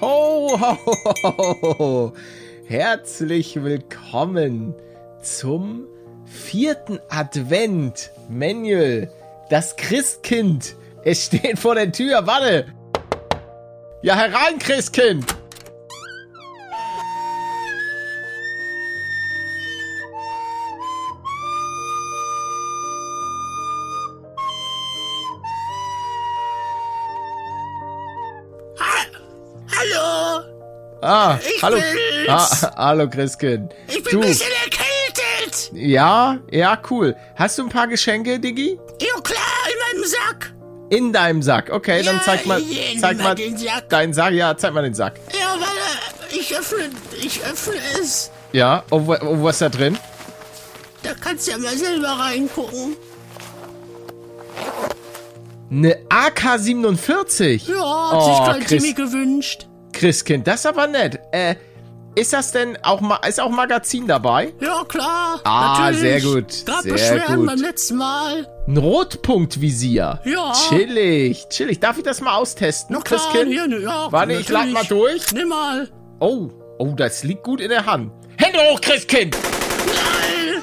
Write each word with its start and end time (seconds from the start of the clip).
Ho, 0.00 0.56
ho, 0.56 0.78
ho, 1.24 1.78
ho. 1.78 2.12
Herzlich 2.66 3.60
willkommen 3.64 4.72
zum 5.22 5.88
vierten 6.24 7.00
Advent. 7.08 8.12
Manuel, 8.28 9.10
das 9.50 9.74
Christkind. 9.74 10.76
Es 11.02 11.24
steht 11.24 11.58
vor 11.58 11.74
der 11.74 11.90
Tür. 11.90 12.28
Warte. 12.28 12.66
Ja, 14.02 14.14
herein, 14.14 14.60
Christkind. 14.60 15.37
Ah, 31.18 31.38
Ich 31.56 31.62
hallo. 31.62 31.76
bin's. 31.76 32.28
Ah, 32.64 32.72
hallo, 32.76 33.08
Christkind. 33.08 33.74
ich 33.88 34.02
bin 34.02 34.12
Du. 34.12 34.20
ein 34.20 34.28
bisschen 34.28 34.46
erkältet. 34.64 35.70
Ja, 35.72 36.38
ja, 36.50 36.80
cool. 36.90 37.16
Hast 37.36 37.58
du 37.58 37.62
ein 37.64 37.68
paar 37.70 37.88
Geschenke, 37.88 38.38
Diggi? 38.38 38.78
Ja 39.00 39.20
klar, 39.22 39.38
in 39.72 39.98
meinem 39.98 40.08
Sack. 40.08 40.52
In 40.90 41.12
deinem 41.12 41.42
Sack. 41.42 41.70
Okay, 41.70 42.02
dann 42.02 42.16
Ja, 42.16 42.22
zeig 42.24 42.46
mal, 42.46 42.62
zeig 43.00 43.18
mal 43.18 43.34
den 43.34 43.56
Sack. 43.58 43.88
deinen 43.90 44.12
Sack. 44.14 44.32
Ja, 44.32 44.56
zeig 44.56 44.72
mal 44.72 44.82
den 44.82 44.94
Sack. 44.94 45.14
Ja, 45.38 45.56
warte, 45.58 46.36
ich 46.38 46.56
öffne, 46.56 46.90
ich 47.20 47.42
öffne 47.44 47.74
es. 48.00 48.30
Ja, 48.52 48.84
wa- 48.90 49.18
oh, 49.22 49.42
was 49.42 49.56
ist 49.56 49.60
da 49.62 49.68
drin? 49.68 49.98
Da 51.02 51.10
kannst 51.20 51.46
du 51.46 51.50
ja 51.52 51.58
mal 51.58 51.76
selber 51.76 52.08
reingucken. 52.08 52.96
Eine 55.70 55.98
AK-47. 56.08 57.70
Ja, 57.70 58.10
hat 58.10 58.18
Oh, 58.18 58.54
sich 58.56 58.66
Chris. 58.66 58.82
Timmy 58.82 58.94
gewünscht. 58.94 59.66
Christkind, 59.98 60.46
das 60.46 60.60
ist 60.60 60.66
aber 60.66 60.86
nett. 60.86 61.18
Äh, 61.32 61.56
ist 62.14 62.32
das 62.32 62.52
denn 62.52 62.76
auch 62.82 63.00
ma 63.00 63.16
ist 63.28 63.40
auch 63.40 63.50
Magazin 63.50 64.06
dabei? 64.06 64.52
Ja, 64.60 64.82
klar. 64.88 65.40
Ah, 65.44 65.90
natürlich. 65.90 66.00
sehr 66.00 66.20
gut, 66.20 66.66
Gab 66.66 66.82
sehr 66.82 66.92
Beschwerden 66.92 67.36
gut. 67.36 67.46
beim 67.46 67.58
letzten 67.60 67.96
Mal. 67.96 68.46
Ein 68.66 68.76
Rotpunktvisier. 68.76 70.20
Ja. 70.24 70.52
Chillig, 70.68 71.48
chillig. 71.48 71.80
Darf 71.80 71.98
ich 71.98 72.04
das 72.04 72.20
mal 72.20 72.34
austesten, 72.36 72.94
Na 72.96 73.02
klar, 73.02 73.20
Christkind? 73.20 73.52
hier, 73.52 73.66
ne, 73.68 73.78
ja. 73.80 74.06
Warte, 74.10 74.32
ich 74.34 74.48
lad 74.48 74.68
natürlich. 74.68 74.74
mal 74.74 74.84
durch. 74.88 75.32
Nimm 75.32 75.48
mal. 75.48 75.88
Oh, 76.20 76.48
oh, 76.78 76.92
das 76.96 77.22
liegt 77.24 77.42
gut 77.44 77.60
in 77.60 77.68
der 77.70 77.86
Hand. 77.86 78.12
Hände 78.36 78.58
hoch, 78.70 78.80
Christkind! 78.80 79.36
Nein. 79.86 80.62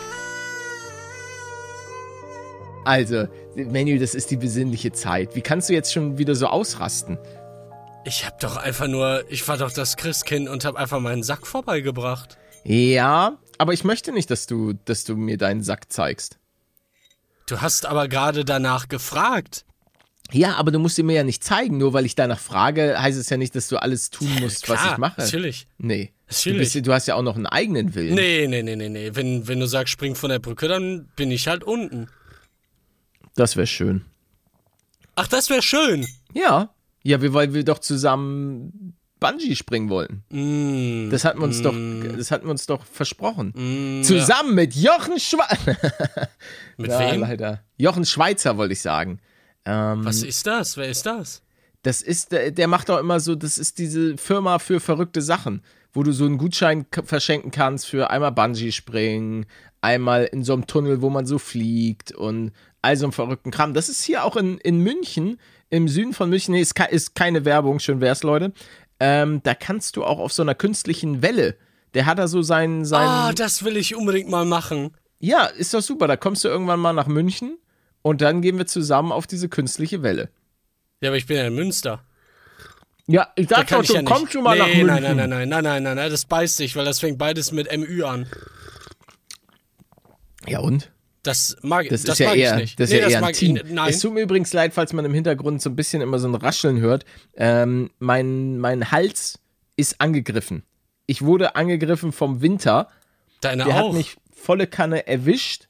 Also, 2.86 3.28
Menü, 3.56 3.98
das 4.00 4.14
ist 4.14 4.30
die 4.32 4.38
besinnliche 4.38 4.92
Zeit. 4.92 5.36
Wie 5.36 5.42
kannst 5.42 5.70
du 5.70 5.74
jetzt 5.74 5.92
schon 5.94 6.18
wieder 6.18 6.36
so 6.36 6.48
ausrasten? 6.48 7.18
Ich 8.06 8.26
hab 8.26 8.40
doch 8.40 8.56
einfach 8.56 8.88
nur, 8.88 9.26
ich 9.30 9.48
war 9.48 9.58
doch 9.58 9.72
das 9.72 9.98
Christkind 9.98 10.48
und 10.48 10.64
hab 10.64 10.76
einfach 10.76 11.00
meinen 11.00 11.24
Sack 11.24 11.48
vorbeigebracht. 11.48 12.38
Ja, 12.64 13.38
aber 13.58 13.74
ich 13.74 13.84
möchte 13.84 14.12
nicht, 14.12 14.30
dass 14.30 14.46
du, 14.48 14.74
dass 14.86 15.04
du 15.06 15.16
mir 15.16 15.38
deinen 15.38 15.64
Sack 15.64 15.92
zeigst. 15.92 16.38
Du 17.48 17.62
hast 17.62 17.86
aber 17.86 18.08
gerade 18.08 18.46
danach 18.46 18.88
gefragt. 18.90 19.66
Ja, 20.32 20.56
aber 20.56 20.72
du 20.72 20.80
musst 20.80 20.98
ihn 20.98 21.06
mir 21.06 21.14
ja 21.14 21.24
nicht 21.24 21.44
zeigen. 21.44 21.78
Nur 21.78 21.94
weil 21.94 22.06
ich 22.06 22.16
danach 22.16 22.40
frage, 22.40 23.00
heißt 23.00 23.18
es 23.18 23.30
ja 23.30 23.38
nicht, 23.38 23.56
dass 23.56 23.68
du 23.68 23.78
alles 23.78 24.10
tun 24.10 24.30
musst, 24.40 24.68
was 24.70 24.80
Klar, 24.80 24.94
ich 24.94 24.98
mache. 24.98 25.22
Natürlich. 25.22 25.68
Nee. 25.78 26.12
Du, 26.28 26.34
Natürlich. 26.34 26.60
bist, 26.60 26.76
ja- 26.76 26.82
du 26.82 26.94
hast 26.94 27.08
ja 27.08 27.16
auch 27.16 27.22
noch 27.22 27.36
einen 27.36 27.46
eigenen 27.46 27.94
Willen. 27.94 28.16
Nee, 28.16 28.48
nee, 28.48 28.64
nee, 28.64 28.76
nee, 28.76 28.90
nee. 28.90 29.12
Wenn, 29.14 29.48
wenn 29.48 29.60
du 29.60 29.68
sagst, 29.68 29.92
spring 29.94 30.16
von 30.16 30.32
der 30.32 30.40
Brücke, 30.40 30.68
dann 30.68 31.08
bin 31.16 31.30
ich 31.30 31.48
halt 31.48 31.64
unten. 31.64 32.08
Das 33.36 33.56
wäre 33.56 33.68
schön. 33.68 34.06
Ach, 35.16 35.28
das 35.28 35.50
wäre 35.50 35.62
schön. 35.62 36.08
Ja. 36.34 36.74
Ja, 37.06 37.22
wir, 37.22 37.34
weil 37.34 37.54
wir 37.54 37.64
doch 37.64 37.80
zusammen 37.80 38.96
Bungee 39.20 39.56
springen 39.56 39.90
wollten. 39.90 40.24
Mm, 40.30 41.10
Das 41.12 41.24
hatten 41.24 41.40
wir 41.40 41.46
uns 41.46 41.62
doch, 41.62 41.74
das 42.18 42.32
hatten 42.32 42.46
wir 42.46 42.52
uns 42.52 42.66
doch 42.66 42.84
versprochen. 42.86 43.54
mm, 43.56 44.04
Zusammen 44.04 44.56
mit 44.56 44.76
Jochen 44.76 45.20
Schweizer. 45.20 45.78
Mit 46.78 46.92
ja, 46.92 47.00
wem? 47.12 47.22
leider. 47.22 47.62
Jochen 47.78 48.06
Schweizer 48.06 48.58
wollte 48.58 48.74
ich 48.74 48.82
sagen. 48.82 49.20
Ähm, 49.66 50.04
Was 50.04 50.22
ist 50.24 50.46
das? 50.46 50.76
Wer 50.78 50.90
ist 50.90 51.06
das? 51.06 51.42
Das 51.84 52.02
ist, 52.02 52.32
der, 52.32 52.52
der 52.52 52.68
macht 52.68 52.90
doch 52.90 53.00
immer 53.00 53.20
so, 53.20 53.36
das 53.36 53.58
ist 53.58 53.78
diese 53.78 54.18
Firma 54.18 54.60
für 54.60 54.80
verrückte 54.80 55.22
Sachen, 55.22 55.62
wo 55.94 56.04
du 56.04 56.12
so 56.12 56.26
einen 56.26 56.38
Gutschein 56.38 56.86
verschenken 57.04 57.52
kannst 57.52 57.86
für 57.88 58.10
einmal 58.10 58.32
Bungee 58.32 58.72
springen, 58.72 59.46
einmal 59.82 60.26
in 60.26 60.44
so 60.44 60.54
einem 60.54 60.66
Tunnel, 60.68 61.02
wo 61.02 61.10
man 61.10 61.26
so 61.28 61.38
fliegt 61.38 62.12
und 62.12 62.52
all 62.82 62.98
so 62.98 63.06
einen 63.06 63.14
verrückten 63.14 63.52
Kram. 63.52 63.74
Das 63.74 63.88
ist 63.90 64.04
hier 64.04 64.24
auch 64.26 64.36
in, 64.36 64.58
in 64.58 64.80
München, 64.80 65.40
im 65.76 65.88
Süden 65.88 66.14
von 66.14 66.30
München, 66.30 66.54
nee, 66.54 66.62
ist, 66.62 66.80
ist 66.90 67.16
keine 67.16 67.46
Werbung, 67.46 67.80
schön 67.80 68.02
wär's, 68.02 68.24
Leute. 68.24 68.54
Ähm, 69.00 69.42
da 69.44 69.54
kannst 69.54 69.98
du 69.98 70.04
auch 70.04 70.20
auf 70.20 70.32
so 70.32 70.42
einer 70.42 70.56
künstlichen 70.56 71.22
Welle, 71.22 71.56
der 71.94 72.06
hat 72.06 72.18
da 72.18 72.28
so 72.28 72.42
seinen, 72.42 72.86
seinen, 72.86 73.08
Ah, 73.08 73.34
das 73.34 73.64
will 73.64 73.78
ich 73.78 73.96
unbedingt 73.96 74.30
mal 74.30 74.46
machen. 74.46 74.92
ja, 75.20 75.46
ist 75.46 75.74
doch 75.74 75.82
super, 75.82 76.08
da 76.08 76.16
kommst 76.18 76.44
du 76.44 76.48
irgendwann 76.48 76.80
mal 76.80 76.94
nach 76.94 77.08
München 77.08 77.58
und 78.02 78.22
dann 78.22 78.42
gehen 78.42 78.58
wir 78.58 78.66
zusammen 78.68 79.12
auf 79.12 79.28
diese 79.28 79.50
künstliche 79.50 80.02
Welle. 80.04 80.30
Ja, 81.02 81.10
aber 81.10 81.18
ich 81.18 81.26
bin 81.26 81.38
ja 81.38 81.48
in 81.48 81.56
Münster. 81.56 82.04
Ja, 83.08 83.28
ich 83.36 83.48
Da 83.48 83.58
sag 83.58 83.68
doch, 83.68 83.84
du 83.86 83.94
ja 83.94 84.02
kommst 84.04 84.32
schon 84.34 84.44
mal 84.44 84.54
nee, 84.54 84.60
nach 84.60 84.68
München. 84.68 84.88
Nein, 84.88 85.04
nein, 85.04 85.16
nein, 85.18 85.30
nein, 85.30 85.50
nein, 85.50 85.64
nein, 85.64 85.84
nein, 85.84 85.96
nein, 85.98 86.10
das 86.10 86.26
beißt 86.26 86.58
sich, 86.58 86.76
weil 86.76 86.86
das 86.86 87.00
fängt 87.00 87.18
beides 87.18 87.52
mit 87.52 87.68
MÜ 87.78 88.04
an. 88.06 88.28
Ja 90.48 90.60
und? 90.60 90.92
Das 91.28 91.58
mag, 91.62 91.88
Das, 91.90 92.04
das 92.04 92.14
ist 92.16 92.20
ja 92.20 92.28
mag 92.30 92.38
eher, 92.38 92.56
ich 92.56 92.62
nicht. 92.62 92.80
das 92.80 92.90
ist 92.90 92.94
nee, 92.94 93.00
ja 93.00 93.04
das 93.06 93.12
eher 93.14 93.18
ein 93.20 93.24
mag 93.24 93.34
Team. 93.34 93.56
ich 93.58 93.64
nicht. 93.64 93.74
Nein. 93.76 93.90
Es 93.90 94.00
tut 94.00 94.14
mir 94.14 94.22
übrigens 94.22 94.54
leid, 94.54 94.74
falls 94.74 94.94
man 94.94 95.06
im 95.06 95.14
Hintergrund 95.14 95.62
so 95.62 95.70
ein 95.70 95.76
bisschen 95.76 96.02
immer 96.02 96.20
so 96.20 96.28
ein 96.28 96.36
Rascheln 96.36 96.80
hört. 96.80 97.06
Ähm, 97.36 97.90
mein, 98.00 98.58
mein 98.60 98.92
Hals 98.92 99.40
ist 99.76 100.00
angegriffen. 100.02 100.64
Ich 101.08 101.22
wurde 101.22 101.56
angegriffen 101.56 102.12
vom 102.12 102.42
Winter. 102.42 102.90
Deine 103.42 103.66
Der 103.66 103.76
auch. 103.76 103.88
hat 103.90 103.94
mich 103.94 104.16
volle 104.34 104.68
Kanne 104.68 105.08
erwischt. 105.08 105.68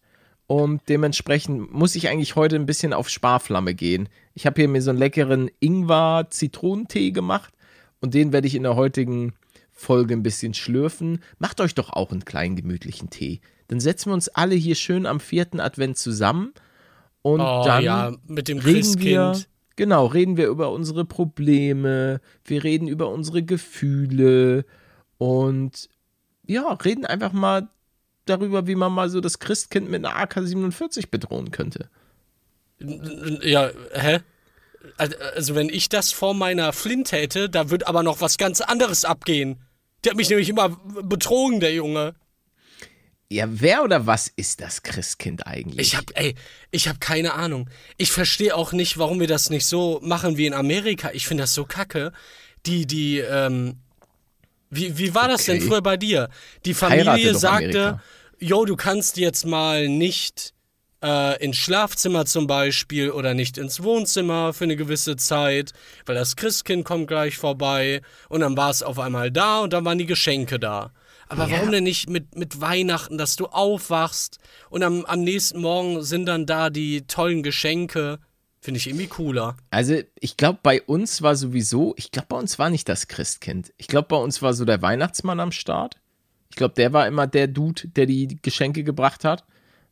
Und 0.48 0.82
dementsprechend 0.90 1.74
muss 1.74 1.96
ich 1.96 2.08
eigentlich 2.08 2.36
heute 2.36 2.56
ein 2.56 2.68
bisschen 2.68 2.94
auf 2.94 3.10
Sparflamme 3.10 3.74
gehen. 3.74 4.10
Ich 4.36 4.46
habe 4.46 4.62
hier 4.62 4.70
mir 4.70 4.82
so 4.82 4.92
einen 4.92 5.00
leckeren 5.00 5.50
Ingwer-Zitronentee 5.60 7.12
gemacht. 7.12 7.54
Und 8.02 8.14
den 8.14 8.32
werde 8.32 8.48
ich 8.48 8.56
in 8.56 8.64
der 8.64 8.76
heutigen 8.76 9.34
Folge 9.72 10.14
ein 10.14 10.24
bisschen 10.24 10.54
schlürfen. 10.54 11.24
Macht 11.40 11.60
euch 11.62 11.74
doch 11.76 11.90
auch 11.90 12.12
einen 12.12 12.26
kleinen 12.26 12.56
gemütlichen 12.56 13.10
Tee. 13.10 13.42
Dann 13.68 13.80
setzen 13.80 14.10
wir 14.10 14.14
uns 14.14 14.30
alle 14.30 14.56
hier 14.56 14.76
schön 14.76 15.06
am 15.06 15.20
vierten 15.20 15.60
Advent 15.60 15.98
zusammen. 15.98 16.54
Und 17.22 17.42
oh 17.42 17.64
dann 17.66 17.84
ja, 17.84 18.14
mit 18.28 18.48
dem 18.48 18.60
reden 18.60 19.00
wir, 19.00 19.32
Christkind. 19.32 19.50
genau, 19.76 20.06
reden 20.06 20.38
wir 20.38 20.48
über 20.48 20.72
unsere 20.72 21.06
Probleme, 21.06 22.22
wir 22.44 22.64
reden 22.64 22.88
über 22.88 23.10
unsere 23.10 23.42
Gefühle 23.42 24.66
und 25.18 25.90
ja, 26.46 26.72
reden 26.74 27.06
einfach 27.06 27.32
mal 27.32 27.68
darüber, 28.26 28.68
wie 28.68 28.76
man 28.76 28.92
mal 28.94 29.10
so 29.10 29.22
das 29.22 29.40
Christkind 29.40 29.90
mit 29.90 30.06
einer 30.06 30.16
AK-47 30.16 31.10
bedrohen 31.10 31.50
könnte. 31.52 31.90
Ja, 32.80 33.72
hä? 33.94 34.20
Also 34.98 35.56
wenn 35.56 35.70
ich 35.70 35.90
das 35.90 36.12
vor 36.12 36.34
meiner 36.34 36.74
Flint 36.74 37.12
hätte, 37.12 37.50
da 37.50 37.70
wird 37.70 37.88
aber 37.88 38.04
noch 38.04 38.22
was 38.22 38.38
ganz 38.38 38.62
anderes 38.62 39.04
abgehen. 39.04 39.58
Der 40.04 40.12
hat 40.12 40.18
mich 40.18 40.30
nämlich 40.30 40.50
immer 40.50 40.70
betrogen, 41.02 41.60
der 41.60 41.74
Junge. 41.74 42.14
Ja, 43.32 43.46
wer 43.50 43.84
oder 43.84 44.06
was 44.06 44.32
ist 44.36 44.62
das 44.62 44.84
Christkind 44.84 45.48
eigentlich? 45.48 45.88
Ich 45.88 45.96
hab, 45.98 46.06
ey, 46.14 46.36
ich 46.70 46.88
hab 46.88 47.02
keine 47.02 47.34
Ahnung. 47.34 47.70
Ich 47.98 48.12
verstehe 48.12 48.56
auch 48.56 48.72
nicht, 48.72 48.98
warum 49.00 49.20
wir 49.20 49.28
das 49.28 49.50
nicht 49.50 49.66
so 49.66 50.00
machen 50.04 50.38
wie 50.38 50.46
in 50.46 50.54
Amerika. 50.54 51.10
Ich 51.12 51.26
finde 51.28 51.44
das 51.44 51.54
so 51.54 51.66
kacke. 51.66 52.12
Die, 52.68 52.86
die, 52.86 53.20
ähm, 53.20 53.80
wie, 54.70 54.98
wie 54.98 55.16
war 55.16 55.28
das 55.28 55.46
denn 55.46 55.58
Okay. 55.58 55.68
früher 55.68 55.82
bei 55.82 55.98
dir? 55.98 56.30
Die 56.66 56.74
Familie 56.74 57.34
sagte, 57.36 58.00
yo, 58.40 58.66
du 58.66 58.76
kannst 58.76 59.18
jetzt 59.18 59.46
mal 59.46 59.88
nicht 59.88 60.54
äh, 61.04 61.44
ins 61.44 61.58
Schlafzimmer 61.58 62.26
zum 62.26 62.46
Beispiel 62.48 63.10
oder 63.12 63.34
nicht 63.34 63.58
ins 63.58 63.82
Wohnzimmer 63.82 64.54
für 64.54 64.66
eine 64.66 64.76
gewisse 64.76 65.16
Zeit, 65.16 65.74
weil 66.06 66.16
das 66.16 66.36
Christkind 66.36 66.86
kommt 66.86 67.08
gleich 67.08 67.38
vorbei 67.38 68.02
und 68.30 68.42
dann 68.42 68.56
war 68.56 68.70
es 68.70 68.84
auf 68.84 69.00
einmal 69.00 69.32
da 69.32 69.60
und 69.62 69.74
dann 69.74 69.84
waren 69.86 69.98
die 69.98 70.06
Geschenke 70.06 70.60
da. 70.60 70.92
Aber 71.28 71.50
warum 71.50 71.72
denn 71.72 71.84
nicht 71.84 72.10
mit, 72.10 72.36
mit 72.36 72.62
Weihnachten, 72.62 73.18
dass 73.18 73.36
du 73.36 73.48
aufwachst 73.48 74.40
und 74.70 74.84
am, 74.84 75.06
am 75.06 75.22
nächsten 75.22 75.60
Morgen 75.62 76.04
sind 76.04 76.26
dann 76.28 76.46
da 76.46 76.70
die 76.70 77.08
tollen 77.08 77.44
Geschenke? 77.44 78.20
Finde 78.62 78.80
ich 78.80 78.88
irgendwie 78.88 79.08
cooler. 79.08 79.58
Also, 79.70 80.02
ich 80.20 80.38
glaube, 80.38 80.60
bei 80.64 80.82
uns 80.82 81.22
war 81.22 81.36
sowieso, 81.36 81.94
ich 81.98 82.12
glaube, 82.12 82.28
bei 82.30 82.38
uns 82.38 82.58
war 82.58 82.70
nicht 82.70 82.90
das 82.90 83.08
Christkind. 83.08 83.74
Ich 83.78 83.88
glaube, 83.88 84.08
bei 84.08 84.18
uns 84.18 84.42
war 84.42 84.54
so 84.54 84.66
der 84.66 84.82
Weihnachtsmann 84.82 85.40
am 85.40 85.52
Start. 85.52 85.98
Ich 86.50 86.56
glaube, 86.56 86.74
der 86.74 86.94
war 86.94 87.08
immer 87.08 87.28
der 87.28 87.48
Dude, 87.48 87.88
der 87.90 88.06
die 88.06 88.40
Geschenke 88.42 88.84
gebracht 88.84 89.24
hat. 89.24 89.44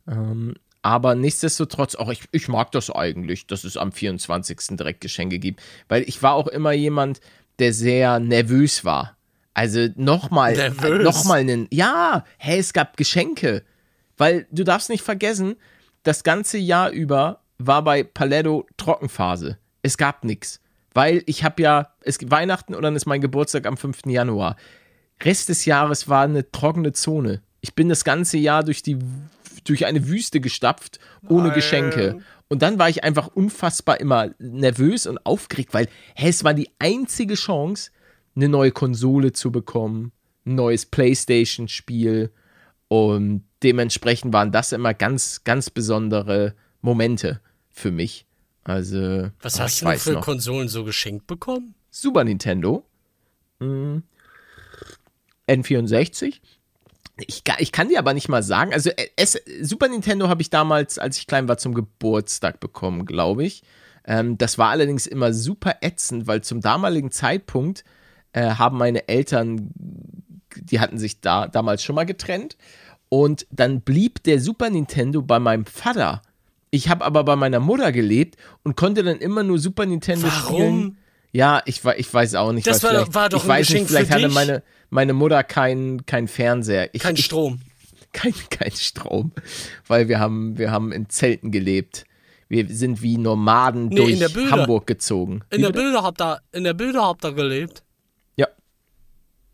Ähm, 0.08 0.54
aber 0.82 1.14
nichtsdestotrotz, 1.14 1.94
auch 1.94 2.10
ich, 2.10 2.22
ich 2.32 2.48
mag 2.48 2.72
das 2.72 2.90
eigentlich, 2.90 3.46
dass 3.46 3.64
es 3.64 3.76
am 3.76 3.92
24. 3.92 4.76
direkt 4.76 5.00
Geschenke 5.00 5.38
gibt. 5.38 5.62
Weil 5.88 6.02
ich 6.02 6.22
war 6.22 6.34
auch 6.34 6.46
immer 6.46 6.72
jemand, 6.72 7.20
der 7.58 7.72
sehr 7.72 8.18
nervös 8.18 8.84
war. 8.84 9.16
Also 9.54 9.88
nochmal, 9.94 10.72
nochmal 11.02 11.40
einen, 11.40 11.68
ja, 11.70 12.24
hey, 12.38 12.58
es 12.58 12.72
gab 12.72 12.96
Geschenke. 12.96 13.62
Weil 14.16 14.46
du 14.50 14.64
darfst 14.64 14.90
nicht 14.90 15.02
vergessen, 15.02 15.56
das 16.02 16.24
ganze 16.24 16.58
Jahr 16.58 16.90
über 16.90 17.40
war 17.58 17.82
bei 17.82 18.02
Paletto 18.02 18.66
Trockenphase. 18.76 19.58
Es 19.82 19.96
gab 19.96 20.24
nichts. 20.24 20.60
Weil 20.92 21.22
ich 21.26 21.44
habe 21.44 21.62
ja, 21.62 21.92
es 22.00 22.18
gibt 22.18 22.30
Weihnachten 22.30 22.74
und 22.74 22.82
dann 22.82 22.96
ist 22.96 23.06
mein 23.06 23.20
Geburtstag 23.20 23.66
am 23.66 23.76
5. 23.76 24.06
Januar. 24.06 24.56
Rest 25.22 25.48
des 25.48 25.64
Jahres 25.64 26.08
war 26.08 26.24
eine 26.24 26.50
trockene 26.50 26.92
Zone. 26.92 27.42
Ich 27.60 27.74
bin 27.74 27.88
das 27.88 28.04
ganze 28.04 28.36
Jahr 28.36 28.62
durch 28.62 28.82
die 28.82 28.98
durch 29.64 29.86
eine 29.86 30.08
Wüste 30.08 30.40
gestapft, 30.40 30.98
ohne 31.26 31.48
Nein. 31.48 31.54
Geschenke. 31.54 32.18
Und 32.48 32.60
dann 32.60 32.78
war 32.78 32.90
ich 32.90 33.02
einfach 33.02 33.28
unfassbar 33.28 33.98
immer 33.98 34.30
nervös 34.38 35.06
und 35.06 35.24
aufgeregt, 35.24 35.72
weil 35.72 35.88
hä, 36.14 36.28
es 36.28 36.44
war 36.44 36.52
die 36.52 36.70
einzige 36.78 37.34
Chance, 37.34 37.90
eine 38.36 38.48
neue 38.48 38.72
Konsole 38.72 39.32
zu 39.32 39.52
bekommen, 39.52 40.12
ein 40.44 40.56
neues 40.56 40.86
PlayStation-Spiel. 40.86 42.32
Und 42.88 43.44
dementsprechend 43.62 44.32
waren 44.32 44.52
das 44.52 44.72
immer 44.72 44.94
ganz, 44.94 45.42
ganz 45.44 45.70
besondere 45.70 46.54
Momente 46.80 47.40
für 47.70 47.90
mich. 47.90 48.26
Also, 48.62 49.30
Was 49.40 49.58
ah, 49.58 49.64
hast 49.64 49.82
du 49.82 49.86
denn 49.86 49.98
für 49.98 50.12
noch. 50.12 50.24
Konsolen 50.24 50.68
so 50.68 50.84
geschenkt 50.84 51.26
bekommen? 51.26 51.74
Super 51.90 52.24
Nintendo. 52.24 52.84
Mm, 53.58 53.98
N64. 55.48 56.40
Ich, 57.26 57.42
ich 57.58 57.72
kann 57.72 57.88
dir 57.88 57.98
aber 57.98 58.14
nicht 58.14 58.28
mal 58.28 58.42
sagen, 58.42 58.72
also 58.72 58.90
äh, 58.90 59.08
es, 59.16 59.38
Super 59.62 59.88
Nintendo 59.88 60.28
habe 60.28 60.42
ich 60.42 60.50
damals, 60.50 60.98
als 60.98 61.18
ich 61.18 61.26
klein 61.26 61.46
war, 61.46 61.58
zum 61.58 61.74
Geburtstag 61.74 62.58
bekommen, 62.58 63.06
glaube 63.06 63.44
ich. 63.44 63.62
Ähm, 64.06 64.36
das 64.36 64.58
war 64.58 64.70
allerdings 64.70 65.06
immer 65.06 65.32
super 65.32 65.76
ätzend, 65.80 66.26
weil 66.26 66.42
zum 66.42 66.60
damaligen 66.60 67.10
Zeitpunkt 67.10 67.84
äh, 68.34 68.50
haben 68.50 68.76
meine 68.78 69.08
Eltern, 69.08 69.70
die 70.56 70.80
hatten 70.80 70.98
sich 70.98 71.20
da 71.20 71.48
damals 71.48 71.82
schon 71.82 71.94
mal 71.96 72.04
getrennt 72.04 72.56
und 73.08 73.46
dann 73.50 73.80
blieb 73.80 74.22
der 74.24 74.40
Super 74.40 74.68
Nintendo 74.70 75.22
bei 75.22 75.38
meinem 75.38 75.64
Vater. 75.66 76.20
Ich 76.70 76.88
habe 76.88 77.04
aber 77.04 77.24
bei 77.24 77.36
meiner 77.36 77.60
Mutter 77.60 77.92
gelebt 77.92 78.36
und 78.64 78.76
konnte 78.76 79.02
dann 79.04 79.18
immer 79.18 79.42
nur 79.42 79.58
Super 79.58 79.86
Nintendo 79.86 80.26
Warum? 80.26 80.56
spielen. 80.56 80.98
Ja, 81.32 81.62
ich, 81.66 81.82
ich 81.96 82.12
weiß 82.12 82.34
auch 82.36 82.52
nicht. 82.52 82.66
Das 82.66 82.82
war- 82.82 83.12
war 83.14 83.28
doch 83.28 83.38
ich 83.38 83.44
ein 83.44 83.48
weiß 83.48 83.66
Geschenk 83.66 83.80
nicht, 83.82 83.88
vielleicht 83.90 84.10
hatte 84.12 84.28
meine, 84.28 84.62
meine 84.90 85.12
Mutter 85.14 85.42
keinen 85.42 86.06
kein 86.06 86.28
Fernseher. 86.28 86.94
Ich, 86.94 87.02
Kein 87.02 87.14
ich, 87.16 87.24
Strom. 87.24 87.60
kein, 88.12 88.32
kein 88.50 88.70
Strom, 88.72 89.32
weil 89.88 90.08
wir 90.08 90.20
haben, 90.20 90.58
wir 90.58 90.70
haben 90.70 90.92
in 90.92 91.08
Zelten 91.08 91.50
gelebt. 91.50 92.04
Wir 92.48 92.68
sind 92.68 93.02
wie 93.02 93.16
Nomaden 93.18 93.88
Nee, 93.88 94.16
durch. 94.16 94.50
Hamburg 94.52 94.86
gezogen. 94.86 95.40
In 95.50 95.58
Wie 95.58 95.62
der? 95.62 95.72
Bilder 95.72 96.02
habt 96.02 96.20
ihr, 96.20 96.40
in 96.52 96.62
der 96.64 96.74
Bilder 96.74 97.02
habt 97.02 97.24
ihr 97.24 97.32
gelebt. 97.32 97.82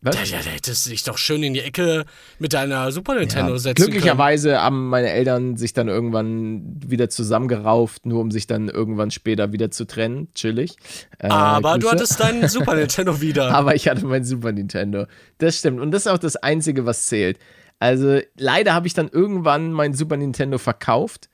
Ja. 0.02 0.12
Was? 0.12 0.30
Ja, 0.30 0.38
ja, 0.38 0.42
da 0.44 0.50
hättest 0.50 0.86
du 0.86 0.90
dich 0.90 1.02
doch 1.04 1.18
schön 1.18 1.42
in 1.42 1.52
die 1.52 1.60
Ecke 1.60 2.06
mit 2.38 2.54
deiner 2.54 2.90
Super 2.90 3.16
Nintendo 3.16 3.52
Ja, 3.52 3.58
setzen 3.58 3.74
können. 3.76 3.90
glücklicherweise 3.92 4.60
haben 4.60 4.88
meine 4.88 5.10
Eltern 5.10 5.56
sich 5.58 5.74
dann 5.74 5.88
irgendwann 5.88 6.62
wieder 6.86 7.10
zusammengerauft, 7.10 8.06
nur 8.06 8.20
um 8.20 8.30
sich 8.30 8.46
dann 8.46 8.68
irgendwann 8.68 9.10
später 9.10 9.52
wieder 9.52 9.70
zu 9.70 9.86
trennen. 9.86 10.28
Chillig. 10.34 10.76
Äh, 11.18 11.28
Aber 11.28 11.74
du 11.74 11.80
Grüße. 11.80 11.90
hattest 11.92 12.20
deinen 12.20 12.48
Super 12.48 12.74
Nintendo 12.76 13.20
wieder. 13.20 13.50
Aber 13.54 13.74
ich 13.74 13.88
hatte 13.88 14.06
mein 14.06 14.24
Super 14.24 14.52
Nintendo. 14.52 15.04
Das 15.38 15.58
stimmt. 15.58 15.80
Und 15.80 15.90
das 15.90 16.06
ist 16.06 16.12
auch 16.12 16.18
das 16.18 16.36
Einzige, 16.36 16.86
was 16.86 17.06
zählt. 17.06 17.38
Also 17.78 18.20
leider 18.38 18.72
habe 18.74 18.86
ich 18.86 18.94
dann 18.94 19.08
irgendwann 19.08 19.72
mein 19.72 19.92
Super 19.94 20.16
Nintendo 20.16 20.58
verkauft, 20.58 21.28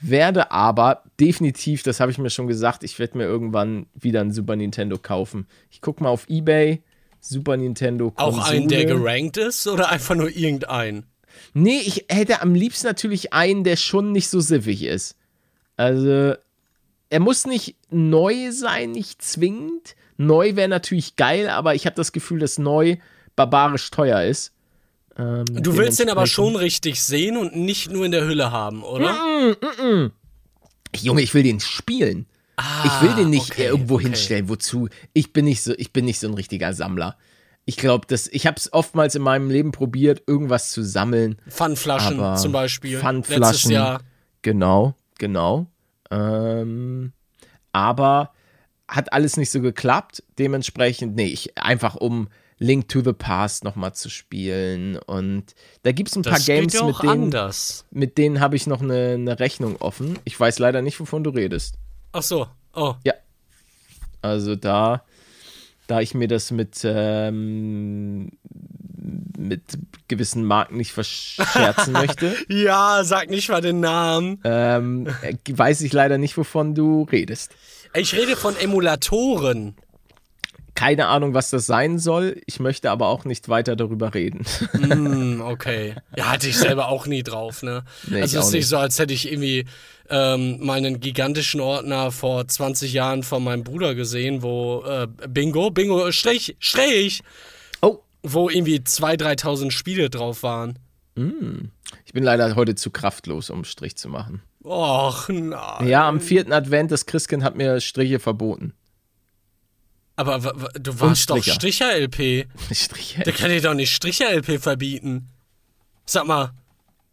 werde 0.00 0.50
aber 0.50 1.02
definitiv, 1.20 1.82
das 1.82 2.00
habe 2.00 2.10
ich 2.10 2.18
mir 2.18 2.30
schon 2.30 2.46
gesagt, 2.46 2.82
ich 2.82 2.98
werde 2.98 3.16
mir 3.18 3.24
irgendwann 3.24 3.86
wieder 3.94 4.20
ein 4.20 4.32
Super 4.32 4.56
Nintendo 4.56 4.98
kaufen. 4.98 5.46
Ich 5.70 5.80
gucke 5.80 6.02
mal 6.02 6.08
auf 6.10 6.28
Ebay, 6.28 6.82
Super 7.24 7.56
Nintendo 7.56 8.10
Konsole. 8.10 8.42
Auch 8.44 8.48
einen, 8.50 8.68
der 8.68 8.84
gerankt 8.84 9.36
ist 9.36 9.66
oder 9.68 9.90
einfach 9.90 10.16
nur 10.16 10.28
irgendein? 10.28 11.06
Nee, 11.54 11.80
ich 11.80 12.06
hätte 12.08 12.42
am 12.42 12.54
liebsten 12.54 12.86
natürlich 12.88 13.32
einen, 13.32 13.62
der 13.64 13.76
schon 13.76 14.12
nicht 14.12 14.28
so 14.28 14.40
siffig 14.40 14.82
ist. 14.82 15.16
Also, 15.76 16.34
er 17.10 17.20
muss 17.20 17.46
nicht 17.46 17.76
neu 17.90 18.50
sein, 18.50 18.90
nicht 18.90 19.22
zwingend. 19.22 19.94
Neu 20.16 20.56
wäre 20.56 20.68
natürlich 20.68 21.16
geil, 21.16 21.48
aber 21.48 21.74
ich 21.74 21.86
habe 21.86 21.96
das 21.96 22.12
Gefühl, 22.12 22.40
dass 22.40 22.58
neu 22.58 22.96
barbarisch 23.36 23.90
teuer 23.90 24.22
ist. 24.24 24.52
Ähm, 25.16 25.44
Du 25.46 25.76
willst 25.76 26.00
den 26.00 26.10
aber 26.10 26.26
schon 26.26 26.56
richtig 26.56 27.02
sehen 27.02 27.36
und 27.36 27.54
nicht 27.54 27.90
nur 27.90 28.04
in 28.04 28.12
der 28.12 28.26
Hülle 28.26 28.50
haben, 28.50 28.82
oder? 28.82 29.16
Junge, 30.96 31.22
ich 31.22 31.34
will 31.34 31.42
den 31.42 31.60
spielen. 31.60 32.26
Ich 32.84 33.02
will 33.02 33.14
den 33.14 33.30
nicht 33.30 33.50
Ah, 33.50 33.54
okay, 33.54 33.66
irgendwo 33.66 33.94
okay. 33.96 34.04
hinstellen. 34.04 34.48
Wozu? 34.48 34.88
Ich 35.12 35.32
bin 35.32 35.44
nicht 35.44 35.62
so, 35.62 35.72
ich 35.76 35.92
bin 35.92 36.04
nicht 36.04 36.18
so 36.18 36.28
ein 36.28 36.34
richtiger 36.34 36.72
Sammler. 36.72 37.16
Ich 37.64 37.76
glaube, 37.76 38.06
dass 38.08 38.26
ich 38.26 38.46
habe 38.46 38.56
es 38.56 38.72
oftmals 38.72 39.14
in 39.14 39.22
meinem 39.22 39.48
Leben 39.48 39.70
probiert, 39.72 40.22
irgendwas 40.26 40.70
zu 40.70 40.82
sammeln. 40.82 41.36
Pfandflaschen 41.48 42.36
zum 42.36 42.52
Beispiel. 42.52 42.90
Letztes 42.92 43.02
Pfandflaschen. 43.02 43.70
Jahr. 43.70 44.00
Genau, 44.42 44.94
genau. 45.18 45.66
Ähm, 46.10 47.12
aber 47.72 48.32
hat 48.88 49.12
alles 49.12 49.36
nicht 49.36 49.50
so 49.50 49.60
geklappt. 49.60 50.22
Dementsprechend, 50.38 51.14
nee, 51.16 51.26
ich, 51.26 51.56
einfach 51.56 51.94
um 51.94 52.28
Link 52.58 52.88
to 52.88 53.00
the 53.02 53.12
Past 53.12 53.64
nochmal 53.64 53.94
zu 53.94 54.10
spielen. 54.10 54.96
Und 54.96 55.54
da 55.82 55.92
gibt 55.92 56.10
es 56.10 56.16
ein 56.16 56.22
paar 56.22 56.34
Das 56.34 56.46
Games, 56.46 56.72
geht 56.72 56.80
ja 56.80 56.86
mit 56.86 57.02
denen, 57.02 57.10
anders. 57.24 57.86
mit 57.90 58.18
denen 58.18 58.40
habe 58.40 58.56
ich 58.56 58.66
noch 58.66 58.82
eine, 58.82 59.12
eine 59.14 59.38
Rechnung 59.40 59.76
offen. 59.76 60.18
Ich 60.24 60.38
weiß 60.38 60.58
leider 60.58 60.82
nicht, 60.82 60.98
wovon 61.00 61.24
du 61.24 61.30
redest. 61.30 61.76
Ach 62.12 62.22
so. 62.22 62.46
Oh. 62.74 62.94
Ja. 63.04 63.14
Also 64.20 64.54
da, 64.56 65.02
da 65.86 66.00
ich 66.00 66.14
mir 66.14 66.28
das 66.28 66.50
mit, 66.50 66.80
ähm, 66.84 68.30
mit 69.36 69.62
gewissen 70.08 70.44
Marken 70.44 70.76
nicht 70.76 70.92
verscherzen 70.92 71.92
möchte, 71.92 72.36
Ja, 72.48 73.02
sag 73.04 73.30
nicht 73.30 73.48
mal 73.48 73.60
den 73.60 73.80
Namen. 73.80 74.38
ähm, 74.44 75.08
äh, 75.22 75.34
weiß 75.50 75.80
ich 75.80 75.92
leider 75.92 76.18
nicht, 76.18 76.36
wovon 76.36 76.74
du 76.74 77.02
redest. 77.10 77.52
Ich 77.94 78.14
rede 78.14 78.36
von 78.36 78.56
Emulatoren. 78.56 79.74
Keine 80.74 81.08
Ahnung, 81.08 81.34
was 81.34 81.50
das 81.50 81.66
sein 81.66 81.98
soll. 81.98 82.40
Ich 82.46 82.58
möchte 82.58 82.90
aber 82.90 83.08
auch 83.08 83.26
nicht 83.26 83.48
weiter 83.50 83.76
darüber 83.76 84.14
reden. 84.14 84.44
Hm, 84.72 85.40
okay. 85.44 85.96
Ja, 86.16 86.30
hatte 86.32 86.48
ich 86.48 86.56
selber 86.56 86.88
auch 86.88 87.06
nie 87.06 87.22
drauf, 87.22 87.62
ne? 87.62 87.84
Nee, 88.06 88.22
also 88.22 88.38
es 88.38 88.46
ist 88.46 88.52
nicht 88.52 88.60
nicht. 88.60 88.68
so, 88.68 88.78
als 88.78 88.98
hätte 88.98 89.12
ich 89.12 89.30
irgendwie 89.30 89.66
ähm, 90.12 90.58
meinen 90.64 91.00
gigantischen 91.00 91.60
Ordner 91.60 92.12
vor 92.12 92.46
20 92.46 92.92
Jahren 92.92 93.22
von 93.22 93.42
meinem 93.42 93.64
Bruder 93.64 93.94
gesehen, 93.94 94.42
wo 94.42 94.84
äh, 94.86 95.08
Bingo, 95.28 95.70
Bingo, 95.70 96.12
Strich, 96.12 96.54
Strich, 96.58 97.22
Oh, 97.80 98.00
wo 98.22 98.50
irgendwie 98.50 98.76
2.000, 98.76 99.40
3.000 99.40 99.70
Spiele 99.70 100.10
drauf 100.10 100.42
waren. 100.42 100.78
ich 101.16 102.12
bin 102.12 102.22
leider 102.22 102.54
heute 102.54 102.74
zu 102.74 102.90
kraftlos, 102.90 103.48
um 103.50 103.56
einen 103.56 103.64
Strich 103.64 103.96
zu 103.96 104.08
machen. 104.10 104.42
Och, 104.64 105.28
nein. 105.28 105.88
Ja, 105.88 106.06
am 106.06 106.20
vierten 106.20 106.52
Advent, 106.52 106.92
das 106.92 107.06
Christkind 107.06 107.42
hat 107.42 107.56
mir 107.56 107.80
Striche 107.80 108.20
verboten. 108.20 108.74
Aber 110.14 110.38
du 110.78 111.00
warst 111.00 111.30
doch 111.30 111.36
Stricher. 111.38 111.54
Stricher-LP. 111.54 112.46
Striche. 112.72 113.22
Der 113.22 113.32
kann 113.32 113.48
dir 113.48 113.62
doch 113.62 113.74
nicht 113.74 113.94
Stricher-LP 113.94 114.60
verbieten. 114.60 115.28
Sag 116.04 116.26
mal, 116.26 116.52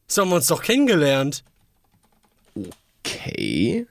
so 0.05 0.21
haben 0.21 0.29
wir 0.29 0.35
uns 0.35 0.47
doch 0.47 0.61
kennengelernt. 0.61 1.43
Okay. 3.17 3.87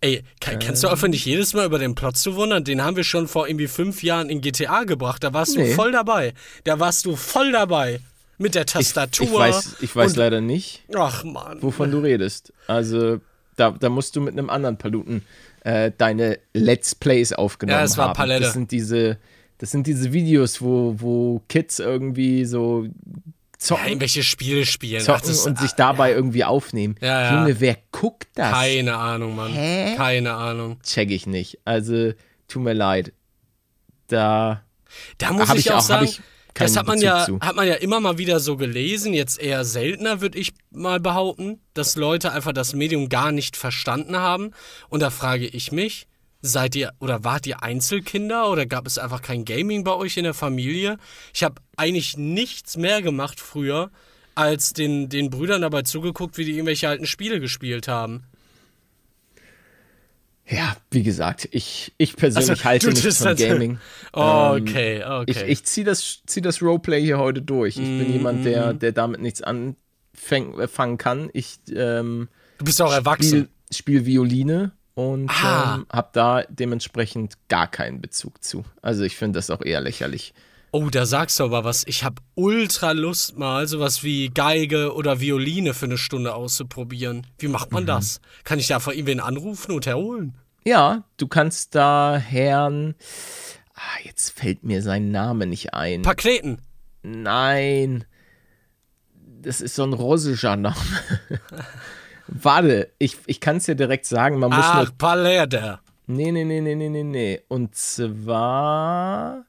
Ey, 0.00 0.22
kann, 0.40 0.58
kannst 0.58 0.82
du 0.82 0.88
Ähm. 0.88 0.92
aufhören, 0.92 1.10
nicht 1.12 1.24
jedes 1.26 1.54
Mal 1.54 1.64
über 1.66 1.78
den 1.78 1.94
Plot 1.94 2.16
zu 2.16 2.34
wundern? 2.34 2.64
Den 2.64 2.82
haben 2.82 2.96
wir 2.96 3.04
schon 3.04 3.28
vor 3.28 3.46
irgendwie 3.48 3.68
fünf 3.68 4.02
Jahren 4.02 4.28
in 4.30 4.40
GTA 4.40 4.84
gebracht. 4.84 5.22
Da 5.24 5.32
warst 5.32 5.56
Nee. 5.56 5.68
du 5.70 5.74
voll 5.74 5.92
dabei. 5.92 6.34
Da 6.64 6.78
warst 6.80 7.06
du 7.06 7.16
voll 7.16 7.52
dabei. 7.52 8.00
Mit 8.38 8.54
der 8.56 8.66
Tastatur. 8.66 9.26
Ich 9.26 9.32
weiß, 9.32 9.76
ich 9.82 9.94
weiß 9.94 10.12
und, 10.12 10.16
leider 10.16 10.40
nicht, 10.40 10.82
Ach, 10.96 11.22
Mann. 11.22 11.62
wovon 11.62 11.90
du 11.92 11.98
redest. 11.98 12.52
Also, 12.66 13.20
da, 13.56 13.70
da 13.70 13.88
musst 13.88 14.16
du 14.16 14.20
mit 14.20 14.32
einem 14.32 14.50
anderen 14.50 14.78
Paluten 14.78 15.22
äh, 15.64 15.92
deine 15.96 16.38
Let's 16.52 16.94
Plays 16.96 17.32
aufgenommen 17.32 17.78
Ja, 17.78 17.84
es 17.84 17.96
war 17.96 18.08
haben. 18.08 18.16
Palette. 18.16 18.42
Das 18.44 18.52
sind 18.54 18.72
diese, 18.72 19.18
das 19.58 19.70
sind 19.70 19.86
diese 19.86 20.12
Videos, 20.12 20.60
wo, 20.60 20.96
wo 20.98 21.40
Kids 21.48 21.78
irgendwie 21.78 22.44
so 22.44 22.86
Ja, 23.62 23.66
zocken, 23.68 23.86
irgendwelche 23.88 24.22
Spiele 24.22 24.66
spielen. 24.66 25.02
Zocken 25.02 25.28
das- 25.28 25.46
und 25.46 25.58
sich 25.58 25.72
dabei 25.72 26.12
irgendwie 26.12 26.44
aufnehmen. 26.44 26.96
Ja, 27.00 27.22
ja. 27.22 27.38
Junge, 27.40 27.60
wer 27.60 27.76
guckt 27.92 28.28
das? 28.34 28.50
Keine 28.52 28.96
Ahnung, 28.96 29.36
Mann. 29.36 29.52
Hä? 29.52 29.94
Keine 29.96 30.34
Ahnung. 30.34 30.78
Check 30.82 31.10
ich 31.10 31.26
nicht. 31.26 31.58
Also, 31.64 32.12
tut 32.48 32.62
mir 32.62 32.72
leid. 32.74 33.12
Da 34.08 34.62
Da 35.18 35.32
muss 35.32 35.48
ich, 35.50 35.66
ich 35.66 35.72
auch 35.72 35.80
sagen, 35.80 36.04
ich 36.04 36.20
Das 36.54 36.76
hat 36.76 36.86
man, 36.86 36.96
Bezug 36.96 37.06
ja, 37.06 37.24
zu. 37.24 37.40
hat 37.40 37.56
man 37.56 37.66
ja 37.66 37.74
immer 37.74 37.98
mal 38.00 38.18
wieder 38.18 38.38
so 38.40 38.56
gelesen, 38.58 39.14
jetzt 39.14 39.40
eher 39.40 39.64
seltener, 39.64 40.20
würde 40.20 40.38
ich 40.38 40.52
mal 40.70 41.00
behaupten, 41.00 41.60
dass 41.72 41.96
Leute 41.96 42.32
einfach 42.32 42.52
das 42.52 42.74
Medium 42.74 43.08
gar 43.08 43.32
nicht 43.32 43.56
verstanden 43.56 44.18
haben. 44.18 44.50
Und 44.90 45.00
da 45.00 45.08
frage 45.10 45.46
ich 45.46 45.72
mich, 45.72 46.08
seid 46.42 46.74
ihr 46.76 46.92
oder 46.98 47.24
wart 47.24 47.46
ihr 47.46 47.62
Einzelkinder 47.62 48.50
oder 48.50 48.66
gab 48.66 48.86
es 48.86 48.98
einfach 48.98 49.22
kein 49.22 49.44
Gaming 49.44 49.84
bei 49.84 49.92
euch 49.94 50.16
in 50.16 50.24
der 50.24 50.34
Familie? 50.34 50.98
Ich 51.32 51.42
habe 51.44 51.54
eigentlich 51.76 52.16
nichts 52.16 52.76
mehr 52.76 53.00
gemacht 53.00 53.38
früher, 53.40 53.90
als 54.34 54.72
den, 54.72 55.08
den 55.08 55.30
Brüdern 55.30 55.62
dabei 55.62 55.82
zugeguckt, 55.82 56.36
wie 56.38 56.44
die 56.44 56.52
irgendwelche 56.52 56.88
alten 56.88 57.06
Spiele 57.06 57.38
gespielt 57.40 57.86
haben. 57.88 58.24
Ja, 60.48 60.76
wie 60.90 61.02
gesagt, 61.02 61.48
ich, 61.52 61.92
ich 61.98 62.16
persönlich 62.16 62.50
Also, 62.50 62.64
halte 62.64 62.86
nichts 62.88 63.00
von 63.00 63.08
distanzier- 63.10 63.48
Gaming. 63.48 63.78
Okay, 64.12 64.98
Ich, 64.98 65.04
okay. 65.38 65.44
ich 65.46 65.64
ziehe 65.64 65.84
das, 65.84 66.22
zieh 66.26 66.40
das 66.40 66.60
Roleplay 66.60 67.00
hier 67.00 67.18
heute 67.18 67.40
durch. 67.40 67.76
Ich 67.76 67.84
bin 67.84 68.12
jemand, 68.12 68.44
der, 68.44 68.74
der 68.74 68.92
damit 68.92 69.20
nichts 69.20 69.40
anfangen 69.42 70.98
kann. 70.98 71.30
Ich 71.32 71.58
ähm, 71.74 72.28
du 72.58 72.64
bist 72.64 72.82
auch 72.82 72.92
erwachsen. 72.92 73.48
spiel, 73.70 74.00
spiel 74.00 74.06
Violine 74.06 74.72
und 74.94 75.30
Ah. 75.30 75.76
ähm, 75.76 75.86
habe 75.92 76.08
da 76.12 76.42
dementsprechend 76.48 77.34
gar 77.48 77.66
keinen 77.68 78.00
Bezug 78.00 78.42
zu. 78.44 78.64
Also 78.82 79.02
ich 79.04 79.16
finde 79.16 79.38
das 79.38 79.50
auch 79.50 79.62
eher 79.62 79.80
lächerlich. 79.80 80.34
Oh, 80.74 80.88
da 80.88 81.04
sagst 81.04 81.38
du 81.38 81.44
aber 81.44 81.64
was. 81.64 81.86
Ich 81.86 82.02
habe 82.02 82.22
ultra 82.34 82.92
Lust, 82.92 83.36
mal 83.36 83.66
sowas 83.68 84.02
wie 84.02 84.28
Geige 84.30 84.94
oder 84.94 85.20
Violine 85.20 85.74
für 85.74 85.84
eine 85.84 85.98
Stunde 85.98 86.34
auszuprobieren. 86.34 87.26
Wie 87.38 87.48
macht 87.48 87.70
Mhm. 87.70 87.74
man 87.74 87.86
das? 87.86 88.20
Kann 88.44 88.58
ich 88.58 88.68
da 88.68 88.76
einfach 88.76 88.92
irgendwen 88.92 89.20
anrufen 89.20 89.72
und 89.72 89.84
herholen? 89.86 90.34
Ja, 90.64 91.04
du 91.18 91.26
kannst 91.26 91.74
da 91.74 92.16
Herrn. 92.16 92.94
Ah, 93.74 93.98
jetzt 94.04 94.30
fällt 94.30 94.62
mir 94.64 94.80
sein 94.80 95.10
Name 95.10 95.46
nicht 95.46 95.74
ein. 95.74 96.02
Pakleten. 96.02 96.62
Nein. 97.02 98.04
Das 99.42 99.60
ist 99.60 99.74
so 99.74 99.82
ein 99.82 99.92
russischer 99.92 100.56
Name. 100.56 100.76
Warte, 102.28 102.92
ich, 102.98 103.18
ich 103.26 103.40
kann 103.40 103.56
es 103.56 103.64
dir 103.64 103.74
direkt 103.74 104.06
sagen. 104.06 104.38
Man 104.38 104.50
muss 104.50 104.60
Ach, 104.62 104.84
nur. 104.84 104.92
Paläder. 104.96 105.80
Nee, 106.06 106.32
nee, 106.32 106.44
nee, 106.44 106.60
nee, 106.60 106.74
nee, 106.74 106.88
nee, 106.88 107.04
nee. 107.04 107.40
Und 107.48 107.74
zwar. 107.74 109.44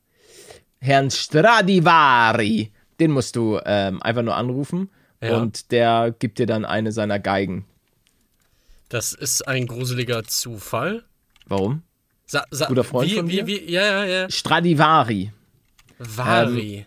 Herrn 0.80 1.12
Stradivari. 1.12 2.72
Den 3.00 3.12
musst 3.12 3.36
du 3.36 3.60
ähm, 3.66 4.02
einfach 4.02 4.22
nur 4.22 4.36
anrufen. 4.36 4.90
Ja. 5.22 5.38
Und 5.38 5.72
der 5.72 6.14
gibt 6.18 6.40
dir 6.40 6.46
dann 6.46 6.66
eine 6.66 6.92
seiner 6.92 7.20
Geigen. 7.20 7.66
Das 8.90 9.14
ist 9.14 9.48
ein 9.48 9.66
gruseliger 9.68 10.24
Zufall. 10.24 11.04
Warum? 11.48 11.84
Sa 12.26 12.44
sa 12.52 12.68
Guter 12.68 12.84
Freund 12.84 13.10
wie, 13.12 13.16
von 13.16 13.28
wie, 13.28 13.32
dir? 13.38 13.48
wie, 13.48 13.72
ja, 13.72 13.82
ja, 13.82 14.06
ja. 14.06 14.30
Stradivari. 14.30 15.32
Vari. 15.98 16.86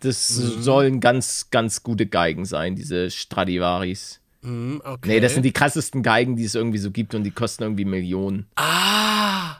Das 0.00 0.36
Mhm. 0.38 0.62
sollen 0.62 1.00
ganz, 1.00 1.48
ganz 1.50 1.82
gute 1.82 2.06
Geigen 2.06 2.44
sein, 2.44 2.76
diese 2.76 3.10
Stradivaris. 3.10 4.20
Hm, 4.44 4.82
okay. 4.84 5.08
Nee, 5.08 5.20
das 5.20 5.34
sind 5.34 5.42
die 5.42 5.52
krassesten 5.52 6.02
Geigen, 6.02 6.36
die 6.36 6.44
es 6.44 6.54
irgendwie 6.54 6.78
so 6.78 6.90
gibt 6.90 7.14
und 7.14 7.24
die 7.24 7.30
kosten 7.30 7.62
irgendwie 7.62 7.84
Millionen. 7.84 8.46
Ah! 8.56 9.56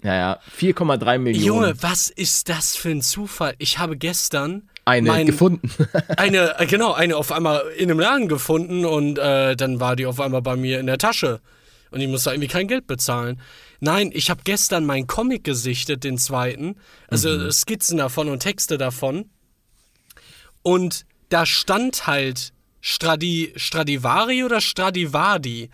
Naja, 0.00 0.38
4,3 0.56 1.18
Millionen. 1.18 1.44
Junge, 1.44 1.82
was 1.82 2.08
ist 2.08 2.48
das 2.48 2.76
für 2.76 2.90
ein 2.90 3.02
Zufall? 3.02 3.54
Ich 3.58 3.78
habe 3.80 3.96
gestern 3.96 4.68
eine 4.84 5.08
mein- 5.08 5.26
gefunden. 5.26 5.68
eine, 6.16 6.58
äh, 6.60 6.66
genau, 6.66 6.92
eine 6.92 7.16
auf 7.16 7.32
einmal 7.32 7.62
in 7.76 7.90
einem 7.90 7.98
Laden 7.98 8.28
gefunden 8.28 8.84
und 8.84 9.18
äh, 9.18 9.56
dann 9.56 9.80
war 9.80 9.96
die 9.96 10.06
auf 10.06 10.20
einmal 10.20 10.40
bei 10.40 10.54
mir 10.54 10.78
in 10.78 10.86
der 10.86 10.98
Tasche. 10.98 11.40
Und 11.90 12.00
ich 12.00 12.08
musste 12.08 12.30
irgendwie 12.30 12.48
kein 12.48 12.68
Geld 12.68 12.86
bezahlen. 12.86 13.40
Nein, 13.80 14.10
ich 14.12 14.30
habe 14.30 14.42
gestern 14.44 14.84
meinen 14.84 15.06
Comic 15.06 15.42
gesichtet, 15.42 16.04
den 16.04 16.18
zweiten. 16.18 16.76
Also 17.08 17.50
Skizzen 17.50 17.98
davon 17.98 18.28
und 18.28 18.40
Texte 18.40 18.78
davon. 18.78 19.30
Und 20.62 21.06
da 21.30 21.46
stand 21.46 22.06
halt 22.06 22.52
Stradi, 22.88 23.52
Stradivari 23.54 24.44
oder 24.44 24.62
Stradivari. 24.62 25.68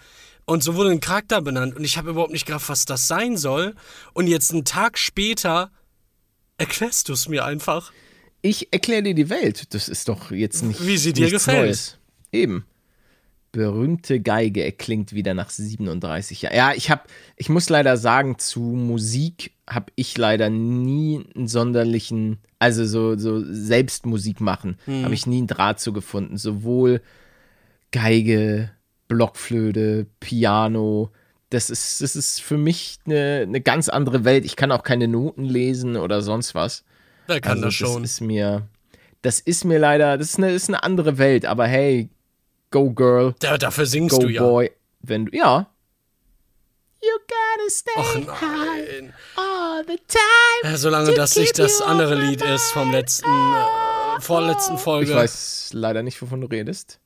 Und 0.47 0.64
so 0.64 0.75
wurde 0.75 0.90
ein 0.90 1.00
Charakter 1.00 1.40
benannt. 1.40 1.76
Und 1.76 1.85
ich 1.85 1.97
habe 1.97 2.11
überhaupt 2.11 2.33
nicht 2.33 2.44
gerafft, 2.44 2.68
was 2.68 2.87
das 2.87 3.06
sein 3.06 3.37
soll. 3.37 3.75
Und 4.14 4.26
jetzt 4.26 4.50
einen 4.50 4.64
Tag 4.64 4.99
später 4.99 5.71
erklärst 6.59 7.09
du 7.09 7.12
es 7.12 7.28
mir 7.28 7.44
einfach. 7.44 7.92
Ich 8.42 8.73
erkläre 8.73 9.04
dir 9.04 9.14
die 9.14 9.30
Welt. 9.30 9.73
Das 9.75 9.88
ist 9.88 10.09
doch 10.09 10.33
jetzt 10.33 10.64
nicht. 10.64 10.85
Wie 10.85 10.99
sie 10.99 11.12
dir 11.12 11.30
gefällt. 11.30 11.66
Neues. 11.66 11.99
Eben. 12.33 12.66
Berühmte 13.54 14.18
Geige 14.20 14.64
erklingt 14.64 15.12
wieder 15.12 15.32
nach 15.32 15.49
37 15.49 16.42
Jahren. 16.42 16.56
Ja, 16.56 16.73
ich 16.75 16.90
habe, 16.90 17.02
ich 17.37 17.49
muss 17.49 17.68
leider 17.68 17.96
sagen, 17.96 18.37
zu 18.37 18.58
Musik 18.61 19.52
habe 19.70 19.92
ich 19.94 20.18
leider 20.18 20.50
nie 20.50 21.25
einen 21.37 21.46
sonderlichen, 21.46 22.38
also 22.58 22.84
so, 22.84 23.16
so 23.16 23.40
Selbstmusik 23.44 24.40
machen, 24.40 24.76
Hm. 24.87 25.04
habe 25.04 25.14
ich 25.14 25.28
nie 25.28 25.38
einen 25.38 25.46
Draht 25.46 25.78
zu 25.78 25.92
gefunden. 25.92 26.37
Sowohl 26.37 27.00
Geige, 27.92 28.73
Blockflöte, 29.06 30.08
Piano. 30.18 31.11
Das 31.50 31.70
ist, 31.70 32.00
das 32.00 32.16
ist 32.16 32.40
für 32.42 32.58
mich 32.58 32.99
eine, 33.06 33.42
eine 33.46 33.61
ganz 33.61 33.88
andere 33.88 34.25
Welt. 34.25 34.44
Ich 34.44 34.56
kann 34.56 34.73
auch 34.73 34.82
keine 34.82 35.06
Noten 35.06 35.44
lesen 35.44 35.96
oder 35.96 36.23
sonst 36.23 36.56
was. 36.56 36.82
Wer 37.28 37.40
kann 37.40 37.52
also 37.52 37.66
das 37.66 37.75
schon? 37.75 38.02
Das 38.02 38.11
ist 38.14 38.20
mir, 38.20 38.66
das 39.23 39.38
ist 39.38 39.64
mir 39.64 39.78
leider, 39.78 40.18
das 40.18 40.30
ist 40.30 40.38
eine, 40.38 40.52
das 40.52 40.62
ist 40.64 40.70
eine 40.70 40.82
andere 40.82 41.18
Welt. 41.18 41.46
Aber 41.46 41.68
hey, 41.68 42.11
go 42.74 42.90
girl, 42.90 43.34
Da, 43.38 43.56
dafür 43.56 43.86
singst 43.86 44.16
go 44.16 44.22
du 44.26 44.28
ja. 44.28 44.42
boy, 44.42 44.70
wenn 45.00 45.26
du, 45.26 45.36
ja. 45.36 45.70
You 47.00 47.18
gotta 47.28 47.70
stay 47.70 47.92
high 47.96 49.00
nein. 49.00 49.14
all 49.36 49.84
the 49.86 49.98
time. 50.08 50.72
Ja, 50.72 50.76
solange 50.76 51.12
das 51.14 51.36
nicht 51.36 51.58
das 51.58 51.80
andere 51.80 52.14
Lied 52.16 52.42
ist 52.42 52.72
vom 52.72 52.90
letzten, 52.90 53.30
äh, 53.30 54.20
vorletzten 54.20 54.78
Folge. 54.78 55.10
Ich 55.12 55.16
weiß 55.16 55.70
leider 55.74 56.02
nicht, 56.02 56.20
wovon 56.20 56.40
du 56.40 56.46
redest. 56.48 56.98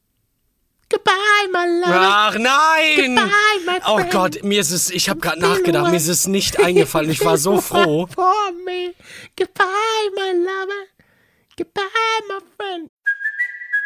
Goodbye, 0.90 1.12
my 1.52 1.80
love. 1.80 1.92
Ach 1.98 2.38
nein! 2.38 2.96
Goodbye, 2.96 3.30
my 3.66 3.78
Oh 3.87 3.96
friend. 3.98 4.10
Gott, 4.10 4.42
mir 4.42 4.60
ist 4.60 4.70
es, 4.70 4.88
ich 4.88 5.10
habe 5.10 5.20
gerade 5.20 5.40
nachgedacht, 5.40 5.90
mir 5.90 5.96
ist 5.98 6.08
es 6.08 6.26
nicht 6.26 6.58
eingefallen. 6.60 7.10
Ich 7.10 7.22
war 7.25 7.37
so 7.37 7.60
froh. 7.60 8.06
For 8.06 8.52
me. 8.64 8.94
Goodbye, 9.37 9.64
my 10.14 10.32
lover. 10.38 10.87
Goodbye, 11.58 11.82
my 12.28 12.38
friend. 12.56 12.90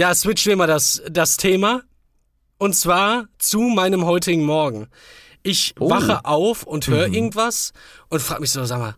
Ja, 0.00 0.14
switchen 0.14 0.48
wir 0.48 0.56
mal 0.56 0.66
das, 0.66 1.02
das 1.10 1.36
Thema. 1.36 1.82
Und 2.56 2.74
zwar 2.74 3.26
zu 3.36 3.60
meinem 3.60 4.06
heutigen 4.06 4.46
Morgen. 4.46 4.88
Ich 5.42 5.74
Oh. 5.78 5.90
wache 5.90 6.24
auf 6.24 6.62
und 6.62 6.86
höre 6.86 7.08
Mhm. 7.08 7.12
irgendwas 7.14 7.74
und 8.08 8.22
frage 8.22 8.40
mich 8.40 8.50
so, 8.50 8.64
sag 8.64 8.78
mal, 8.78 8.94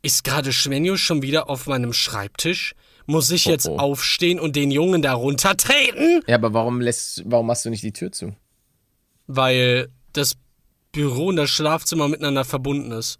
ist 0.00 0.24
gerade 0.24 0.54
Schwenjo 0.54 0.96
schon 0.96 1.20
wieder 1.20 1.50
auf 1.50 1.66
meinem 1.66 1.92
Schreibtisch? 1.92 2.72
Muss 3.04 3.30
ich 3.30 3.44
jetzt 3.44 3.68
oh. 3.68 3.76
aufstehen 3.76 4.40
und 4.40 4.56
den 4.56 4.70
Jungen 4.70 5.02
da 5.02 5.12
runtertreten? 5.12 6.22
Ja, 6.26 6.36
aber 6.36 6.54
warum 6.54 6.80
lässt, 6.80 7.24
warum 7.26 7.46
machst 7.48 7.66
du 7.66 7.68
nicht 7.68 7.82
die 7.82 7.92
Tür 7.92 8.10
zu? 8.10 8.34
Weil 9.26 9.90
das 10.14 10.32
Büro 10.92 11.26
und 11.26 11.36
das 11.36 11.50
Schlafzimmer 11.50 12.08
miteinander 12.08 12.46
verbunden 12.46 12.92
ist. 12.92 13.18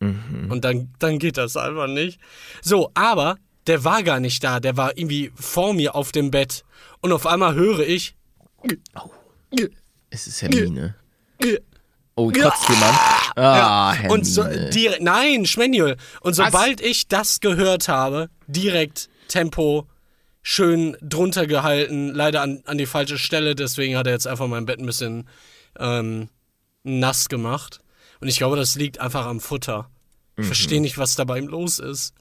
Mhm. 0.00 0.50
Und 0.50 0.62
dann, 0.66 0.92
dann 0.98 1.18
geht 1.18 1.38
das 1.38 1.56
einfach 1.56 1.86
nicht. 1.86 2.20
So, 2.60 2.90
aber 2.92 3.38
der 3.66 3.84
war 3.84 4.02
gar 4.02 4.20
nicht 4.20 4.42
da. 4.44 4.60
Der 4.60 4.76
war 4.76 4.96
irgendwie 4.96 5.32
vor 5.34 5.72
mir 5.74 5.94
auf 5.94 6.12
dem 6.12 6.30
Bett. 6.30 6.64
Und 7.00 7.12
auf 7.12 7.26
einmal 7.26 7.54
höre 7.54 7.80
ich. 7.86 8.14
Es 10.10 10.26
ist 10.26 10.42
Hermine. 10.42 10.94
Oh, 12.16 12.30
kotzt 12.30 12.68
jemand? 12.68 12.96
Ah, 13.36 13.92
Hermine. 13.92 14.14
Und 14.14 14.24
so, 14.24 14.44
direkt, 14.70 15.02
nein, 15.02 15.46
Schmenjul. 15.46 15.96
Und 16.20 16.34
sobald 16.34 16.80
ich 16.80 17.08
das 17.08 17.40
gehört 17.40 17.88
habe, 17.88 18.30
direkt 18.46 19.08
Tempo 19.28 19.88
schön 20.42 20.96
drunter 21.00 21.46
gehalten, 21.46 22.10
leider 22.10 22.42
an, 22.42 22.62
an 22.66 22.78
die 22.78 22.86
falsche 22.86 23.18
Stelle, 23.18 23.54
deswegen 23.54 23.96
hat 23.96 24.06
er 24.06 24.12
jetzt 24.12 24.26
einfach 24.26 24.46
mein 24.46 24.66
Bett 24.66 24.78
ein 24.78 24.86
bisschen 24.86 25.28
ähm, 25.78 26.28
nass 26.84 27.28
gemacht. 27.28 27.80
Und 28.20 28.28
ich 28.28 28.36
glaube, 28.38 28.56
das 28.56 28.76
liegt 28.76 29.00
einfach 29.00 29.26
am 29.26 29.40
Futter. 29.40 29.90
Ich 30.36 30.42
Mhm. 30.44 30.46
verstehe 30.48 30.80
nicht, 30.80 30.98
was 30.98 31.14
da 31.16 31.24
bei 31.24 31.38
ihm 31.38 31.48
los 31.48 31.78
ist. 31.78 32.12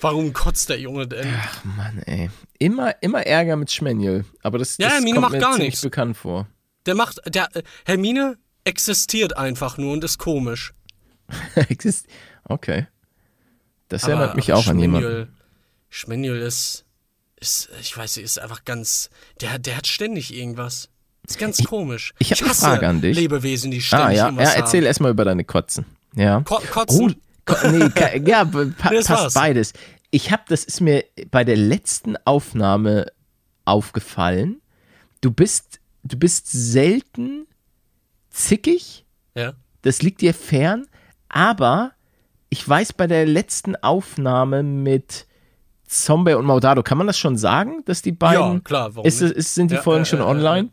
Warum 0.00 0.32
kotzt 0.32 0.68
der 0.68 0.78
Junge 0.80 1.06
denn? 1.08 1.26
Ach 1.38 1.64
Mann, 1.64 2.02
ey. 2.06 2.30
Immer, 2.58 2.94
immer 3.02 3.26
Ärger 3.26 3.56
mit 3.56 3.70
Schmenjel. 3.70 4.24
Aber 4.42 4.58
das, 4.58 4.76
Ja, 4.78 4.86
das 4.86 4.94
Hermine 4.94 5.12
kommt 5.14 5.22
macht 5.22 5.32
mir 5.32 5.38
gar 5.40 5.52
ziemlich 5.52 5.68
nichts. 5.68 5.82
bekannt 5.82 6.16
vor. 6.16 6.46
Der 6.86 6.94
macht, 6.94 7.20
der, 7.26 7.48
Hermine 7.84 8.36
existiert 8.64 9.36
einfach 9.36 9.76
nur 9.78 9.92
und 9.92 10.04
ist 10.04 10.18
komisch. 10.18 10.72
Exist- 11.54 12.06
okay. 12.44 12.86
Das 13.88 14.04
Aber- 14.04 14.12
erinnert 14.14 14.36
mich 14.36 14.52
auch 14.52 14.66
an 14.66 14.78
jemanden. 14.78 15.34
Schmenjul 15.88 16.38
ist, 16.38 16.84
ist, 17.40 17.68
ich 17.80 17.96
weiß 17.96 18.16
nicht, 18.16 18.24
ist 18.24 18.38
einfach 18.38 18.64
ganz, 18.64 19.10
der, 19.40 19.58
der 19.58 19.76
hat 19.76 19.86
ständig 19.86 20.32
irgendwas. 20.34 20.88
Ist 21.26 21.38
ganz 21.38 21.62
komisch. 21.64 22.14
ich 22.18 22.30
hab 22.32 22.40
eine 22.40 22.50
hasse 22.50 22.64
Frage 22.64 22.88
an 22.88 23.00
dich. 23.00 23.16
Lebewesen, 23.16 23.70
die 23.70 23.80
ständig 23.80 24.06
Ah, 24.08 24.12
ja. 24.12 24.24
irgendwas 24.26 24.54
Ja, 24.54 24.60
erzähl 24.60 24.84
erstmal 24.84 25.10
über 25.10 25.24
deine 25.24 25.44
Kotzen. 25.44 25.84
Ja. 26.14 26.40
Ko 26.42 26.60
kotzen? 26.70 27.14
Oh, 27.16 27.29
nee, 27.70 28.22
ja, 28.26 28.44
pa 28.44 28.64
passt 28.78 29.10
war's. 29.10 29.34
beides. 29.34 29.72
Ich 30.10 30.32
habe, 30.32 30.42
das 30.48 30.64
ist 30.64 30.80
mir 30.80 31.04
bei 31.30 31.44
der 31.44 31.56
letzten 31.56 32.16
Aufnahme 32.24 33.06
aufgefallen. 33.64 34.60
Du 35.20 35.30
bist, 35.30 35.80
du 36.02 36.16
bist 36.18 36.50
selten 36.50 37.46
zickig. 38.30 39.04
Ja. 39.34 39.52
Das 39.82 40.02
liegt 40.02 40.20
dir 40.20 40.34
fern. 40.34 40.86
Aber 41.28 41.92
ich 42.48 42.68
weiß 42.68 42.92
bei 42.94 43.06
der 43.06 43.26
letzten 43.26 43.76
Aufnahme 43.76 44.62
mit 44.62 45.26
Zombie 45.86 46.34
und 46.34 46.44
Maudado, 46.44 46.82
kann 46.82 46.98
man 46.98 47.06
das 47.06 47.18
schon 47.18 47.36
sagen, 47.36 47.82
dass 47.84 48.02
die 48.02 48.12
beiden. 48.12 48.54
Ja, 48.54 48.60
klar, 48.60 48.94
warum 48.94 49.06
ist, 49.06 49.20
ist, 49.20 49.54
sind 49.54 49.70
die 49.70 49.76
Ja, 49.76 49.82
Folgen 49.82 50.02
äh, 50.02 50.06
schon 50.06 50.20
online? 50.20 50.70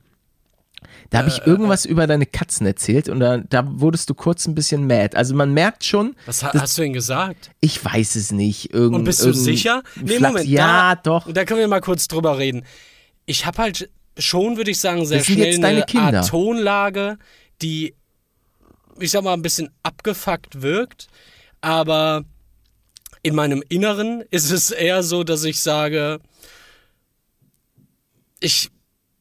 Da 1.10 1.20
habe 1.20 1.30
ich 1.30 1.46
irgendwas 1.46 1.86
über 1.86 2.06
deine 2.06 2.26
Katzen 2.26 2.68
erzählt 2.68 3.08
und 3.08 3.20
da, 3.20 3.38
da 3.38 3.64
wurdest 3.80 4.10
du 4.10 4.14
kurz 4.14 4.46
ein 4.48 4.56
bisschen 4.56 4.88
mad. 4.88 5.16
Also 5.16 5.36
man 5.36 5.54
merkt 5.54 5.84
schon, 5.86 6.16
Was 6.26 6.44
ha 6.44 6.52
hast 6.54 6.78
du 6.78 6.82
denn 6.82 6.94
gesagt? 6.94 7.52
ich 7.62 7.84
weiß 7.84 8.16
es 8.16 8.32
nicht. 8.32 8.74
Irgend, 8.74 8.96
Und 8.96 9.04
bist 9.06 9.24
du 9.24 9.34
sicher? 9.34 9.84
Nee, 9.96 10.20
Moment. 10.20 10.46
ja, 10.48 10.96
da, 10.96 11.02
doch. 11.02 11.32
Da 11.32 11.46
können 11.46 11.62
wir 11.62 11.68
mal 11.68 11.82
kurz 11.82 12.08
drüber 12.08 12.38
reden. 12.38 12.66
Ich 13.26 13.46
habe 13.46 13.62
halt 13.62 13.90
schon, 14.18 14.58
würde 14.58 14.72
ich 14.72 14.80
sagen, 14.80 15.06
sehr 15.06 15.24
schnell 15.24 15.64
eine. 15.64 15.86
Art 15.96 16.28
Tonlage, 16.28 17.18
die, 17.62 17.94
ich 19.00 19.12
sag 19.12 19.24
mal, 19.24 19.34
ein 19.34 19.42
bisschen 19.42 19.70
abgefuckt 19.84 20.62
wirkt. 20.62 21.08
Aber 21.62 22.24
in 23.24 23.34
meinem 23.36 23.64
Inneren 23.70 24.24
ist 24.30 24.52
es 24.52 24.72
eher 24.72 25.04
so, 25.04 25.24
dass 25.24 25.44
ich 25.44 25.60
sage, 25.62 26.20
ich. 28.40 28.70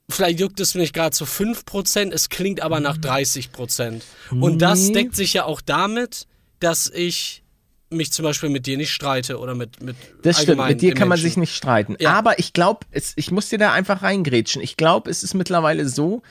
Vielleicht 0.08 0.38
juckt 0.38 0.60
es 0.60 0.74
mich 0.74 0.92
gerade 0.92 1.10
zu 1.10 1.24
5%, 1.24 2.12
es 2.12 2.28
klingt 2.28 2.60
aber 2.60 2.78
nach 2.80 2.96
30%. 2.96 4.02
Und 4.30 4.62
das 4.62 4.88
Nee. 4.88 4.92
deckt 4.92 5.16
sich 5.16 5.32
ja 5.32 5.44
auch 5.44 5.60
damit, 5.60 6.26
dass 6.60 6.88
ich 6.88 7.42
mich 7.90 8.12
zum 8.12 8.24
Beispiel 8.24 8.48
mit 8.48 8.66
dir 8.66 8.76
nicht 8.76 8.92
streite 8.92 9.38
oder 9.38 9.54
mit, 9.54 9.82
mit 9.82 9.96
Das 10.22 10.42
stimmt, 10.42 10.66
mit 10.66 10.80
dir 10.80 10.94
kann 10.94 11.08
man 11.08 11.18
sich 11.18 11.36
nicht 11.36 11.54
streiten. 11.54 11.96
Ja. 11.98 12.12
Aber 12.12 12.38
ich 12.38 12.52
glaube, 12.52 12.86
ich 13.16 13.30
muss 13.30 13.48
dir 13.48 13.58
da 13.58 13.72
einfach 13.72 14.02
reingrätschen. 14.02 14.62
Ich 14.62 14.76
glaube, 14.76 15.10
es 15.10 15.22
ist 15.22 15.34
mittlerweile 15.34 15.88
so, 15.88 16.22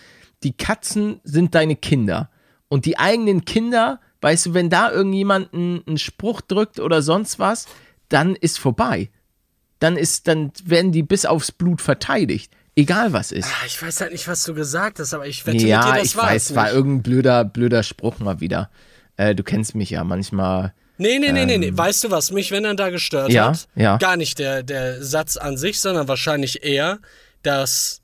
die 0.44 0.54
Katzen 0.54 1.20
sind 1.24 1.56
deine 1.56 1.76
Kinder. 1.76 2.30
Und 2.68 2.86
die 2.86 2.98
eigenen 2.98 3.46
Kinder, 3.46 4.00
weißt 4.22 4.48
du, 4.48 4.54
wenn 4.54 4.70
da 4.70 4.92
irgendjemand 4.92 5.54
einen, 5.54 5.84
einen 5.86 5.98
Spruch 5.98 6.42
drückt 6.42 6.80
oder 6.80 7.02
sonst 7.02 7.40
was, 7.40 7.68
dann 8.10 8.36
ist 8.36 8.60
vorbei. 8.60 9.10
Dann 9.80 9.98
ist, 9.98 10.28
dann 10.28 10.52
werden 10.64 10.92
die 10.92 11.04
bis 11.04 11.26
aufs 11.26 11.52
Blut 11.52 11.82
verteidigt. 11.82 12.52
Egal 12.76 13.14
was 13.14 13.32
ist. 13.32 13.48
Ah, 13.48 13.66
Ich 13.66 13.82
weiß 13.82 14.02
halt 14.02 14.12
nicht, 14.12 14.28
was 14.28 14.44
du 14.44 14.54
gesagt 14.54 15.00
hast, 15.00 15.14
aber 15.14 15.28
ich 15.28 15.46
wette 15.46 15.58
mit 15.58 15.66
ja, 15.66 15.94
dir, 15.94 16.00
das 16.00 16.08
ich 16.10 16.16
war 16.18 16.26
weiß, 16.28 16.50
es 16.50 16.56
war 16.56 16.72
irgendein 16.72 17.04
blöder, 17.04 17.46
blöder 17.46 17.84
Spruch 17.84 18.20
mal 18.20 18.42
wieder. 18.42 18.70
Äh, 19.18 19.34
du 19.34 19.44
kennst 19.44 19.76
mich 19.76 19.90
ja 19.92 20.04
manchmal. 20.04 20.74
Nee, 20.98 21.20
nee, 21.20 21.32
nee, 21.32 21.46
nee, 21.46 21.58
nee. 21.58 21.72
Weißt 21.74 22.04
du, 22.04 22.12
was 22.12 22.32
mich, 22.32 22.52
wenn 22.52 22.64
dann 22.64 22.78
da 22.78 22.90
gestört 22.90 23.30
Ähm. 23.30 23.36
Ja, 23.36 23.48
hat? 23.50 23.68
ja. 23.76 23.98
Gar 23.98 24.18
nicht 24.18 24.40
der, 24.40 24.64
der 24.64 25.04
Satz 25.04 25.38
an 25.38 25.58
sich, 25.58 25.80
sondern 25.80 26.08
wahrscheinlich 26.10 26.64
eher, 26.64 27.00
dass 27.44 28.02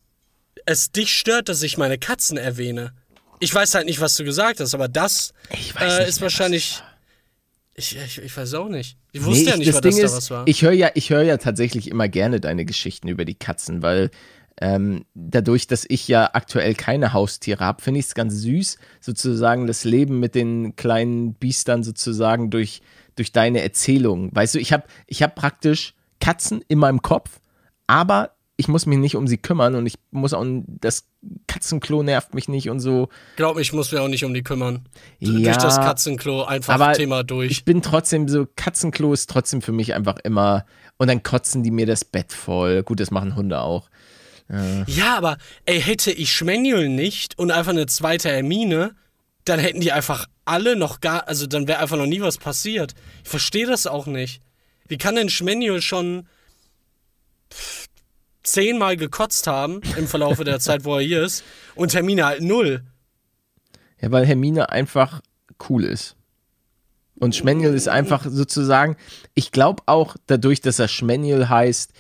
es 0.66 0.92
dich 0.92 1.12
stört, 1.14 1.50
dass 1.50 1.62
ich 1.64 1.78
meine 1.78 1.98
Katzen 1.98 2.38
erwähne. 2.38 2.94
Ich 3.40 3.54
weiß 3.54 3.76
halt 3.76 3.88
nicht, 3.88 4.00
was 4.00 4.16
du 4.16 4.24
gesagt 4.24 4.60
hast, 4.60 4.74
aber 4.74 4.88
das 4.88 5.34
Ich 5.50 5.74
äh, 5.80 6.08
ist 6.08 6.18
mehr, 6.20 6.24
wahrscheinlich. 6.24 6.82
Ich, 7.74 7.98
ich, 7.98 8.22
ich 8.22 8.38
weiß 8.38 8.54
auch 8.54 8.68
nicht. 8.70 8.98
Ich 9.12 9.24
wusste 9.24 9.44
Nee, 9.44 9.50
ja 9.50 9.54
ich- 9.54 9.60
nicht, 9.60 9.68
das 9.70 9.76
was 9.76 9.82
Ding 9.82 9.92
das 10.02 10.04
ist, 10.04 10.12
da 10.12 10.18
was 10.18 10.32
war. 10.32 10.48
ich 10.48 10.62
höre 10.62 10.74
ja, 10.74 10.92
ich 10.94 11.10
höre 11.10 11.24
ja 11.24 11.38
tatsächlich 11.38 11.90
immer 11.90 12.08
gerne 12.08 12.40
deine 12.40 12.66
Geschichten 12.66 13.08
über 13.08 13.26
die 13.26 13.34
Katzen, 13.36 13.82
weil 13.82 14.12
ähm, 14.60 15.06
dadurch, 15.14 15.68
dass 15.68 15.86
ich 15.88 16.08
ja 16.08 16.32
aktuell 16.34 16.76
keine 16.76 17.14
Haustiere 17.14 17.64
habe, 17.64 17.82
finde 17.82 18.00
ich 18.00 18.08
es 18.08 18.14
ganz 18.14 18.36
süß, 18.36 18.78
sozusagen 19.00 19.68
das 19.68 19.84
Leben 19.84 20.20
mit 20.20 20.36
den 20.36 20.76
kleinen 20.76 21.34
Biestern 21.34 21.84
sozusagen 21.84 22.50
durch, 22.50 22.82
durch 23.16 23.32
deine 23.32 23.62
Erzählungen. 23.62 24.30
Weißt 24.34 24.56
du, 24.56 24.60
ich 24.60 24.74
habe 24.74 24.84
ich 25.08 25.24
hab 25.24 25.36
praktisch 25.36 25.94
Katzen 26.20 26.64
in 26.68 26.80
meinem 26.80 27.02
Kopf, 27.02 27.40
aber 27.88 28.32
ich 28.58 28.68
muss 28.68 28.86
mich 28.86 29.00
nicht 29.00 29.16
um 29.16 29.26
sie 29.26 29.38
kümmern 29.38 29.74
und 29.74 29.88
ich 29.88 29.96
muss 30.12 30.34
auch, 30.34 30.46
das 30.68 31.08
Katzenklo 31.48 32.04
nervt 32.04 32.36
mich 32.36 32.48
nicht 32.48 32.70
und 32.70 32.80
so. 32.80 33.10
Glaub 33.36 33.56
mir, 33.56 33.62
ich 33.62 33.74
muss 33.74 33.92
mir 33.92 34.02
auch 34.02 34.08
nicht 34.08 34.24
um 34.24 34.36
die 34.36 34.44
kümmern. 34.44 34.88
Ja, 35.18 35.32
Durch 35.32 35.58
das 35.58 35.78
Katzenklo 35.78 36.44
einfach 36.44 36.76
aber 36.76 36.94
Thema 36.94 37.24
durch. 37.24 37.50
Ich 37.50 37.66
bin 37.66 37.82
trotzdem 37.82 38.28
so, 38.28 38.48
Katzenklo 38.56 39.14
ist 39.14 39.32
trotzdem 39.32 39.64
für 39.64 39.72
mich 39.72 39.96
einfach 39.96 40.18
immer, 40.24 40.66
und 40.98 41.08
dann 41.08 41.24
kotzen 41.24 41.64
die 41.64 41.72
mir 41.72 41.88
das 41.88 42.06
Bett 42.06 42.32
voll. 42.32 42.84
Gut, 42.84 43.00
das 43.00 43.10
machen 43.10 43.36
Hunde 43.36 43.60
auch. 43.62 43.90
Ja, 44.88 45.16
aber 45.16 45.38
ey, 45.66 45.82
hätte 45.82 46.12
ich 46.12 46.34
Schmanuel 46.34 46.90
nicht 46.90 47.40
und 47.40 47.52
einfach 47.52 47.72
eine 47.72 47.86
zweite 47.86 48.30
Hermine, 48.30 48.96
dann 49.46 49.60
hätten 49.60 49.80
die 49.80 49.94
einfach 49.94 50.28
alle 50.44 50.76
noch 50.76 51.00
gar, 51.00 51.28
also 51.28 51.48
dann 51.48 51.68
wäre 51.68 51.80
einfach 51.80 51.98
noch 51.98 52.06
nie 52.06 52.22
was 52.22 52.38
passiert. 52.38 52.94
Ich 53.24 53.30
verstehe 53.30 53.66
das 53.66 53.88
auch 53.88 54.08
nicht. 54.08 54.42
Wie 54.88 54.98
kann 54.98 55.16
denn 55.16 55.30
Schmanuel 55.30 55.82
schon 55.82 56.28
pff, 57.52 57.88
zehnmal 58.44 58.98
gekotzt 58.98 59.48
haben 59.48 59.82
im 59.98 60.08
Verlaufe 60.08 60.44
der 60.44 60.60
Zeit, 60.60 60.84
wo 60.84 60.96
er 60.96 61.02
hier 61.02 61.24
ist 61.24 61.44
und 61.76 61.94
Hermine 61.94 62.26
halt 62.26 62.42
null? 62.42 62.84
Ja, 64.02 64.12
weil 64.12 64.26
Hermine 64.26 64.70
einfach 64.70 65.22
cool 65.70 65.86
ist. 65.86 66.16
Und 67.20 67.36
Schmanuel 67.36 67.76
ist 67.76 67.88
einfach 67.88 68.26
sozusagen, 68.28 68.98
ich 69.36 69.52
glaube 69.52 69.84
auch 69.86 70.16
dadurch, 70.26 70.60
dass 70.60 70.80
er 70.80 70.88
Schmanuel 70.88 71.50
heißt, 71.50 71.94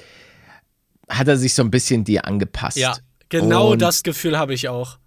hat 1.11 1.27
er 1.27 1.37
sich 1.37 1.53
so 1.53 1.61
ein 1.63 1.69
bisschen 1.71 2.03
dir 2.03 2.25
angepasst. 2.25 2.77
Ja, 2.77 2.95
genau 3.29 3.71
Und 3.71 3.81
das 3.81 4.03
Gefühl 4.03 4.37
habe 4.39 4.53
ich 4.53 4.69
auch. 4.69 4.97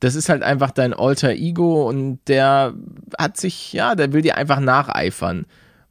Das 0.00 0.14
ist 0.14 0.28
halt 0.28 0.42
einfach 0.44 0.70
dein 0.70 0.92
alter 0.94 1.30
Ego 1.32 1.88
und 1.88 2.20
der 2.28 2.74
hat 3.18 3.36
sich, 3.36 3.72
ja, 3.72 3.94
der 3.96 4.12
will 4.12 4.22
dir 4.22 4.36
einfach 4.36 4.60
nacheifern. 4.60 5.46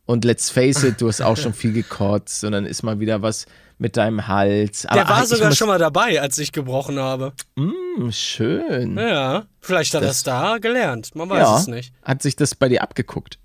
Und 0.05 0.23
let's 0.23 0.49
face 0.49 0.83
it, 0.83 1.01
du 1.01 1.09
hast 1.09 1.19
auch 1.21 1.35
schon 1.35 1.53
viel 1.53 1.73
gekotzt 1.73 2.45
und 2.45 2.53
dann 2.53 2.65
ist 2.65 2.83
mal 2.83 3.01
wieder 3.01 3.21
was 3.21 3.45
mit 3.77 3.97
deinem 3.97 4.27
Hals. 4.27 4.85
Aber 4.85 4.95
Der 5.01 5.09
war 5.09 5.23
ich 5.23 5.27
sogar 5.29 5.49
muss- 5.49 5.57
schon 5.57 5.67
mal 5.67 5.77
dabei, 5.77 6.21
als 6.21 6.37
ich 6.37 6.53
gebrochen 6.53 6.97
habe. 6.99 7.33
Hm, 7.57 8.09
schön. 8.13 8.97
Ja, 8.97 9.45
vielleicht 9.59 9.93
hat 9.93 10.03
er 10.03 10.11
es 10.11 10.23
da 10.23 10.57
gelernt. 10.59 11.13
Man 11.15 11.29
weiß 11.29 11.39
ja, 11.41 11.59
es 11.59 11.67
nicht. 11.67 11.93
hat 12.03 12.21
sich 12.21 12.37
das 12.37 12.55
bei 12.55 12.69
dir 12.69 12.81
abgeguckt. 12.83 13.37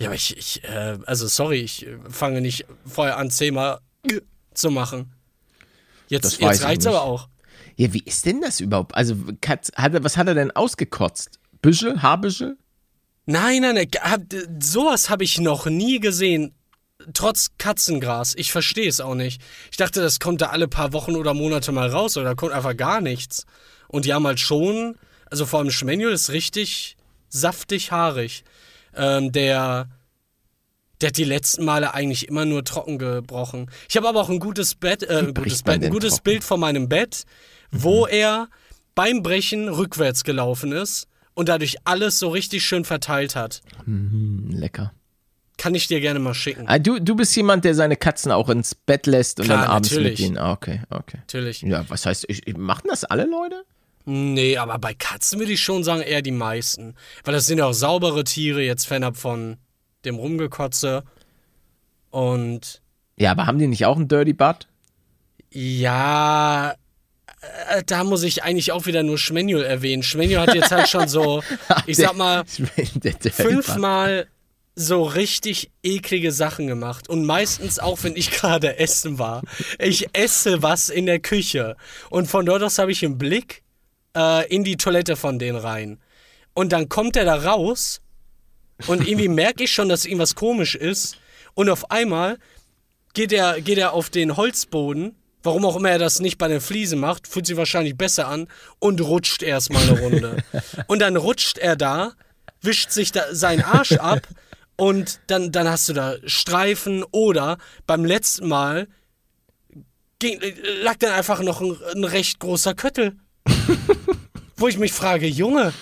Ja, 0.00 0.06
aber 0.08 0.14
ich, 0.16 0.36
ich 0.38 0.64
äh, 0.64 0.96
also 1.04 1.28
sorry, 1.28 1.58
ich 1.60 1.86
fange 2.08 2.40
nicht 2.40 2.64
vorher 2.86 3.18
an, 3.18 3.30
zehnmal 3.30 3.78
zu 4.54 4.70
machen. 4.70 5.12
Jetzt, 6.08 6.40
jetzt 6.40 6.62
reicht's 6.62 6.84
nicht. 6.84 6.94
aber 6.94 7.02
auch. 7.02 7.28
Ja, 7.76 7.92
wie 7.92 8.02
ist 8.04 8.26
denn 8.26 8.40
das 8.40 8.60
überhaupt? 8.60 8.94
Also, 8.94 9.16
hat 9.44 9.72
er, 9.76 10.04
was 10.04 10.16
hat 10.16 10.28
er 10.28 10.34
denn 10.34 10.50
ausgekotzt? 10.50 11.40
Büschel? 11.60 12.02
Haarbüschel? 12.02 12.56
Nein, 13.26 13.62
nein, 13.62 13.74
nein, 13.74 13.88
hab, 14.00 14.20
sowas 14.60 15.08
habe 15.08 15.24
ich 15.24 15.40
noch 15.40 15.66
nie 15.66 15.98
gesehen. 15.98 16.54
Trotz 17.12 17.50
Katzengras. 17.58 18.34
Ich 18.36 18.52
verstehe 18.52 18.88
es 18.88 19.00
auch 19.00 19.14
nicht. 19.14 19.42
Ich 19.70 19.76
dachte, 19.76 20.00
das 20.00 20.20
kommt 20.20 20.40
da 20.40 20.50
alle 20.50 20.68
paar 20.68 20.92
Wochen 20.92 21.16
oder 21.16 21.34
Monate 21.34 21.72
mal 21.72 21.88
raus 21.88 22.16
oder 22.16 22.30
da 22.30 22.34
kommt 22.34 22.52
einfach 22.52 22.76
gar 22.76 23.00
nichts. 23.00 23.46
Und 23.88 24.04
die 24.04 24.14
haben 24.14 24.26
halt 24.26 24.40
schon, 24.40 24.96
also 25.30 25.46
vor 25.46 25.58
allem 25.58 25.70
Schmanuel 25.70 26.12
ist 26.12 26.30
richtig 26.30 26.96
saftig 27.28 27.90
haarig. 27.92 28.44
Ähm, 28.94 29.32
der, 29.32 29.88
der 31.00 31.08
hat 31.08 31.16
die 31.16 31.24
letzten 31.24 31.64
Male 31.64 31.94
eigentlich 31.94 32.28
immer 32.28 32.44
nur 32.44 32.64
trocken 32.64 32.98
gebrochen. 32.98 33.70
Ich 33.88 33.96
habe 33.96 34.08
aber 34.08 34.20
auch 34.20 34.30
ein 34.30 34.40
gutes 34.40 34.74
Bett, 34.74 35.02
äh, 35.02 35.18
ein 35.18 35.34
gutes 35.34 35.62
Bett, 35.62 35.82
ein 35.82 35.90
gutes 35.90 36.14
trocken? 36.14 36.24
Bild 36.24 36.44
von 36.44 36.60
meinem 36.60 36.88
Bett, 36.88 37.24
wo 37.70 38.06
er 38.06 38.48
beim 38.94 39.22
Brechen 39.22 39.68
rückwärts 39.68 40.24
gelaufen 40.24 40.72
ist 40.72 41.08
und 41.34 41.48
dadurch 41.48 41.76
alles 41.84 42.18
so 42.18 42.28
richtig 42.28 42.64
schön 42.64 42.84
verteilt 42.84 43.34
hat. 43.36 43.62
Hm, 43.84 44.50
lecker. 44.50 44.92
Kann 45.56 45.74
ich 45.74 45.86
dir 45.86 46.00
gerne 46.00 46.18
mal 46.18 46.34
schicken. 46.34 46.64
Ah, 46.66 46.78
du, 46.78 46.98
du 46.98 47.14
bist 47.14 47.34
jemand, 47.36 47.64
der 47.64 47.74
seine 47.74 47.96
Katzen 47.96 48.32
auch 48.32 48.48
ins 48.48 48.74
Bett 48.74 49.06
lässt 49.06 49.38
und 49.38 49.46
Klar, 49.46 49.62
dann 49.62 49.70
abends 49.70 49.90
natürlich. 49.90 50.18
mit 50.18 50.28
ihnen. 50.28 50.38
Ah, 50.38 50.52
okay, 50.52 50.82
okay. 50.90 51.18
Natürlich. 51.18 51.62
Ja, 51.62 51.84
was 51.88 52.06
heißt, 52.06 52.24
ich, 52.28 52.56
machen 52.56 52.88
das 52.88 53.04
alle 53.04 53.24
Leute? 53.24 53.64
Nee, 54.04 54.56
aber 54.58 54.78
bei 54.78 54.94
Katzen 54.94 55.38
würde 55.38 55.52
ich 55.52 55.62
schon 55.62 55.84
sagen, 55.84 56.02
eher 56.02 56.22
die 56.22 56.32
meisten. 56.32 56.94
Weil 57.22 57.34
das 57.34 57.46
sind 57.46 57.58
ja 57.58 57.66
auch 57.66 57.72
saubere 57.72 58.24
Tiere, 58.24 58.62
jetzt 58.62 58.86
fernab 58.86 59.16
von 59.16 59.56
dem 60.04 60.16
Rumgekotze. 60.16 61.04
Und 62.10 62.80
Ja, 63.16 63.30
aber 63.32 63.46
haben 63.46 63.58
die 63.58 63.66
nicht 63.66 63.86
auch 63.86 63.96
einen 63.96 64.08
Dirty 64.08 64.32
Butt? 64.32 64.68
ja, 65.50 66.74
äh, 67.70 67.82
da 67.86 68.04
muss 68.04 68.22
ich 68.22 68.42
eigentlich 68.42 68.72
auch 68.72 68.86
wieder 68.86 69.02
nur 69.02 69.18
Schmanuel 69.18 69.64
erwähnen. 69.64 70.02
Schmanuel 70.02 70.40
hat 70.40 70.54
jetzt 70.54 70.70
halt 70.72 70.88
schon 70.88 71.08
so, 71.08 71.42
ich 71.86 71.96
sag 71.96 72.16
mal, 72.16 72.44
fünfmal 73.32 74.26
so 74.76 75.04
richtig 75.04 75.70
eklige 75.82 76.32
Sachen 76.32 76.66
gemacht. 76.66 77.08
Und 77.08 77.24
meistens 77.24 77.78
auch, 77.78 78.02
wenn 78.02 78.16
ich 78.16 78.30
gerade 78.32 78.78
essen 78.78 79.18
war. 79.18 79.42
Ich 79.78 80.08
esse 80.12 80.62
was 80.62 80.88
in 80.88 81.06
der 81.06 81.20
Küche. 81.20 81.76
Und 82.10 82.26
von 82.26 82.44
dort 82.46 82.62
aus 82.62 82.78
habe 82.78 82.90
ich 82.92 83.04
einen 83.04 83.18
Blick 83.18 83.62
äh, 84.16 84.48
in 84.52 84.64
die 84.64 84.76
Toilette 84.76 85.16
von 85.16 85.38
denen 85.38 85.58
rein. 85.58 86.00
Und 86.54 86.72
dann 86.72 86.88
kommt 86.88 87.16
er 87.16 87.24
da 87.24 87.36
raus 87.36 88.00
und 88.86 89.06
irgendwie 89.06 89.28
merke 89.28 89.64
ich 89.64 89.72
schon, 89.72 89.88
dass 89.88 90.04
irgendwas 90.04 90.34
komisch 90.34 90.74
ist. 90.74 91.16
Und 91.54 91.68
auf 91.68 91.90
einmal 91.90 92.38
geht 93.12 93.32
er, 93.32 93.60
geht 93.60 93.78
er 93.78 93.92
auf 93.92 94.10
den 94.10 94.36
Holzboden, 94.36 95.14
warum 95.42 95.64
auch 95.64 95.76
immer 95.76 95.90
er 95.90 95.98
das 95.98 96.20
nicht 96.20 96.38
bei 96.38 96.48
den 96.48 96.60
Fliesen 96.60 96.98
macht, 96.98 97.28
fühlt 97.28 97.46
sich 97.46 97.56
wahrscheinlich 97.56 97.96
besser 97.96 98.28
an 98.28 98.48
und 98.80 99.00
rutscht 99.00 99.42
erstmal 99.42 99.82
eine 99.82 100.00
Runde. 100.00 100.36
und 100.88 101.00
dann 101.00 101.16
rutscht 101.16 101.58
er 101.58 101.76
da, 101.76 102.12
wischt 102.60 102.90
sich 102.90 103.12
da 103.12 103.22
seinen 103.32 103.62
Arsch 103.62 103.92
ab 103.92 104.26
und 104.76 105.20
dann, 105.28 105.52
dann 105.52 105.68
hast 105.68 105.88
du 105.88 105.92
da 105.92 106.16
Streifen 106.24 107.04
oder 107.12 107.58
beim 107.86 108.04
letzten 108.04 108.48
Mal 108.48 108.88
ging, 110.18 110.40
lag 110.82 110.96
dann 110.96 111.12
einfach 111.12 111.40
noch 111.40 111.60
ein, 111.60 111.76
ein 111.94 112.04
recht 112.04 112.40
großer 112.40 112.74
Köttel. 112.74 113.16
Wo 114.56 114.68
ich 114.68 114.78
mich 114.78 114.92
frage, 114.92 115.26
Junge, 115.26 115.72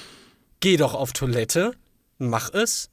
geh 0.60 0.76
doch 0.76 0.94
auf 0.94 1.12
Toilette, 1.12 1.72
mach 2.18 2.52
es, 2.52 2.90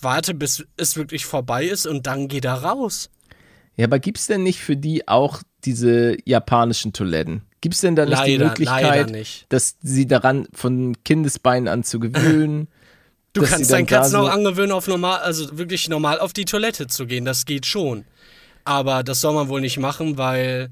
warte, 0.00 0.34
bis 0.34 0.64
es 0.76 0.96
wirklich 0.96 1.26
vorbei 1.26 1.64
ist 1.64 1.86
und 1.86 2.06
dann 2.06 2.28
geh 2.28 2.40
da 2.40 2.54
raus. 2.54 3.10
Ja, 3.76 3.84
aber 3.86 3.98
gibt's 3.98 4.26
denn 4.26 4.42
nicht 4.42 4.60
für 4.60 4.76
die 4.76 5.06
auch 5.08 5.42
diese 5.64 6.16
japanischen 6.24 6.92
Toiletten? 6.92 7.42
Gibt's 7.60 7.80
denn 7.80 7.96
da 7.96 8.06
nicht 8.06 8.24
die 8.24 8.32
Leider- 8.36 8.44
Möglichkeit, 8.46 8.82
leider 8.82 9.10
nicht. 9.10 9.46
dass 9.50 9.76
sie 9.82 10.06
daran 10.06 10.46
von 10.52 10.96
Kindesbeinen 11.04 11.68
an 11.68 11.84
zu 11.84 11.98
gewöhnen? 12.00 12.68
Du 13.32 13.42
kannst 13.42 13.70
deinen 13.70 13.84
Katzen 13.84 14.16
auch 14.16 14.30
angewöhnen, 14.30 14.72
auf 14.72 14.88
normal, 14.88 15.18
also 15.18 15.58
wirklich 15.58 15.90
normal 15.90 16.20
auf 16.20 16.32
die 16.32 16.46
Toilette 16.46 16.86
zu 16.86 17.04
gehen. 17.06 17.26
Das 17.26 17.44
geht 17.44 17.66
schon. 17.66 18.06
Aber 18.64 19.02
das 19.02 19.20
soll 19.20 19.34
man 19.34 19.48
wohl 19.50 19.60
nicht 19.60 19.78
machen, 19.78 20.16
weil 20.16 20.70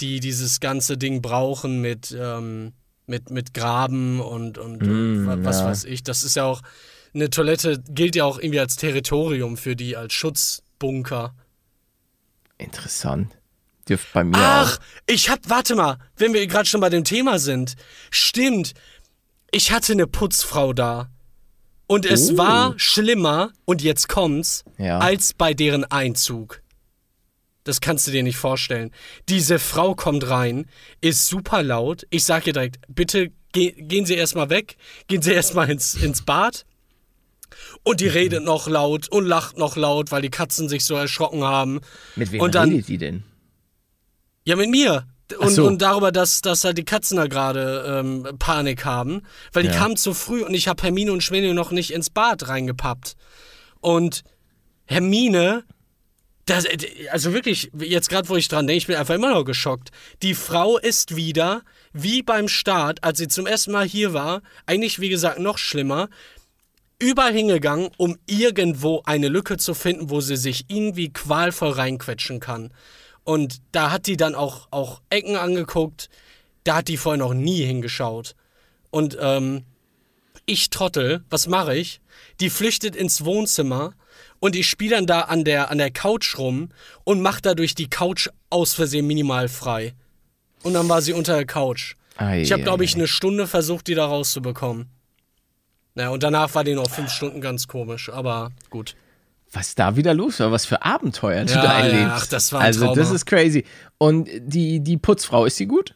die 0.00 0.20
dieses 0.20 0.60
ganze 0.60 0.96
Ding 0.96 1.22
brauchen 1.22 1.80
mit, 1.80 2.16
ähm, 2.16 2.72
mit, 3.08 3.30
mit 3.30 3.52
Graben 3.52 4.20
und, 4.20 4.58
und, 4.58 4.84
und 4.84 5.26
wa- 5.26 5.38
was 5.40 5.56
Mm, 5.56 5.60
ja. 5.62 5.66
weiß 5.70 5.84
ich. 5.86 6.04
Das 6.04 6.22
ist 6.22 6.36
ja 6.36 6.44
auch, 6.44 6.62
eine 7.14 7.30
Toilette 7.30 7.82
gilt 7.88 8.16
ja 8.16 8.24
auch 8.24 8.38
irgendwie 8.38 8.60
als 8.60 8.76
Territorium 8.76 9.56
für 9.56 9.76
die, 9.76 9.96
als 9.96 10.12
Schutzbunker. 10.14 11.34
Interessant. 12.58 13.32
Dürft 13.88 14.12
bei 14.12 14.24
mir 14.24 14.36
Ach, 14.38 14.78
auch. 14.78 14.82
ich 15.06 15.28
hab, 15.28 15.48
warte 15.50 15.74
mal, 15.74 15.98
wenn 16.16 16.32
wir 16.32 16.46
gerade 16.46 16.66
schon 16.66 16.80
bei 16.80 16.88
dem 16.88 17.04
Thema 17.04 17.38
sind. 17.38 17.74
Stimmt, 18.10 18.72
ich 19.50 19.72
hatte 19.72 19.92
eine 19.92 20.06
Putzfrau 20.06 20.72
da. 20.72 21.10
Und 21.86 22.06
es 22.06 22.30
Oh. 22.32 22.38
war 22.38 22.74
schlimmer, 22.78 23.52
und 23.66 23.82
jetzt 23.82 24.08
kommt's, 24.08 24.64
Ja. 24.78 24.98
als 25.00 25.34
bei 25.34 25.52
deren 25.52 25.84
Einzug. 25.84 26.62
Das 27.64 27.80
kannst 27.82 28.06
du 28.06 28.10
dir 28.10 28.22
nicht 28.22 28.36
vorstellen. 28.38 28.90
Diese 29.28 29.58
Frau 29.58 29.94
kommt 29.94 30.28
rein, 30.28 30.66
ist 31.02 31.26
super 31.26 31.62
laut. 31.62 32.06
Ich 32.10 32.24
sag 32.24 32.46
ihr 32.46 32.54
direkt, 32.54 32.78
bitte 32.88 33.32
ge 33.52 33.72
gehen 33.76 34.06
Sie 34.06 34.14
erstmal 34.14 34.48
weg, 34.50 34.76
gehen 35.08 35.20
Sie 35.22 35.32
erstmal 35.32 35.70
ins, 35.70 35.94
ins 35.94 36.22
Bad. 36.22 36.64
Und 37.84 38.00
die 38.00 38.08
redet 38.08 38.42
noch 38.44 38.66
laut 38.66 39.08
und 39.08 39.26
lacht 39.26 39.58
noch 39.58 39.76
laut, 39.76 40.10
weil 40.10 40.22
die 40.22 40.30
Katzen 40.30 40.68
sich 40.68 40.84
so 40.84 40.94
erschrocken 40.94 41.44
haben. 41.44 41.80
Mit 42.16 42.32
wem 42.32 42.40
und 42.40 42.54
dann, 42.54 42.70
redet 42.70 42.88
die 42.88 42.98
denn? 42.98 43.22
ja, 44.44 44.56
mit 44.56 44.70
mir. 44.70 45.06
Und, 45.38 45.50
so. 45.50 45.66
und 45.66 45.80
darüber, 45.80 46.12
dass, 46.12 46.42
dass 46.42 46.64
halt 46.64 46.76
die 46.76 46.84
Katzen 46.84 47.16
da 47.16 47.26
gerade 47.26 47.84
ähm, 48.00 48.26
Panik 48.38 48.84
haben. 48.84 49.22
Weil 49.52 49.62
die 49.62 49.70
Ja. 49.70 49.76
kamen 49.76 49.96
zu 49.96 50.12
früh 50.12 50.42
und 50.42 50.52
ich 50.54 50.68
habe 50.68 50.82
Hermine 50.82 51.12
und 51.12 51.22
Schwinde 51.22 51.54
noch 51.54 51.70
nicht 51.70 51.92
ins 51.92 52.10
Bad 52.10 52.48
reingepappt. 52.48 53.16
Und 53.80 54.22
Hermine, 54.86 55.64
das, 56.46 56.66
also 57.10 57.32
wirklich, 57.32 57.70
jetzt 57.78 58.10
gerade 58.10 58.28
wo 58.28 58.36
ich 58.36 58.48
dran 58.48 58.66
denke, 58.66 58.76
ich 58.78 58.86
bin 58.86 58.96
einfach 58.96 59.14
immer 59.14 59.30
noch 59.30 59.44
geschockt. 59.44 59.90
Die 60.22 60.34
Frau 60.34 60.76
ist 60.76 61.16
wieder, 61.16 61.62
wie 61.94 62.22
beim 62.22 62.48
Start, 62.48 63.02
als 63.02 63.16
sie 63.18 63.28
zum 63.28 63.46
ersten 63.46 63.72
Mal 63.72 63.86
hier 63.86 64.12
war, 64.12 64.42
eigentlich 64.66 65.00
wie 65.00 65.08
gesagt 65.08 65.38
noch 65.38 65.56
schlimmer, 65.56 66.10
überall 66.98 67.32
hingegangen, 67.32 67.90
um 67.96 68.16
irgendwo 68.26 69.02
eine 69.04 69.28
Lücke 69.28 69.56
zu 69.56 69.74
finden, 69.74 70.10
wo 70.10 70.20
sie 70.20 70.36
sich 70.36 70.66
irgendwie 70.68 71.12
qualvoll 71.12 71.70
reinquetschen 71.70 72.40
kann. 72.40 72.72
Und 73.24 73.60
da 73.72 73.90
hat 73.90 74.06
die 74.06 74.16
dann 74.16 74.34
auch, 74.34 74.68
auch 74.70 75.00
Ecken 75.10 75.36
angeguckt, 75.36 76.08
da 76.64 76.76
hat 76.76 76.88
die 76.88 76.96
vorher 76.96 77.18
noch 77.18 77.34
nie 77.34 77.64
hingeschaut. 77.64 78.34
Und 78.90 79.16
ähm, 79.20 79.64
ich 80.46 80.70
Trottel, 80.70 81.24
was 81.30 81.46
mache 81.46 81.76
ich? 81.76 82.00
Die 82.40 82.50
flüchtet 82.50 82.94
ins 82.94 83.24
Wohnzimmer 83.24 83.94
und 84.40 84.56
ich 84.56 84.68
spiele 84.68 84.96
dann 84.96 85.06
da 85.06 85.22
an 85.22 85.44
der, 85.44 85.70
an 85.70 85.78
der 85.78 85.90
Couch 85.90 86.38
rum 86.38 86.68
und 87.04 87.22
mache 87.22 87.40
dadurch 87.42 87.74
die 87.74 87.88
Couch 87.88 88.28
aus 88.50 88.74
Versehen 88.74 89.06
minimal 89.06 89.48
frei. 89.48 89.94
Und 90.62 90.74
dann 90.74 90.88
war 90.88 91.02
sie 91.02 91.12
unter 91.12 91.34
der 91.34 91.46
Couch. 91.46 91.96
Ei, 92.16 92.42
Ich 92.42 92.52
habe, 92.52 92.62
glaube 92.62 92.84
ich, 92.84 92.92
ei. 92.92 92.98
eine 92.98 93.08
Stunde 93.08 93.46
versucht, 93.46 93.86
die 93.86 93.94
da 93.94 94.06
rauszubekommen. 94.06 94.88
Naja, 95.94 96.10
und 96.10 96.22
danach 96.22 96.54
war 96.54 96.64
die 96.64 96.74
noch 96.74 96.90
fünf 96.90 97.10
Stunden 97.10 97.40
ganz 97.40 97.68
komisch, 97.68 98.10
aber 98.10 98.50
gut. 98.70 98.96
Was 99.52 99.76
da 99.76 99.94
wieder 99.94 100.14
los 100.14 100.40
war, 100.40 100.50
was 100.50 100.66
für 100.66 100.82
Abenteuer 100.82 101.44
du 101.44 101.52
Ja, 101.54 101.62
da 101.62 101.78
ja, 101.78 101.84
erlebst. 101.86 102.12
ach, 102.12 102.26
das 102.26 102.52
war 102.52 102.60
ein 102.60 102.66
Also, 102.66 102.92
das 102.94 103.10
ist 103.12 103.24
crazy. 103.26 103.64
Und 103.98 104.28
die, 104.40 104.80
die 104.80 104.96
Putzfrau, 104.96 105.44
ist 105.44 105.56
sie 105.56 105.66
gut? 105.66 105.94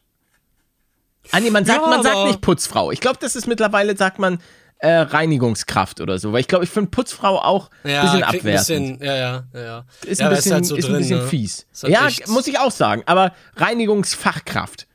Ah, 1.32 1.40
nee, 1.40 1.50
man 1.50 1.64
sagt, 1.64 1.80
Ja, 1.82 1.88
man 1.88 2.02
sagt 2.04 2.26
nicht 2.26 2.40
Putzfrau. 2.40 2.92
Ich 2.92 3.00
glaube, 3.00 3.18
das 3.20 3.34
ist 3.34 3.48
mittlerweile, 3.48 3.96
sagt 3.96 4.20
man, 4.20 4.38
äh, 4.78 4.92
Reinigungskraft 4.92 6.00
oder 6.00 6.20
so. 6.20 6.32
Weil 6.32 6.40
ich 6.40 6.46
glaube, 6.46 6.64
ich 6.64 6.70
finde 6.70 6.90
Putzfrau 6.90 7.36
auch 7.40 7.68
ein 7.82 7.90
Ja, 7.90 8.02
bisschen 8.02 8.20
klingt 8.20 8.44
ein 8.46 8.56
abwertend. 8.56 8.98
bisschen, 8.98 9.02
ja, 9.02 9.16
ja, 9.16 9.44
ja, 9.52 9.60
ja. 9.60 9.84
ist 10.06 10.20
ja, 10.20 10.28
ein 10.28 10.36
bisschen, 10.36 10.52
halt 10.52 10.66
so 10.66 10.76
ist 10.76 10.84
ein 10.84 10.92
drin, 10.92 11.00
bisschen 11.00 11.18
ne? 11.18 11.26
fies. 11.26 11.66
Ist 11.72 11.82
halt 11.82 11.92
ja, 11.92 12.08
muss 12.28 12.46
ich 12.46 12.60
auch 12.60 12.70
sagen. 12.70 13.02
Aber 13.06 13.32
Reinigungsfachkraft. 13.56 14.86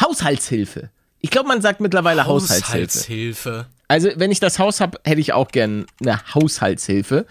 Haushaltshilfe. 0.00 0.90
Ich 1.20 1.30
glaube, 1.30 1.48
man 1.48 1.60
sagt 1.60 1.80
mittlerweile 1.80 2.26
Haushaltshilfe. 2.26 2.98
Haushaltshilfe. 2.98 3.66
Also, 3.88 4.10
wenn 4.16 4.30
ich 4.30 4.40
das 4.40 4.58
Haus 4.58 4.80
habe, 4.80 4.98
hätte 5.04 5.20
ich 5.20 5.32
auch 5.32 5.48
gern 5.48 5.86
eine 6.00 6.20
Haushaltshilfe. 6.34 7.26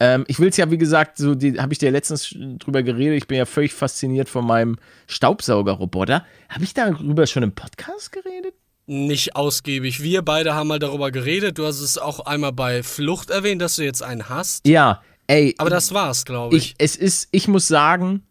Ähm, 0.00 0.24
ich 0.28 0.40
will 0.40 0.48
es 0.48 0.56
ja, 0.56 0.70
wie 0.70 0.78
gesagt, 0.78 1.18
so 1.18 1.32
habe 1.32 1.72
ich 1.72 1.78
dir 1.78 1.90
letztens 1.90 2.34
drüber 2.58 2.82
geredet. 2.82 3.18
Ich 3.18 3.28
bin 3.28 3.38
ja 3.38 3.44
völlig 3.44 3.74
fasziniert 3.74 4.28
von 4.28 4.46
meinem 4.46 4.76
Staubsaugerroboter. 5.06 6.24
Habe 6.48 6.64
ich 6.64 6.74
darüber 6.74 7.26
schon 7.26 7.42
im 7.42 7.52
Podcast 7.52 8.10
geredet? 8.10 8.54
Nicht 8.86 9.36
ausgiebig. 9.36 10.02
Wir 10.02 10.22
beide 10.22 10.54
haben 10.54 10.68
mal 10.68 10.78
darüber 10.78 11.10
geredet. 11.10 11.58
Du 11.58 11.66
hast 11.66 11.80
es 11.80 11.98
auch 11.98 12.20
einmal 12.20 12.52
bei 12.52 12.82
Flucht 12.82 13.30
erwähnt, 13.30 13.62
dass 13.62 13.76
du 13.76 13.84
jetzt 13.84 14.02
einen 14.02 14.28
hast. 14.28 14.66
Ja, 14.66 15.02
ey. 15.26 15.54
Aber 15.58 15.70
das 15.70 15.92
war's, 15.94 16.24
glaube 16.24 16.56
ich. 16.56 16.70
ich, 16.70 16.74
es 16.78 16.96
ist, 16.96 17.28
ich 17.30 17.46
muss 17.46 17.68
sagen, 17.68 18.22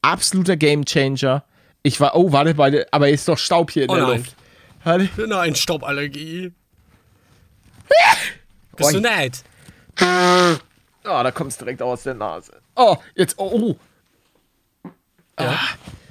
absoluter 0.00 0.56
Gamechanger. 0.56 1.44
Ich 1.86 2.00
war, 2.00 2.16
oh, 2.16 2.32
warte, 2.32 2.56
warte, 2.58 2.86
aber 2.90 3.10
ist 3.10 3.28
doch 3.28 3.38
Staub 3.38 3.70
hier 3.70 3.84
in 3.84 3.90
Oh 3.90 3.94
der 3.94 4.06
nein. 4.06 4.16
Luft. 4.18 4.34
Warte. 4.84 5.08
Nein, 5.28 5.54
Stauballergie. 5.54 6.52
Bist 8.76 8.92
du 8.92 8.96
Oi. 8.96 9.00
nett? 9.02 9.42
Oh, 10.00 11.22
da 11.22 11.30
kommt 11.30 11.52
es 11.52 11.58
direkt 11.58 11.80
aus 11.82 12.02
der 12.02 12.14
Nase. 12.14 12.52
Oh, 12.74 12.96
jetzt, 13.14 13.38
oh, 13.38 13.76
oh. 14.84 14.90
Ja. 15.38 15.58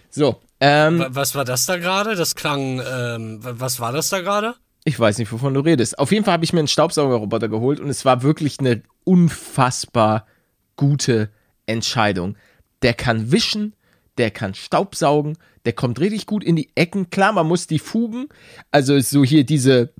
So, 0.09 0.39
ähm, 0.59 0.99
Wa- 0.99 1.07
Was 1.11 1.35
war 1.35 1.43
das 1.45 1.65
da 1.65 1.77
gerade? 1.77 2.15
Das 2.15 2.35
klang, 2.35 2.79
ähm, 2.87 3.43
wa- 3.43 3.53
was 3.57 3.79
war 3.79 3.91
das 3.91 4.09
da 4.09 4.21
gerade? 4.21 4.55
Ich 4.85 4.99
weiß 4.99 5.17
nicht, 5.17 5.31
wovon 5.31 5.53
du 5.53 5.59
redest. 5.61 5.97
Auf 5.97 6.11
jeden 6.11 6.23
Fall 6.25 6.33
habe 6.33 6.43
ich 6.45 6.53
mir 6.53 6.59
einen 6.59 6.67
Staubsaugerroboter 6.67 7.49
geholt 7.49 7.79
und 7.79 7.89
es 7.89 8.05
war 8.05 8.21
wirklich 8.21 8.59
eine 8.59 8.83
unfassbar 9.05 10.27
gute 10.75 11.29
Entscheidung. 11.65 12.37
Der 12.81 12.93
kann 12.93 13.31
wischen, 13.31 13.75
der 14.17 14.29
kann 14.31 14.53
Staubsaugen, 14.53 15.37
der 15.65 15.73
kommt 15.73 15.99
richtig 15.99 16.25
gut 16.25 16.43
in 16.43 16.55
die 16.55 16.69
Ecken. 16.75 17.09
Klar, 17.09 17.33
man 17.33 17.47
muss 17.47 17.67
die 17.67 17.79
Fugen, 17.79 18.27
also 18.71 18.99
so 18.99 19.23
hier 19.23 19.43
diese 19.45 19.93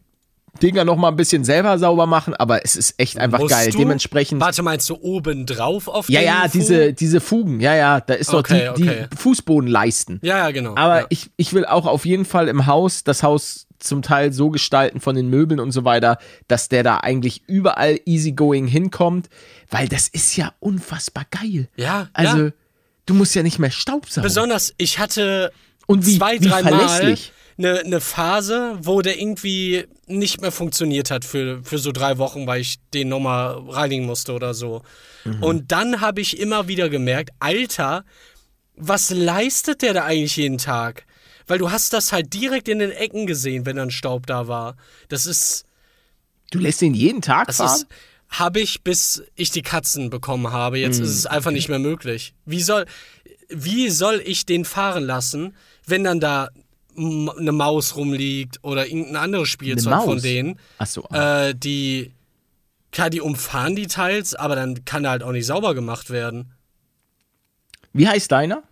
Dinger 0.62 0.86
noch 0.86 0.97
mal 0.97 1.08
ein 1.08 1.15
bisschen 1.15 1.43
selber 1.43 1.80
sauber 1.80 2.06
machen, 2.06 2.36
aber 2.36 2.63
es 2.63 2.76
ist 2.76 2.99
echt 2.99 3.17
einfach 3.17 3.39
Musst 3.39 3.52
geil. 3.56 3.71
du? 3.71 3.78
Dementsprechend. 3.80 4.39
Warte, 4.39 4.62
meinst 4.62 4.88
du 4.89 4.95
oben 5.02 5.47
drauf 5.47 5.88
auf 5.88 6.10
ja, 6.10 6.21
ja, 6.21 6.41
Fugen? 6.41 6.52
diese, 6.54 6.93
diese 6.93 7.21
Fugen, 7.21 7.60
ja, 7.60 7.76
ja, 7.76 8.02
da 8.02 8.13
ist 8.13 8.32
doch 8.32 8.39
Okay, 8.39 8.69
die, 8.78 8.84
okay. 8.84 9.08
die 9.12 9.17
Fußbodenleisten. 9.17 10.19
Ja, 10.21 10.38
ja, 10.38 10.52
genau. 10.52 10.76
Aber 10.76 11.02
ja. 11.02 11.06
ich, 11.10 11.32
ich 11.38 11.54
will 11.54 11.65
auch 11.65 11.88
auf 11.88 12.06
jeden 12.06 12.26
Fall 12.26 12.47
im 12.49 12.67
Haus 12.67 13.04
das 13.04 13.23
Haus 13.23 13.67
zum 13.80 14.02
Teil 14.04 14.32
so 14.32 14.49
gestalten 14.49 14.99
von 15.02 15.15
den 15.15 15.28
Möbeln 15.28 15.60
und 15.60 15.71
so 15.71 15.86
weiter, 15.86 16.17
dass 16.47 16.69
der 16.69 16.84
da 16.84 16.97
eigentlich 16.97 17.43
überall 17.47 17.99
easygoing 18.06 18.67
hinkommt, 18.67 19.30
weil 19.71 19.88
das 19.88 20.08
ist 20.08 20.36
ja 20.38 20.54
unfassbar 20.60 21.26
geil. 21.32 21.67
Ja, 21.76 22.10
Also, 22.13 22.38
ja. 22.45 22.52
Du 23.05 23.13
musst 23.13 23.35
ja 23.35 23.43
nicht 23.43 23.59
mehr 23.59 23.71
Staubsaugen. 23.71 24.23
Besonders, 24.27 24.73
ich 24.77 24.99
hatte 24.99 25.51
Und 25.87 26.05
wie- 26.05 26.17
zwei, 26.17 26.39
wie 26.39 26.47
drei 26.47 26.63
Mal 26.63 26.87
verlässlich. 26.87 27.31
eine, 27.57 27.79
eine 27.79 28.01
Phase, 28.01 28.77
wo 28.81 29.01
der 29.01 29.19
irgendwie 29.19 29.85
nicht 30.07 30.41
mehr 30.41 30.51
funktioniert 30.51 31.11
hat 31.11 31.23
für, 31.25 31.61
für 31.63 31.77
so 31.77 31.91
drei 31.91 32.17
Wochen, 32.17 32.45
weil 32.47 32.61
ich 32.61 32.77
den 32.93 33.09
nochmal 33.09 33.57
reinigen 33.69 34.05
musste 34.05 34.33
oder 34.33 34.53
so. 34.53 34.81
Mhm. 35.23 35.43
Und 35.43 35.71
dann 35.71 36.01
habe 36.01 36.21
ich 36.21 36.39
immer 36.39 36.67
wieder 36.67 36.89
gemerkt, 36.89 37.31
Alter, 37.39 38.03
was 38.75 39.09
leistet 39.11 39.81
der 39.81 39.93
da 39.93 40.03
eigentlich 40.05 40.35
jeden 40.37 40.57
Tag? 40.57 41.05
Weil 41.45 41.57
du 41.59 41.71
hast 41.71 41.93
das 41.93 42.11
halt 42.11 42.33
direkt 42.33 42.67
in 42.69 42.79
den 42.79 42.91
Ecken 42.91 43.27
gesehen, 43.27 43.65
wenn 43.65 43.75
dann 43.75 43.91
Staub 43.91 44.25
da 44.27 44.47
war. 44.47 44.75
Das 45.09 45.25
ist, 45.25 45.65
du 46.51 46.59
lässt 46.59 46.81
ihn 46.81 46.93
jeden 46.93 47.21
Tag 47.21 47.53
fahren? 47.53 47.75
ist, 47.75 47.87
habe 48.39 48.60
ich, 48.60 48.82
bis 48.84 49.24
ich 49.36 49.52
die 49.52 49.62
Katzen 49.62 50.10
bekommen 50.10 50.52
habe. 50.52 50.80
Jetzt 50.80 50.98
Hm, 50.98 51.06
ist 51.06 51.12
es 51.17 51.26
einfach 51.26 51.52
nicht 51.52 51.69
mehr 51.69 51.80
möglich. 51.80 52.34
Wie 52.46 52.62
soll, 52.62 52.86
wie 53.50 53.89
soll 53.89 54.22
ich 54.26 54.46
den 54.46 54.65
fahren 54.65 55.04
lassen, 55.04 55.56
wenn 55.86 56.04
dann 56.04 56.19
da 56.19 56.50
eine 56.96 57.52
Maus 57.52 57.96
rumliegt 57.96 58.60
oder 58.63 58.86
irgendein 58.86 59.17
anderes 59.17 59.50
Spielzeug 59.50 60.04
von 60.04 60.22
denen? 60.22 60.60
So, 60.86 61.04
ah. 61.10 61.48
Äh, 61.50 61.56
die, 61.56 62.12
klar, 62.91 63.10
die 63.10 63.22
umfahren 63.22 63.76
die 63.76 63.88
teils, 63.88 64.36
aber 64.36 64.56
dann 64.56 64.84
kann 64.86 65.04
er 65.06 65.12
halt 65.12 65.24
auch 65.24 65.32
nicht 65.32 65.46
sauber 65.46 65.76
gemacht 65.76 66.10
werden. 66.10 66.54
Wie 67.93 68.08
heißt 68.08 68.32
deiner? 68.32 68.63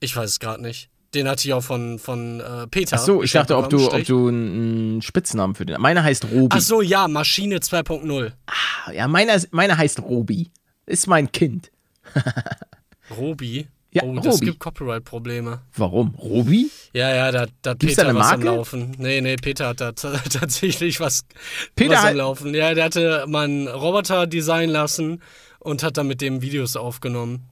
Ich 0.00 0.14
weiß 0.16 0.30
es 0.30 0.40
gerade 0.40 0.62
nicht. 0.62 0.90
Den 1.14 1.28
hatte 1.28 1.46
ich 1.46 1.52
auch 1.52 1.62
von, 1.62 1.98
von 1.98 2.40
äh, 2.40 2.66
Peter. 2.68 2.96
Ach 2.96 3.04
so, 3.04 3.22
ich 3.22 3.32
dachte, 3.32 3.56
ob 3.56 3.68
du, 3.68 3.90
ob 3.90 4.04
du 4.04 4.28
einen 4.28 5.02
Spitznamen 5.02 5.54
für 5.56 5.66
den. 5.66 5.80
Meiner 5.80 6.04
heißt 6.04 6.26
Robi. 6.30 6.48
Ach 6.50 6.60
so, 6.60 6.82
ja, 6.82 7.08
Maschine 7.08 7.58
2.0. 7.58 8.32
Ja, 8.92 9.08
meiner, 9.08 9.40
meiner 9.50 9.76
heißt 9.76 10.00
Robi. 10.02 10.50
Ist 10.86 11.08
mein 11.08 11.32
Kind. 11.32 11.72
Robi. 13.16 13.66
Ja, 13.92 14.04
oh, 14.04 14.14
das 14.14 14.34
Robi. 14.34 14.44
gibt 14.46 14.60
Copyright-Probleme. 14.60 15.62
Warum? 15.76 16.14
Robi? 16.14 16.70
Ja, 16.92 17.12
ja, 17.12 17.32
da, 17.32 17.46
da 17.60 17.70
hat 17.70 17.80
Gibt's 17.80 17.96
da 17.96 18.02
Peter 18.02 18.10
eine 18.10 18.18
was 18.20 18.30
am 18.30 18.40
Marke? 18.40 18.56
Laufen. 18.56 18.94
Nee, 18.98 19.20
nee, 19.20 19.34
Peter 19.34 19.68
hat 19.68 19.80
da 19.80 19.92
tatsächlich 19.92 21.00
was, 21.00 21.22
Peter 21.74 21.94
was 21.94 22.04
am 22.04 22.16
Laufen. 22.16 22.54
Ja, 22.54 22.72
der 22.74 22.84
hatte 22.84 23.24
mal 23.26 23.44
einen 23.44 23.66
Roboter 23.66 24.28
designen 24.28 24.70
lassen 24.70 25.20
und 25.58 25.82
hat 25.82 25.96
dann 25.96 26.06
mit 26.06 26.20
dem 26.20 26.40
Videos 26.40 26.76
aufgenommen. 26.76 27.46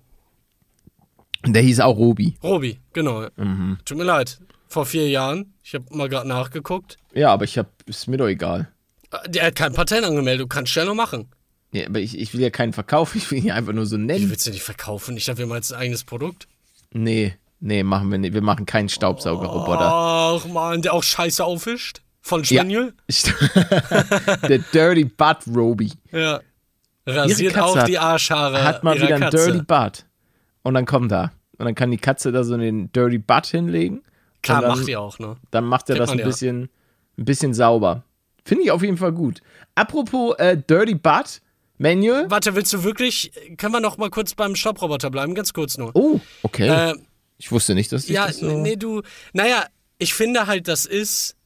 Der 1.47 1.63
hieß 1.63 1.81
auch 1.81 1.97
Robi. 1.97 2.37
Robi, 2.43 2.79
genau. 2.93 3.27
Mhm. 3.37 3.79
Tut 3.85 3.97
mir 3.99 4.05
leid. 4.05 4.39
Vor 4.69 4.85
vier 4.87 5.09
Jahren. 5.09 5.55
Ich 5.63 5.75
habe 5.75 5.85
mal 5.91 6.09
gerade 6.09 6.29
nachgeguckt. 6.29 6.97
Ja, 7.15 7.33
aber 7.33 7.45
ich 7.45 7.57
hab, 7.59 7.69
ist 7.87 8.07
mir 8.09 8.17
doch 8.19 8.27
egal. 8.29 8.69
Äh, 9.11 9.29
Der 9.31 9.47
hat 9.47 9.55
kein 9.57 9.73
Patent 9.73 10.05
angemeldet. 10.05 10.45
Du 10.45 10.49
kannst 10.49 10.73
schnell 10.73 10.87
noch 10.87 10.95
machen. 10.95 11.29
Ja, 11.73 11.87
aber 11.87 12.01
ich, 12.01 12.19
ich 12.19 12.33
will 12.35 12.41
ja 12.41 12.51
keinen 12.51 12.73
Verkauf, 12.73 13.15
ich 13.15 13.31
will 13.31 13.39
ihn 13.39 13.47
ja 13.47 13.55
einfach 13.55 13.73
nur 13.73 13.87
so 13.87 13.97
nennen. 13.97 14.31
willst 14.31 14.47
du 14.47 14.51
nicht 14.51 14.63
verkaufen? 14.63 15.17
Ich 15.17 15.25
dachte, 15.27 15.39
wir 15.39 15.47
haben 15.47 15.55
jetzt 15.55 15.73
ein 15.73 15.79
eigenes 15.81 16.05
Produkt. 16.05 16.49
Nee, 16.93 17.35
nee, 17.61 17.83
machen 17.83 18.11
wir 18.11 18.19
nicht. 18.19 18.35
Wir 18.35 18.43
machen 18.43 18.67
keinen 18.67 18.89
Staubsaugerroboter. 18.89 19.91
Ach 19.93 20.47
man, 20.47 20.83
der 20.83 20.93
auch 20.95 21.03
scheiße 21.03 21.45
aufwischt. 21.45 22.01
Von 22.21 22.43
Ja. 22.43 22.61
Spaniel? 22.63 22.93
Der 24.49 24.59
Dirty 24.59 25.05
Butt 25.05 25.39
Robi. 25.55 25.93
Ja. 26.13 26.41
Rasiert 27.07 27.59
auch 27.59 27.85
die 27.85 27.99
Arschhaare. 27.99 28.63
Hat 28.65 28.85
mal 28.85 28.97
wieder 28.97 29.15
einen 29.15 29.21
Katze. 29.21 29.47
Dirty 29.53 29.63
Butt. 29.63 30.05
Und 30.63 30.75
dann 30.75 30.87
kommt 30.87 31.13
er. 31.13 31.33
Und 31.59 31.67
dann 31.67 31.75
kann 31.75 31.91
die 31.91 31.99
Katze 31.99 32.33
da 32.33 32.45
so 32.45 32.57
den 32.57 32.93
Dirty 32.93 33.19
Butt 33.19 33.47
hinlegen. 33.47 34.03
Klar, 34.43 34.63
dann, 34.63 34.71
macht 34.71 34.87
die 34.87 34.97
auch, 34.97 35.19
ne? 35.19 35.37
Dann 35.51 35.65
macht 35.65 35.89
er 35.91 35.97
Kennt 35.97 36.09
das 36.09 36.13
ein 36.13 36.19
ja. 36.21 36.25
bisschen, 36.25 36.69
ein 37.17 37.25
bisschen 37.25 37.55
sauber. 37.55 38.05
Finde 38.45 38.65
ich 38.65 38.71
auf 38.71 38.83
jeden 38.83 38.97
Fall 38.97 39.13
gut. 39.13 39.41
Apropos 39.75 40.37
äh, 40.39 40.57
Dirty 40.57 40.95
Butt, 40.95 41.41
Manual. 41.79 42.31
Warte, 42.31 42.55
willst 42.55 42.73
du 42.73 42.83
wirklich, 42.85 43.33
können 43.57 43.73
wir 43.73 43.81
noch 43.81 43.99
mal 43.99 44.11
kurz 44.11 44.35
beim 44.35 44.55
Staubroboter 44.55 45.11
bleiben? 45.11 45.35
Ganz 45.35 45.53
kurz 45.53 45.79
nur. 45.79 45.91
Oh, 45.95 46.21
okay. 46.43 46.69
Äh, 46.69 46.95
ich 47.39 47.53
wusste 47.53 47.75
nicht, 47.75 47.93
dass 47.93 48.07
dich 48.07 48.15
ja, 48.15 48.27
das 48.27 48.39
so... 48.39 48.59
nee, 48.59 48.77
du, 48.77 49.03
naja, 49.33 49.65
ich 49.99 50.15
finde 50.15 50.47
halt, 50.47 50.69
das 50.69 50.87
ist 50.87 51.37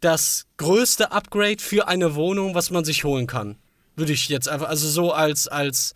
das 0.00 0.46
größte 0.56 1.12
Upgrade 1.12 1.58
für 1.60 1.88
eine 1.88 2.14
Wohnung, 2.14 2.54
was 2.54 2.70
man 2.70 2.84
sich 2.84 3.04
holen 3.04 3.26
kann. 3.26 3.56
Würde 3.94 4.12
ich 4.12 4.28
jetzt 4.28 4.48
einfach, 4.48 4.68
also 4.68 4.88
so 4.88 5.12
als, 5.12 5.48
als, 5.48 5.94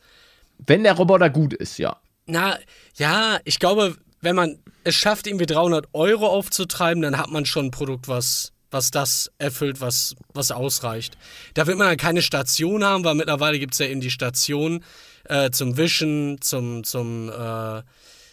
Wenn 0.59 0.85
der 0.85 0.95
Roboter 0.95 1.29
gut 1.29 1.53
ist, 1.53 1.79
ja. 1.79 1.97
Na, 2.31 2.59
ja, 2.97 3.39
ich 3.45 3.59
glaube, 3.59 3.97
wenn 4.21 4.37
man 4.37 4.59
es 4.85 4.95
schafft, 4.95 5.27
irgendwie 5.27 5.47
300 5.47 5.89
Euro 5.93 6.29
aufzutreiben, 6.29 7.03
dann 7.03 7.19
hat 7.19 7.31
man 7.31 7.45
schon 7.45 7.67
ein 7.67 7.71
Produkt, 7.71 8.09
was, 8.09 8.53
was 8.71 8.91
das 8.91 9.31
erfüllt, 9.39 9.81
was, 9.81 10.17
was 10.33 10.51
ausreicht. 10.53 11.19
Da 11.55 11.67
wird 11.67 11.79
man 11.79 11.89
dann 11.89 11.97
keine 11.97 12.23
Station 12.23 12.85
haben, 12.85 13.05
weil 13.05 13.15
mittlerweile 13.15 13.59
gibt 13.59 13.73
es 13.75 13.79
ja 13.79 13.87
eben 13.87 14.01
die 14.01 14.11
Station 14.11 14.85
äh, 15.25 15.51
zum 15.51 15.77
Wischen, 15.77 16.41
zum, 16.41 16.85
zum, 16.85 17.31
äh, 17.31 17.83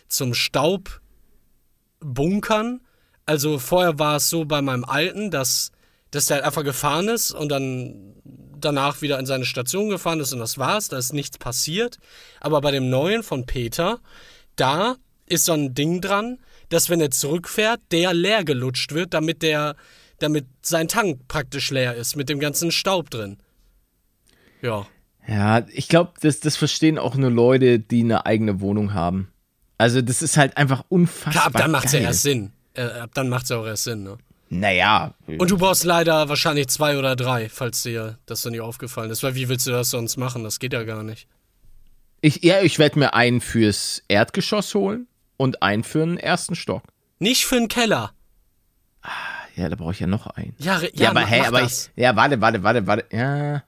zum 0.08 0.34
Staubbunkern. 0.34 2.82
Also 3.26 3.60
vorher 3.60 4.00
war 4.00 4.16
es 4.18 4.30
so 4.30 4.46
bei 4.46 4.62
meinem 4.62 4.86
Alten, 4.86 5.32
dass, 5.32 5.72
dass 6.12 6.28
der 6.28 6.38
halt 6.38 6.46
einfach 6.46 6.64
gefahren 6.64 7.10
ist 7.10 7.32
und 7.32 7.50
dann 7.50 8.14
danach 8.60 9.02
wieder 9.02 9.20
in 9.20 9.26
seine 9.26 9.46
Station 9.46 9.90
gefahren 9.90 10.20
ist 10.20 10.34
und 10.34 10.40
das 10.40 10.58
war's, 10.58 10.90
da 10.90 10.98
ist 10.98 11.14
nichts 11.14 11.38
passiert. 11.38 11.98
Aber 12.40 12.62
bei 12.62 12.72
dem 12.72 12.90
neuen 12.90 13.24
von 13.24 13.46
Peter, 13.46 14.00
da 14.56 14.96
ist 15.26 15.46
so 15.46 15.54
ein 15.54 15.74
Ding 15.74 16.02
dran, 16.02 16.40
dass 16.70 16.90
wenn 16.90 17.02
er 17.02 17.12
zurückfährt, 17.12 17.80
der 17.92 18.14
leer 18.14 18.44
gelutscht 18.44 18.94
wird, 18.94 19.14
damit 19.14 19.42
der, 19.42 19.76
damit 20.20 20.46
sein 20.62 20.88
Tank 20.88 21.28
praktisch 21.28 21.72
leer 21.72 21.96
ist, 21.96 22.16
mit 22.16 22.30
dem 22.30 22.40
ganzen 22.40 22.72
Staub 22.72 23.10
drin. 23.10 23.38
Ja. 24.62 24.88
Ja, 25.28 25.66
ich 25.74 25.90
glaube, 25.90 26.14
das, 26.22 26.40
das 26.40 26.56
verstehen 26.56 26.98
auch 26.98 27.16
nur 27.16 27.30
Leute, 27.30 27.80
die 27.80 28.02
eine 28.02 28.26
eigene 28.26 28.62
Wohnung 28.62 28.94
haben. 28.94 29.30
Also 29.78 30.02
das 30.02 30.22
ist 30.22 30.38
halt 30.38 30.58
einfach 30.58 30.84
unfassbar 30.90 31.32
Klar, 31.34 31.46
ab 31.48 31.54
dann 31.54 31.72
macht's 31.72 31.92
ja 31.92 32.00
geil. 32.00 32.08
erst 32.08 32.22
Sinn. 32.24 32.52
Äh, 32.74 32.84
ab 32.84 33.12
dann 33.14 33.30
macht's 33.30 33.50
ja 33.50 33.58
auch 33.58 33.66
erst 33.66 33.84
Sinn, 33.84 34.04
ne? 34.04 34.18
Naja, 34.50 35.14
Und 35.28 35.52
du 35.52 35.58
brauchst 35.58 35.84
leider 35.84 36.30
wahrscheinlich 36.30 36.68
zwei 36.70 36.98
oder 36.98 37.16
drei, 37.16 37.50
falls 37.50 37.84
dir 37.84 38.18
das 38.26 38.42
so 38.42 38.50
nicht 38.50 38.62
aufgefallen 38.62 39.12
ist. 39.12 39.22
Weil 39.24 39.36
wie 39.36 39.50
willst 39.50 39.68
du 39.68 39.72
das 39.72 39.90
sonst 39.90 40.18
machen? 40.18 40.44
Das 40.44 40.60
geht 40.60 40.74
ja 40.74 40.84
gar 40.84 41.04
nicht. 41.04 41.28
ich, 42.22 42.44
ja, 42.44 42.62
ich 42.62 42.80
werde 42.80 43.00
mir 43.00 43.14
einen 43.14 43.42
fürs 43.42 44.04
Erdgeschoss 44.08 44.74
holen 44.74 45.08
und 45.36 45.62
einen 45.62 45.84
für 45.84 46.00
den 46.00 46.18
ersten 46.18 46.56
Stock. 46.56 46.84
Nicht 47.20 47.46
für 47.46 47.58
einen 47.58 47.68
Keller. 47.68 48.12
Ja, 49.56 49.70
da 49.70 49.76
brauche 49.76 49.92
ich 49.92 50.00
ja 50.00 50.08
noch 50.08 50.28
einen. 50.28 50.56
Ja, 50.60 50.80
Ja, 50.80 50.88
ja 50.94 51.10
aber 51.10 51.22
mach, 51.22 51.30
hey, 51.30 51.40
mach 51.42 51.48
aber 51.48 51.62
das. 51.62 51.92
ich, 51.96 52.04
ja, 52.04 52.16
warte, 52.16 52.40
warte, 52.42 52.64
warte, 52.64 52.88
warte. 52.88 53.06
Ja, 53.16 53.64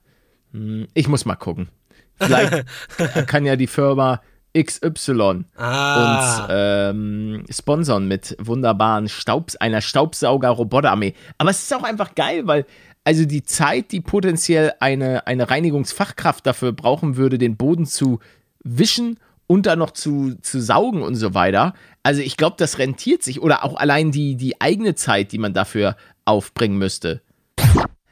hm, 0.52 0.86
ich 0.94 1.08
muss 1.08 1.24
mal 1.24 1.36
gucken. 1.36 1.68
Vielleicht 2.16 2.64
kann 3.26 3.44
ja 3.44 3.56
die 3.56 3.66
Firma 3.66 4.20
XY 4.56 5.44
Ah. 5.56 6.42
uns 6.44 6.48
ähm, 6.50 7.44
sponsern 7.50 8.06
mit 8.08 8.36
wunderbaren 8.40 9.08
Staubs 9.08 9.56
einer 9.56 9.80
Staubsauger-Roboterarmee. 9.80 11.14
Aber 11.38 11.50
es 11.50 11.62
ist 11.62 11.74
auch 11.74 11.82
einfach 11.84 12.14
geil, 12.14 12.46
weil 12.46 12.66
also 13.04 13.24
die 13.24 13.42
Zeit, 13.42 13.92
die 13.92 14.00
potenziell 14.00 14.74
eine, 14.80 15.26
eine 15.26 15.48
Reinigungsfachkraft 15.50 16.46
dafür 16.46 16.72
brauchen 16.72 17.16
würde, 17.16 17.38
den 17.38 17.56
Boden 17.56 17.86
zu 17.86 18.18
wischen 18.62 19.18
und 19.46 19.66
dann 19.66 19.78
noch 19.78 19.90
zu, 19.92 20.34
zu 20.42 20.60
saugen 20.60 21.02
und 21.02 21.14
so 21.14 21.32
weiter. 21.34 21.72
Also 22.02 22.20
ich 22.20 22.36
glaube, 22.36 22.56
das 22.58 22.78
rentiert 22.78 23.22
sich. 23.22 23.40
Oder 23.40 23.64
auch 23.64 23.76
allein 23.76 24.10
die, 24.12 24.36
die 24.36 24.60
eigene 24.60 24.94
Zeit, 24.94 25.32
die 25.32 25.38
man 25.38 25.54
dafür 25.54 25.96
aufbringen 26.24 26.76
müsste. 26.78 27.20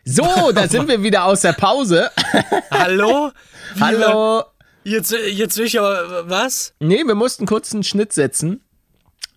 So, 0.05 0.53
da 0.55 0.67
sind 0.69 0.89
wir 0.89 1.03
wieder 1.03 1.25
aus 1.27 1.43
der 1.43 1.53
Pause. 1.53 2.11
Hallo? 2.71 3.31
Wie- 3.75 3.81
Hallo. 3.83 4.43
Jetzt, 4.89 5.13
jetzt 5.13 5.57
will 5.59 5.67
ich 5.67 5.79
aber, 5.79 6.29
was? 6.29 6.75
Nee, 6.81 7.05
wir 7.05 7.15
mussten 7.15 7.47
kurz 7.47 7.73
einen 7.75 7.83
Schnitt 7.83 8.13
setzen. 8.13 8.61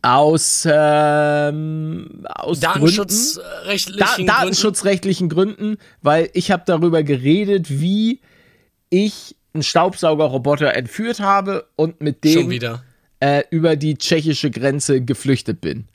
Aus, 0.02 0.66
ähm, 0.66 2.26
aus 2.26 2.60
Gründen. 2.60 2.62
Datenschutzrechtlichen 2.62 4.00
Da, 4.00 4.06
Gründen. 4.16 4.28
datenschutzrechtlichen 4.28 5.30
Gründen, 5.30 5.78
weil 6.02 6.30
ich 6.34 6.50
habe 6.52 6.64
darüber 6.66 7.04
geredet, 7.04 7.70
wie 7.70 8.20
ich 8.90 9.36
einen 9.54 9.64
Staubsaugerroboter 9.64 10.74
entführt 10.74 11.20
habe 11.20 11.68
und 11.76 12.02
mit 12.02 12.24
dem 12.24 12.52
äh, 13.20 13.44
über 13.52 13.76
die 13.76 13.96
tschechische 13.96 14.50
Grenze 14.50 15.02
geflüchtet 15.02 15.62
bin. 15.62 15.88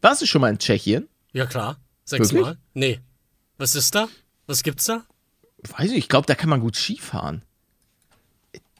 Warst 0.00 0.22
du 0.22 0.26
schon 0.26 0.40
mal 0.40 0.50
in 0.50 0.58
Tschechien? 0.58 1.08
Ja, 1.32 1.44
klar. 1.46 1.78
Sechsmal? 2.04 2.56
Nee. 2.72 3.00
Was 3.58 3.74
ist 3.74 3.94
da? 3.94 4.08
Was 4.46 4.62
gibt's 4.62 4.84
da? 4.86 5.02
Weiß 5.76 5.90
ich, 5.90 5.98
ich 5.98 6.08
glaube, 6.08 6.26
da 6.26 6.34
kann 6.34 6.48
man 6.48 6.60
gut 6.60 6.76
Skifahren. 6.76 7.42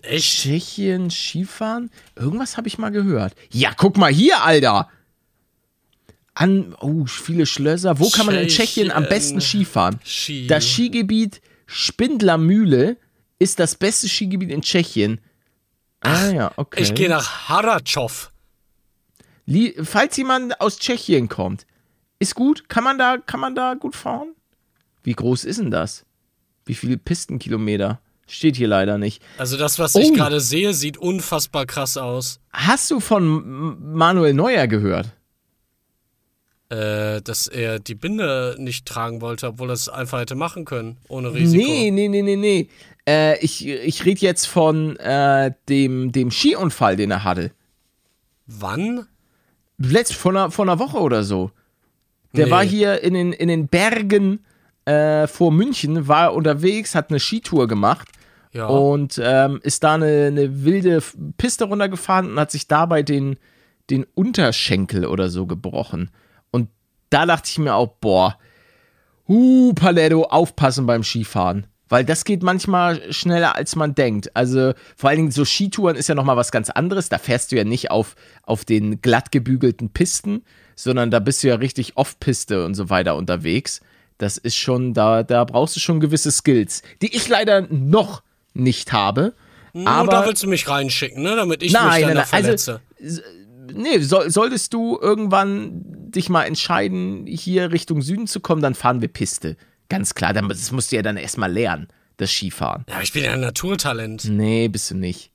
Echt? 0.07 0.43
Tschechien, 0.43 1.11
Skifahren? 1.11 1.91
Irgendwas 2.15 2.57
habe 2.57 2.69
ich 2.69 2.79
mal 2.79 2.91
gehört. 2.91 3.35
Ja, 3.51 3.73
guck 3.77 3.97
mal 3.97 4.13
hier, 4.13 4.43
Alter. 4.43 4.89
An, 6.35 6.75
oh, 6.81 7.07
viele 7.07 7.47
Schlösser. 7.47 7.99
Wo 7.99 8.11
kann 8.11 8.27
man 8.27 8.35
in 8.37 8.49
Tschechien 8.49 8.91
am 8.91 9.09
besten. 9.09 9.41
Skifahren? 9.41 9.99
Ski. 10.05 10.47
Das 10.47 10.67
Skigebiet 10.67 11.41
Spindlermühle 11.67 12.97
ist 13.39 13.59
das 13.59 13.75
beste 13.75 14.09
Skigebiet 14.09 14.51
in 14.51 14.63
Tschechien. 14.63 15.21
Ah 16.01 16.29
ja, 16.31 16.53
okay. 16.57 16.83
Ich 16.83 16.95
gehe 16.95 17.09
nach 17.09 17.49
Harachow. 17.49 18.31
Lie- 19.47 19.75
Falls 19.85 20.17
jemand 20.17 20.61
aus 20.61 20.79
Tschechien 20.79 21.29
kommt, 21.29 21.67
ist 22.19 22.35
gut. 22.35 22.69
Kann 22.69 22.85
man 22.85 22.99
da, 22.99 23.17
kann 23.19 23.41
man 23.41 23.55
da 23.55 23.75
gut 23.75 23.97
fahren? 23.97 24.35
Wie 25.03 25.15
groß 25.15 25.45
ist 25.45 25.59
denn 25.59 25.71
das? 25.71 26.05
Wie 26.65 26.75
viele 26.75 26.97
Pistenkilometer? 26.99 28.01
Steht 28.29 28.57
hier 28.57 28.69
leider 28.69 28.99
nicht. 28.99 29.23
Also 29.39 29.57
das, 29.57 29.79
was 29.79 29.95
Oh. 29.95 30.01
ich 30.01 30.13
gerade 30.13 30.41
sehe, 30.41 30.75
sieht 30.75 30.99
unfassbar 30.99 31.65
krass 31.67 31.97
aus. 31.97 32.41
Hast 32.53 32.91
du 32.91 32.99
von 33.01 33.93
Manuel 33.95 34.35
Neuer 34.35 34.67
gehört? 34.67 35.13
Äh, 36.69 37.23
dass 37.23 37.47
er 37.47 37.79
die 37.79 37.95
Binde 37.95 38.57
nicht 38.59 38.87
tragen 38.87 39.21
wollte, 39.21 39.47
obwohl 39.47 39.71
er 39.71 39.75
es 39.75 39.89
einfach 39.89 40.19
hätte 40.19 40.35
machen 40.35 40.65
können, 40.65 40.97
ohne 41.09 41.33
Risiko. 41.33 41.65
Nee, 41.65 41.93
nee, 41.93 42.09
nee, 42.09 42.23
nee, 42.23 42.35
nee. 42.35 42.69
Äh, 43.09 43.39
ich 43.39 43.65
ich 43.69 44.05
rede 44.05 44.21
jetzt 44.23 44.47
von 44.47 44.97
äh, 44.97 45.53
dem, 45.69 46.11
dem 46.11 46.33
Skiunfall, 46.33 46.97
den 46.97 47.13
er 47.13 47.23
hatte. 47.23 47.53
Wann? 48.49 49.07
Letzt 49.79 50.15
vor 50.15 50.33
einer, 50.33 50.51
vor 50.51 50.65
einer 50.65 50.81
Woche 50.81 50.99
oder 50.99 51.23
so. 51.23 51.53
Der 52.33 52.47
Nee. 52.47 52.51
war 52.51 52.65
hier 52.65 53.01
in 53.05 53.15
den, 53.15 53.33
in 53.33 53.47
den 53.47 53.69
Bergen 53.69 54.45
äh, 54.87 55.29
vor 55.29 55.53
München, 55.53 56.09
war 56.09 56.35
unterwegs, 56.35 56.97
hat 56.97 57.11
eine 57.11 57.21
Skitour 57.21 57.69
gemacht 57.69 58.09
Ja. 58.57 58.67
und 58.67 59.21
ähm, 59.23 59.61
ist 59.63 59.85
da 59.85 59.95
eine, 59.95 60.27
eine 60.27 60.65
wilde 60.65 61.03
Piste 61.37 61.67
runtergefahren 61.67 62.31
und 62.31 62.41
hat 62.41 62.51
sich 62.51 62.67
dabei 62.69 63.03
den, 63.03 63.37
den 63.91 64.07
Unterschenkel 64.15 65.05
oder 65.05 65.29
so 65.29 65.47
gebrochen. 65.47 66.11
Und 66.51 66.69
da 67.11 67.27
dachte 67.27 67.51
ich 67.51 67.59
mir 67.59 67.75
auch, 67.75 67.89
boah, 68.01 68.39
uh, 69.29 69.75
Paletto, 69.75 70.25
aufpassen 70.25 70.87
beim 70.87 71.03
Skifahren. 71.03 71.67
Weil 71.89 72.05
das 72.05 72.25
geht 72.25 72.43
manchmal 72.43 73.13
schneller, 73.13 73.55
als 73.55 73.77
man 73.77 73.95
denkt. 73.95 74.35
Also 74.35 74.73
vor 74.97 75.11
allen 75.11 75.19
Dingen 75.19 75.31
so 75.31 75.45
Skitouren 75.45 75.95
ist 75.95 76.09
ja 76.09 76.17
nochmal 76.17 76.37
was 76.37 76.51
ganz 76.51 76.69
anderes. 76.69 77.09
Da 77.09 77.19
fährst 77.19 77.53
du 77.53 77.57
ja 77.57 77.65
nicht 77.65 77.93
auf, 77.93 78.17
auf 78.43 78.65
den 78.65 79.01
glatt 79.03 79.31
gebügelten 79.31 79.91
Pisten, 79.91 80.43
sondern 80.75 81.13
da 81.13 81.21
bist 81.21 81.45
du 81.45 81.49
ja 81.49 81.57
richtig 81.57 81.97
Off-Piste 81.97 82.65
und 82.65 82.75
so 82.75 82.91
weiter 82.91 83.15
unterwegs. 83.15 83.81
Das 84.19 84.37
ist 84.37 84.57
schon, 84.57 84.95
da, 84.95 85.23
da 85.23 85.45
brauchst 85.45 85.77
du 85.77 85.81
schon 85.81 86.01
gewisse 86.01 86.33
Skills, 86.33 86.83
die 87.03 87.15
ich 87.15 87.29
leider 87.29 87.63
noch 87.71 88.23
nicht 88.57 88.93
habe. 88.93 89.35
Nur 89.73 89.89
Aber 89.89 90.11
da 90.11 90.27
willst 90.27 90.43
du 90.43 90.49
mich 90.49 90.69
reinschicken, 90.69 91.23
ne? 91.23 91.37
Damit 91.37 91.63
ich 91.63 91.73
Nein, 91.73 91.85
mich 91.85 91.93
dann 92.07 92.15
nein, 92.15 92.27
nein, 92.31 92.45
also- 92.47 92.73
verletze. 92.73 92.81
nee, 93.75 93.99
soll, 93.99 94.31
solltest 94.31 94.73
du 94.73 94.99
irgendwann 95.01 95.83
dich 96.11 96.29
mal 96.29 96.45
entscheiden, 96.45 97.27
hier 97.27 97.73
Richtung 97.73 98.01
Süden 98.03 98.27
zu 98.27 98.41
kommen, 98.41 98.63
dann 98.63 98.75
fahren 98.75 99.01
wir 99.01 99.09
Piste. 99.09 99.57
Ganz 99.89 100.15
klar, 100.15 100.33
dann- 100.33 100.49
das 100.49 100.73
musst 100.73 100.93
du 100.93 100.97
ja 100.97 101.03
dann 101.03 101.17
erstmal 101.17 101.53
lernen, 101.53 101.89
das 102.17 102.31
Skifahren. 102.31 102.85
ja, 102.89 102.95
aber 102.95 103.03
ich 103.05 103.13
bin 103.13 103.25
ja 103.25 103.33
ein 103.33 103.41
Naturtalent. 103.41 104.25
Nee, 104.25 104.69
bist 104.69 104.91
du 104.91 104.95
nicht. 104.97 105.31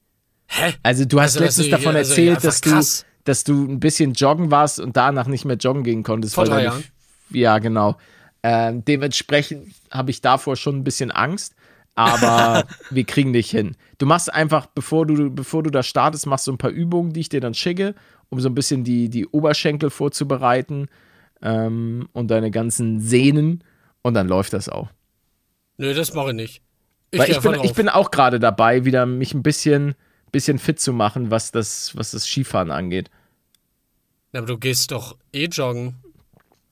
Hä? 0.47 0.73
Also 0.83 1.05
du 1.05 1.19
hast 1.21 1.33
Also, 1.35 1.45
letztens 1.45 1.67
also, 1.67 1.77
davon 1.77 1.95
also, 1.95 2.09
erzählt, 2.11 2.43
dass 2.43 2.61
du, 2.61 2.71
krass. 2.71 3.05
dass 3.23 3.43
du 3.43 3.53
ein 3.65 3.79
bisschen 3.79 4.13
joggen 4.13 4.51
warst 4.51 4.79
und 4.79 4.97
danach 4.97 5.27
nicht 5.27 5.45
mehr 5.45 5.55
joggen 5.55 5.83
gehen 5.83 6.03
konntest. 6.03 6.35
Vor 6.35 6.45
drei 6.45 6.63
Jahren. 6.63 6.83
Ja, 7.29 7.59
genau. 7.59 7.95
Ähm, 8.43 8.83
dementsprechend 8.83 9.71
habe 9.91 10.09
ich 10.11 10.19
davor 10.19 10.55
schon 10.57 10.77
ein 10.77 10.83
bisschen 10.83 11.11
Angst, 11.11 11.53
aber 12.05 12.67
wir 12.89 13.03
kriegen 13.03 13.33
dich 13.33 13.49
hin. 13.49 13.75
Du 13.97 14.05
machst 14.05 14.33
einfach, 14.33 14.65
bevor 14.67 15.05
du, 15.05 15.29
bevor 15.29 15.63
du 15.63 15.69
da 15.69 15.83
startest, 15.83 16.27
machst 16.27 16.47
du 16.47 16.51
ein 16.51 16.57
paar 16.57 16.71
Übungen, 16.71 17.13
die 17.13 17.21
ich 17.21 17.29
dir 17.29 17.41
dann 17.41 17.53
schicke, 17.53 17.95
um 18.29 18.39
so 18.39 18.49
ein 18.49 18.55
bisschen 18.55 18.83
die, 18.83 19.09
die 19.09 19.27
Oberschenkel 19.27 19.89
vorzubereiten 19.89 20.87
ähm, 21.41 22.07
und 22.13 22.31
deine 22.31 22.51
ganzen 22.51 22.99
Sehnen 22.99 23.63
und 24.01 24.13
dann 24.13 24.27
läuft 24.27 24.53
das 24.53 24.69
auch. 24.69 24.89
Nö, 25.77 25.93
das 25.93 26.13
mache 26.13 26.29
ich 26.29 26.35
nicht. 26.35 26.61
Ich 27.11 27.21
ich 27.21 27.39
bin, 27.39 27.63
ich 27.63 27.73
bin 27.73 27.89
auch 27.89 28.11
gerade 28.11 28.39
dabei, 28.39 28.85
wieder 28.85 29.05
mich 29.05 29.33
ein 29.33 29.43
bisschen, 29.43 29.95
bisschen 30.31 30.59
fit 30.59 30.79
zu 30.79 30.93
machen, 30.93 31.29
was 31.29 31.51
das, 31.51 31.95
was 31.95 32.11
das 32.11 32.25
Skifahren 32.25 32.71
angeht. 32.71 33.09
Ja, 34.33 34.39
aber 34.39 34.47
du 34.47 34.57
gehst 34.57 34.91
doch 34.91 35.17
eh 35.33 35.45
joggen. 35.45 35.95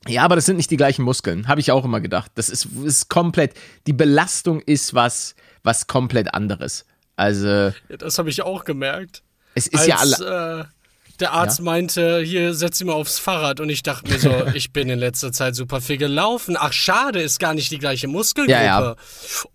Ja, 0.07 0.23
aber 0.23 0.35
das 0.35 0.45
sind 0.45 0.55
nicht 0.57 0.71
die 0.71 0.77
gleichen 0.77 1.03
Muskeln, 1.03 1.47
habe 1.47 1.59
ich 1.59 1.71
auch 1.71 1.83
immer 1.83 1.99
gedacht. 1.99 2.31
Das 2.35 2.49
ist, 2.49 2.67
ist 2.85 3.09
komplett, 3.09 3.53
die 3.85 3.93
Belastung 3.93 4.61
ist 4.61 4.93
was, 4.93 5.35
was 5.63 5.87
komplett 5.87 6.33
anderes. 6.33 6.85
Also, 7.15 7.47
Ja, 7.47 7.73
das 7.97 8.17
habe 8.17 8.29
ich 8.29 8.41
auch 8.43 8.63
gemerkt. 8.63 9.23
es 9.55 9.67
ist 9.67 9.79
Als 9.79 9.87
ja 9.87 9.95
alle. 9.97 10.61
äh, 10.61 10.65
der 11.19 11.33
Arzt 11.33 11.59
meinte, 11.61 12.21
hier 12.21 12.53
setz 12.53 12.77
dich 12.77 12.87
mal 12.87 12.93
aufs 12.93 13.19
Fahrrad 13.19 13.59
und 13.59 13.69
ich 13.69 13.83
dachte 13.83 14.09
mir 14.09 14.19
so, 14.19 14.45
ich 14.53 14.71
bin 14.71 14.87
in 14.89 14.99
letzter 14.99 15.33
Zeit 15.33 15.53
super 15.53 15.81
viel 15.81 15.97
gelaufen. 15.97 16.55
Ach 16.57 16.71
schade, 16.71 17.21
ist 17.21 17.39
gar 17.39 17.53
nicht 17.53 17.69
die 17.71 17.77
gleiche 17.77 18.07
Muskelgruppe. 18.07 18.57
Ja, 18.57 18.63
ja. 18.91 18.95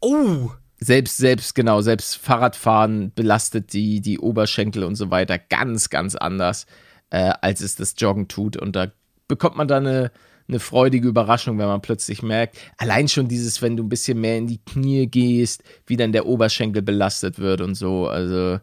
Oh, 0.01 0.51
Selbst, 0.79 1.17
selbst, 1.17 1.55
genau, 1.55 1.81
selbst 1.81 2.19
Fahrradfahren 2.19 3.13
belastet 3.15 3.73
die, 3.73 4.03
die 4.03 4.19
Oberschenkel 4.19 4.85
und 4.85 4.97
so 4.97 5.11
weiter 5.11 5.39
ganz, 5.39 5.89
ganz 5.89 6.15
anders, 6.17 6.67
äh, 7.09 7.33
als 7.41 7.63
es 7.63 7.77
das 7.77 7.95
Joggen 7.97 8.29
tut. 8.29 8.59
Und 8.59 8.77
da 8.77 8.89
bekommt 9.27 9.57
man 9.57 9.67
dann 9.67 9.87
eine, 9.87 10.13
eine 10.49 10.61
freudige 10.61 11.09
Überraschung, 11.09 11.59
wenn 11.59 11.67
man 11.67 11.81
plötzlich 11.81 12.23
merkt, 12.23 12.59
allein 12.77 13.09
schon 13.09 13.29
dieses, 13.29 13.63
wenn 13.63 13.77
du 13.77 13.83
ein 13.83 13.89
bisschen 13.89 14.21
mehr 14.21 14.37
in 14.37 14.47
die 14.47 14.59
Knie 14.59 15.07
gehst, 15.07 15.63
wie 15.87 15.97
dann 15.97 16.13
der 16.13 16.27
Oberschenkel 16.27 16.83
belastet 16.83 17.39
wird 17.39 17.61
und 17.61 17.75
so. 17.75 18.09
Also, 18.09 18.61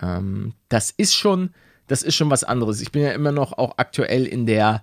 ähm, 0.00 0.54
das 0.68 0.90
ist 0.90 1.14
schon, 1.14 1.50
das 1.86 2.02
ist 2.02 2.16
schon 2.16 2.30
was 2.30 2.44
anderes. 2.44 2.80
Ich 2.80 2.90
bin 2.90 3.02
ja 3.02 3.12
immer 3.12 3.32
noch 3.32 3.52
auch 3.52 3.74
aktuell 3.76 4.26
in 4.26 4.46
der, 4.46 4.82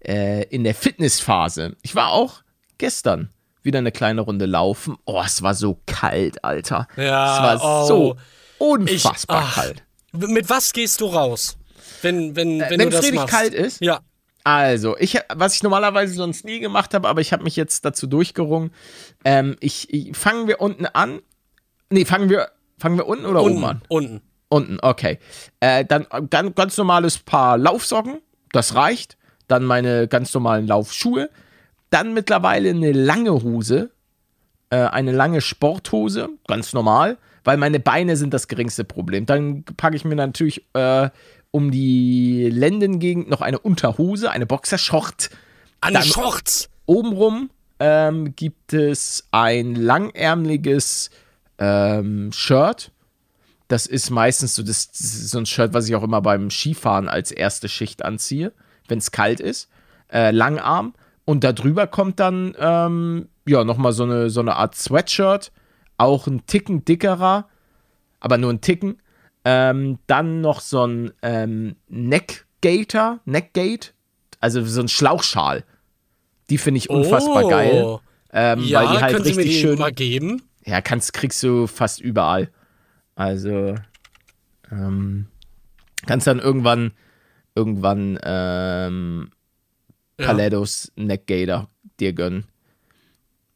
äh, 0.00 0.44
in 0.44 0.64
der 0.64 0.74
Fitnessphase. 0.74 1.76
Ich 1.82 1.94
war 1.94 2.12
auch 2.12 2.42
gestern 2.78 3.28
wieder 3.62 3.78
eine 3.78 3.92
kleine 3.92 4.22
Runde 4.22 4.46
laufen. 4.46 4.96
Oh, 5.04 5.22
es 5.24 5.42
war 5.42 5.54
so 5.54 5.80
kalt, 5.86 6.44
Alter. 6.44 6.86
Ja, 6.96 7.54
es 7.54 7.60
war 7.60 7.84
oh. 7.84 7.86
so 7.86 8.16
ich, 8.16 8.60
unfassbar 8.60 9.44
ach, 9.46 9.54
kalt. 9.54 9.82
Mit 10.12 10.48
was 10.48 10.72
gehst 10.72 11.00
du 11.00 11.06
raus? 11.06 11.56
Wenn, 12.02 12.36
wenn, 12.36 12.60
wenn, 12.60 12.70
wenn 12.70 12.78
du 12.78 12.86
es 12.86 12.94
das 12.94 13.02
richtig 13.02 13.20
machst. 13.20 13.34
kalt 13.34 13.54
ist? 13.54 13.80
Ja. 13.80 14.00
Also, 14.44 14.96
ich, 14.98 15.18
was 15.34 15.56
ich 15.56 15.62
normalerweise 15.62 16.12
sonst 16.12 16.44
nie 16.44 16.60
gemacht 16.60 16.92
habe, 16.92 17.08
aber 17.08 17.22
ich 17.22 17.32
habe 17.32 17.42
mich 17.42 17.56
jetzt 17.56 17.84
dazu 17.86 18.06
durchgerungen. 18.06 18.72
Ähm, 19.24 19.56
ich, 19.60 19.92
ich 19.92 20.14
fangen 20.16 20.46
wir 20.46 20.60
unten 20.60 20.84
an. 20.84 21.20
Nee, 21.88 22.04
fangen 22.04 22.28
wir, 22.28 22.50
fangen 22.78 22.98
wir 22.98 23.06
unten 23.06 23.24
oder 23.24 23.42
oben 23.42 23.54
Unten, 23.54 23.64
an? 23.64 23.82
unten. 23.88 24.20
Unten, 24.50 24.78
okay. 24.82 25.18
Äh, 25.60 25.86
dann 25.86 26.06
ganz, 26.30 26.54
ganz 26.54 26.76
normales 26.76 27.18
Paar 27.18 27.56
Laufsocken, 27.56 28.20
das 28.52 28.74
reicht. 28.74 29.16
Dann 29.48 29.64
meine 29.64 30.08
ganz 30.08 30.32
normalen 30.34 30.66
Laufschuhe. 30.66 31.30
Dann 31.90 32.12
mittlerweile 32.12 32.70
eine 32.70 32.92
lange 32.92 33.32
Hose, 33.32 33.90
äh, 34.70 34.76
eine 34.76 35.12
lange 35.12 35.40
Sporthose, 35.40 36.28
ganz 36.46 36.72
normal, 36.72 37.18
weil 37.44 37.56
meine 37.56 37.80
Beine 37.80 38.16
sind 38.16 38.34
das 38.34 38.46
geringste 38.46 38.84
Problem. 38.84 39.26
Dann 39.26 39.64
packe 39.64 39.96
ich 39.96 40.04
mir 40.04 40.16
natürlich 40.16 40.66
äh, 40.74 41.08
um 41.54 41.70
die 41.70 42.50
Lendengegend 42.50 43.30
noch 43.30 43.40
eine 43.40 43.60
Unterhose, 43.60 44.28
eine 44.28 44.44
Boxershort. 44.44 45.30
An 45.80 45.94
Dann- 45.94 46.02
Shorts. 46.02 46.68
Obenrum 46.84 47.48
ähm, 47.78 48.34
gibt 48.34 48.72
es 48.72 49.28
ein 49.30 49.76
langärmeliges 49.76 51.10
ähm, 51.58 52.32
Shirt. 52.32 52.90
Das 53.68 53.86
ist 53.86 54.10
meistens 54.10 54.56
so, 54.56 54.64
das, 54.64 54.90
das 54.90 55.00
ist 55.00 55.30
so 55.30 55.38
ein 55.38 55.46
Shirt, 55.46 55.72
was 55.74 55.88
ich 55.88 55.94
auch 55.94 56.02
immer 56.02 56.20
beim 56.22 56.50
Skifahren 56.50 57.08
als 57.08 57.30
erste 57.30 57.68
Schicht 57.68 58.04
anziehe, 58.04 58.52
wenn 58.88 58.98
es 58.98 59.12
kalt 59.12 59.38
ist. 59.38 59.68
Äh, 60.12 60.32
Langarm. 60.32 60.92
Und 61.24 61.44
darüber 61.44 61.86
kommt 61.86 62.18
dann 62.18 62.56
ähm, 62.58 63.28
ja 63.46 63.62
nochmal 63.62 63.92
so 63.92 64.02
eine, 64.02 64.28
so 64.28 64.40
eine 64.40 64.56
Art 64.56 64.74
Sweatshirt. 64.74 65.52
Auch 65.98 66.26
ein 66.26 66.46
Ticken 66.46 66.84
dickerer, 66.84 67.46
aber 68.18 68.38
nur 68.38 68.52
ein 68.52 68.60
Ticken. 68.60 68.98
Ähm, 69.44 69.98
dann 70.06 70.40
noch 70.40 70.60
so 70.60 70.86
ein 70.86 71.12
ähm, 71.22 71.76
Neckgater, 71.88 73.20
Neckgate, 73.24 73.94
also 74.40 74.64
so 74.64 74.80
ein 74.80 74.88
Schlauchschal. 74.88 75.64
Die 76.50 76.58
finde 76.58 76.78
ich 76.78 76.90
unfassbar 76.90 77.44
oh. 77.44 77.48
geil. 77.48 77.98
Ähm, 78.32 78.60
Ja, 78.64 78.80
weil 78.80 78.96
die 78.96 79.02
halt 79.02 79.18
mir 79.18 79.24
richtig 79.26 79.44
die 79.46 79.60
schön. 79.60 79.78
mal 79.78 79.92
geben? 79.92 80.42
Ja, 80.64 80.80
kannst, 80.80 81.12
kriegst 81.12 81.42
du 81.42 81.66
fast 81.66 82.00
überall. 82.00 82.50
Also, 83.14 83.76
ähm, 84.70 85.26
kannst 86.06 86.26
dann 86.26 86.40
irgendwann, 86.40 86.92
irgendwann, 87.54 88.18
ähm, 88.22 89.30
Ja. 90.18 90.26
Palettos 90.26 90.92
Neckgator 90.96 91.68
dir 92.00 92.12
gönnen. 92.12 92.44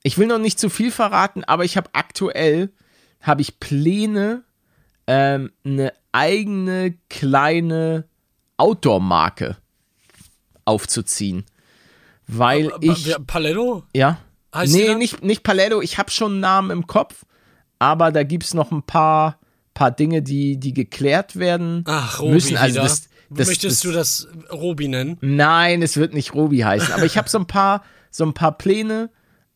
Ich 0.03 0.19
will 0.19 0.27
noch 0.27 0.39
nicht 0.39 0.59
zu 0.59 0.71
viel 0.71 0.91
verraten, 0.91 1.45
aber 1.45 1.65
ich 1.65 1.77
habe 1.77 1.91
aktuell, 1.93 2.73
habe 3.21 3.43
ich 3.43 3.59
Pläne, 3.59 4.45
ähm, 5.09 5.51
eine 5.65 5.93
eigene 6.13 6.95
kleine 7.09 8.05
Outdoor-Marke 8.59 9.57
aufzuziehen. 10.65 11.45
Weil 12.27 12.71
ich, 12.83 13.07
Wer- 13.07 13.19
Paletto? 13.21 13.85
ja. 13.95 14.19
Heißt 14.55 14.75
nee, 14.75 14.95
nicht, 14.95 15.23
nicht 15.23 15.43
Paletto. 15.43 15.81
Ich 15.83 15.99
habe 15.99 16.11
schon 16.11 16.33
einen 16.33 16.41
Namen 16.41 16.71
im 16.71 16.87
Kopf, 16.87 17.25
aber 17.79 18.13
da 18.13 18.23
gibt 18.23 18.45
es 18.45 18.55
noch 18.55 18.71
ein 18.71 18.83
paar, 18.83 19.39
paar 19.75 19.91
Dinge, 19.91 20.23
die, 20.23 20.59
die 20.59 20.73
geklärt 20.73 21.37
werden 21.37 21.85
Ach, 21.87 22.21
Robi 22.21 22.33
müssen. 22.33 22.57
Also 22.57 22.81
das, 22.81 23.09
das, 23.31 23.49
Möchtest 23.49 23.85
du 23.85 23.93
das 23.93 24.29
Robi 24.53 24.89
nennen? 24.89 25.19
Nein, 25.21 25.83
es 25.83 25.97
wird 25.97 26.15
nicht 26.15 26.35
Robi 26.35 26.61
heißen. 26.61 26.93
Aber 26.95 27.05
ich 27.05 27.17
habe 27.19 27.29
so 27.29 27.39
ein 27.39 27.47
paar, 27.47 27.83
so 28.11 28.25
ein 28.25 28.33
paar 28.35 28.57
Pläne, 28.57 29.11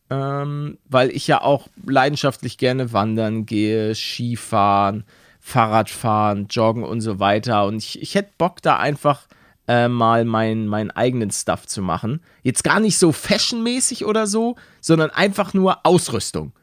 ähm, 0.09 0.77
weil 0.85 1.09
ich 1.09 1.27
ja 1.27 1.41
auch 1.41 1.67
leidenschaftlich 1.85 2.57
gerne 2.59 2.93
wandern 2.93 3.45
gehe, 3.47 3.95
Skifahren, 3.95 5.05
Fahrradfahren, 5.45 6.47
Joggen 6.49 6.85
und 6.85 7.01
so 7.01 7.19
weiter. 7.19 7.65
Und 7.65 7.75
ich, 7.75 8.01
ich 8.01 8.15
hätte 8.15 8.31
Bock, 8.37 8.61
da 8.61 8.77
einfach 8.77 9.27
äh, 9.67 9.89
mal 9.89 10.23
meinen 10.23 10.67
meinen 10.67 10.89
eigenen 10.89 11.31
Stuff 11.31 11.67
zu 11.67 11.81
machen. 11.81 12.21
Jetzt 12.43 12.63
gar 12.63 12.79
nicht 12.79 12.97
so 12.97 13.11
fashionmäßig 13.11 14.05
oder 14.05 14.25
so, 14.25 14.55
sondern 14.79 15.09
einfach 15.09 15.53
nur 15.53 15.85
Ausrüstung. 15.85 16.53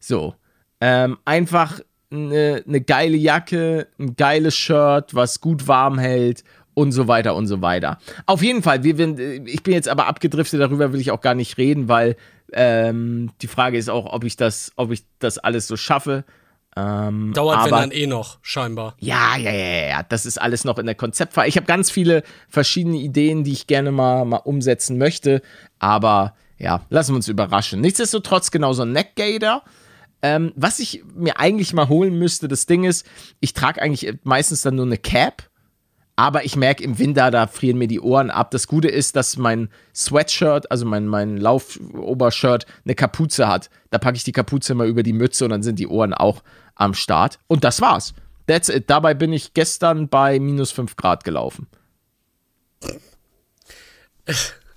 So. 0.00 0.34
Ähm, 0.80 1.18
einfach 1.24 1.78
eine, 2.10 2.64
eine 2.66 2.80
geile 2.80 3.16
Jacke, 3.16 3.86
ein 3.98 4.16
geiles 4.16 4.56
Shirt, 4.56 5.14
was 5.14 5.40
gut 5.40 5.68
warm 5.68 5.96
hält 5.98 6.42
und 6.74 6.90
so 6.90 7.06
weiter 7.06 7.36
und 7.36 7.46
so 7.46 7.62
weiter. 7.62 7.98
Auf 8.26 8.42
jeden 8.42 8.64
Fall, 8.64 8.82
wir, 8.82 8.98
ich 9.46 9.62
bin 9.62 9.72
jetzt 9.72 9.88
aber 9.88 10.08
abgedriftet, 10.08 10.60
darüber 10.60 10.92
will 10.92 11.00
ich 11.00 11.12
auch 11.12 11.20
gar 11.20 11.34
nicht 11.34 11.58
reden, 11.58 11.86
weil 11.86 12.16
ähm, 12.52 13.30
die 13.40 13.46
Frage 13.46 13.78
ist 13.78 13.88
auch, 13.88 14.12
ob 14.12 14.24
ich 14.24 14.36
das, 14.36 14.72
ob 14.74 14.90
ich 14.90 15.04
das 15.20 15.38
alles 15.38 15.68
so 15.68 15.76
schaffe. 15.76 16.24
Ähm, 16.76 17.32
Dauert, 17.32 17.64
wenn 17.64 17.72
aber, 17.72 17.80
dann 17.80 17.90
eh 17.90 18.06
noch, 18.06 18.38
scheinbar. 18.42 18.96
ja, 19.00 19.36
ja, 19.36 19.50
ja, 19.50 19.86
ja, 19.88 20.02
das 20.02 20.26
ist 20.26 20.36
alles 20.38 20.64
noch 20.64 20.78
in 20.78 20.84
der 20.84 20.94
Konzeptphase. 20.94 21.48
Ich 21.48 21.56
habe 21.56 21.66
ganz 21.66 21.90
viele 21.90 22.22
verschiedene 22.50 22.98
Ideen, 22.98 23.44
die 23.44 23.52
ich 23.52 23.66
gerne 23.66 23.92
mal, 23.92 24.26
mal 24.26 24.36
umsetzen 24.36 24.98
möchte, 24.98 25.40
aber 25.78 26.34
ja, 26.58 26.82
lassen 26.90 27.12
wir 27.12 27.16
uns 27.16 27.28
überraschen. 27.28 27.80
Nichtsdestotrotz 27.80 28.50
genau 28.50 28.74
so 28.74 28.82
ein 28.82 28.92
Neckgator. 28.92 29.62
Ähm, 30.22 30.52
was 30.54 30.78
ich 30.78 31.02
mir 31.14 31.38
eigentlich 31.38 31.72
mal 31.72 31.88
holen 31.88 32.18
müsste, 32.18 32.46
das 32.48 32.66
Ding 32.66 32.84
ist, 32.84 33.06
ich 33.40 33.54
trage 33.54 33.80
eigentlich 33.80 34.12
meistens 34.24 34.60
dann 34.62 34.74
nur 34.74 34.86
eine 34.86 34.98
Cap, 34.98 35.48
Aber 36.18 36.46
ich 36.46 36.56
merke 36.56 36.82
im 36.82 36.98
Winter, 36.98 37.30
da 37.30 37.46
frieren 37.46 37.76
mir 37.76 37.88
die 37.88 38.00
Ohren 38.00 38.30
ab. 38.30 38.50
Das 38.50 38.66
Gute 38.66 38.88
ist, 38.88 39.16
dass 39.16 39.36
mein 39.36 39.68
Sweatshirt, 39.94 40.70
also 40.70 40.86
mein, 40.86 41.06
mein 41.06 41.36
Laufobershirt, 41.36 42.64
eine 42.86 42.94
Kapuze 42.94 43.46
hat. 43.46 43.68
Da 43.90 43.98
packe 43.98 44.16
ich 44.16 44.24
die 44.24 44.32
Kapuze 44.32 44.74
mal 44.74 44.88
über 44.88 45.02
die 45.02 45.12
Mütze 45.12 45.44
und 45.44 45.50
dann 45.50 45.62
sind 45.62 45.78
die 45.78 45.86
Ohren 45.86 46.14
auch 46.14 46.42
am 46.76 46.94
Start. 46.94 47.38
Und 47.48 47.64
das 47.64 47.80
war's. 47.80 48.14
That's 48.46 48.68
it. 48.68 48.88
Dabei 48.88 49.14
bin 49.14 49.32
ich 49.32 49.54
gestern 49.54 50.08
bei 50.08 50.38
minus 50.38 50.70
5 50.70 50.94
Grad 50.94 51.24
gelaufen. 51.24 51.66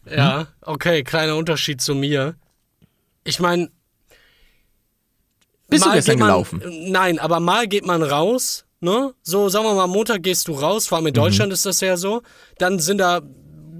Ja, 0.10 0.48
okay, 0.62 1.04
kleiner 1.04 1.36
Unterschied 1.36 1.82
zu 1.82 1.94
mir. 1.96 2.36
Ich 3.24 3.40
meine. 3.40 3.70
Bist 5.68 5.86
du 5.86 5.92
gestern 5.92 6.18
man, 6.18 6.28
gelaufen? 6.30 6.64
Nein, 6.92 7.20
aber 7.20 7.40
mal 7.40 7.68
geht 7.68 7.86
man 7.86 8.02
raus, 8.02 8.66
ne? 8.80 9.14
So, 9.22 9.50
sagen 9.50 9.66
wir 9.66 9.76
mal, 9.76 9.86
Montag 9.88 10.24
gehst 10.24 10.48
du 10.48 10.54
raus, 10.54 10.88
vor 10.88 10.98
allem 10.98 11.04
Mhm. 11.04 11.10
in 11.10 11.14
Deutschland 11.14 11.54
ist 11.54 11.66
das 11.66 11.80
ja 11.82 11.96
so. 11.96 12.24
Dann 12.58 12.80
sind 12.80 12.98
da 12.98 13.22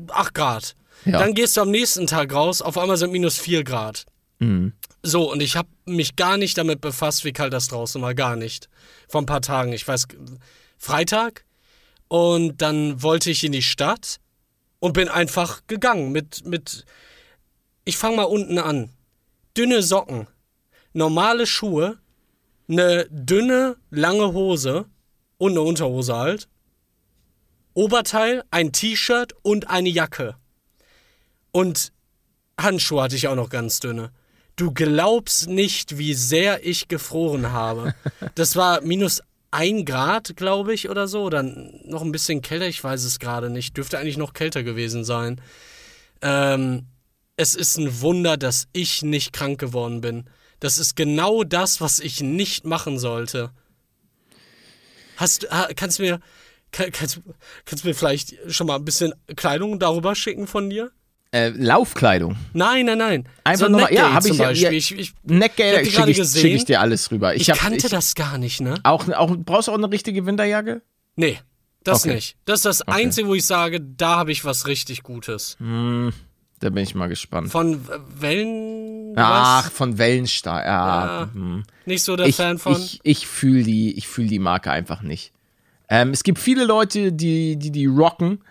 8 0.10 0.34
Grad. 0.36 0.76
Ja. 1.06 1.18
Dann 1.18 1.34
gehst 1.34 1.58
du 1.58 1.62
am 1.62 1.72
nächsten 1.72 2.06
Tag 2.06 2.32
raus, 2.34 2.62
auf 2.62 2.78
einmal 2.78 2.98
sind 2.98 3.12
minus 3.12 3.40
4 3.40 3.64
Grad. 3.64 4.06
Mhm. 4.40 4.74
So, 5.04 5.32
und 5.32 5.42
ich 5.42 5.56
habe 5.56 5.70
mich 5.86 6.16
gar 6.16 6.38
nicht 6.38 6.58
damit 6.58 6.82
befasst, 6.82 7.24
wie 7.24 7.34
kalt 7.34 7.54
das 7.54 7.68
draußen 7.68 8.02
war. 8.02 8.14
Gar 8.14 8.36
nicht. 8.36 8.70
Vor 9.08 9.22
ein 9.22 9.26
paar 9.26 9.42
Tagen. 9.42 9.72
Ich 9.72 9.88
weiß, 9.88 10.08
Freitag. 10.78 11.46
Und 12.08 12.62
dann 12.62 13.02
wollte 13.04 13.30
ich 13.30 13.44
in 13.44 13.52
die 13.52 13.62
Stadt 13.62 14.20
und 14.80 14.94
bin 14.94 15.08
einfach 15.08 15.62
gegangen 15.68 16.12
mit, 16.12 16.46
mit 16.46 16.86
ich 17.86 17.98
fange 17.98 18.18
mal 18.18 18.24
unten 18.24 18.58
an. 18.58 18.90
Dünne 19.56 19.84
Socken, 19.84 20.28
normale 20.94 21.46
Schuhe, 21.46 22.00
eine 22.68 23.08
dünne, 23.10 23.78
lange 23.90 24.34
Hose 24.34 24.86
und 25.38 25.52
eine 25.52 25.62
Unterhose 25.62 26.16
halt. 26.16 26.50
Oberteil, 27.74 28.44
ein 28.52 28.72
T-Shirt 28.72 29.34
und 29.42 29.70
eine 29.70 29.90
Jacke. 29.90 30.36
Und 31.52 31.92
Handschuhe 32.60 33.04
hatte 33.04 33.16
ich 33.16 33.28
auch 33.28 33.36
noch 33.36 33.50
ganz 33.50 33.80
dünne. 33.80 34.12
Du 34.60 34.74
glaubst 34.74 35.48
nicht, 35.48 35.98
wie 35.98 36.14
sehr 36.14 36.68
ich 36.68 36.90
gefroren 36.90 37.54
habe. 37.54 37.96
Das 38.36 38.58
war 38.58 38.82
minus 38.82 39.22
ein 39.52 39.86
Grad, 39.86 40.36
glaube 40.36 40.74
ich, 40.74 40.90
oder 40.90 41.08
so. 41.08 41.24
Oder 41.24 41.44
noch 41.44 42.02
ein 42.02 42.12
bisschen 42.12 42.42
kälter, 42.42 42.68
ich 42.68 42.84
weiß 42.84 43.06
es 43.06 43.20
gerade 43.20 43.50
nicht. 43.50 43.78
Dürfte 43.78 43.98
eigentlich 43.98 44.18
noch 44.18 44.34
kälter 44.34 44.64
gewesen 44.64 45.06
sein. 45.06 45.40
Ähm, 46.22 46.88
es 47.38 47.56
ist 47.56 47.78
ein 47.78 48.02
Wunder, 48.02 48.36
dass 48.36 48.68
ich 48.74 49.02
nicht 49.02 49.32
krank 49.32 49.62
geworden 49.62 50.02
bin. 50.02 50.30
Das 50.60 50.78
ist 50.78 50.98
genau 50.98 51.46
das, 51.46 51.80
was 51.80 52.00
ich 52.00 52.20
nicht 52.20 52.66
machen 52.66 53.00
sollte. 53.00 53.52
Hast 55.16 55.48
kannst 55.78 56.00
du 56.00 56.04
mir, 56.04 56.20
kann, 56.74 56.92
kannst, 56.92 57.22
kannst 57.64 57.86
mir 57.86 57.96
vielleicht 57.96 58.36
schon 58.54 58.68
mal 58.68 58.76
ein 58.76 58.84
bisschen 58.84 59.14
Kleidung 59.38 59.80
darüber 59.80 60.16
schicken 60.16 60.48
von 60.48 60.70
dir? 60.70 60.92
Äh, 61.32 61.50
Laufkleidung. 61.50 62.36
Nein, 62.54 62.88
nein, 62.88 62.98
nein. 62.98 63.30
Einfach 63.44 63.68
so 63.68 63.72
nochmal, 63.72 63.94
ja, 63.94 64.10
Neckgate 64.10 64.14
habe 64.16 64.28
ich 64.28 64.34
zum 64.34 64.42
ja. 64.42 64.48
Beispiel. 64.48 64.64
ja 64.64 64.72
ich, 64.72 64.98
ich, 64.98 65.14
Neckgate 65.24 65.82
ich 65.82 65.94
schicke 65.96 66.10
ich, 66.12 66.30
schick 66.30 66.54
ich 66.56 66.66
dir 66.66 66.82
alles 66.82 67.12
rüber. 67.12 67.36
ich, 67.36 67.50
hab- 67.52 67.58
kannte 67.60 67.86
ich, 67.86 67.92
das 67.92 68.16
gar 68.16 68.38
nicht, 68.40 68.62
ne? 68.62 68.80
Auch, 68.84 69.08
auch, 69.10 69.36
brauchst 69.38 69.68
du 69.68 69.72
auch 69.72 69.78
eine 69.78 69.92
richtige 69.92 70.26
Winterjacke? 70.26 70.82
Nee, 71.16 71.38
das 71.84 72.04
Okay. 72.04 72.16
nicht. 72.16 72.36
Das 72.46 72.60
ist 72.60 72.66
das 72.66 72.82
Einzige, 72.82 73.28
wo 73.28 73.36
ich 73.36 73.46
sage, 73.46 73.80
da 73.80 74.18
habe 74.18 74.32
ich 74.32 74.44
was 74.44 74.66
richtig 74.66 75.04
Gutes. 75.04 75.56
Da 75.60 76.70
bin 76.70 76.84
ich 76.84 76.96
mal 76.96 77.08
gespannt. 77.08 77.52
Von 77.52 77.80
Wellen. 78.20 79.14
Ach, 79.16 79.66
was? 79.66 79.72
von 79.74 79.98
Wellenstein. 79.98 80.66
Ja, 80.66 81.06
Ja, 81.06 81.30
hm. 81.34 81.64
Nicht 81.86 82.04
so 82.04 82.16
der 82.16 82.26
ich, 82.28 82.36
Fan 82.36 82.58
von. 82.58 82.74
ich, 82.74 83.00
ich 83.04 83.28
fühle 83.28 83.64
die, 83.64 83.98
ich 83.98 84.08
fühl 84.08 84.28
die 84.28 84.40
Marke 84.40 84.72
einfach 84.72 85.02
nicht. 85.02 85.32
Ähm, 85.90 86.10
es 86.12 86.24
gibt 86.24 86.40
viele 86.40 86.66
Leute, 86.66 87.12
die 87.12 87.56
die, 87.58 87.72
die 87.72 87.86
rocken, 87.86 88.42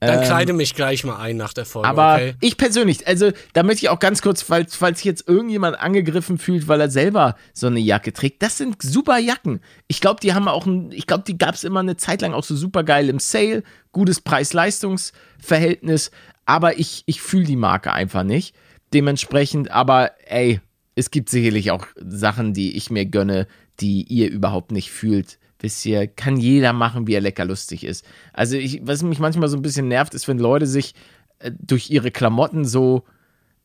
Dann 0.00 0.24
kleide 0.24 0.54
mich 0.54 0.74
gleich 0.74 1.04
mal 1.04 1.18
ein 1.18 1.36
nach 1.36 1.52
der 1.52 1.66
Folge, 1.66 1.88
ähm, 1.88 1.98
aber 1.98 2.14
okay? 2.14 2.34
ich 2.40 2.56
persönlich, 2.56 3.06
also 3.06 3.32
da 3.52 3.62
möchte 3.62 3.84
ich 3.84 3.90
auch 3.90 3.98
ganz 3.98 4.22
kurz, 4.22 4.40
falls, 4.40 4.74
falls 4.74 4.98
sich 4.98 5.04
jetzt 5.04 5.28
irgendjemand 5.28 5.78
angegriffen 5.78 6.38
fühlt, 6.38 6.68
weil 6.68 6.80
er 6.80 6.90
selber 6.90 7.36
so 7.52 7.66
eine 7.66 7.80
Jacke 7.80 8.14
trägt, 8.14 8.42
das 8.42 8.56
sind 8.56 8.80
super 8.80 9.18
Jacken. 9.18 9.60
Ich 9.88 10.00
glaube, 10.00 10.20
die 10.20 10.32
haben 10.32 10.48
auch 10.48 10.64
ein, 10.64 10.90
ich 10.92 11.06
glaube, 11.06 11.24
die 11.26 11.36
gab 11.36 11.54
es 11.54 11.64
immer 11.64 11.80
eine 11.80 11.98
Zeit 11.98 12.22
lang 12.22 12.32
auch 12.32 12.44
so 12.44 12.56
super 12.56 12.82
geil 12.82 13.10
im 13.10 13.18
Sale, 13.18 13.62
gutes 13.92 14.22
Preis-Leistungs-Verhältnis, 14.22 16.10
aber 16.46 16.78
ich, 16.78 17.02
ich 17.04 17.20
fühle 17.20 17.44
die 17.44 17.56
Marke 17.56 17.92
einfach 17.92 18.22
nicht. 18.22 18.54
Dementsprechend, 18.94 19.70
aber 19.70 20.12
ey, 20.26 20.60
es 20.94 21.10
gibt 21.10 21.28
sicherlich 21.28 21.70
auch 21.72 21.86
Sachen, 21.96 22.54
die 22.54 22.76
ich 22.76 22.90
mir 22.90 23.04
gönne, 23.04 23.46
die 23.80 24.02
ihr 24.04 24.30
überhaupt 24.30 24.72
nicht 24.72 24.90
fühlt. 24.90 25.38
Wisst 25.60 25.84
ihr, 25.84 26.06
kann 26.06 26.36
jeder 26.38 26.72
machen, 26.72 27.06
wie 27.06 27.14
er 27.14 27.20
lecker 27.20 27.44
lustig 27.44 27.84
ist. 27.84 28.04
Also, 28.32 28.56
ich, 28.56 28.80
was 28.82 29.02
mich 29.02 29.18
manchmal 29.18 29.48
so 29.48 29.56
ein 29.56 29.62
bisschen 29.62 29.88
nervt, 29.88 30.14
ist, 30.14 30.26
wenn 30.26 30.38
Leute 30.38 30.66
sich 30.66 30.94
äh, 31.38 31.52
durch 31.58 31.90
ihre 31.90 32.10
Klamotten 32.10 32.64
so, 32.64 33.04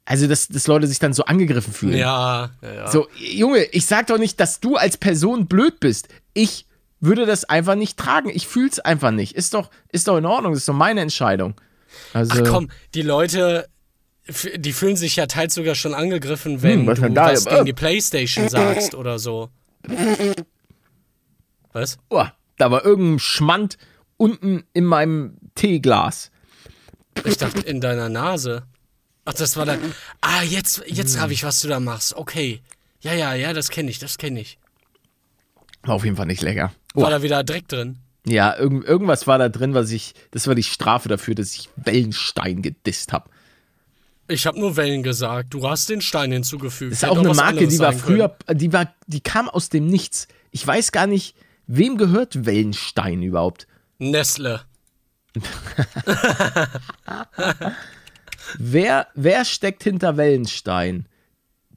also, 0.04 0.28
dass, 0.28 0.48
dass 0.50 0.68
Leute 0.68 0.88
sich 0.88 1.00
dann 1.00 1.14
so 1.14 1.26
angegriffen 1.26 1.74
fühlen. 1.74 1.98
ja, 1.98 2.52
ja, 2.62 2.74
ja. 2.74 2.91
So, 2.91 3.08
Junge, 3.18 3.64
ich 3.64 3.86
sag 3.86 4.08
doch 4.08 4.18
nicht, 4.18 4.39
dass 4.39 4.60
du 4.60 4.76
als 4.76 4.98
Person 4.98 5.48
blöd 5.48 5.80
bist. 5.80 6.10
Ich 6.34 6.68
würde 7.00 7.26
das 7.26 7.46
einfach 7.46 7.76
nicht 7.76 7.98
tragen. 7.98 8.30
Ich 8.30 8.48
fühl's 8.48 8.80
einfach 8.80 9.12
nicht. 9.12 9.34
Ist 9.34 9.54
doch, 9.54 9.70
ist 9.91 10.08
doch 10.08 10.18
in 10.18 10.26
Ordnung. 10.26 10.54
Das 10.54 10.62
ist 10.62 10.70
doch 10.70 10.74
meine 10.74 11.02
Entscheidung. 11.02 11.56
Also, 12.14 12.43
Ach 12.43 12.50
komm, 12.50 12.70
die 12.93 13.02
Leute, 13.02 13.68
die 14.56 14.74
fühlen 14.74 14.96
sich 14.96 15.16
ja 15.16 15.28
teils 15.28 15.54
sogar 15.54 15.76
schon 15.76 15.93
angegriffen, 15.93 16.62
wenn 16.62 16.82
Hm, 16.82 16.88
was 16.88 17.00
du 17.00 17.16
was 17.16 17.46
gegen 17.46 17.66
die 17.66 17.74
Playstation 17.74 18.50
sagst 18.50 18.96
oder 18.96 19.18
so. 19.18 19.50
Was? 21.76 21.97
Oh, 22.09 22.23
da 22.57 22.71
war 22.71 22.86
irgendein 22.86 23.19
Schmand 23.19 23.78
unten 24.15 24.63
in 24.71 24.86
meinem 24.86 25.36
Teeglas. 25.55 26.32
Ich 27.26 27.36
dachte, 27.38 27.59
in 27.61 27.82
deiner 27.82 28.07
Nase. 28.07 28.63
Ach, 29.26 29.34
das 29.34 29.57
war 29.57 29.65
dann. 29.65 29.80
Ah, 30.21 30.41
jetzt, 30.43 30.84
jetzt 30.88 31.15
Hm. 31.15 31.21
habe 31.21 31.34
ich, 31.34 31.43
was 31.43 31.59
du 31.59 31.67
da 31.67 31.82
machst. 31.82 32.15
Okay. 32.15 32.61
Ja, 33.01 33.13
ja, 33.13 33.34
ja, 33.34 33.51
das 33.51 33.69
kenne 33.69 33.89
ich, 33.91 33.99
das 33.99 34.17
kenne 34.17 34.39
ich. 34.39 34.57
War 35.84 35.95
auf 35.95 36.05
jeden 36.05 36.15
Fall 36.15 36.28
nicht 36.28 36.41
lecker. 36.41 36.71
War 36.93 37.07
Oh, 37.07 37.09
da 37.09 37.21
wieder 37.21 37.43
Dreck 37.43 37.67
drin? 37.67 37.97
ja, 38.26 38.55
irgend, 38.57 38.86
irgendwas 38.86 39.28
war 39.28 39.38
da 39.38 39.49
drin, 39.49 39.73
was 39.73 39.91
ich, 39.91 40.13
das 40.32 40.47
war 40.47 40.55
die 40.55 40.63
Strafe 40.63 41.09
dafür, 41.09 41.36
dass 41.36 41.53
ich 41.55 41.69
Wellenstein 41.76 42.61
gedisst 42.61 43.11
habe. 43.11 43.30
Ich 44.30 44.47
habe 44.47 44.57
nur 44.59 44.78
Wellen 44.78 45.03
gesagt. 45.03 45.53
Du 45.53 45.67
hast 45.69 45.89
den 45.89 45.99
Stein 46.01 46.32
hinzugefügt. 46.32 46.93
Das 46.93 46.99
ist 46.99 47.03
Hätte 47.03 47.11
auch 47.11 47.17
eine 47.19 47.34
Marke, 47.34 47.67
die 47.67 47.80
war 47.80 47.91
früher, 47.91 48.36
die 48.49 48.71
war, 48.71 48.93
die 49.07 49.19
kam 49.19 49.49
aus 49.49 49.67
dem 49.69 49.88
Nichts. 49.88 50.28
Ich 50.51 50.65
weiß 50.65 50.91
gar 50.93 51.05
nicht, 51.05 51.36
wem 51.68 51.97
gehört 51.97 52.45
Wellenstein 52.45 53.22
überhaupt? 53.24 53.68
Nestle. 53.97 54.61
Wer, 58.57 59.07
wer 59.16 59.43
steckt 59.43 59.84
hinter 59.84 60.18
Wellenstein? 60.18 61.07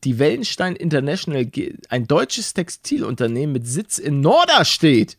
Die 0.05 0.18
Wellenstein 0.18 0.76
International, 0.76 1.51
ein 1.89 2.07
deutsches 2.07 2.55
Textilunternehmen 2.55 3.53
mit 3.53 3.66
Sitz 3.66 3.99
in 3.99 4.20
Norderstedt. 4.20 5.16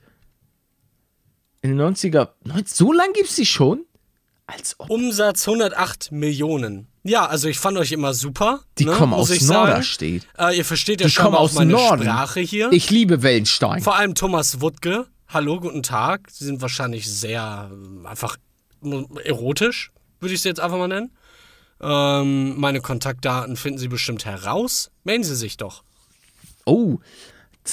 In 1.61 1.75
den 1.77 1.81
90er, 1.81 2.29
neun- 2.45 2.65
so 2.65 2.93
lange 2.93 3.13
gibt's 3.13 3.35
die 3.35 3.45
schon? 3.45 3.85
Als 4.47 4.79
ob. 4.79 4.89
Umsatz 4.89 5.47
108 5.47 6.11
Millionen. 6.11 6.87
Ja, 7.03 7.25
also 7.27 7.47
ich 7.47 7.59
fand 7.59 7.77
euch 7.77 7.91
immer 7.91 8.13
super. 8.13 8.61
Die 8.77 8.85
ne, 8.85 8.91
kommen 8.91 9.13
aus. 9.13 9.29
Norderstedt. 9.41 10.27
Äh, 10.37 10.57
ihr 10.57 10.65
versteht 10.65 11.01
ja 11.01 11.07
Die 11.07 11.13
schon 11.13 11.33
aus 11.33 11.53
meine 11.53 11.71
Norden. 11.71 12.03
Sprache 12.03 12.39
hier. 12.41 12.71
Ich 12.71 12.89
liebe 12.89 13.23
Wellenstein. 13.23 13.81
Vor 13.81 13.95
allem 13.95 14.15
Thomas 14.15 14.61
Wuttke. 14.61 15.07
Hallo, 15.27 15.59
guten 15.59 15.83
Tag. 15.83 16.27
Sie 16.31 16.45
sind 16.45 16.61
wahrscheinlich 16.61 17.09
sehr 17.09 17.69
ähm, 17.71 18.05
einfach 18.05 18.37
erotisch, 19.23 19.91
würde 20.19 20.33
ich 20.33 20.41
sie 20.41 20.49
jetzt 20.49 20.59
einfach 20.59 20.77
mal 20.77 20.87
nennen. 20.87 21.11
Ähm, 21.81 22.59
meine 22.59 22.81
Kontaktdaten 22.81 23.55
finden 23.55 23.79
Sie 23.79 23.87
bestimmt 23.87 24.25
heraus. 24.25 24.91
Melden 25.03 25.23
Sie 25.23 25.35
sich 25.35 25.57
doch. 25.57 25.83
Oh, 26.65 26.97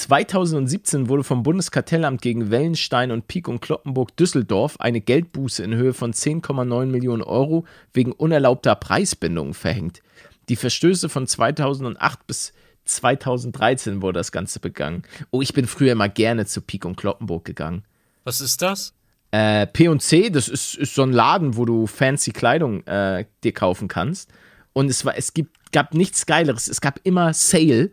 2017 0.03 1.09
wurde 1.09 1.25
vom 1.25 1.43
Bundeskartellamt 1.43 2.23
gegen 2.23 2.51
Wellenstein 2.51 3.11
und 3.11 3.29
Pik 3.29 3.49
und 3.49 3.61
Kloppenburg 3.61 4.17
Düsseldorf 4.17 4.77
eine 4.79 5.01
Geldbuße 5.01 5.63
in 5.63 5.75
Höhe 5.75 5.95
von 5.95 6.13
10,9 6.13 6.87
Millionen 6.87 7.23
Euro 7.23 7.65
wegen 7.93 8.13
unerlaubter 8.13 8.75
Preisbindung 8.75 9.55
verhängt. 9.55 10.03
Die 10.49 10.57
Verstöße 10.57 11.09
von 11.09 11.27
2008 11.27 12.27
bis 12.27 12.53
2013 12.85 14.03
wurde 14.03 14.21
das 14.21 14.33
Ganze 14.33 14.61
begangen. 14.61 15.03
Oh, 15.31 15.43
ich 15.43 15.53
bin 15.53 15.67
früher 15.67 15.93
immer 15.93 16.09
gerne 16.09 16.47
zu 16.47 16.61
Pik 16.61 16.85
und 16.85 16.97
Kloppenburg 16.97 17.45
gegangen. 17.45 17.85
Was 18.25 18.41
ist 18.41 18.63
das? 18.63 18.95
Äh, 19.33 19.67
P&C, 19.67 20.31
das 20.31 20.49
ist, 20.49 20.77
ist 20.77 20.95
so 20.95 21.03
ein 21.03 21.13
Laden, 21.13 21.57
wo 21.57 21.65
du 21.65 21.87
fancy 21.87 22.31
Kleidung 22.31 22.87
äh, 22.87 23.25
dir 23.43 23.53
kaufen 23.53 23.89
kannst. 23.89 24.31
Und 24.73 24.89
es, 24.89 25.05
war, 25.05 25.17
es 25.17 25.35
gibt, 25.35 25.73
gab 25.73 25.95
nichts 25.95 26.27
Geileres. 26.27 26.69
Es 26.69 26.81
gab 26.81 27.01
immer 27.03 27.35
Sale 27.35 27.91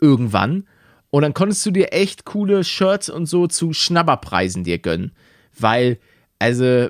irgendwann. 0.00 0.66
Und 1.12 1.20
dann 1.22 1.34
konntest 1.34 1.64
du 1.66 1.70
dir 1.70 1.92
echt 1.92 2.24
coole 2.24 2.64
Shirts 2.64 3.10
und 3.10 3.26
so 3.26 3.46
zu 3.46 3.74
Schnabberpreisen 3.74 4.64
dir 4.64 4.78
gönnen. 4.78 5.12
Weil, 5.58 5.98
also, 6.38 6.88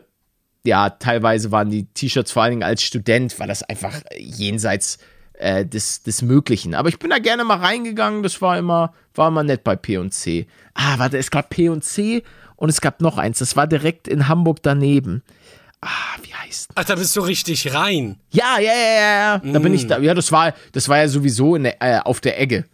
ja, 0.64 0.90
teilweise 0.90 1.50
waren 1.50 1.70
die 1.70 1.86
T-Shirts 1.86 2.30
vor 2.30 2.44
allen 2.44 2.52
Dingen 2.52 2.62
als 2.62 2.82
Student, 2.84 3.36
war 3.40 3.48
das 3.48 3.64
einfach 3.64 4.00
jenseits 4.16 4.98
äh, 5.34 5.66
des, 5.66 6.04
des 6.04 6.22
Möglichen. 6.22 6.76
Aber 6.76 6.88
ich 6.88 7.00
bin 7.00 7.10
da 7.10 7.18
gerne 7.18 7.42
mal 7.42 7.56
reingegangen, 7.58 8.22
das 8.22 8.40
war 8.40 8.56
immer, 8.56 8.94
war 9.16 9.26
immer 9.26 9.42
nett 9.42 9.64
bei 9.64 9.74
P&C. 9.74 10.46
Ah, 10.74 10.98
warte, 10.98 11.18
es 11.18 11.32
gab 11.32 11.50
P&C 11.50 12.22
und 12.54 12.68
es 12.68 12.80
gab 12.80 13.00
noch 13.00 13.18
eins, 13.18 13.40
das 13.40 13.56
war 13.56 13.66
direkt 13.66 14.06
in 14.06 14.28
Hamburg 14.28 14.58
daneben. 14.62 15.24
Ah, 15.80 15.88
wie 16.22 16.32
heißt 16.32 16.70
Ach, 16.76 16.84
da 16.84 16.94
bist 16.94 17.16
du 17.16 17.22
richtig 17.22 17.74
rein. 17.74 18.20
Ja, 18.30 18.60
ja, 18.60 18.72
ja, 18.72 18.94
ja, 18.94 19.18
ja. 19.42 19.52
Da 19.52 19.58
bin 19.58 19.72
Mm. 19.72 19.74
ich 19.74 19.86
da. 19.88 19.98
Ja, 19.98 20.14
das 20.14 20.30
war, 20.30 20.54
das 20.70 20.88
war 20.88 20.98
ja 20.98 21.08
sowieso 21.08 21.58
der, 21.58 21.82
äh, 21.82 21.98
auf 21.98 22.20
der 22.20 22.40
Egge. 22.40 22.66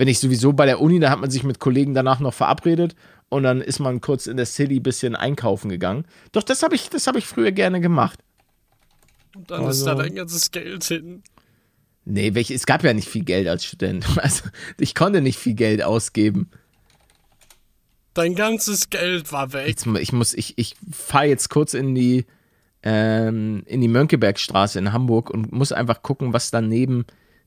Wenn 0.00 0.08
ich 0.08 0.18
sowieso 0.18 0.54
bei 0.54 0.64
der 0.64 0.80
Uni, 0.80 0.98
da 0.98 1.10
hat 1.10 1.20
man 1.20 1.30
sich 1.30 1.42
mit 1.42 1.58
Kollegen 1.58 1.92
danach 1.92 2.20
noch 2.20 2.32
verabredet 2.32 2.96
und 3.28 3.42
dann 3.42 3.60
ist 3.60 3.80
man 3.80 4.00
kurz 4.00 4.26
in 4.26 4.38
der 4.38 4.46
City 4.46 4.76
ein 4.76 4.82
bisschen 4.82 5.14
einkaufen 5.14 5.68
gegangen. 5.68 6.06
Doch, 6.32 6.42
das 6.42 6.62
habe 6.62 6.74
ich, 6.74 6.88
das 6.88 7.06
habe 7.06 7.18
ich 7.18 7.26
früher 7.26 7.52
gerne 7.52 7.82
gemacht. 7.82 8.18
Und 9.36 9.50
dann 9.50 9.68
ist 9.68 9.84
da 9.84 9.94
dein 9.94 10.14
ganzes 10.14 10.52
Geld 10.52 10.84
hin. 10.84 11.22
Nee, 12.06 12.32
welch, 12.32 12.50
es 12.50 12.64
gab 12.64 12.82
ja 12.82 12.94
nicht 12.94 13.10
viel 13.10 13.24
Geld 13.24 13.46
als 13.46 13.62
Student. 13.62 14.06
Also, 14.16 14.44
ich 14.78 14.94
konnte 14.94 15.20
nicht 15.20 15.38
viel 15.38 15.52
Geld 15.52 15.82
ausgeben. 15.82 16.48
Dein 18.14 18.34
ganzes 18.34 18.88
Geld 18.88 19.30
war 19.32 19.52
weg. 19.52 19.68
Jetzt, 19.68 19.84
ich 19.84 20.14
muss, 20.14 20.32
ich, 20.32 20.56
ich 20.56 20.76
fahre 20.90 21.26
jetzt 21.26 21.50
kurz 21.50 21.74
in 21.74 21.94
die, 21.94 22.24
ähm, 22.82 23.64
in 23.66 23.82
die 23.82 23.88
Mönckebergstraße 23.88 24.78
in 24.78 24.94
Hamburg 24.94 25.28
und 25.28 25.52
muss 25.52 25.72
einfach 25.72 26.00
gucken, 26.00 26.32
was 26.32 26.50
da 26.50 26.62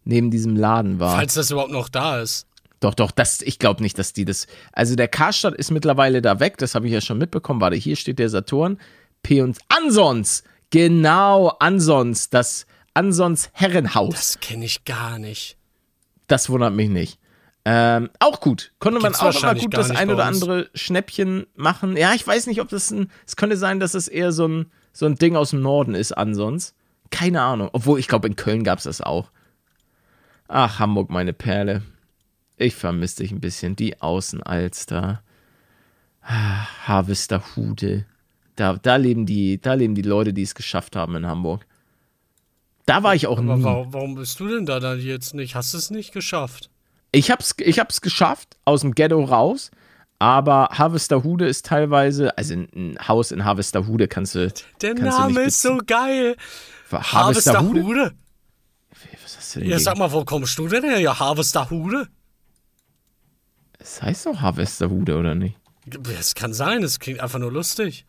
neben, 0.06 0.32
diesem 0.32 0.56
Laden 0.56 1.00
war. 1.00 1.16
Falls 1.18 1.34
das 1.34 1.52
überhaupt 1.52 1.72
noch 1.72 1.90
da 1.90 2.22
ist. 2.22 2.48
Doch, 2.80 2.94
doch, 2.94 3.12
das, 3.12 3.42
ich 3.42 3.60
glaube 3.60 3.82
nicht, 3.82 3.98
dass 3.98 4.12
die 4.12 4.26
das. 4.26 4.48
Also 4.74 4.96
der 4.96 5.08
Karstadt 5.08 5.56
ist 5.56 5.72
mittlerweile 5.72 6.22
da 6.22 6.40
weg, 6.40 6.58
das 6.58 6.76
habe 6.76 6.88
ich 6.88 6.94
ja 6.94 7.00
schon 7.00 7.18
mitbekommen. 7.18 7.62
Warte, 7.62 7.78
hier 7.78 7.96
steht 7.96 8.20
der 8.20 8.30
Saturn. 8.30 8.78
P 9.22 9.42
und 9.42 9.58
Ansons! 9.70 10.44
Genau, 10.70 11.50
Ansons, 11.60 12.30
das 12.30 12.66
Ansons 12.94 13.50
Herrenhaus. 13.54 14.14
Das 14.14 14.40
kenne 14.40 14.66
ich 14.66 14.86
gar 14.86 15.20
nicht. 15.20 15.56
Das 16.28 16.50
wundert 16.50 16.74
mich 16.74 16.90
nicht. 16.90 17.20
Ähm, 17.66 18.10
auch 18.20 18.42
gut. 18.42 18.74
Konnte 18.80 19.00
man 19.00 19.12
Gibt's 19.12 19.20
auch 19.20 19.26
immer 19.26 19.34
wahrscheinlich 19.34 19.66
gut 19.66 19.78
das 19.78 19.92
ein 19.92 20.10
oder 20.10 20.26
andere 20.26 20.70
Schnäppchen 20.74 21.46
machen. 21.56 21.96
Ja, 21.96 22.14
ich 22.14 22.26
weiß 22.26 22.48
nicht, 22.48 22.60
ob 22.60 22.70
das 22.70 22.92
ein. 22.92 23.10
Es 23.26 23.36
könnte 23.36 23.56
sein, 23.56 23.80
dass 23.80 23.94
es 23.94 24.08
eher 24.08 24.32
so 24.32 24.48
ein, 24.48 24.72
so 24.92 25.06
ein 25.06 25.16
Ding 25.16 25.36
aus 25.36 25.52
dem 25.52 25.62
Norden 25.62 25.96
ist, 25.96 26.12
Ansons. 26.12 26.74
Keine 27.12 27.42
Ahnung. 27.42 27.70
Obwohl, 27.72 28.00
ich 28.00 28.08
glaube, 28.08 28.28
in 28.28 28.36
Köln 28.36 28.64
gab 28.64 28.80
es 28.80 28.86
das 28.86 29.00
auch. 29.00 29.30
Ach, 30.56 30.78
Hamburg, 30.78 31.10
meine 31.10 31.34
Perle. 31.34 31.82
Ich 32.58 32.76
vermisse 32.76 33.24
dich 33.24 33.32
ein 33.32 33.40
bisschen. 33.42 33.76
Die 33.76 34.00
Außenalster. 34.00 35.24
Ah, 36.22 36.68
Harvesterhude. 36.86 38.06
Da, 38.56 38.74
da, 38.74 38.98
leben 38.98 39.26
die, 39.26 39.60
da 39.60 39.74
leben 39.74 39.96
die 39.96 40.04
Leute, 40.04 40.32
die 40.32 40.44
es 40.44 40.54
geschafft 40.54 40.96
haben 40.96 41.16
in 41.16 41.26
Hamburg. 41.26 41.66
Da 42.86 43.02
war 43.02 43.16
ich 43.16 43.26
auch 43.26 43.40
Aber 43.40 43.58
nie. 43.58 43.64
warum, 43.64 43.94
warum 43.94 44.14
bist 44.14 44.40
du 44.40 44.48
denn 44.48 44.68
da 44.68 44.80
dann 44.80 45.00
jetzt 45.00 45.34
nicht? 45.34 45.56
Hast 45.56 45.74
du 45.74 45.80
es 45.80 45.90
nicht 45.90 46.14
geschafft? 46.14 46.70
Ich 47.12 47.32
hab's, 47.32 47.56
ich 47.58 47.80
hab's 47.80 48.02
geschafft, 48.02 48.56
aus 48.64 48.82
dem 48.82 48.94
Ghetto 48.94 49.24
raus. 49.24 49.72
Aber 50.20 50.70
Harvesterhude 50.72 51.48
ist 51.48 51.66
teilweise, 51.66 52.38
also 52.38 52.54
ein, 52.54 52.96
Haus 53.08 53.32
in 53.32 53.44
Harvesterhude 53.44 54.08
kannst 54.08 54.36
du. 54.36 54.54
Der 54.84 54.94
kannst 54.94 55.18
du 55.18 55.22
Name 55.22 55.40
nicht 55.40 55.48
ist 55.48 55.64
so 55.64 55.80
geil. 55.84 56.36
Harvesterhude? 56.92 57.82
Harvesterhude? 57.82 58.23
Ja, 59.56 59.80
sag 59.80 59.98
mal, 59.98 60.12
wo 60.12 60.24
kommst 60.26 60.58
du 60.58 60.68
denn 60.68 60.84
her? 60.84 61.00
Ja, 61.00 61.20
Harvesterhude? 61.20 62.08
Es 63.80 64.02
heißt 64.02 64.26
doch 64.28 64.40
Harvesterhude, 64.42 65.18
oder 65.18 65.36
nicht? 65.36 65.58
Es 66.18 66.34
kann 66.36 66.54
sein, 66.54 66.84
es 66.84 67.00
klingt 67.00 67.20
einfach 67.20 67.40
nur 67.40 67.52
lustig. 67.52 68.06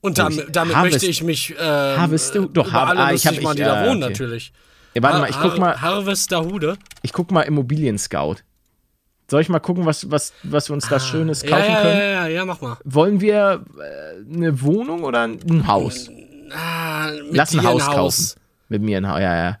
Und 0.00 0.18
damit, 0.18 0.46
ich- 0.46 0.52
damit 0.52 0.76
Harvest- 0.76 0.92
möchte 0.94 1.06
ich 1.06 1.22
mich 1.22 1.50
ähm, 1.52 1.56
Harvester- 2.00 2.46
doch, 2.46 2.68
über 2.68 2.86
alle 2.88 3.00
ah, 3.00 3.12
ich 3.12 3.26
hab- 3.26 3.32
lustig 3.32 3.42
machen, 3.44 3.56
die 3.56 3.62
da 3.62 3.86
wohnen 3.86 4.02
okay. 4.02 4.12
natürlich. 4.12 4.52
Ja, 4.94 5.02
warte 5.02 5.18
mal, 5.20 5.30
ich 5.30 5.40
guck 5.40 5.58
mal, 5.58 5.80
Harvesterhude. 5.80 6.76
ich 7.02 7.12
guck 7.12 7.30
mal 7.30 7.42
Immobilien 7.42 7.98
Scout. 7.98 8.36
Soll 9.28 9.40
ich 9.42 9.48
mal 9.48 9.58
gucken, 9.58 9.84
was, 9.86 10.08
was, 10.10 10.32
was 10.44 10.68
wir 10.70 10.74
uns 10.74 10.88
da 10.88 11.00
Schönes 11.00 11.42
Ah, 11.42 11.46
Ja, 11.48 11.56
kaufen 11.56 11.70
ja, 11.72 11.82
können? 11.82 11.98
ja, 11.98 12.04
ja, 12.06 12.26
ja, 12.28 12.44
mach 12.44 12.60
mal. 12.60 12.76
Wollen 12.84 13.20
wir 13.20 13.64
äh, 13.78 14.34
eine 14.34 14.62
Wohnung 14.62 15.02
oder 15.02 15.22
ein 15.24 15.66
Haus? 15.66 16.08
Ah, 16.52 17.08
Lass 17.32 17.52
ein 17.52 17.60
dir 17.60 17.66
Haus 17.68 17.84
kaufen. 17.86 18.30
Mit 18.68 18.82
mir 18.82 18.98
ein 18.98 19.08
Haus, 19.08 19.20
ja, 19.20 19.36
ja. 19.36 19.58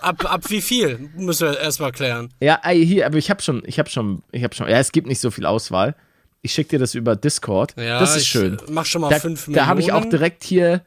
Ab, 0.00 0.24
ab 0.30 0.42
wie 0.50 0.60
viel? 0.60 1.10
Müssen 1.16 1.48
wir 1.48 1.58
erstmal 1.58 1.90
klären. 1.92 2.32
Ja, 2.40 2.60
hier, 2.68 3.06
aber 3.06 3.16
ich 3.16 3.30
habe 3.30 3.42
schon, 3.42 3.62
ich 3.66 3.78
habe 3.78 3.88
schon, 3.88 4.22
ich 4.32 4.44
habe 4.44 4.54
schon, 4.54 4.68
ja, 4.68 4.78
es 4.78 4.92
gibt 4.92 5.06
nicht 5.08 5.20
so 5.20 5.30
viel 5.30 5.46
Auswahl. 5.46 5.94
Ich 6.42 6.52
schicke 6.52 6.70
dir 6.70 6.78
das 6.78 6.94
über 6.94 7.16
Discord. 7.16 7.74
Ja, 7.76 7.98
das 7.98 8.16
ist 8.16 8.26
schön. 8.26 8.58
Mach 8.68 8.84
schon 8.84 9.00
mal 9.00 9.10
Da, 9.10 9.18
5 9.18 9.48
Millionen. 9.48 9.64
da 9.64 9.68
habe 9.68 9.80
ich 9.80 9.92
auch 9.92 10.04
direkt 10.04 10.44
hier 10.44 10.82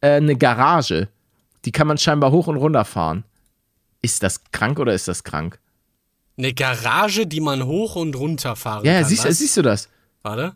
äh, 0.00 0.16
eine 0.16 0.36
Garage. 0.36 1.08
Die 1.64 1.72
kann 1.72 1.86
man 1.86 1.96
scheinbar 1.98 2.30
hoch 2.30 2.46
und 2.46 2.56
runter 2.56 2.84
fahren. 2.84 3.24
Ist 4.02 4.22
das 4.22 4.42
krank 4.52 4.78
oder 4.78 4.92
ist 4.92 5.08
das 5.08 5.24
krank? 5.24 5.58
Eine 6.36 6.52
Garage, 6.52 7.26
die 7.26 7.40
man 7.40 7.64
hoch 7.64 7.96
und 7.96 8.14
runter 8.16 8.54
fahren 8.54 8.84
Ja, 8.84 8.92
ja 8.92 9.00
kann. 9.00 9.08
siehst, 9.08 9.24
was? 9.24 9.38
siehst 9.38 9.56
du 9.56 9.62
das? 9.62 9.88
Warte. 10.22 10.54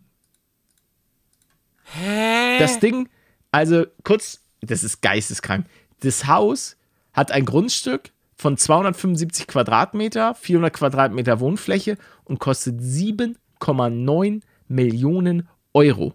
Hä? 1.84 2.58
Das 2.58 2.78
Ding, 2.78 3.08
also 3.50 3.86
kurz, 4.04 4.41
das 4.62 4.84
ist 4.84 5.02
geisteskrank. 5.02 5.66
Das 6.00 6.26
Haus 6.26 6.76
hat 7.12 7.30
ein 7.30 7.44
Grundstück 7.44 8.10
von 8.36 8.56
275 8.56 9.46
Quadratmeter, 9.46 10.34
400 10.34 10.72
Quadratmeter 10.72 11.40
Wohnfläche 11.40 11.98
und 12.24 12.38
kostet 12.38 12.80
7,9 12.80 14.40
Millionen 14.68 15.48
Euro. 15.74 16.14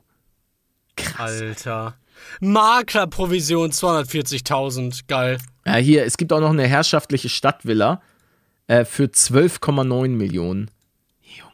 Krass. 0.96 1.42
Alter. 1.42 1.96
Maklerprovision 2.40 3.72
240.000. 3.72 5.04
Geil. 5.08 5.38
Ja, 5.66 5.76
hier, 5.76 6.06
es 6.06 6.18
gibt 6.18 6.34
auch 6.34 6.40
noch 6.40 6.50
eine 6.50 6.68
herrschaftliche 6.68 7.30
Stadtvilla 7.30 8.02
äh, 8.68 8.86
für 8.86 9.06
12,9 9.06 10.10
Millionen. 10.10 10.72
Junge. 11.22 11.52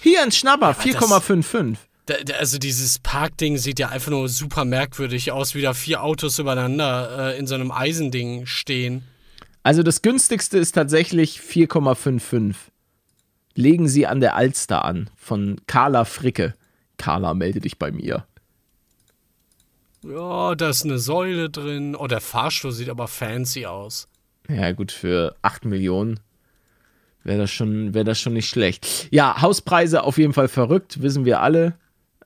Hier 0.00 0.22
ein 0.22 0.32
Schnapper, 0.32 0.70
4,55. 0.70 1.76
Also 2.38 2.58
dieses 2.58 2.98
Parkding 3.00 3.56
sieht 3.58 3.78
ja 3.80 3.88
einfach 3.88 4.10
nur 4.10 4.28
super 4.28 4.64
merkwürdig 4.64 5.32
aus, 5.32 5.54
wie 5.54 5.62
da 5.62 5.74
vier 5.74 6.02
Autos 6.04 6.38
übereinander 6.38 7.34
äh, 7.34 7.38
in 7.38 7.46
so 7.46 7.54
einem 7.56 7.72
Eisending 7.72 8.46
stehen. 8.46 9.02
Also 9.62 9.82
das 9.82 10.02
günstigste 10.02 10.58
ist 10.58 10.72
tatsächlich 10.72 11.40
4,55. 11.40 12.54
Legen 13.54 13.88
Sie 13.88 14.06
an 14.06 14.20
der 14.20 14.36
Alster 14.36 14.84
an 14.84 15.10
von 15.16 15.60
Carla 15.66 16.04
Fricke. 16.04 16.54
Carla, 16.98 17.34
melde 17.34 17.60
dich 17.60 17.78
bei 17.78 17.90
mir. 17.90 18.26
Ja, 20.04 20.54
da 20.54 20.68
ist 20.70 20.84
eine 20.84 20.98
Säule 20.98 21.50
drin. 21.50 21.96
Oh, 21.96 22.06
der 22.06 22.20
Fahrstuhl 22.20 22.72
sieht 22.72 22.88
aber 22.88 23.08
fancy 23.08 23.66
aus. 23.66 24.08
Ja, 24.48 24.70
gut, 24.72 24.92
für 24.92 25.34
8 25.42 25.64
Millionen 25.64 26.20
wäre 27.24 27.38
das, 27.40 27.50
schon- 27.50 27.92
wär 27.94 28.04
das 28.04 28.20
schon 28.20 28.34
nicht 28.34 28.48
schlecht. 28.48 29.08
Ja, 29.10 29.40
Hauspreise 29.42 30.04
auf 30.04 30.18
jeden 30.18 30.32
Fall 30.32 30.46
verrückt, 30.48 31.02
wissen 31.02 31.24
wir 31.24 31.40
alle. 31.40 31.74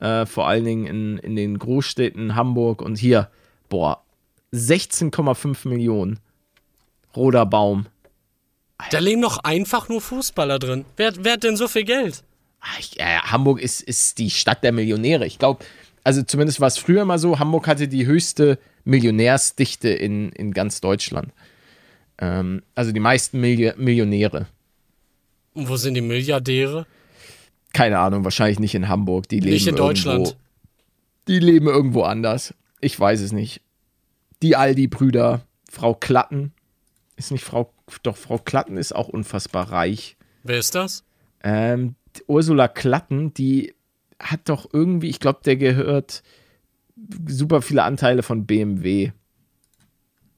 Äh, 0.00 0.26
vor 0.26 0.48
allen 0.48 0.64
Dingen 0.64 0.86
in, 0.86 1.18
in 1.18 1.36
den 1.36 1.58
Großstädten 1.58 2.34
Hamburg 2.34 2.82
und 2.82 2.96
hier, 2.96 3.30
boah, 3.68 4.02
16,5 4.52 5.68
Millionen. 5.68 6.18
Roder 7.14 7.46
Baum. 7.46 7.86
Da 8.90 8.98
leben 8.98 9.20
doch 9.22 9.38
einfach 9.38 9.88
nur 9.88 10.00
Fußballer 10.00 10.58
drin. 10.58 10.84
Wer, 10.96 11.12
wer 11.18 11.34
hat 11.34 11.44
denn 11.44 11.56
so 11.56 11.68
viel 11.68 11.84
Geld? 11.84 12.22
Ah, 12.60 12.78
Ich, 12.78 12.98
äh, 12.98 13.18
Hamburg 13.18 13.60
ist, 13.60 13.82
ist 13.82 14.18
die 14.18 14.30
Stadt 14.30 14.64
der 14.64 14.72
Millionäre. 14.72 15.26
Ich 15.26 15.38
glaube, 15.38 15.64
also 16.02 16.22
zumindest 16.22 16.60
war 16.60 16.68
es 16.68 16.78
früher 16.78 17.04
mal 17.04 17.18
so, 17.18 17.38
Hamburg 17.38 17.66
hatte 17.66 17.88
die 17.88 18.06
höchste 18.06 18.58
Millionärsdichte 18.84 19.90
in, 19.90 20.30
in 20.32 20.52
ganz 20.52 20.80
Deutschland. 20.80 21.32
Ähm, 22.18 22.62
also 22.74 22.92
die 22.92 23.00
meisten 23.00 23.40
Milli 23.40 23.72
Millionäre. 23.76 24.46
Und 25.52 25.68
wo 25.68 25.76
sind 25.76 25.94
die 25.94 26.00
Milliardäre? 26.00 26.86
Keine 27.72 27.98
Ahnung, 27.98 28.24
wahrscheinlich 28.24 28.58
nicht 28.58 28.74
in 28.74 28.88
Hamburg. 28.88 29.28
Die 29.28 29.40
leben 29.40 29.52
Nicht 29.52 29.66
in 29.66 29.76
Deutschland. 29.76 30.18
Irgendwo, 30.18 30.40
die 31.28 31.38
leben 31.38 31.66
irgendwo 31.66 32.02
anders. 32.02 32.54
Ich 32.80 32.98
weiß 32.98 33.20
es 33.20 33.32
nicht. 33.32 33.62
Die 34.42 34.56
Aldi-Brüder, 34.56 35.42
Frau 35.70 35.94
Klatten. 35.94 36.52
Ist 37.16 37.30
nicht 37.30 37.44
Frau, 37.44 37.72
doch 38.02 38.16
Frau 38.16 38.38
Klatten 38.38 38.76
ist 38.76 38.94
auch 38.94 39.08
unfassbar 39.08 39.70
reich. 39.70 40.16
Wer 40.42 40.58
ist 40.58 40.74
das? 40.74 41.04
Ähm, 41.42 41.94
Ursula 42.26 42.66
Klatten, 42.68 43.34
die 43.34 43.74
hat 44.18 44.48
doch 44.48 44.68
irgendwie, 44.72 45.08
ich 45.08 45.20
glaube, 45.20 45.40
der 45.44 45.56
gehört 45.56 46.22
super 47.26 47.62
viele 47.62 47.82
Anteile 47.84 48.22
von 48.22 48.46
BMW. 48.46 49.12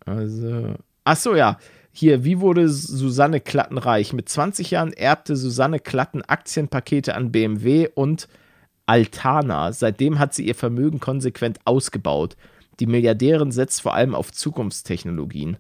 Also, 0.05 0.75
ach 1.05 1.17
so, 1.17 1.35
ja. 1.35 1.59
Hier, 1.95 2.25
wie 2.25 2.41
wurde 2.41 2.69
Susanne 2.71 3.41
Klatten 3.41 3.77
reich? 3.77 4.15
Mit 4.15 4.29
20 4.29 4.71
Jahren 4.71 4.95
erbte 4.95 5.37
Susanne 5.37 5.79
Klatten 5.79 6.23
Aktienpakete 6.23 7.15
an 7.15 7.31
BMW 7.31 7.89
und 7.95 8.29
Altana. 8.87 9.73
Seitdem 9.73 10.19
hat 10.19 10.33
sie 10.33 10.47
ihr 10.47 10.55
Vermögen 10.55 11.01
konsequent 11.01 11.61
ausgebaut. 11.67 12.37
Die 12.81 12.87
Milliardärin 12.87 13.53
setzt 13.53 13.83
vor 13.83 13.95
allem 13.95 14.15
auf 14.15 14.33
Zukunftstechnologien. 14.33 15.59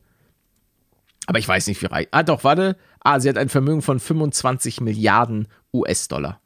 Aber 1.26 1.38
ich 1.38 1.46
weiß 1.46 1.66
nicht, 1.66 1.82
wie 1.82 1.86
reich. 1.86 2.08
Ah, 2.10 2.22
doch, 2.22 2.44
warte. 2.44 2.76
Ah, 3.00 3.20
sie 3.20 3.28
hat 3.28 3.38
ein 3.38 3.50
Vermögen 3.50 3.82
von 3.82 4.00
25 4.00 4.80
Milliarden 4.80 5.48
US-Dollar. 5.72 6.40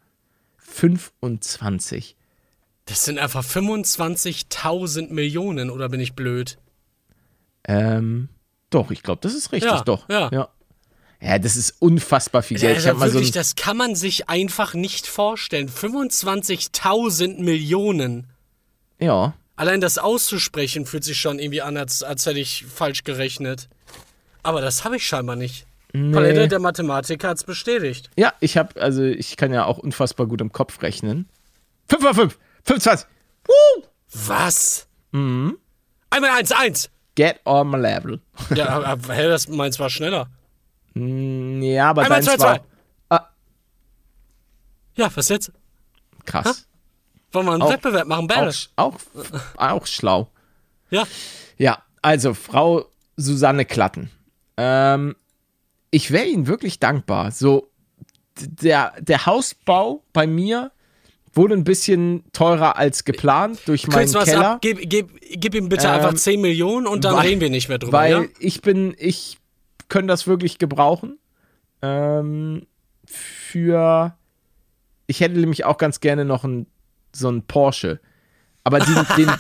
25. 0.57 2.17
Das 2.87 3.05
sind 3.05 3.19
einfach 3.19 3.45
25.000 3.45 5.13
Millionen, 5.13 5.71
oder 5.71 5.89
bin 5.89 6.01
ich 6.01 6.15
blöd? 6.15 6.59
Ähm, 7.67 8.29
doch, 8.71 8.91
ich 8.91 9.03
glaube, 9.03 9.21
das 9.23 9.35
ist 9.35 9.53
richtig, 9.53 9.71
Ja, 9.71 9.81
doch. 9.83 10.09
ja. 10.09 10.49
Ja, 11.19 11.39
das 11.39 11.57
ist 11.57 11.77
unfassbar 11.81 12.43
viel 12.43 12.59
Geld. 12.59 12.79
ich 12.79 12.87
Also 12.87 12.99
mal 12.99 13.09
so 13.09 13.15
wirklich, 13.15 13.31
ein, 13.31 13.35
das 13.41 13.55
kann 13.57 13.77
man 13.79 13.95
sich 13.95 14.29
einfach 14.29 14.75
nicht 14.75 15.07
vorstellen. 15.07 15.69
25.000 15.71 17.43
Millionen. 17.43 18.27
ja. 18.99 19.35
Allein 19.59 19.81
das 19.81 19.97
auszusprechen 19.97 20.85
fühlt 20.85 21.03
sich 21.03 21.19
schon 21.19 21.39
irgendwie 21.39 21.63
an, 21.63 21.79
als, 21.79 22.03
als 22.03 22.27
hätte 22.27 22.39
ich 22.39 22.67
falsch 22.67 23.05
gerechnet. 23.05 23.71
Aber 24.43 24.61
das 24.61 24.85
habe 24.85 24.97
ich 24.97 25.07
scheinbar 25.07 25.35
nicht. 25.35 25.65
Palette, 25.95 26.47
der 26.49 26.59
Mathematiker 26.59 27.29
hat 27.29 27.39
es 27.39 27.45
bestätigt. 27.45 28.11
Ja, 28.19 28.35
ich 28.41 28.59
habe, 28.59 28.79
also 28.79 29.03
ich 29.03 29.39
kann 29.39 29.55
ja 29.55 29.65
auch 29.65 29.79
unfassbar 29.79 30.27
gut 30.27 30.43
im 30.43 30.53
Kopf 30.53 30.83
rechnen. 30.83 31.27
5 31.89 32.03
mal 32.03 32.13
5, 32.15 32.39
25. 32.65 33.07
Woo! 33.47 33.85
Was? 34.13 34.89
Mhm. 35.13 35.57
Einmal 36.11 36.33
eins, 36.33 36.53
eins. 36.53 36.91
Get 37.17 37.41
on 37.45 37.71
my 37.71 37.79
level. 37.79 38.21
Ja, 38.55 38.69
aber, 38.83 39.15
hä, 39.15 39.27
das 39.29 39.49
meins 39.49 39.79
war 39.81 39.91
schneller. 39.91 40.29
Ja, 40.95 41.91
aber 41.91 42.03
Einmal 42.03 42.21
deins 42.23 42.27
zwei, 42.27 42.39
war 42.39 42.55
zwei. 42.57 42.61
Ah, 43.11 43.29
Ja, 44.97 45.11
was 45.15 45.29
jetzt? 45.29 45.51
krass. 46.25 46.67
Wollen 47.33 47.47
wir 47.47 47.53
einen 47.53 47.63
Auch- 47.63 47.71
Wettbewerb 47.73 48.07
machen? 48.09 48.27
Battle? 48.27 48.53
Auch, 48.77 48.95
auch, 49.57 49.57
auch 49.57 49.87
schlau. 49.87 50.31
Ja. 50.91 51.05
Ja, 51.59 51.83
also 52.03 52.35
Frau 52.35 52.87
Susanne 53.17 53.65
Klatten. 53.65 54.11
Ähm, 54.57 55.17
ich 55.91 56.11
wäre 56.11 56.25
Ihnen 56.27 56.47
wirklich 56.47 56.79
dankbar. 56.81 57.31
So, 57.31 57.71
der, 58.39 58.95
der 59.01 59.27
Hausbau 59.27 60.03
bei 60.13 60.27
mir 60.27 60.71
wurde 61.37 61.55
ein 61.55 61.65
bisschen 61.65 62.25
teurer 62.33 62.77
als 62.77 63.05
geplant 63.05 63.61
durch 63.67 63.87
meinen 63.89 64.11
Kürz 64.11 64.25
Keller. 64.25 64.53
ab, 64.53 64.59
gib, 64.63 64.89
gib, 64.89 65.11
gib 65.21 65.55
ihm 65.55 65.69
bitte 65.69 65.87
Ähm, 65.87 65.93
einfach 65.95 66.15
10 66.15 66.41
Millionen 66.41 66.87
und 66.87 67.05
dann 67.05 67.15
weil- 67.17 67.27
reden 67.29 67.41
wir 67.41 67.51
nicht 67.51 67.69
mehr 67.69 67.79
drüber, 67.79 67.93
Weil 67.99 68.11
ja? 68.13 68.25
ich 68.39 68.63
bin, 68.63 68.95
ich 68.99 69.39
könnte 69.89 70.09
das 70.09 70.27
wirklich 70.27 70.59
gebrauchen. 70.59 71.19
Ähm, 71.83 72.67
für, 73.07 74.17
ich 75.07 75.21
hätte 75.21 75.39
nämlich 75.39 75.65
auch 75.65 75.79
ganz 75.79 76.01
gerne 76.01 76.25
noch 76.25 76.45
ein, 76.45 76.67
so 77.15 77.29
ein 77.31 77.43
Porsche. 77.43 78.01
Aber 78.65 78.81
den, 78.81 78.95
den 79.17 79.31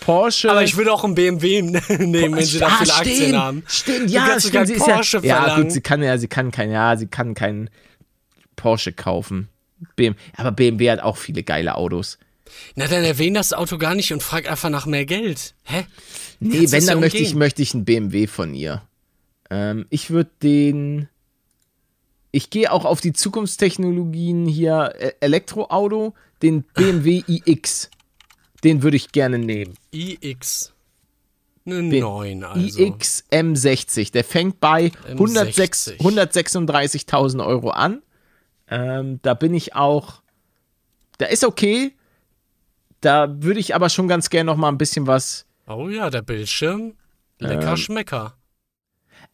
Porsche. 0.00 0.50
Aber 0.50 0.64
ich 0.64 0.76
würde 0.76 0.92
auch 0.92 1.04
einen 1.04 1.14
BMW 1.14 1.62
nehmen, 1.88 2.36
wenn 2.36 2.44
sie 2.44 2.58
da 2.58 2.66
Ah, 2.68 2.76
viele 2.80 2.94
Aktien 2.94 3.16
stimmt, 3.16 3.36
haben. 3.38 3.64
Stimmt, 3.68 4.10
ja, 4.10 4.40
stimmt. 4.40 4.66
Sie 4.66 4.72
ist 4.74 4.86
ja, 4.86 4.94
Porsche 4.94 5.20
ja, 5.22 5.56
gut, 5.56 5.70
sie 5.72 5.80
kann 5.80 6.02
ja, 6.02 6.18
sie 6.18 6.26
kann 6.28 6.50
kein, 6.50 6.70
ja, 6.70 6.96
sie 6.96 7.06
kann 7.06 7.34
keinen 7.34 7.70
Porsche 8.56 8.92
kaufen. 8.92 9.48
BM, 9.96 10.14
aber 10.36 10.52
BMW 10.52 10.90
hat 10.90 11.00
auch 11.00 11.16
viele 11.16 11.42
geile 11.42 11.76
Autos. 11.76 12.18
Na, 12.74 12.86
dann 12.86 13.04
erwähn 13.04 13.34
das 13.34 13.52
Auto 13.52 13.78
gar 13.78 13.94
nicht 13.94 14.12
und 14.12 14.22
frag 14.22 14.50
einfach 14.50 14.70
nach 14.70 14.86
mehr 14.86 15.06
Geld. 15.06 15.54
Hä? 15.64 15.86
Nee, 16.40 16.58
Kannst 16.58 16.72
wenn, 16.72 16.80
du's 16.80 16.86
ja 16.86 16.92
dann 16.92 17.00
möchte 17.00 17.18
ich, 17.18 17.34
möchte 17.34 17.62
ich 17.62 17.74
einen 17.74 17.84
BMW 17.84 18.26
von 18.26 18.54
ihr. 18.54 18.82
Ähm, 19.50 19.86
ich 19.90 20.10
würde 20.10 20.30
den. 20.42 21.08
Ich 22.32 22.50
gehe 22.50 22.72
auch 22.72 22.84
auf 22.84 23.00
die 23.00 23.12
Zukunftstechnologien 23.12 24.46
hier, 24.46 24.92
äh, 24.98 25.12
Elektroauto, 25.20 26.14
den 26.42 26.64
BMW 26.74 27.22
iX. 27.26 27.90
Den 28.64 28.82
würde 28.82 28.96
ich 28.96 29.12
gerne 29.12 29.38
nehmen. 29.38 29.74
iX. 29.92 30.72
Eine 31.66 31.88
Den 31.88 32.00
9 32.00 32.44
also. 32.44 32.78
iX 32.78 33.24
M60. 33.30 34.12
Der 34.12 34.24
fängt 34.24 34.60
bei 34.60 34.90
106 35.06 35.92
M60. 35.92 36.00
136.000 36.00 37.46
Euro 37.46 37.70
an. 37.70 38.02
Ähm, 38.68 39.20
da 39.22 39.34
bin 39.34 39.54
ich 39.54 39.74
auch. 39.74 40.22
Da 41.18 41.26
ist 41.26 41.44
okay. 41.44 41.92
Da 43.00 43.42
würde 43.42 43.60
ich 43.60 43.74
aber 43.74 43.88
schon 43.90 44.08
ganz 44.08 44.30
gerne 44.30 44.50
noch 44.50 44.56
mal 44.56 44.68
ein 44.68 44.78
bisschen 44.78 45.06
was. 45.06 45.46
Oh 45.66 45.88
ja, 45.88 46.10
der 46.10 46.22
Bildschirm. 46.22 46.94
Lecker 47.38 47.70
Ähm, 47.72 47.76
Schmecker. 47.76 48.36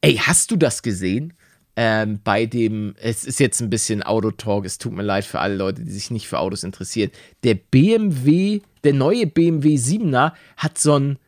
Ey, 0.01 0.17
hast 0.17 0.51
du 0.51 0.57
das 0.57 0.83
gesehen? 0.83 1.35
Ähm, 1.77 2.21
bei 2.23 2.47
dem, 2.47 2.95
es 3.01 3.25
ist 3.25 3.39
jetzt 3.39 3.61
ein 3.61 3.71
bisschen 3.71 4.03
Autotalk, 4.03 4.65
es 4.65 4.79
tut 4.79 4.93
mir 4.93 5.03
leid 5.03 5.25
für 5.25 5.39
alle 5.41 5.55
Leute, 5.55 5.83
die 5.83 5.91
sich 5.91 6.11
nicht 6.11 6.27
für 6.29 6.39
Autos 6.39 6.65
interessieren. 6.65 7.11
Der 7.45 7.55
BMW, 7.55 8.61
der 8.83 8.93
neue 8.93 9.27
BMW 9.27 9.77
7er 9.77 10.33
hat 10.57 10.79
so 10.79 10.99
ein, 10.99 11.19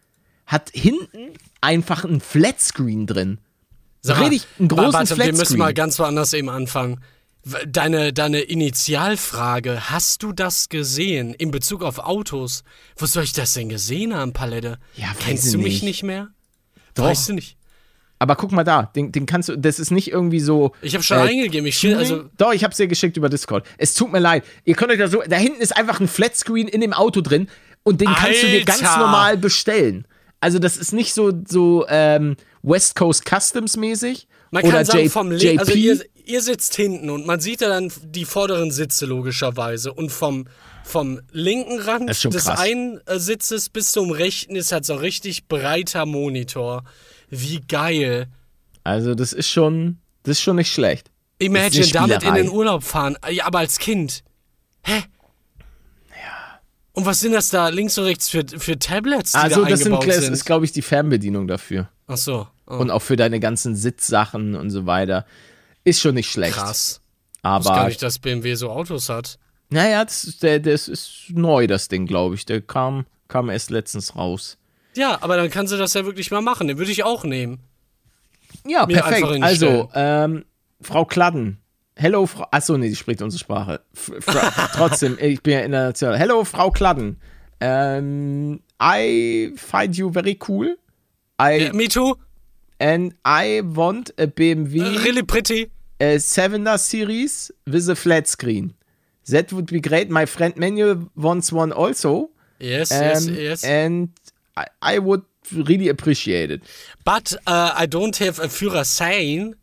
hat 0.46 0.70
hinten 0.74 1.30
einfach 1.61 2.05
ein 2.05 2.20
Flatscreen 2.20 3.07
drin. 3.07 3.38
Sag 4.00 4.18
mal, 4.18 4.28
richtig 4.28 4.48
einen 4.59 4.68
großen 4.68 4.92
Warte, 4.92 5.16
wir 5.16 5.26
müssen 5.26 5.36
Flatscreen. 5.36 5.59
mal 5.59 5.74
ganz 5.74 5.98
woanders 5.98 6.32
eben 6.32 6.48
anfangen. 6.48 7.00
Deine, 7.66 8.12
deine 8.12 8.40
Initialfrage, 8.40 9.90
hast 9.90 10.22
du 10.22 10.32
das 10.32 10.68
gesehen 10.68 11.34
in 11.34 11.51
Bezug 11.51 11.82
auf 11.82 11.99
Autos? 11.99 12.62
Wo 12.97 13.07
soll 13.07 13.24
ich 13.24 13.32
das 13.32 13.55
denn 13.55 13.68
gesehen 13.68 14.14
haben, 14.14 14.32
Palette? 14.32 14.78
Ja, 14.97 15.09
Kennst 15.18 15.53
du 15.53 15.59
mich 15.59 15.82
nicht. 15.82 16.05
mehr? 16.05 16.28
Doch. 16.95 17.05
Weißt 17.05 17.28
du 17.30 17.32
nicht? 17.32 17.57
Aber 18.20 18.36
guck 18.36 18.53
mal 18.53 18.62
da, 18.62 18.84
den, 18.84 19.11
den 19.11 19.26
kannst 19.26 19.49
du, 19.49 19.57
das 19.59 19.80
ist 19.80 19.90
nicht 19.90 20.12
irgendwie 20.12 20.38
so. 20.38 20.70
Ich 20.82 20.95
habe 20.95 21.03
schon 21.03 21.16
äh, 21.18 21.22
eingegeben. 21.22 21.66
Ich 21.66 21.80
Tuning? 21.80 21.97
also, 21.97 22.24
Doch, 22.38 22.53
ich 22.53 22.62
hab's 22.62 22.76
dir 22.76 22.86
geschickt 22.86 23.16
über 23.16 23.28
Discord. 23.28 23.66
Es 23.76 23.95
tut 23.95 24.12
mir 24.12 24.20
leid. 24.20 24.45
Ihr 24.64 24.76
könnt 24.76 24.93
euch 24.93 24.99
da 24.99 25.09
so, 25.09 25.20
da 25.28 25.34
hinten 25.36 25.61
ist 25.61 25.76
einfach 25.76 25.99
ein 25.99 26.07
Flatscreen 26.07 26.68
in 26.68 26.80
dem 26.80 26.93
Auto 26.93 27.20
drin 27.22 27.49
und 27.82 28.01
den 28.01 28.14
kannst 28.14 28.45
du 28.45 28.47
dir 28.47 28.64
ganz 28.64 28.82
Alter! 28.84 28.99
normal 29.01 29.36
bestellen. 29.36 30.07
Also 30.38 30.61
das 30.61 30.76
ist 30.76 30.93
nicht 30.93 31.12
so, 31.14 31.32
so 31.49 31.84
ähm, 31.88 32.36
West 32.62 32.95
Coast 32.95 33.24
Customs 33.28 33.76
mäßig. 33.76 34.28
man 34.53 34.62
oder 34.62 34.72
kann 34.76 34.84
sagen, 34.84 34.99
J- 35.03 35.11
vom 35.12 35.32
JP. 35.32 35.45
Link, 35.45 35.61
also 35.61 35.72
ihr, 35.72 36.01
ihr 36.24 36.40
sitzt 36.42 36.74
hinten 36.76 37.10
und 37.10 37.26
man 37.26 37.40
sieht 37.40 37.60
ja 37.60 37.68
dann 37.68 37.92
die 38.04 38.24
vorderen 38.24 38.70
Sitze 38.70 39.06
logischerweise 39.06 39.92
und 39.92 40.10
vom, 40.10 40.46
vom 40.84 41.20
linken 41.30 41.80
Rand 41.80 42.08
des 42.10 42.44
krass. 42.44 42.58
einen 42.58 43.00
äh, 43.06 43.18
Sitzes 43.18 43.68
bis 43.68 43.92
zum 43.92 44.10
rechten 44.10 44.56
ist 44.56 44.72
halt 44.72 44.84
so 44.84 44.94
ein 44.94 44.98
richtig 44.98 45.48
breiter 45.48 46.06
Monitor. 46.06 46.84
Wie 47.30 47.60
geil. 47.60 48.26
also 48.84 49.14
das 49.14 49.32
ist 49.32 49.48
schon, 49.48 49.98
das 50.22 50.38
ist 50.38 50.42
schon 50.42 50.56
nicht 50.56 50.72
schlecht. 50.72 51.10
Imagine 51.38 51.86
damit 51.88 52.22
in 52.22 52.34
den 52.34 52.48
Urlaub 52.50 52.84
fahren, 52.84 53.16
ja, 53.30 53.46
aber 53.46 53.60
als 53.60 53.78
Kind. 53.78 54.22
Hä? 54.84 55.02
Ja. 56.10 56.60
Und 56.92 57.06
was 57.06 57.20
sind 57.20 57.32
das 57.32 57.48
da 57.48 57.68
links 57.68 57.96
und 57.98 58.04
rechts 58.04 58.28
für, 58.28 58.44
für 58.46 58.78
Tablets, 58.78 59.32
die 59.32 59.38
Also 59.38 59.62
da 59.64 59.70
das, 59.70 59.80
sind, 59.80 59.92
das 60.06 60.16
sind? 60.24 60.32
ist, 60.32 60.44
glaube 60.44 60.64
ich, 60.66 60.72
die 60.72 60.82
Fernbedienung 60.82 61.48
dafür. 61.48 61.88
Ach 62.06 62.16
so. 62.16 62.46
Oh, 62.66 62.76
Und 62.76 62.90
auch 62.90 63.02
für 63.02 63.16
deine 63.16 63.40
ganzen 63.40 63.74
Sitzsachen 63.74 64.54
und 64.54 64.70
so 64.70 64.86
weiter. 64.86 65.26
Ist 65.84 66.00
schon 66.00 66.14
nicht 66.14 66.30
schlecht. 66.30 66.54
krass. 66.54 67.00
Ich 67.44 67.50
wusste 67.50 67.68
gar 67.70 67.76
Aber 67.78 67.88
nicht, 67.88 68.02
dass 68.02 68.18
BMW 68.18 68.54
so 68.54 68.70
Autos 68.70 69.08
hat. 69.08 69.38
naja, 69.70 70.04
das, 70.04 70.24
ist- 70.24 70.42
der, 70.42 70.60
das 70.60 70.88
ist 70.88 71.24
neu, 71.30 71.66
das 71.66 71.88
Ding, 71.88 72.06
glaube 72.06 72.34
ich. 72.36 72.44
Der 72.46 72.60
kam, 72.60 73.04
kam 73.28 73.50
erst 73.50 73.70
letztens 73.70 74.14
raus. 74.16 74.58
Ja, 74.94 75.18
aber 75.22 75.36
dann 75.36 75.50
kannst 75.50 75.72
du 75.72 75.76
das 75.76 75.94
ja 75.94 76.04
wirklich 76.04 76.30
mal 76.30 76.42
machen. 76.42 76.68
Den 76.68 76.78
würde 76.78 76.92
ich 76.92 77.02
auch 77.02 77.24
nehmen. 77.24 77.60
Ja, 78.66 78.86
Mir 78.86 78.98
perfekt. 79.00 79.26
Also, 79.42 79.88
ähm, 79.94 80.44
Frau 80.80 81.04
Kladden. 81.04 81.58
Hello, 81.96 82.26
Frau. 82.26 82.46
Achso, 82.50 82.76
nee, 82.76 82.88
die 82.88 82.96
spricht 82.96 83.22
unsere 83.22 83.40
Sprache. 83.40 83.80
F 83.94 84.12
Fra 84.20 84.68
trotzdem, 84.74 85.16
ich 85.20 85.42
bin 85.42 85.54
ja 85.54 85.60
international. 85.60 86.18
Hello, 86.18 86.44
Frau 86.44 86.70
Kladden. 86.70 87.20
Ähm, 87.60 88.60
I 88.82 89.52
find 89.56 89.96
you 89.96 90.10
very 90.12 90.38
cool. 90.48 90.76
I, 91.40 91.64
Ja, 91.64 91.72
me 91.72 91.88
too. 91.88 92.16
And 92.82 93.12
I 93.24 93.62
want 93.64 94.10
a 94.18 94.26
BMW 94.26 95.04
Really 95.04 95.22
pretty. 95.22 95.70
a 96.00 96.18
7er 96.18 96.78
series 96.78 97.50
with 97.66 97.88
a 97.88 97.94
flat 97.94 98.26
screen. 98.28 98.72
That 99.30 99.52
would 99.52 99.66
be 99.66 99.80
great. 99.80 100.10
My 100.10 100.26
friend 100.26 100.52
Manuel 100.56 101.08
wants 101.14 101.52
one 101.52 101.72
also. 101.72 102.30
Yes, 102.58 102.90
yes, 102.90 103.28
Um, 103.28 103.34
yes. 103.34 103.64
And 103.64 104.08
I, 104.56 104.66
I 104.94 104.98
would 104.98 105.22
really 105.52 105.88
appreciate 105.88 106.50
it. 106.50 106.62
But 107.04 107.32
uh, 107.46 107.70
I 107.82 107.86
don't 107.86 108.16
have 108.18 108.38
a 108.40 108.48
Führerschein. 108.48 109.54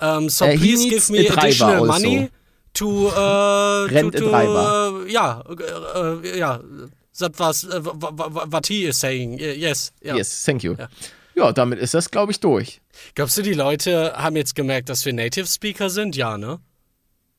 Um, 0.00 0.28
so 0.30 0.46
Uh, 0.46 0.56
please 0.56 0.86
give 0.90 1.10
me 1.10 1.26
additional 1.26 1.78
also. 1.80 1.92
money 1.92 2.30
to, 2.74 3.08
uh, 3.08 3.88
Rent 3.90 4.12
to, 4.12 4.18
a 4.18 4.20
to 4.20 4.28
driver. 4.28 4.58
Uh, 4.58 5.04
ja, 5.10 5.42
uh, 5.48 5.54
uh, 5.98 6.36
ja, 6.36 6.58
that 7.18 7.38
was 7.40 7.64
uh, 7.64 7.80
what 8.50 8.66
he 8.68 8.86
is 8.86 8.96
saying. 8.98 9.34
Uh, 9.40 9.54
Yes, 9.58 9.90
ja. 10.02 10.14
Yes, 10.14 10.44
thank 10.46 10.62
you. 10.62 10.76
Ja. 10.78 10.86
Ja, 11.38 11.52
damit 11.52 11.78
ist 11.78 11.94
das, 11.94 12.10
glaube 12.10 12.32
ich, 12.32 12.40
durch. 12.40 12.80
Glaubst 13.14 13.38
du, 13.38 13.42
die 13.42 13.52
Leute 13.54 14.12
haben 14.16 14.34
jetzt 14.36 14.54
gemerkt, 14.56 14.88
dass 14.88 15.04
wir 15.04 15.12
Native 15.12 15.46
Speaker 15.46 15.88
sind? 15.88 16.16
Ja, 16.16 16.36
ne? 16.36 16.58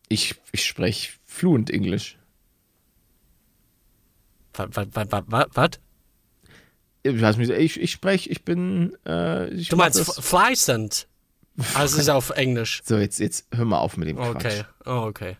Ich, 0.08 0.36
ich 0.54 0.66
spreche 0.66 1.12
fluent 1.26 1.70
Englisch. 1.70 2.18
Was? 7.04 7.38
Ich, 7.38 7.80
ich 7.80 7.92
spreche, 7.92 8.30
ich 8.30 8.44
bin. 8.44 8.96
Äh, 9.06 9.50
ich 9.54 9.70
Du 9.70 9.78
meinst 9.78 10.00
das- 10.00 10.18
f- 10.18 10.24
fleißend? 10.26 11.08
Also 11.74 11.96
es 11.98 12.04
ist 12.04 12.10
auf 12.10 12.30
Englisch. 12.32 12.82
So, 12.86 12.98
jetzt, 12.98 13.20
jetzt 13.20 13.46
hör 13.54 13.66
mal 13.66 13.80
auf 13.80 13.98
mit 13.98 14.08
dem 14.08 14.18
Okay, 14.18 14.32
Quatsch. 14.32 14.66
oh, 14.86 15.08
okay. 15.08 15.36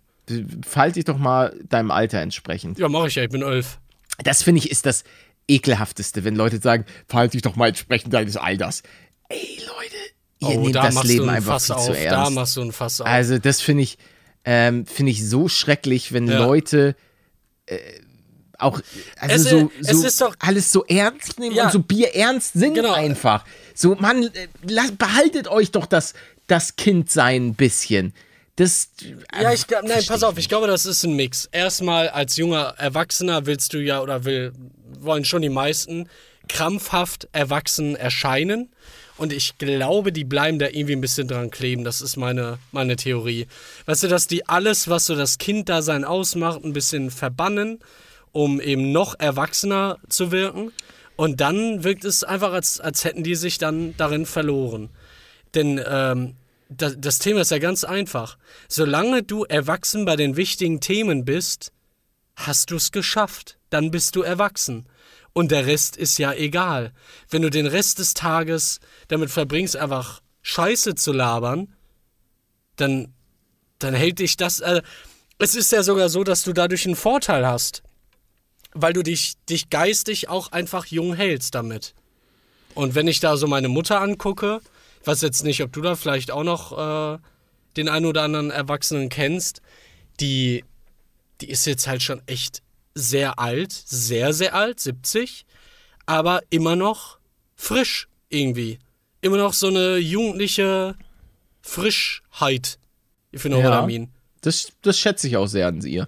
Verhalte 0.66 0.96
dich 0.96 1.06
doch 1.06 1.18
mal 1.18 1.58
deinem 1.70 1.92
Alter 1.92 2.20
entsprechend. 2.20 2.78
Ja, 2.78 2.90
mach 2.90 3.06
ich 3.06 3.16
ja, 3.16 3.24
ich 3.24 3.30
bin 3.30 3.42
elf. 3.42 3.80
Das 4.24 4.44
finde 4.44 4.60
ich 4.60 4.70
ist 4.70 4.86
das 4.86 5.04
ekelhafteste, 5.50 6.24
wenn 6.24 6.36
Leute 6.36 6.60
sagen, 6.62 6.86
verhalte 7.08 7.34
dich 7.34 7.42
doch 7.42 7.56
mal 7.56 7.68
entsprechend 7.70 8.14
deines 8.14 8.38
Alters. 8.38 8.84
Ey, 9.30 9.60
Leute, 9.60 9.96
ihr 10.54 10.60
oh, 10.60 10.62
nehmt 10.62 10.76
da 10.76 10.90
das 10.90 11.04
Leben 11.04 11.30
einfach 11.30 11.54
Fass 11.54 11.66
viel 11.66 11.76
auf. 11.76 11.86
zu 11.86 11.92
Da 11.94 11.98
ernst. 11.98 12.32
machst 12.34 12.58
du 12.58 12.62
ein 12.62 12.72
Fass 12.72 13.02
auf. 13.02 13.08
Also, 13.08 13.38
das 13.40 13.62
finde 13.62 13.84
ich, 13.84 13.98
ähm, 14.46 14.86
finde 14.86 15.12
ich 15.12 15.28
so 15.28 15.48
schrecklich, 15.50 16.14
wenn 16.14 16.28
Ja. 16.28 16.40
Leute 16.40 16.96
äh, 17.66 17.78
auch 18.58 18.82
also 19.18 19.36
Es, 19.36 19.44
so, 19.50 19.72
es 19.80 19.88
so 20.02 20.06
ist 20.08 20.22
doch- 20.22 20.36
alles 20.40 20.72
so 20.72 20.84
ernst 20.86 21.40
nehmen 21.40 21.56
Ja. 21.56 21.66
und 21.66 21.72
so 21.72 21.80
Bier 21.80 22.14
ernst 22.16 22.54
sind 22.54 22.74
Genau. 22.74 22.94
einfach. 22.94 23.46
So, 23.74 23.96
Mann, 23.96 24.24
äh, 24.34 24.48
behaltet 24.98 25.48
euch 25.48 25.72
doch 25.72 25.86
das 25.86 26.14
das 26.48 26.76
Kind 26.76 27.10
sein 27.12 27.48
ein 27.50 27.54
bisschen. 27.56 28.12
Das. 28.56 28.90
Ja, 29.40 29.54
ich 29.54 29.68
glaube, 29.68 29.88
nein, 29.88 30.04
pass 30.06 30.24
auf, 30.24 30.38
ich 30.38 30.50
glaube, 30.50 30.68
das 30.68 30.86
ist 30.86 31.04
ein 31.06 31.16
Mix. 31.16 31.46
Erstmal 31.52 32.10
als 32.10 32.36
junger 32.36 32.74
Erwachsener 32.78 33.46
willst 33.46 33.74
du 33.74 33.78
ja 33.82 34.02
oder 34.02 34.26
will, 34.26 34.52
wollen 35.04 35.26
schon 35.26 35.42
die 35.42 35.50
meisten 35.50 36.10
krampfhaft 36.48 37.28
erwachsen 37.32 37.96
erscheinen. 37.96 38.70
Und 39.18 39.34
ich 39.34 39.58
glaube, 39.58 40.14
die 40.14 40.24
bleiben 40.24 40.60
da 40.60 40.68
irgendwie 40.68 40.94
ein 40.96 41.02
bisschen 41.02 41.28
dran 41.28 41.52
kleben. 41.52 41.84
Das 41.84 42.00
ist 42.00 42.16
meine, 42.16 42.58
meine 42.72 42.96
Theorie. 42.96 43.48
Weißt 43.86 44.04
du, 44.04 44.08
dass 44.08 44.28
die 44.28 44.48
alles, 44.48 44.88
was 44.88 45.06
so 45.06 45.16
das 45.16 45.38
Kinddasein 45.38 46.06
ausmacht, 46.06 46.64
ein 46.64 46.74
bisschen 46.74 47.12
verbannen, 47.12 47.80
um 48.32 48.62
eben 48.62 48.92
noch 48.92 49.20
erwachsener 49.20 49.98
zu 50.08 50.32
wirken. 50.32 50.72
Und 51.18 51.42
dann 51.42 51.84
wirkt 51.84 52.06
es 52.06 52.24
einfach, 52.24 52.54
als, 52.54 52.80
als 52.80 53.04
hätten 53.04 53.24
die 53.24 53.36
sich 53.36 53.58
dann 53.58 53.94
darin 53.98 54.26
verloren. 54.26 54.90
Denn 55.54 55.82
ähm, 55.86 56.36
das, 56.70 56.96
das 56.98 57.20
Thema 57.20 57.42
ist 57.42 57.52
ja 57.52 57.60
ganz 57.60 57.84
einfach. 57.84 58.38
Solange 58.70 59.24
du 59.24 59.44
erwachsen 59.44 60.06
bei 60.06 60.16
den 60.16 60.38
wichtigen 60.38 60.80
Themen 60.80 61.26
bist, 61.26 61.74
hast 62.38 62.72
du 62.72 62.78
es 62.78 62.94
geschafft. 62.94 63.59
Dann 63.70 63.92
bist 63.92 64.16
du 64.16 64.22
erwachsen. 64.22 64.88
Und 65.34 65.52
der 65.52 65.66
Rest 65.66 65.96
ist 65.96 66.18
ja 66.18 66.34
egal. 66.34 66.92
Wenn 67.30 67.42
du 67.42 67.50
den 67.50 67.68
Rest 67.68 68.00
des 68.00 68.14
Tages 68.14 68.80
damit 69.08 69.30
verbringst, 69.30 69.76
einfach 69.76 70.22
Scheiße 70.42 70.96
zu 70.96 71.12
labern, 71.12 71.76
dann, 72.76 73.14
dann 73.78 73.94
hält 73.94 74.20
dich 74.20 74.38
das. 74.38 74.60
Äh, 74.60 74.82
es 75.38 75.56
ist 75.56 75.72
ja 75.72 75.84
sogar 75.84 76.10
so, 76.10 76.24
dass 76.24 76.44
du 76.44 76.54
dadurch 76.54 76.86
einen 76.86 76.96
Vorteil 76.96 77.46
hast. 77.46 77.84
Weil 78.74 78.94
du 78.94 79.04
dich, 79.04 79.34
dich 79.50 79.70
geistig 79.70 80.30
auch 80.30 80.52
einfach 80.52 80.86
jung 80.86 81.16
hältst 81.16 81.56
damit. 81.56 81.96
Und 82.76 82.96
wenn 82.96 83.08
ich 83.08 83.20
da 83.20 83.36
so 83.36 83.48
meine 83.48 83.68
Mutter 83.68 84.00
angucke, 84.00 84.62
ich 85.02 85.08
weiß 85.08 85.22
jetzt 85.22 85.44
nicht, 85.44 85.64
ob 85.64 85.72
du 85.74 85.82
da 85.82 85.96
vielleicht 85.96 86.32
auch 86.32 86.44
noch 86.44 87.16
äh, 87.16 87.20
den 87.78 87.90
einen 87.90 88.06
oder 88.06 88.24
anderen 88.24 88.52
Erwachsenen 88.52 89.10
kennst, 89.10 89.62
die, 90.20 90.64
die 91.42 91.50
ist 91.50 91.66
jetzt 91.66 91.88
halt 91.88 92.04
schon 92.04 92.22
echt 92.28 92.62
sehr 93.00 93.40
alt, 93.40 93.72
sehr, 93.72 94.34
sehr 94.34 94.54
alt, 94.54 94.80
70, 94.80 95.46
aber 96.06 96.42
immer 96.50 96.76
noch 96.76 97.18
frisch 97.56 98.08
irgendwie. 98.30 98.80
Immer 99.22 99.38
noch 99.38 99.54
so 99.54 99.68
eine 99.68 99.98
jugendliche 99.98 100.96
Frischheit. 101.62 102.80
You 103.32 103.40
know 103.40 103.60
Ja. 103.60 103.88
Das, 104.42 104.72
das 104.82 104.98
schätze 104.98 105.28
ich 105.28 105.38
auch 105.38 105.48
sehr 105.48 105.68
an 105.68 105.82
ihr. 105.82 106.08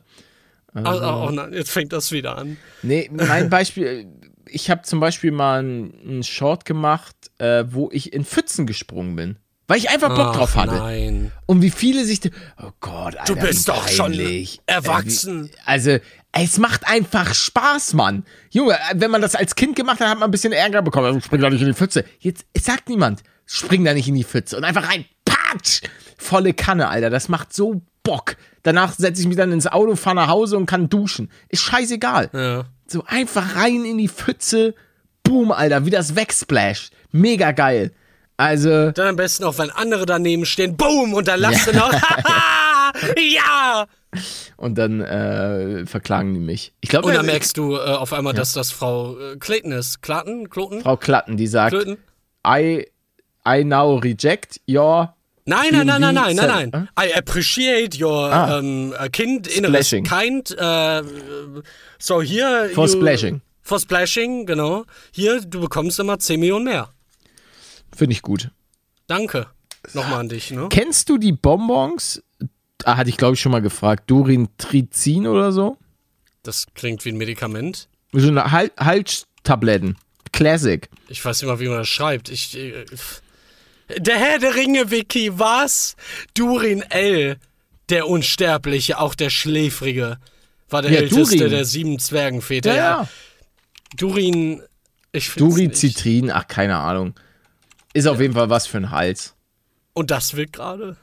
Ach, 0.74 1.02
ach, 1.02 1.28
oh 1.28 1.32
nein, 1.32 1.52
jetzt 1.52 1.72
fängt 1.72 1.92
das 1.92 2.12
wieder 2.12 2.38
an. 2.38 2.58
Nee, 2.82 3.10
mein 3.12 3.50
Beispiel, 3.50 4.08
ich 4.48 4.70
habe 4.70 4.84
zum 4.84 5.00
Beispiel 5.00 5.32
mal 5.32 5.60
einen, 5.60 6.24
Short 6.24 6.66
gemacht, 6.66 7.16
äh, 7.40 7.66
wo 7.68 7.90
ich 7.92 8.14
in 8.14 8.24
Pfützen 8.24 8.66
gesprungen 8.66 9.16
bin. 9.16 9.38
Weil 9.68 9.78
ich 9.78 9.90
einfach 9.90 10.10
Bock 10.10 10.34
drauf 10.34 10.52
Ach, 10.54 10.64
hatte. 10.64 10.76
Nein. 10.76 11.32
Und 11.46 11.62
wie 11.62 11.70
viele 11.70 12.04
sich. 12.04 12.20
Oh 12.62 12.72
Gott, 12.82 13.16
Alter, 13.16 13.36
Du 13.36 13.40
bist 13.40 13.70
doch 13.70 13.88
schon 13.88 14.14
erwachsen. 14.66 15.46
Äh, 15.46 15.50
wie, 15.50 15.58
also, 15.66 15.98
es 16.34 16.58
macht 16.58 16.88
einfach 16.88 17.34
Spaß, 17.34 17.94
Mann. 17.94 18.24
Junge, 18.52 18.74
äh, 18.74 18.96
wenn 18.96 19.12
man 19.12 19.22
das 19.22 19.36
als 19.36 19.56
Kind 19.56 19.76
gemacht 19.76 20.00
hat, 20.00 20.08
hat 20.08 20.20
man 20.20 20.30
ein 20.30 20.32
bisschen 20.32 20.54
Ärger 20.54 20.82
bekommen. 20.82 21.08
Also, 21.08 21.20
Spring 21.20 21.42
da 21.42 21.50
nicht 21.50 21.62
in 21.62 21.68
die 21.68 21.74
Pfütze. 21.74 22.06
Jetzt 22.20 22.46
sagt 22.60 22.90
niemand, 22.90 23.24
spring 23.46 23.84
da 23.84 23.94
nicht 23.94 24.08
in 24.08 24.16
die 24.16 24.24
Pfütze. 24.24 24.58
Und 24.58 24.64
einfach 24.64 24.88
rein, 24.90 25.06
patsch! 25.26 25.82
Volle 26.18 26.54
Kanne, 26.54 26.88
Alter. 26.88 27.10
Das 27.10 27.30
macht 27.30 27.54
so 27.54 27.82
Bock. 28.04 28.36
Danach 28.64 28.94
setze 28.94 29.22
ich 29.22 29.28
mich 29.28 29.38
dann 29.38 29.52
ins 29.52 29.68
Auto, 29.68 29.96
fahre 29.96 30.16
nach 30.16 30.28
Hause 30.28 30.58
und 30.58 30.66
kann 30.68 30.90
duschen. 30.90 31.30
Ist 31.50 31.64
scheißegal. 31.64 32.30
Ja. 32.34 32.66
So 32.88 33.04
einfach 33.06 33.56
rein 33.56 33.84
in 33.86 33.98
die 33.98 34.08
Pfütze. 34.08 34.74
Boom, 35.24 35.52
Alter, 35.52 35.86
wie 35.86 35.90
das 35.90 36.16
wegsplasht. 36.16 36.94
Mega 37.12 37.52
geil. 37.52 37.92
Also, 38.38 38.92
Dann 38.92 39.10
am 39.10 39.16
besten 39.18 39.44
auch, 39.44 39.58
wenn 39.58 39.70
andere 39.70 40.06
daneben 40.06 40.46
stehen, 40.46 40.76
boom, 40.76 41.14
und 41.14 41.28
dann 41.28 41.40
lachst 41.40 41.68
du 41.68 41.74
noch. 41.74 41.94
ja! 43.18 43.86
und 44.58 44.78
dann 44.78 45.02
äh, 45.02 45.86
verklagen 45.86 46.34
die 46.34 46.40
mich. 46.40 46.74
Ich 46.82 46.90
glaube, 46.90 47.08
Und 47.08 47.14
dann 47.16 47.26
merkst 47.26 47.58
du 47.58 47.76
äh, 47.76 47.80
auf 47.80 48.14
einmal, 48.14 48.34
dass 48.34 48.54
das 48.54 48.72
Frau 48.72 49.18
äh, 49.18 49.38
Clayton 49.38 49.72
ist. 49.72 50.02
Klatten? 50.02 50.50
Kloten? 50.50 50.82
Frau 50.82 50.98
Klatten, 50.98 51.38
die 51.38 51.48
sagt, 51.48 51.72
Klöten? 51.72 51.98
I, 52.46 52.86
I 53.48 53.64
now 53.64 53.96
reject 53.98 54.60
your 54.70 55.16
Nein, 55.46 55.70
nein, 55.72 55.88
nein, 55.88 56.02
nein, 56.02 56.14
nein, 56.14 56.36
nein, 56.36 56.70
nein. 56.72 56.90
I 57.00 57.14
appreciate 57.18 58.00
your 58.04 58.32
Ah. 58.32 58.60
ähm, 58.60 58.94
äh, 58.98 59.10
Kind 59.10 59.48
inneres 59.48 59.90
kind. 59.90 60.52
Äh, 60.58 61.02
so 61.98 62.22
hier. 62.22 62.70
For 62.76 62.86
you- 62.88 62.92
splashing. 62.94 63.42
For 63.64 63.80
splashing, 63.80 64.46
genau. 64.46 64.86
Hier, 65.12 65.42
du 65.42 65.62
bekommst 65.62 66.00
immer 66.00 66.20
10 66.20 66.40
Millionen 66.40 66.66
mehr. 66.66 66.90
Finde 67.96 68.14
ich 68.14 68.22
gut. 68.22 68.52
Danke. 69.08 69.48
Nochmal 69.94 70.20
an 70.20 70.30
dich, 70.30 70.52
ne? 70.52 70.68
Kennst 70.70 71.10
du 71.10 71.18
die 71.18 71.32
Bonbons? 71.32 72.22
Ah, 72.86 72.98
hatte 72.98 73.10
ich 73.10 73.18
glaube 73.18 73.34
ich 73.36 73.42
schon 73.42 73.52
mal 73.52 73.62
gefragt. 73.62 74.10
Durintrizin 74.10 75.28
oder 75.28 75.52
so? 75.52 75.78
Das 76.44 76.68
klingt 76.74 77.06
wie 77.06 77.10
ein 77.10 77.18
Medikament. 77.18 77.88
So 78.14 78.28
eine 78.28 78.52
Hal 78.52 78.72
Halstabletten. 78.80 79.98
Classic. 80.34 80.90
Ich 81.10 81.24
weiß 81.24 81.42
nicht 81.42 81.50
mal, 81.50 81.60
wie 81.60 81.68
man 81.68 81.80
das 81.80 81.88
schreibt. 81.90 82.30
Ich. 82.30 82.58
Äh, 82.58 82.86
der 83.98 84.16
Herr 84.18 84.40
der 84.40 84.56
Ringe, 84.56 84.90
Wiki, 84.92 85.38
was? 85.38 85.96
Durin 86.34 86.82
L. 86.90 87.38
Der 87.90 88.08
Unsterbliche, 88.08 89.00
auch 89.00 89.16
der 89.16 89.30
Schläfrige. 89.30 90.18
War 90.70 90.82
der 90.82 90.92
Ja, 90.92 91.00
älteste 91.02 91.36
Durin. 91.38 91.52
der 91.52 91.66
sieben 91.66 92.00
Zwergenväter. 92.00 92.70
Ja, 92.74 92.76
ja. 93.02 93.08
Durin. 93.98 94.62
Ich 95.12 95.28
nicht. 95.28 95.40
Durizitrin, 95.42 96.32
ach, 96.32 96.48
keine 96.48 96.78
Ahnung. 96.78 97.14
Ist 97.94 98.08
auf 98.08 98.22
jeden 98.22 98.34
Fall 98.34 98.50
was 98.50 98.66
für 98.68 98.78
ein 98.78 98.92
Hals. 98.92 99.36
Und 99.94 100.10
das 100.12 100.38
wird 100.38 100.54
gerade. 100.54 100.96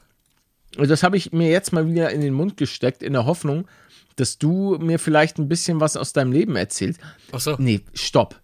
Und 0.77 0.89
das 0.89 1.03
habe 1.03 1.17
ich 1.17 1.31
mir 1.31 1.49
jetzt 1.49 1.73
mal 1.73 1.87
wieder 1.87 2.11
in 2.11 2.21
den 2.21 2.33
Mund 2.33 2.57
gesteckt, 2.57 3.01
in 3.03 3.13
der 3.13 3.25
Hoffnung, 3.25 3.67
dass 4.15 4.37
du 4.37 4.77
mir 4.79 4.99
vielleicht 4.99 5.37
ein 5.39 5.47
bisschen 5.47 5.79
was 5.79 5.97
aus 5.97 6.13
deinem 6.13 6.31
Leben 6.31 6.55
erzählst. 6.55 6.99
Achso. 7.31 7.55
Nee, 7.57 7.81
stopp. 7.93 8.39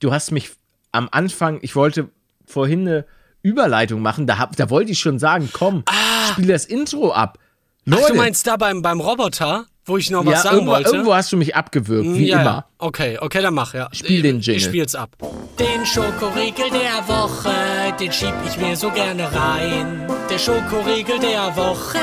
Du 0.00 0.12
hast 0.12 0.30
mich 0.30 0.50
am 0.92 1.08
Anfang, 1.12 1.58
ich 1.62 1.76
wollte 1.76 2.08
vorhin 2.46 2.80
eine 2.88 3.04
Überleitung 3.42 4.02
machen, 4.02 4.26
da, 4.26 4.38
hab, 4.38 4.56
da 4.56 4.70
wollte 4.70 4.92
ich 4.92 4.98
schon 4.98 5.18
sagen, 5.18 5.48
komm, 5.52 5.84
spiel 6.32 6.46
das 6.48 6.64
Intro 6.64 7.12
ab. 7.12 7.38
Leute, 7.84 8.02
Ah. 8.02 8.04
Ach, 8.06 8.10
du 8.10 8.16
meinst 8.16 8.46
da 8.46 8.56
beim, 8.56 8.82
beim 8.82 9.00
Roboter, 9.00 9.66
wo 9.84 9.96
ich 9.96 10.10
noch 10.10 10.24
was 10.24 10.32
ja, 10.34 10.40
sagen 10.40 10.54
irgendwo, 10.56 10.72
wollte? 10.72 10.90
irgendwo 10.90 11.14
hast 11.14 11.32
du 11.32 11.36
mich 11.36 11.56
abgewürgt, 11.56 12.14
wie 12.14 12.28
ja, 12.28 12.40
immer. 12.40 12.50
Ja. 12.50 12.66
Okay, 12.78 13.18
okay, 13.20 13.42
dann 13.42 13.54
mach, 13.54 13.74
ja. 13.74 13.88
Spiel 13.92 14.22
den 14.22 14.38
Ich 14.40 14.46
Jingle. 14.46 14.60
spiel's 14.62 14.94
ab. 14.94 15.10
Den 15.58 15.84
Schokoriegel 15.86 16.70
der 16.70 17.08
Woche, 17.08 17.52
den 17.98 18.12
schieb 18.12 18.34
ich 18.46 18.56
mir 18.58 18.76
so 18.76 18.90
gerne 18.90 19.24
rein. 19.34 20.06
Der 20.30 20.38
Schokoriegel 20.38 21.18
der 21.18 21.56
Woche, 21.56 21.98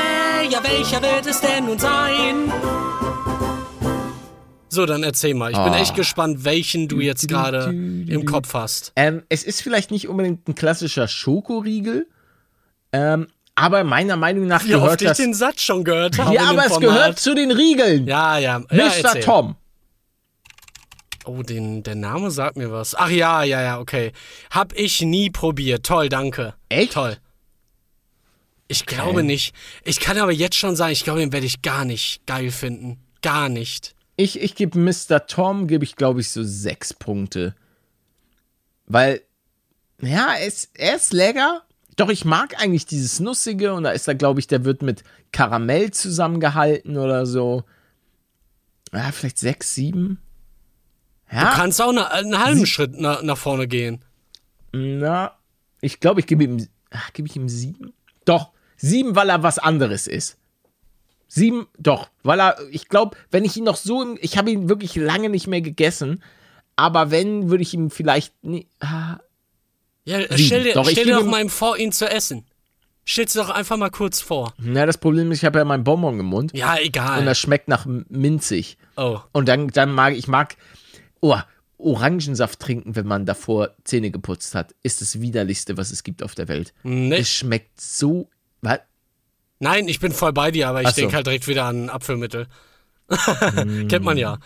ja, 0.50 0.60
welcher 0.64 1.02
wird 1.02 1.26
es 1.28 1.40
denn 1.42 1.66
nun 1.66 1.80
sein? 1.80 2.52
So, 4.70 4.86
dann 4.86 5.04
erzähl 5.04 5.34
mal. 5.34 5.52
Ich 5.52 5.58
bin 5.58 5.74
Ah. 5.74 5.80
echt 5.80 5.96
gespannt, 5.96 6.44
welchen 6.44 6.88
du 6.88 7.00
jetzt 7.00 7.28
gerade 7.28 7.70
im 7.70 8.26
Kopf 8.26 8.54
hast. 8.54 8.92
Ähm, 8.96 9.24
es 9.30 9.44
ist 9.44 9.62
vielleicht 9.62 9.92
nicht 9.92 10.08
unbedingt 10.10 10.48
ein 10.48 10.56
klassischer 10.56 11.08
Schokoriegel, 11.08 12.08
ähm, 12.92 13.28
aber 13.58 13.84
meiner 13.84 14.18
Meinung 14.18 14.46
nach 14.46 14.64
Wie 14.66 14.76
oft 14.76 14.84
gehört 14.84 15.02
ich 15.02 15.08
das. 15.08 15.18
den 15.18 15.34
Satz 15.34 15.64
schon 15.64 15.84
gehört 15.84 16.20
habe. 16.20 16.36
Ja, 16.36 16.52
aber 16.52 16.68
es 16.68 16.74
Format. 16.74 16.82
gehört 16.82 17.20
zu 17.20 17.34
den 17.34 17.50
Riegeln. 17.50 18.06
Ja, 18.06 18.38
ja. 18.38 18.60
ja 18.60 18.86
Mr. 18.86 19.04
erzähl. 19.04 19.24
Tom. 19.24 19.56
Oh, 21.26 21.42
den, 21.42 21.82
der 21.82 21.96
Name 21.96 22.30
sagt 22.30 22.56
mir 22.56 22.72
was. 22.72 22.94
Ach 22.94 23.10
ja, 23.10 23.42
ja, 23.42 23.62
ja, 23.64 23.80
okay. 23.80 24.12
Hab 24.52 24.74
ich 24.74 25.02
nie 25.02 25.32
probiert. 25.32 25.88
Toll, 25.88 26.08
danke. 26.08 26.54
Echt? 26.70 26.94
Toll. 26.94 27.18
Ich 28.68 28.86
glaube 28.86 29.24
nicht. 29.24 29.56
Ich 29.84 30.00
kann 30.00 30.20
aber 30.20 30.32
jetzt 30.32 30.56
schon 30.56 30.76
sagen, 30.76 30.92
ich 30.92 31.04
glaube, 31.04 31.20
den 31.20 31.34
werde 31.34 31.48
ich 31.48 31.64
gar 31.64 31.84
nicht 31.84 32.28
geil 32.28 32.52
finden. 32.52 33.00
Gar 33.24 33.50
nicht. 33.50 33.96
Ich, 34.18 34.40
ich 34.40 34.54
gebe 34.54 34.78
Mr. 34.78 35.26
Tom, 35.26 35.66
gebe 35.68 35.84
ich 35.84 35.96
glaube 35.96 36.22
ich 36.22 36.30
so 36.30 36.44
sechs 36.44 36.94
Punkte. 36.94 37.56
Weil, 38.86 39.22
ja, 40.00 40.36
es, 40.40 40.70
er 40.76 40.98
ist 40.98 41.12
lecker. 41.12 41.64
Doch 41.98 42.10
ich 42.10 42.24
mag 42.26 42.62
eigentlich 42.62 42.86
dieses 42.86 43.20
Nussige 43.20 43.74
und 43.74 43.84
da 43.84 43.92
ist 43.92 44.08
da, 44.08 44.14
glaube 44.14 44.40
ich, 44.40 44.48
der 44.48 44.64
wird 44.64 44.82
mit 44.82 45.04
Karamell 45.32 45.92
zusammengehalten 45.92 46.96
oder 46.98 47.26
so. 47.26 47.64
Ja, 48.94 49.12
vielleicht 49.12 49.40
sechs, 49.40 49.74
sieben. 49.74 50.20
Ja, 51.32 51.50
Du 51.52 51.58
kannst 51.58 51.82
auch 51.82 51.92
na, 51.92 52.08
einen 52.08 52.38
halben 52.42 52.66
Schritt 52.66 52.94
na, 52.96 53.22
nach 53.24 53.38
vorne 53.38 53.68
gehen. 53.68 54.06
na, 54.72 55.34
ich 55.82 56.00
glaube, 56.00 56.20
ich 56.22 56.28
gebe 56.28 56.44
ihm, 56.44 56.68
ach, 56.92 57.12
gebe 57.14 57.28
ich 57.28 57.36
ihm 57.36 57.50
sieben? 57.50 57.94
Doch, 58.26 58.52
sieben, 58.78 59.16
weil 59.16 59.30
er 59.30 59.44
was 59.44 59.60
anderes 59.60 60.08
ist. 60.08 60.38
Sieben, 61.28 61.68
doch, 61.78 62.10
weil 62.24 62.40
er, 62.40 62.58
ich 62.72 62.88
glaube, 62.88 63.18
wenn 63.32 63.44
ich 63.44 63.58
ihn 63.58 63.66
noch 63.66 63.76
so, 63.76 64.02
im, 64.02 64.18
ich 64.22 64.38
habe 64.38 64.52
ihn 64.52 64.70
wirklich 64.70 64.96
lange 64.96 65.30
nicht 65.30 65.48
mehr 65.48 65.62
gegessen, 65.62 66.24
aber 66.76 67.12
wenn, 67.12 67.50
würde 67.50 67.64
ich 67.64 67.74
ihm 67.74 67.90
vielleicht, 67.90 68.44
nie, 68.44 68.68
ah, 68.80 69.18
Ja, 70.08 70.20
Sieben. 70.22 70.38
stell 70.38 70.64
dir, 70.64 70.74
Doch, 70.74 70.90
stell 70.90 71.04
dir 71.06 71.16
doch 71.16 71.24
ihm- 71.24 71.30
mal 71.30 71.50
vor, 71.50 71.78
ihn 71.78 71.92
zu 71.92 72.10
essen. 72.10 72.46
Stell's 73.04 73.34
dir 73.34 73.40
doch 73.40 73.50
einfach 73.50 73.76
mal 73.78 73.90
kurz 73.90 74.22
vor. 74.22 74.54
na, 74.58 74.86
das 74.86 74.98
Problem 74.98 75.32
ist, 75.32 75.40
ich 75.40 75.46
habe 75.46 75.60
ja 75.60 75.66
meinen 75.66 75.84
Bonbon 75.84 76.20
im 76.20 76.26
Mund 76.28 76.52
Ja, 76.54 76.78
egal. 76.78 77.20
und 77.20 77.26
das 77.26 77.38
schmeckt 77.40 77.68
nach 77.68 77.86
minzig. 78.10 78.78
oh. 78.96 79.20
Und 79.34 79.48
dann, 79.50 79.68
dann 79.68 79.92
mag 79.92 80.14
ich 80.16 80.28
mag, 80.28 80.56
oh, 81.20 81.36
Orangensaft 81.78 82.60
trinken, 82.60 82.96
wenn 82.96 83.06
man 83.06 83.26
davor 83.26 83.72
Zähne 83.84 84.10
geputzt 84.12 84.56
hat, 84.56 84.74
ist 84.82 85.02
das 85.02 85.20
widerlichste, 85.22 85.78
was 85.78 85.92
es 85.92 86.04
gibt 86.04 86.24
auf 86.24 86.36
der 86.36 86.48
Welt. 86.48 86.74
Nee. 86.84 87.18
Es 87.18 87.30
schmeckt 87.30 87.80
so. 87.80 88.30
Was? 88.62 88.80
Nein, 89.60 89.88
ich 89.88 90.00
bin 90.00 90.12
voll 90.12 90.34
bei 90.34 90.52
dir, 90.52 90.70
aber 90.70 90.82
ich 90.84 90.90
so. 90.90 91.02
denke 91.02 91.16
halt 91.18 91.28
direkt 91.28 91.48
wieder 91.48 91.66
an 91.66 91.90
Apfelmittel. 91.90 92.48
Kennt 93.90 94.04
man 94.04 94.18
ja. 94.18 94.40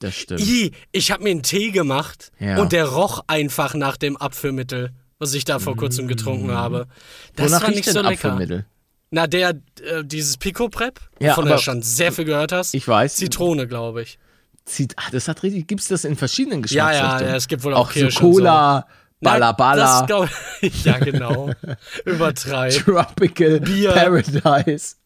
Das 0.00 0.14
stimmt. 0.14 0.40
I, 0.40 0.72
ich 0.92 1.10
habe 1.10 1.24
mir 1.24 1.30
einen 1.30 1.42
Tee 1.42 1.70
gemacht 1.70 2.30
Ja. 2.38 2.58
und 2.58 2.72
der 2.72 2.84
roch 2.86 3.24
einfach 3.26 3.74
nach 3.74 3.96
dem 3.96 4.16
Apfelmittel, 4.16 4.90
was 5.18 5.34
ich 5.34 5.44
da 5.44 5.58
vor 5.58 5.76
kurzem 5.76 6.06
getrunken 6.06 6.52
habe. 6.52 6.86
Das 7.34 7.50
Mm. 7.50 7.54
Wonach 7.54 7.62
war 7.64 7.70
nicht 7.70 7.84
so 7.90 8.00
lecker. 8.00 8.28
Apfelmittel? 8.28 8.66
Na, 9.10 9.26
der, 9.26 9.50
äh, 9.50 10.04
dieses 10.04 10.36
Pico 10.36 10.68
Prep, 10.68 11.00
Ja, 11.18 11.34
von 11.34 11.44
der 11.46 11.54
aber- 11.54 11.60
du 11.60 11.64
schon 11.64 11.82
sehr 11.82 12.12
viel 12.12 12.26
gehört 12.26 12.52
hast. 12.52 12.74
Ich 12.74 12.86
weiß. 12.86 13.16
Zitrone, 13.16 13.66
glaube 13.66 14.02
ich. 14.02 14.18
Zieht, 14.66 14.92
ach, 14.96 15.10
das 15.10 15.28
hat 15.28 15.42
richtig. 15.42 15.66
Gibt 15.66 15.80
es 15.80 15.88
das 15.88 16.04
in 16.04 16.14
verschiedenen 16.14 16.62
Ja, 16.68 16.76
ja, 16.76 16.90
Geschmacksrichtungen? 16.90 17.30
ja, 17.30 17.36
es 17.36 17.48
gibt 17.48 17.64
wohl 17.64 17.74
auch, 17.74 17.88
auch 17.88 17.92
so 17.92 18.00
Kirsch 18.00 18.20
und 18.20 18.32
Cola, 18.34 18.86
Na, 19.20 19.30
Balla 19.32 19.48
Das 19.48 19.56
Balla, 19.56 20.06
glaub 20.06 20.28
ich, 20.60 20.84
ja, 20.84 20.98
genau. 20.98 21.50
Übertreib. 22.04 22.74
Tropical 22.84 23.60
Bier. 23.60 23.92
Paradise. 23.92 24.96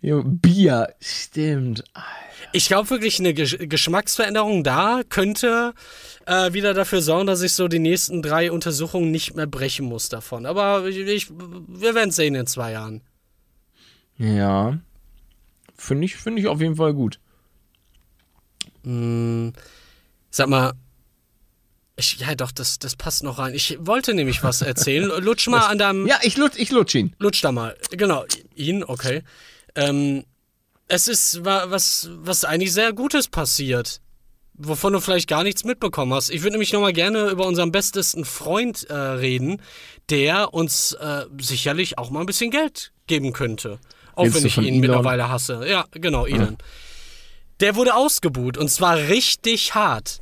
Bier, 0.00 0.94
stimmt. 1.00 1.82
Ich 2.54 2.68
glaube 2.68 2.88
wirklich, 2.90 3.18
eine 3.18 3.34
Gesch 3.34 3.56
Geschmacksveränderung 3.58 4.62
da 4.62 5.02
könnte 5.08 5.74
äh, 6.24 6.52
wieder 6.52 6.72
dafür 6.72 7.02
sorgen, 7.02 7.26
dass 7.26 7.42
ich 7.42 7.52
so 7.52 7.66
die 7.66 7.80
nächsten 7.80 8.22
drei 8.22 8.52
Untersuchungen 8.52 9.10
nicht 9.10 9.34
mehr 9.34 9.48
brechen 9.48 9.86
muss 9.86 10.08
davon. 10.08 10.46
Aber 10.46 10.86
ich, 10.86 10.98
ich, 10.98 11.30
wir 11.30 11.96
werden 11.96 12.12
sehen 12.12 12.36
in 12.36 12.46
zwei 12.46 12.70
Jahren. 12.70 13.02
Ja. 14.18 14.78
Finde 15.76 16.04
ich, 16.04 16.14
find 16.14 16.38
ich 16.38 16.46
auf 16.46 16.60
jeden 16.60 16.76
Fall 16.76 16.94
gut. 16.94 17.18
Sag 18.84 20.48
mal, 20.48 20.74
ich, 21.96 22.20
ja 22.20 22.36
doch, 22.36 22.52
das, 22.52 22.78
das 22.78 22.94
passt 22.94 23.24
noch 23.24 23.38
rein. 23.38 23.52
Ich 23.52 23.78
wollte 23.80 24.14
nämlich 24.14 24.44
was 24.44 24.62
erzählen. 24.62 25.10
Lutsch 25.24 25.48
mal 25.48 25.66
an 25.66 25.78
deinem. 25.78 26.06
Ja, 26.06 26.20
ich 26.22 26.36
lutsch, 26.36 26.56
ich 26.56 26.70
lutsch 26.70 26.94
ihn. 26.94 27.16
Lutsch 27.18 27.42
da 27.42 27.50
mal. 27.50 27.76
Genau, 27.90 28.24
ihn, 28.54 28.84
okay. 28.84 29.24
Ähm, 29.74 30.24
es 30.88 31.08
ist 31.08 31.44
wa- 31.44 31.66
was, 31.68 32.08
was 32.12 32.44
eigentlich 32.44 32.72
sehr 32.72 32.92
Gutes 32.92 33.28
passiert. 33.28 34.00
Wovon 34.56 34.92
du 34.92 35.00
vielleicht 35.00 35.28
gar 35.28 35.42
nichts 35.42 35.64
mitbekommen 35.64 36.14
hast. 36.14 36.30
Ich 36.30 36.42
würde 36.42 36.52
nämlich 36.52 36.72
nochmal 36.72 36.92
gerne 36.92 37.28
über 37.30 37.44
unseren 37.44 37.72
bestesten 37.72 38.24
Freund 38.24 38.84
äh, 38.88 38.94
reden, 38.94 39.60
der 40.10 40.54
uns 40.54 40.92
äh, 40.92 41.24
sicherlich 41.40 41.98
auch 41.98 42.10
mal 42.10 42.20
ein 42.20 42.26
bisschen 42.26 42.52
Geld 42.52 42.92
geben 43.08 43.32
könnte. 43.32 43.80
Auch 44.14 44.22
Redest 44.24 44.36
wenn 44.36 44.46
ich 44.46 44.56
ihn 44.58 44.64
Elon? 44.66 44.80
mittlerweile 44.80 45.28
hasse. 45.28 45.66
Ja, 45.66 45.86
genau, 45.90 46.24
Elon. 46.26 46.56
Der 47.58 47.74
wurde 47.74 47.94
ausgebuht 47.96 48.56
und 48.56 48.68
zwar 48.70 48.96
richtig 48.96 49.74
hart. 49.74 50.20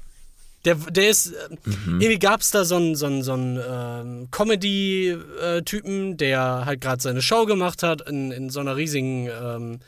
Der, 0.65 0.77
der 0.77 1.11
ist, 1.11 1.33
äh, 1.33 1.49
irgendwie 1.67 2.19
gab 2.19 2.41
es 2.41 2.53
da 2.53 2.65
so 2.65 2.77
einen, 2.77 2.95
so 2.97 3.05
einen, 3.07 3.23
so 3.23 3.33
einen 3.35 3.61
ähm, 3.69 4.29
Comedy-Typen, 4.31 6.17
der 6.17 6.63
halt 6.65 6.81
gerade 6.81 7.03
seine 7.03 7.21
Show 7.23 7.47
gemacht 7.47 7.83
hat 7.83 8.09
in, 8.09 8.31
in 8.33 8.49
so 8.51 8.61
einer 8.61 8.77
riesigen, 8.77 9.27
ähm, 9.29 9.81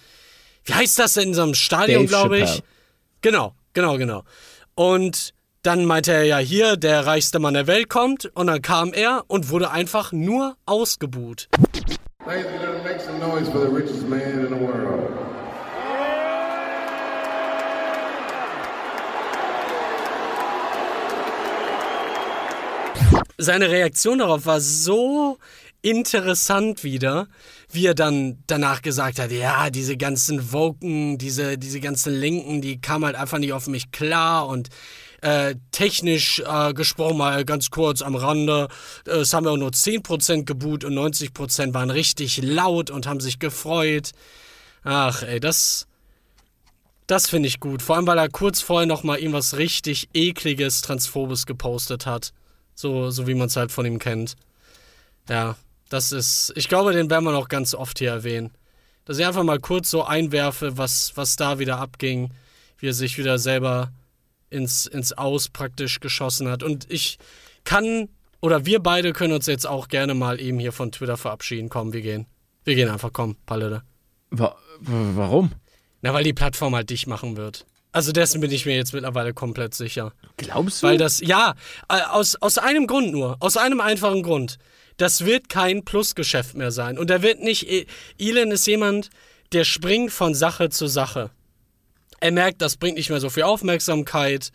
wie 0.64 0.74
heißt 0.74 0.98
das 0.98 1.14
denn, 1.14 1.28
in 1.28 1.34
so 1.34 1.42
einem 1.42 1.54
Stadion, 1.54 2.06
glaube 2.06 2.38
ich. 2.38 2.62
Genau, 3.20 3.54
genau, 3.72 3.96
genau. 3.96 4.22
Und 4.74 5.34
dann 5.62 5.84
meinte 5.84 6.12
er 6.12 6.24
ja 6.24 6.38
hier, 6.38 6.76
der 6.76 7.06
reichste 7.06 7.38
Mann 7.38 7.54
der 7.54 7.66
Welt 7.66 7.88
kommt 7.88 8.26
und 8.34 8.48
dann 8.48 8.60
kam 8.60 8.92
er 8.92 9.24
und 9.28 9.50
wurde 9.50 9.70
einfach 9.70 10.12
nur 10.12 10.56
ausgebuht. 10.66 11.48
Ladies 12.26 12.46
and 12.46 12.60
gentlemen, 12.60 12.82
make 12.82 13.00
some 13.00 13.18
noise 13.18 13.50
for 13.50 13.60
the 13.60 13.74
richest 13.74 14.08
man 14.08 14.20
in 14.20 14.48
the 14.48 14.60
world. 14.60 15.24
seine 23.44 23.70
Reaktion 23.70 24.18
darauf 24.18 24.46
war 24.46 24.60
so 24.60 25.38
interessant 25.82 26.82
wieder, 26.84 27.28
wie 27.75 27.87
er 27.87 27.95
dann 27.95 28.43
danach 28.47 28.83
gesagt 28.83 29.18
hat, 29.18 29.31
ja, 29.33 29.68
diese 29.70 29.97
ganzen 29.97 30.53
Woken, 30.53 31.18
diese, 31.18 31.59
diese 31.59 31.81
ganzen 31.81 32.14
Linken, 32.14 32.61
die 32.61 32.81
kamen 32.81 33.05
halt 33.05 33.16
einfach 33.16 33.39
nicht 33.39 33.53
auf 33.53 33.66
mich 33.66 33.91
klar 33.91 34.47
und 34.47 34.68
äh, 35.22 35.57
technisch 35.72 36.41
äh, 36.47 36.75
gesprochen 36.75 37.16
mal 37.16 37.45
ganz 37.45 37.70
kurz 37.70 38.03
am 38.03 38.14
Rande, 38.14 38.68
äh, 39.07 39.12
es 39.18 39.33
haben 39.33 39.47
ja 39.47 39.57
nur 39.57 39.70
10% 39.70 40.45
geboot 40.45 40.85
und 40.85 40.95
90% 40.95 41.72
waren 41.75 41.91
richtig 41.91 42.43
laut 42.43 42.91
und 42.91 43.07
haben 43.07 43.20
sich 43.20 43.39
gefreut. 43.39 44.11
Ach 44.83 45.22
ey, 45.22 45.41
das, 45.41 45.87
das 47.07 47.29
finde 47.29 47.49
ich 47.49 47.59
gut. 47.59 47.81
Vor 47.81 47.97
allem, 47.97 48.07
weil 48.07 48.18
er 48.18 48.29
kurz 48.29 48.61
vorher 48.61 48.87
noch 48.87 49.03
mal 49.03 49.18
irgendwas 49.18 49.57
richtig 49.57 50.11
ekliges, 50.12 50.83
transphobes 50.83 51.47
gepostet 51.47 52.05
hat. 52.05 52.33
So, 52.75 53.11
so 53.11 53.27
wie 53.27 53.35
man 53.35 53.47
es 53.47 53.57
halt 53.57 53.72
von 53.72 53.87
ihm 53.87 53.99
kennt. 53.99 54.37
Ja, 55.29 55.57
das 55.95 56.12
ist. 56.12 56.53
Ich 56.57 56.68
glaube, 56.68 56.92
den 56.92 57.09
werden 57.09 57.24
wir 57.24 57.32
noch 57.32 57.49
ganz 57.49 57.74
oft 57.74 57.99
hier 57.99 58.11
erwähnen. 58.11 58.51
Dass 59.05 59.18
ich 59.18 59.26
einfach 59.26 59.42
mal 59.45 59.61
kurz 59.61 59.90
so 59.90 60.03
einwerfe, 60.05 60.76
was, 60.78 61.12
was 61.14 61.36
da 61.36 61.59
wieder 61.59 61.78
abging, 61.78 62.32
wie 62.78 62.88
er 62.88 62.95
sich 62.95 63.16
wieder 63.18 63.38
selber 63.38 63.92
ins, 64.51 64.86
ins 64.86 65.12
Aus 65.12 65.49
praktisch 65.49 66.01
geschossen 66.01 66.49
hat. 66.49 66.62
Und 66.62 66.90
ich 66.90 67.18
kann, 67.64 68.09
oder 68.40 68.66
wir 68.66 68.80
beide 68.80 69.12
können 69.12 69.34
uns 69.34 69.47
jetzt 69.47 69.66
auch 69.66 69.88
gerne 69.88 70.14
mal 70.14 70.40
eben 70.40 70.59
hier 70.59 70.72
von 70.72 70.90
Twitter 70.90 71.16
verabschieden. 71.16 71.68
Komm, 71.68 71.92
wir 71.92 72.01
gehen. 72.01 72.26
Wir 72.64 72.74
gehen 72.74 72.88
einfach, 72.88 73.11
komm, 73.12 73.36
Palette. 73.47 73.82
Wa 74.30 74.57
wa- 74.80 75.11
warum? 75.16 75.53
Na, 76.03 76.12
weil 76.14 76.24
die 76.24 76.32
Plattform 76.32 76.74
halt 76.74 76.90
dich 76.90 77.07
machen 77.07 77.36
wird. 77.36 77.66
Also 77.92 78.11
dessen 78.11 78.40
bin 78.40 78.51
ich 78.51 78.66
mir 78.66 78.74
jetzt 78.74 78.92
mittlerweile 78.92 79.34
komplett 79.34 79.74
sicher. 79.74 80.12
Glaubst 80.38 80.82
du? 80.82 80.86
Weil 80.88 80.99
das, 80.99 81.20
ja, 81.20 81.55
äh, 81.88 82.01
aus, 82.11 82.36
aus 82.36 82.59
einem 82.59 82.86
Grund 82.86 83.12
nur. 83.12 83.36
Aus 83.40 83.57
einem 83.57 83.80
einfachen 83.80 84.22
Grund. 84.22 84.59
Das 84.97 85.24
wird 85.24 85.49
kein 85.49 85.84
Plusgeschäft 85.84 86.55
mehr 86.55 86.70
sein. 86.70 86.99
Und 86.99 87.11
er 87.11 87.22
wird 87.22 87.40
nicht. 87.40 87.68
E- 87.68 87.86
Elon 88.18 88.53
ist 88.53 88.66
jemand, 88.66 89.11
der 89.53 89.64
springt 89.64 90.12
von 90.12 90.34
Sache 90.34 90.70
zu 90.70 90.86
Sache. 90.86 91.30
Er 92.20 92.32
merkt, 92.32 92.62
das 92.62 92.76
bringt 92.76 92.97
nicht 92.97 93.11
mehr 93.11 93.20
so 93.20 93.30
viel 93.30 93.42
Aufmerksamkeit. 93.42 94.51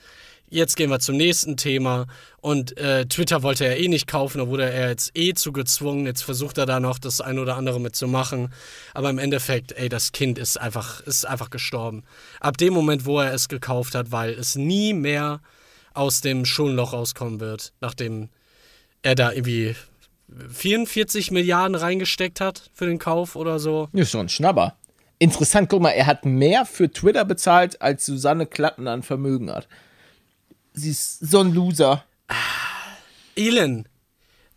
Jetzt 0.50 0.78
gehen 0.78 0.90
wir 0.90 1.00
zum 1.00 1.18
nächsten 1.18 1.58
Thema. 1.58 2.08
Und 2.42 2.76
äh, 2.78 3.06
Twitter 3.06 3.44
wollte 3.44 3.66
er 3.66 3.78
eh 3.78 3.88
nicht 3.88 4.08
kaufen, 4.08 4.40
da 4.40 4.48
wurde 4.48 4.68
er 4.70 4.90
jetzt 4.90 5.12
eh 5.16 5.34
zu 5.34 5.52
gezwungen. 5.52 6.06
Jetzt 6.06 6.24
versucht 6.24 6.58
er 6.58 6.66
da 6.66 6.80
noch 6.80 6.98
das 6.98 7.22
ein 7.22 7.38
oder 7.38 7.56
andere 7.56 7.80
mitzumachen. 7.80 8.52
Aber 8.94 9.10
im 9.10 9.20
Endeffekt, 9.20 9.74
ey, 9.74 9.90
das 9.90 10.12
Kind 10.12 10.40
ist 10.40 10.58
einfach, 10.58 11.02
ist 11.02 11.26
einfach 11.26 11.50
gestorben. 11.50 12.04
Ab 12.40 12.58
dem 12.58 12.74
Moment, 12.74 13.06
wo 13.06 13.20
er 13.20 13.34
es 13.34 13.48
gekauft 13.50 13.94
hat, 13.94 14.12
weil 14.12 14.32
es 14.32 14.56
nie 14.56 14.94
mehr 14.94 15.42
aus 15.94 16.22
dem 16.22 16.46
Schuldenloch 16.46 16.94
rauskommen 16.94 17.40
wird, 17.40 17.74
nachdem 17.82 18.30
er 19.02 19.16
da 19.16 19.32
irgendwie 19.32 19.76
44 20.50 21.32
Milliarden 21.32 21.76
reingesteckt 21.76 22.42
hat 22.42 22.70
für 22.74 22.86
den 22.86 23.00
Kauf 23.00 23.36
oder 23.36 23.60
so. 23.60 23.90
Ist 23.94 24.12
so 24.12 24.20
ein 24.20 24.30
Schnabber. 24.30 24.76
Interessant, 25.18 25.70
guck 25.70 25.82
mal, 25.82 25.92
er 25.92 26.06
hat 26.06 26.26
mehr 26.26 26.66
für 26.66 26.92
Twitter 26.92 27.26
bezahlt, 27.26 27.82
als 27.82 28.06
Susanne 28.06 28.46
Klatten 28.46 28.88
an 28.88 29.04
Vermögen 29.04 29.52
hat. 29.52 29.68
Sie 30.74 30.92
ist 30.92 31.20
so 31.20 31.40
ein 31.40 31.54
Loser. 31.54 32.06
Elon, 33.36 33.86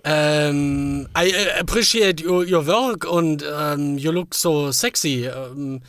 ähm, 0.04 1.08
I 1.16 1.30
äh, 1.30 1.60
appreciate 1.60 2.24
your, 2.24 2.44
your 2.44 2.66
work 2.66 3.04
und 3.04 3.44
ähm, 3.48 3.98
you 3.98 4.10
look 4.10 4.34
so 4.34 4.72
sexy. 4.72 5.26
Ähm, 5.26 5.80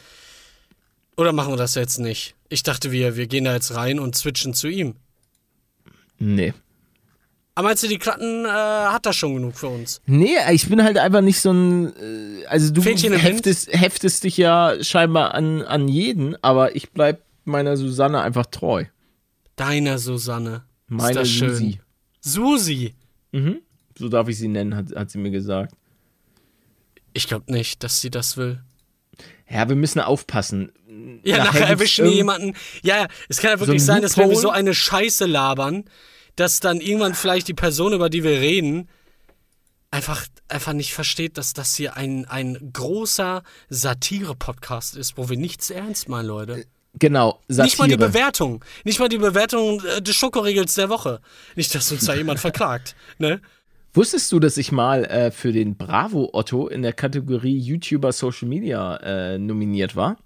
oder 1.18 1.34
machen 1.34 1.54
wir 1.54 1.58
das 1.58 1.76
jetzt 1.76 2.00
nicht? 2.00 2.36
Ich 2.50 2.64
dachte, 2.64 2.92
wir, 2.92 3.16
wir 3.16 3.28
gehen 3.28 3.46
da 3.46 3.54
jetzt 3.54 3.74
rein 3.74 4.00
und 4.00 4.16
switchen 4.16 4.54
zu 4.54 4.68
ihm. 4.68 4.96
Nee. 6.20 6.54
Aber 7.56 7.68
meinst 7.68 7.84
du, 7.84 7.88
die 7.88 8.00
Klatten 8.00 8.46
äh, 8.46 8.50
hat 8.50 9.06
das 9.06 9.16
schon 9.16 9.36
genug 9.36 9.56
für 9.56 9.68
uns? 9.68 10.02
Nee, 10.08 10.36
ich 10.52 10.68
bin 10.70 10.84
halt 10.84 10.98
einfach 10.98 11.22
nicht 11.22 11.40
so 11.40 11.52
ein. 11.52 11.94
äh, 12.42 12.46
Also, 12.48 12.74
du 12.74 12.82
heftest, 12.82 13.70
heftest 13.72 14.24
dich 14.24 14.38
ja 14.38 14.76
scheinbar 14.84 15.34
an, 15.36 15.62
an 15.62 15.88
jeden, 15.88 16.36
aber 16.44 16.76
ich 16.76 16.92
bleib 16.92 17.22
meiner 17.46 17.78
Susanne 17.78 18.22
einfach 18.22 18.48
treu. 18.48 18.86
Deiner 19.56 20.00
Susanne. 20.00 20.64
Meine 20.88 21.12
ist 21.12 21.18
das 21.20 21.30
schön. 21.30 21.50
Susi. 21.50 21.80
Susi. 22.22 22.96
So 24.00 24.10
darf 24.10 24.28
ich 24.30 24.38
sie 24.40 24.48
nennen, 24.48 24.76
hat, 24.76 24.96
hat 24.96 25.12
sie 25.12 25.20
mir 25.20 25.30
gesagt. 25.32 25.76
Ich 27.14 27.28
glaube 27.28 27.52
nicht, 27.52 27.84
dass 27.84 28.02
sie 28.02 28.10
das 28.10 28.38
will. 28.38 28.62
Ja, 29.48 29.70
wir 29.70 29.76
müssen 29.76 30.00
aufpassen. 30.00 30.72
Ja, 31.24 31.38
Nachher 31.38 31.44
nachher 31.62 31.68
erwischen 31.68 32.06
wir 32.06 32.12
jemanden. 32.12 32.56
Ja, 32.82 32.98
ja, 32.98 33.08
es 33.30 33.40
kann 33.40 33.52
ja 33.52 33.60
wirklich 33.60 33.82
ein 33.82 33.86
sein, 33.86 34.02
dass 34.02 34.18
wenn 34.18 34.30
wir 34.30 34.38
so 34.38 34.50
eine 34.50 34.74
Scheiße 34.74 35.26
labern, 35.26 35.86
dass 36.36 36.60
dann 36.60 36.82
irgendwann 36.82 37.14
vielleicht 37.14 37.48
die 37.48 37.54
Person, 37.54 37.94
über 37.94 38.10
die 38.10 38.24
wir 38.24 38.40
reden, 38.40 38.90
einfach, 39.92 40.26
einfach 40.48 40.74
nicht 40.74 40.94
versteht, 40.94 41.38
dass 41.38 41.54
das 41.54 41.76
hier 41.76 41.96
ein, 41.96 42.26
ein 42.26 42.72
großer 42.74 43.44
Satire-Podcast 43.70 44.96
ist, 44.96 45.18
wo 45.18 45.30
wir 45.30 45.38
nichts 45.38 45.70
ernst 45.70 46.10
meinen, 46.10 46.28
Leute. 46.28 46.66
Genau, 47.00 47.40
Satire. 47.48 47.66
Nicht 47.66 47.80
mal 47.80 47.88
die 47.88 47.98
Bewertung. 47.98 48.66
Nicht 48.84 49.00
mal 49.00 49.10
die 49.10 49.18
Bewertung 49.18 49.84
äh, 49.84 50.02
des 50.02 50.16
Schokoriegels 50.16 50.76
der 50.76 50.90
Woche. 50.90 51.22
Nicht, 51.56 51.74
dass 51.74 51.92
uns 51.92 52.06
da 52.06 52.14
jemand 52.16 52.40
verklagt. 52.40 52.96
Ne? 53.20 53.42
Wusstest 53.96 54.32
du, 54.32 54.40
dass 54.40 54.58
ich 54.58 54.72
mal 54.72 55.06
äh, 55.06 55.30
für 55.30 55.52
den 55.52 55.78
Bravo 55.78 56.32
Otto 56.34 56.68
in 56.68 56.82
der 56.82 56.94
Kategorie 56.94 57.56
YouTuber 57.56 58.12
Social 58.12 58.48
Media 58.48 58.98
äh, 58.98 59.38
nominiert 59.38 59.96
war? 59.96 60.18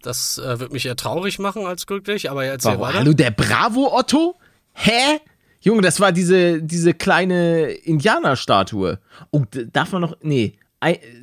Das 0.00 0.38
äh, 0.38 0.58
wird 0.58 0.72
mich 0.72 0.86
eher 0.86 0.96
traurig 0.96 1.38
machen 1.38 1.66
als 1.66 1.86
glücklich, 1.86 2.30
aber 2.30 2.46
jetzt 2.46 2.64
Warum? 2.64 2.92
Hallo, 2.92 3.12
der 3.12 3.30
Bravo 3.30 3.94
Otto? 3.94 4.34
Hä? 4.74 5.20
Junge, 5.60 5.82
das 5.82 6.00
war 6.00 6.12
diese, 6.12 6.62
diese 6.62 6.92
kleine 6.92 7.70
Indianerstatue. 7.70 8.98
Oh, 9.30 9.44
darf 9.72 9.92
man 9.92 10.02
noch. 10.02 10.16
Nee. 10.22 10.58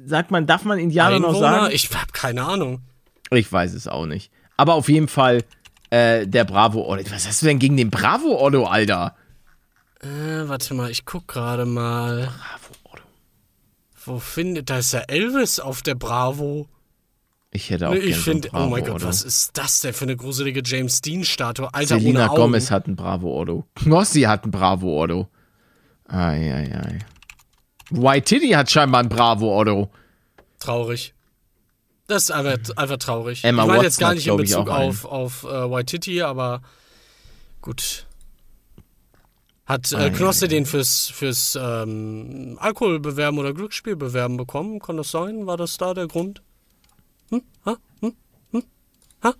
Sagt 0.05 0.31
man, 0.31 0.47
darf 0.47 0.63
man 0.63 0.79
Indianer 0.79 1.19
noch 1.19 1.29
Einwohner? 1.29 1.61
sagen? 1.61 1.75
Ich 1.75 1.89
hab 1.93 2.13
keine 2.13 2.43
Ahnung. 2.43 2.81
Ich 3.31 3.51
weiß 3.51 3.73
es 3.73 3.87
auch 3.87 4.05
nicht. 4.05 4.31
Aber 4.55 4.75
auf 4.75 4.87
jeden 4.87 5.09
Fall 5.09 5.43
äh, 5.89 6.25
der 6.25 6.45
Bravo 6.45 6.87
Otto. 6.89 7.03
Was 7.11 7.27
hast 7.27 7.41
du 7.41 7.47
denn 7.47 7.59
gegen 7.59 7.75
den 7.75 7.89
Bravo 7.89 8.41
Otto, 8.41 8.65
Alter? 8.65 9.15
Äh, 10.01 10.47
warte 10.47 10.73
mal, 10.73 10.89
ich 10.89 11.05
guck 11.05 11.27
gerade 11.27 11.65
mal. 11.65 12.29
Bravo 12.29 12.73
Otto. 12.93 13.03
Wo 14.05 14.19
findet. 14.19 14.69
Da 14.69 14.77
ist 14.79 14.93
ja 14.93 15.01
Elvis 15.01 15.59
auf 15.59 15.81
der 15.81 15.95
Bravo. 15.95 16.67
Ich 17.51 17.69
hätte 17.69 17.89
auch 17.89 17.93
Nee, 17.93 17.99
gerne 17.99 18.11
ich 18.11 18.17
finde, 18.17 18.49
oh 18.53 18.67
mein 18.67 18.83
Gott, 18.85 18.95
Otto. 18.95 19.07
was 19.07 19.23
ist 19.23 19.57
das 19.57 19.81
denn 19.81 19.93
für 19.93 20.05
eine 20.05 20.15
gruselige 20.15 20.61
James 20.63 21.01
Dean-Statue? 21.01 21.73
Alter, 21.73 21.95
Augen. 21.95 22.27
Gomez 22.35 22.69
hat 22.69 22.85
einen 22.85 22.95
Bravo 22.95 23.39
Otto. 23.41 23.65
Knossi 23.75 24.21
hat 24.21 24.43
einen 24.43 24.51
Bravo 24.51 25.01
Otto. 25.01 25.27
Ei, 26.07 26.53
ei, 26.53 26.75
ei. 26.75 26.99
White 27.89 28.55
hat 28.55 28.69
scheinbar 28.69 28.99
einen 29.01 29.09
Bravo 29.09 29.59
Otto. 29.59 29.89
Traurig. 30.59 31.13
Das 32.07 32.23
ist 32.23 32.31
einfach, 32.31 32.57
einfach 32.75 32.97
traurig. 32.97 33.43
Emma 33.43 33.63
ich 33.63 33.67
meine 33.69 33.83
jetzt 33.83 33.99
gar 33.99 34.13
nicht 34.13 34.27
in 34.27 34.37
Bezug 34.37 34.67
auf, 34.69 35.05
auf 35.05 35.43
äh, 35.43 35.69
Waititi, 35.69 36.21
aber 36.21 36.61
gut. 37.61 38.07
Hat 39.65 39.91
äh, 39.91 40.09
Knosse 40.09 40.47
den 40.47 40.65
fürs, 40.65 41.07
fürs 41.09 41.57
ähm, 41.61 42.57
Alkoholbewerben 42.59 43.39
oder 43.39 43.53
Glücksspielbewerben 43.53 44.37
bekommen? 44.37 44.79
Kann 44.79 44.97
das 44.97 45.11
sein? 45.11 45.45
War 45.45 45.57
das 45.57 45.77
da 45.77 45.93
der 45.93 46.07
Grund? 46.07 46.41
Hm? 47.29 47.41
Ha? 47.65 47.77
Hm? 48.01 48.13
Hm? 48.51 48.63
Ha? 49.23 49.33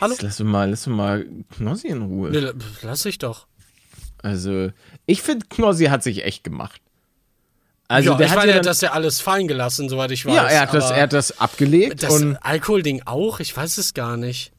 Hallo? 0.00 0.12
Jetzt 0.12 0.22
lass 0.22 0.40
uns 0.40 0.50
mal, 0.50 0.70
lass 0.70 0.86
uns 0.86 0.96
mal 0.96 1.26
Knossi 1.56 1.88
in 1.88 2.02
Ruhe. 2.02 2.30
Nee, 2.30 2.38
la- 2.38 2.52
lass 2.82 3.04
ich 3.04 3.18
doch. 3.18 3.46
Also, 4.22 4.70
ich 5.06 5.22
finde, 5.22 5.46
Knossi 5.48 5.86
hat 5.86 6.02
sich 6.02 6.24
echt 6.24 6.44
gemacht. 6.44 6.80
Also, 7.88 8.12
ja, 8.12 8.16
der 8.16 8.26
ich 8.26 8.32
hat 8.32 8.38
meine, 8.38 8.52
ja 8.52 8.56
er 8.56 8.60
dann, 8.62 8.66
hat 8.68 8.70
das 8.70 8.80
ja 8.80 8.92
alles 8.92 9.20
fallen 9.20 9.48
gelassen, 9.48 9.88
soweit 9.88 10.10
ich 10.12 10.24
weiß. 10.24 10.34
ja, 10.34 10.46
er 10.46 10.60
hat, 10.62 10.72
das, 10.74 10.90
er 10.90 11.02
hat 11.02 11.12
das 11.12 11.40
abgelegt 11.40 12.02
Das 12.02 12.14
und 12.14 12.36
Alkoholding 12.36 13.02
auch? 13.04 13.40
Ich 13.40 13.54
weiß 13.54 13.76
es 13.78 13.92
gar 13.92 14.16
nicht. 14.16 14.52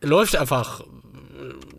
Läuft 0.00 0.36
einfach 0.36 0.82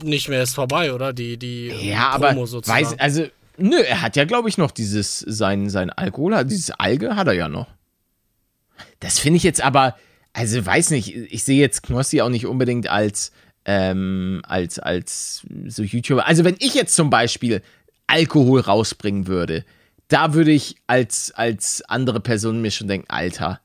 nicht 0.04 0.30
mehr, 0.30 0.44
ist 0.44 0.54
vorbei, 0.54 0.94
oder? 0.94 1.14
Die, 1.14 1.38
die 1.38 1.68
ja, 1.68 2.12
Promo 2.18 2.26
aber 2.28 2.48
sozusagen. 2.48 2.86
weiß, 2.86 3.00
also, 3.00 3.26
nö, 3.58 3.78
er 3.78 4.02
hat 4.02 4.16
ja, 4.18 4.26
glaube 4.26 4.50
ich, 4.50 4.58
noch 4.58 4.72
dieses, 4.72 5.20
sein, 5.20 5.70
sein 5.70 5.90
Alkohol, 5.90 6.44
dieses 6.46 6.72
Alge 6.72 7.16
hat 7.16 7.28
er 7.28 7.34
ja 7.34 7.48
noch. 7.48 7.68
Das 9.00 9.20
finde 9.20 9.38
ich 9.38 9.44
jetzt 9.44 9.62
aber, 9.62 9.96
also, 10.34 10.66
weiß 10.66 10.92
nicht, 10.92 11.16
ich 11.16 11.44
sehe 11.44 11.60
jetzt 11.60 11.84
Knossi 11.84 12.22
auch 12.22 12.30
nicht 12.30 12.46
unbedingt 12.46 12.90
als, 12.90 13.32
ähm, 13.66 14.42
als, 14.48 14.80
als 14.80 15.46
so 15.68 15.84
YouTuber. 15.84 16.26
Also, 16.28 16.44
wenn 16.44 16.56
ich 16.60 16.74
jetzt 16.74 16.96
zum 16.96 17.10
Beispiel 17.10 17.62
Alkohol 18.08 18.62
rausbringen 18.62 19.28
würde, 19.28 19.64
da 20.08 20.34
würde 20.34 20.52
ich 20.52 20.76
als, 20.88 21.32
als 21.36 21.82
andere 21.88 22.20
Person 22.20 22.62
mir 22.62 22.72
schon 22.72 22.88
denken, 22.88 23.10
Alter, 23.10 23.60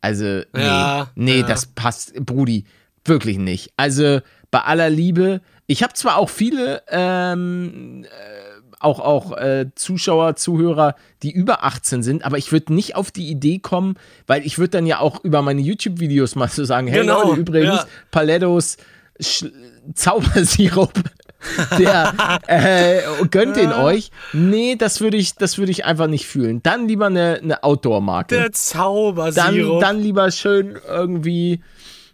also, 0.00 0.24
nee, 0.24 0.44
Ja, 0.54 1.10
nee, 1.14 1.40
ja. 1.40 1.46
das 1.46 1.66
passt, 1.66 2.14
Brudi, 2.24 2.64
wirklich 3.04 3.38
nicht. 3.38 3.72
Also, 3.76 4.20
bei 4.50 4.60
aller 4.60 4.90
Liebe, 4.90 5.40
ich 5.66 5.82
habe 5.82 5.94
zwar 5.94 6.16
auch 6.16 6.28
viele, 6.28 6.82
ähm, 6.88 8.04
äh, 8.04 8.51
auch, 8.82 9.00
auch 9.00 9.36
äh, 9.36 9.66
Zuschauer, 9.74 10.36
Zuhörer, 10.36 10.94
die 11.22 11.30
über 11.30 11.64
18 11.64 12.02
sind, 12.02 12.24
aber 12.24 12.38
ich 12.38 12.52
würde 12.52 12.74
nicht 12.74 12.96
auf 12.96 13.10
die 13.10 13.28
Idee 13.28 13.58
kommen, 13.58 13.94
weil 14.26 14.44
ich 14.44 14.58
würde 14.58 14.70
dann 14.70 14.86
ja 14.86 15.00
auch 15.00 15.22
über 15.24 15.42
meine 15.42 15.60
YouTube-Videos 15.60 16.34
mal 16.34 16.48
so 16.48 16.64
sagen, 16.64 16.86
hey 16.86 17.00
Genau, 17.00 17.28
Leute, 17.28 17.40
übrigens, 17.40 17.76
ja. 17.76 17.86
Palettos 18.10 18.76
Sch 19.20 19.46
Zaubersirup, 19.94 20.92
der 21.78 22.38
äh, 22.46 23.00
gönnt 23.30 23.56
den 23.56 23.72
euch. 23.72 24.10
Nee, 24.32 24.76
das 24.76 25.00
würde 25.00 25.16
ich, 25.16 25.34
das 25.34 25.58
würde 25.58 25.72
ich 25.72 25.84
einfach 25.84 26.06
nicht 26.06 26.26
fühlen. 26.26 26.62
Dann 26.62 26.86
lieber 26.86 27.06
eine, 27.06 27.40
eine 27.42 27.64
Outdoor-Marke. 27.64 28.34
der 28.34 28.44
Dann, 28.44 28.52
Zaubersirup. 28.54 29.80
dann 29.80 30.00
lieber 30.00 30.30
schön 30.30 30.78
irgendwie 30.86 31.60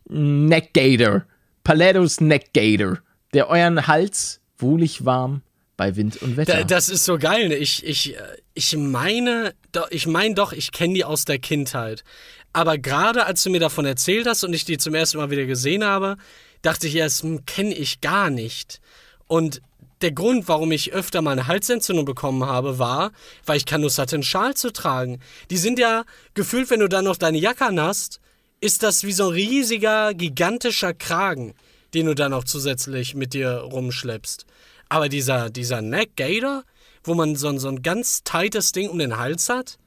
Neckgator. 0.08 1.24
Palettos 1.62 2.20
Neckgator, 2.20 2.98
der 3.34 3.50
euren 3.50 3.86
Hals 3.86 4.40
wohlig 4.56 5.04
warm 5.04 5.42
bei 5.78 5.96
Wind 5.96 6.20
und 6.20 6.36
Wetter. 6.36 6.58
Da, 6.58 6.64
das 6.64 6.90
ist 6.90 7.06
so 7.06 7.16
geil. 7.16 7.48
ne? 7.48 7.56
Ich, 7.56 7.86
ich, 7.86 8.14
ich 8.52 8.76
meine, 8.76 9.54
doch, 9.72 9.90
ich 9.90 10.06
meine 10.06 10.34
doch, 10.34 10.52
ich 10.52 10.72
kenne 10.72 10.92
die 10.92 11.04
aus 11.04 11.24
der 11.24 11.38
Kindheit. 11.38 12.04
Aber 12.52 12.76
gerade 12.76 13.24
als 13.24 13.42
du 13.42 13.50
mir 13.50 13.60
davon 13.60 13.86
erzählt 13.86 14.26
hast 14.26 14.44
und 14.44 14.52
ich 14.52 14.66
die 14.66 14.76
zum 14.76 14.94
ersten 14.94 15.16
Mal 15.16 15.30
wieder 15.30 15.46
gesehen 15.46 15.84
habe, 15.84 16.16
dachte 16.60 16.88
ich 16.88 16.96
erst, 16.96 17.24
kenne 17.46 17.74
ich 17.74 18.00
gar 18.02 18.28
nicht. 18.28 18.80
Und 19.28 19.62
der 20.02 20.12
Grund, 20.12 20.48
warum 20.48 20.72
ich 20.72 20.92
öfter 20.92 21.22
mal 21.22 21.32
eine 21.32 21.46
Halsentzündung 21.46 22.04
bekommen 22.04 22.44
habe, 22.44 22.78
war, 22.78 23.12
weil 23.46 23.56
ich 23.56 23.66
keine 23.66 23.84
Lust 23.84 23.98
hatte, 23.98 24.16
einen 24.16 24.22
Schal 24.24 24.54
zu 24.54 24.72
tragen. 24.72 25.20
Die 25.50 25.56
sind 25.56 25.78
ja 25.78 26.04
gefühlt, 26.34 26.70
wenn 26.70 26.80
du 26.80 26.88
dann 26.88 27.04
noch 27.04 27.16
deine 27.16 27.38
Jacke 27.38 27.66
hast, 27.76 28.20
ist 28.60 28.82
das 28.82 29.04
wie 29.04 29.12
so 29.12 29.28
ein 29.28 29.34
riesiger, 29.34 30.12
gigantischer 30.14 30.92
Kragen, 30.92 31.54
den 31.94 32.06
du 32.06 32.14
dann 32.14 32.32
auch 32.32 32.44
zusätzlich 32.44 33.14
mit 33.14 33.34
dir 33.34 33.50
rumschleppst. 33.58 34.44
Aber 34.88 35.08
dieser, 35.08 35.50
dieser 35.50 35.82
Neck 35.82 36.16
Gator, 36.16 36.64
wo 37.04 37.14
man 37.14 37.36
so, 37.36 37.48
ein- 37.48 37.58
so 37.58 37.68
ein 37.68 37.82
ganz 37.82 38.22
tightes 38.24 38.72
Ding 38.72 38.88
um 38.88 38.98
den 38.98 39.16
Hals 39.18 39.48
hat, 39.48 39.78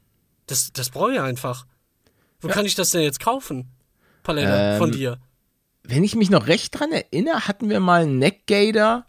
das, 0.46 0.72
das 0.72 0.90
brauche 0.90 1.12
ich 1.14 1.20
einfach. 1.20 1.66
Wo 2.40 2.48
kann 2.48 2.66
ich 2.66 2.74
das 2.74 2.90
denn 2.90 3.02
jetzt 3.02 3.20
kaufen? 3.20 3.68
Palette 4.22 4.48
Ähm, 4.52 4.78
von 4.78 4.92
dir. 4.92 5.18
Wenn 5.84 6.04
ich 6.04 6.14
mich 6.14 6.30
noch 6.30 6.46
recht 6.46 6.78
dran 6.78 6.92
erinnere, 6.92 7.46
hatten 7.48 7.68
wir 7.68 7.80
mal 7.80 8.02
einen 8.02 8.18
Neckgator. 8.18 9.04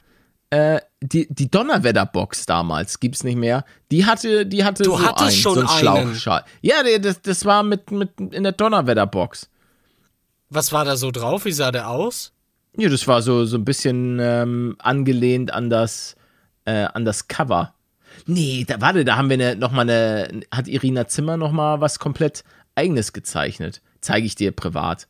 Äh, 0.50 0.82
die, 1.02 1.28
die 1.34 1.50
Donnerwetter-Box 1.50 2.46
damals, 2.46 3.00
gibt's 3.00 3.24
nicht 3.24 3.36
mehr. 3.38 3.66
Die 3.92 4.06
hatte, 4.06 4.46
die 4.46 4.64
hatte 4.64 4.84
Du 4.84 4.92
so 4.92 5.02
hattest 5.02 5.22
einen, 5.22 5.32
schon 5.38 5.54
so 5.56 5.62
einen. 5.62 5.70
Schlauchschal. 6.16 6.46
Ja, 6.62 6.84
das, 7.00 7.22
das 7.24 7.46
war 7.46 7.64
mit, 7.64 7.90
mit 7.92 8.12
in 8.20 8.44
der 8.44 8.52
Donnerwetter-Box. 8.52 9.50
Was 10.50 10.72
war 10.72 10.86
da 10.86 10.96
so 10.96 11.10
drauf? 11.10 11.46
Wie 11.46 11.52
sah 11.52 11.72
der 11.72 11.90
aus? 11.90 12.33
Ja, 12.78 12.90
das 12.90 13.08
war 13.08 13.22
so, 13.22 13.46
so 13.46 13.58
ein 13.58 13.66
bisschen 13.66 14.18
ähm, 14.20 14.76
angelehnt 14.80 15.54
an 15.54 15.70
das, 15.70 16.16
äh, 16.66 16.86
an 16.86 17.06
das 17.06 17.28
Cover. 17.28 17.74
Nee, 18.26 18.66
da, 18.68 18.82
warte, 18.82 19.06
da 19.06 19.16
haben 19.18 19.30
wir 19.30 19.36
eine, 19.36 19.56
noch 19.56 19.72
mal 19.72 19.82
eine, 19.82 20.42
hat 20.52 20.68
Irina 20.68 21.08
Zimmer 21.08 21.38
noch 21.38 21.52
mal 21.52 21.82
was 21.82 22.00
komplett 22.00 22.44
eigenes 22.76 23.14
gezeichnet. 23.14 23.82
Zeige 24.02 24.26
ich 24.26 24.36
dir 24.36 24.52
privat. 24.52 25.08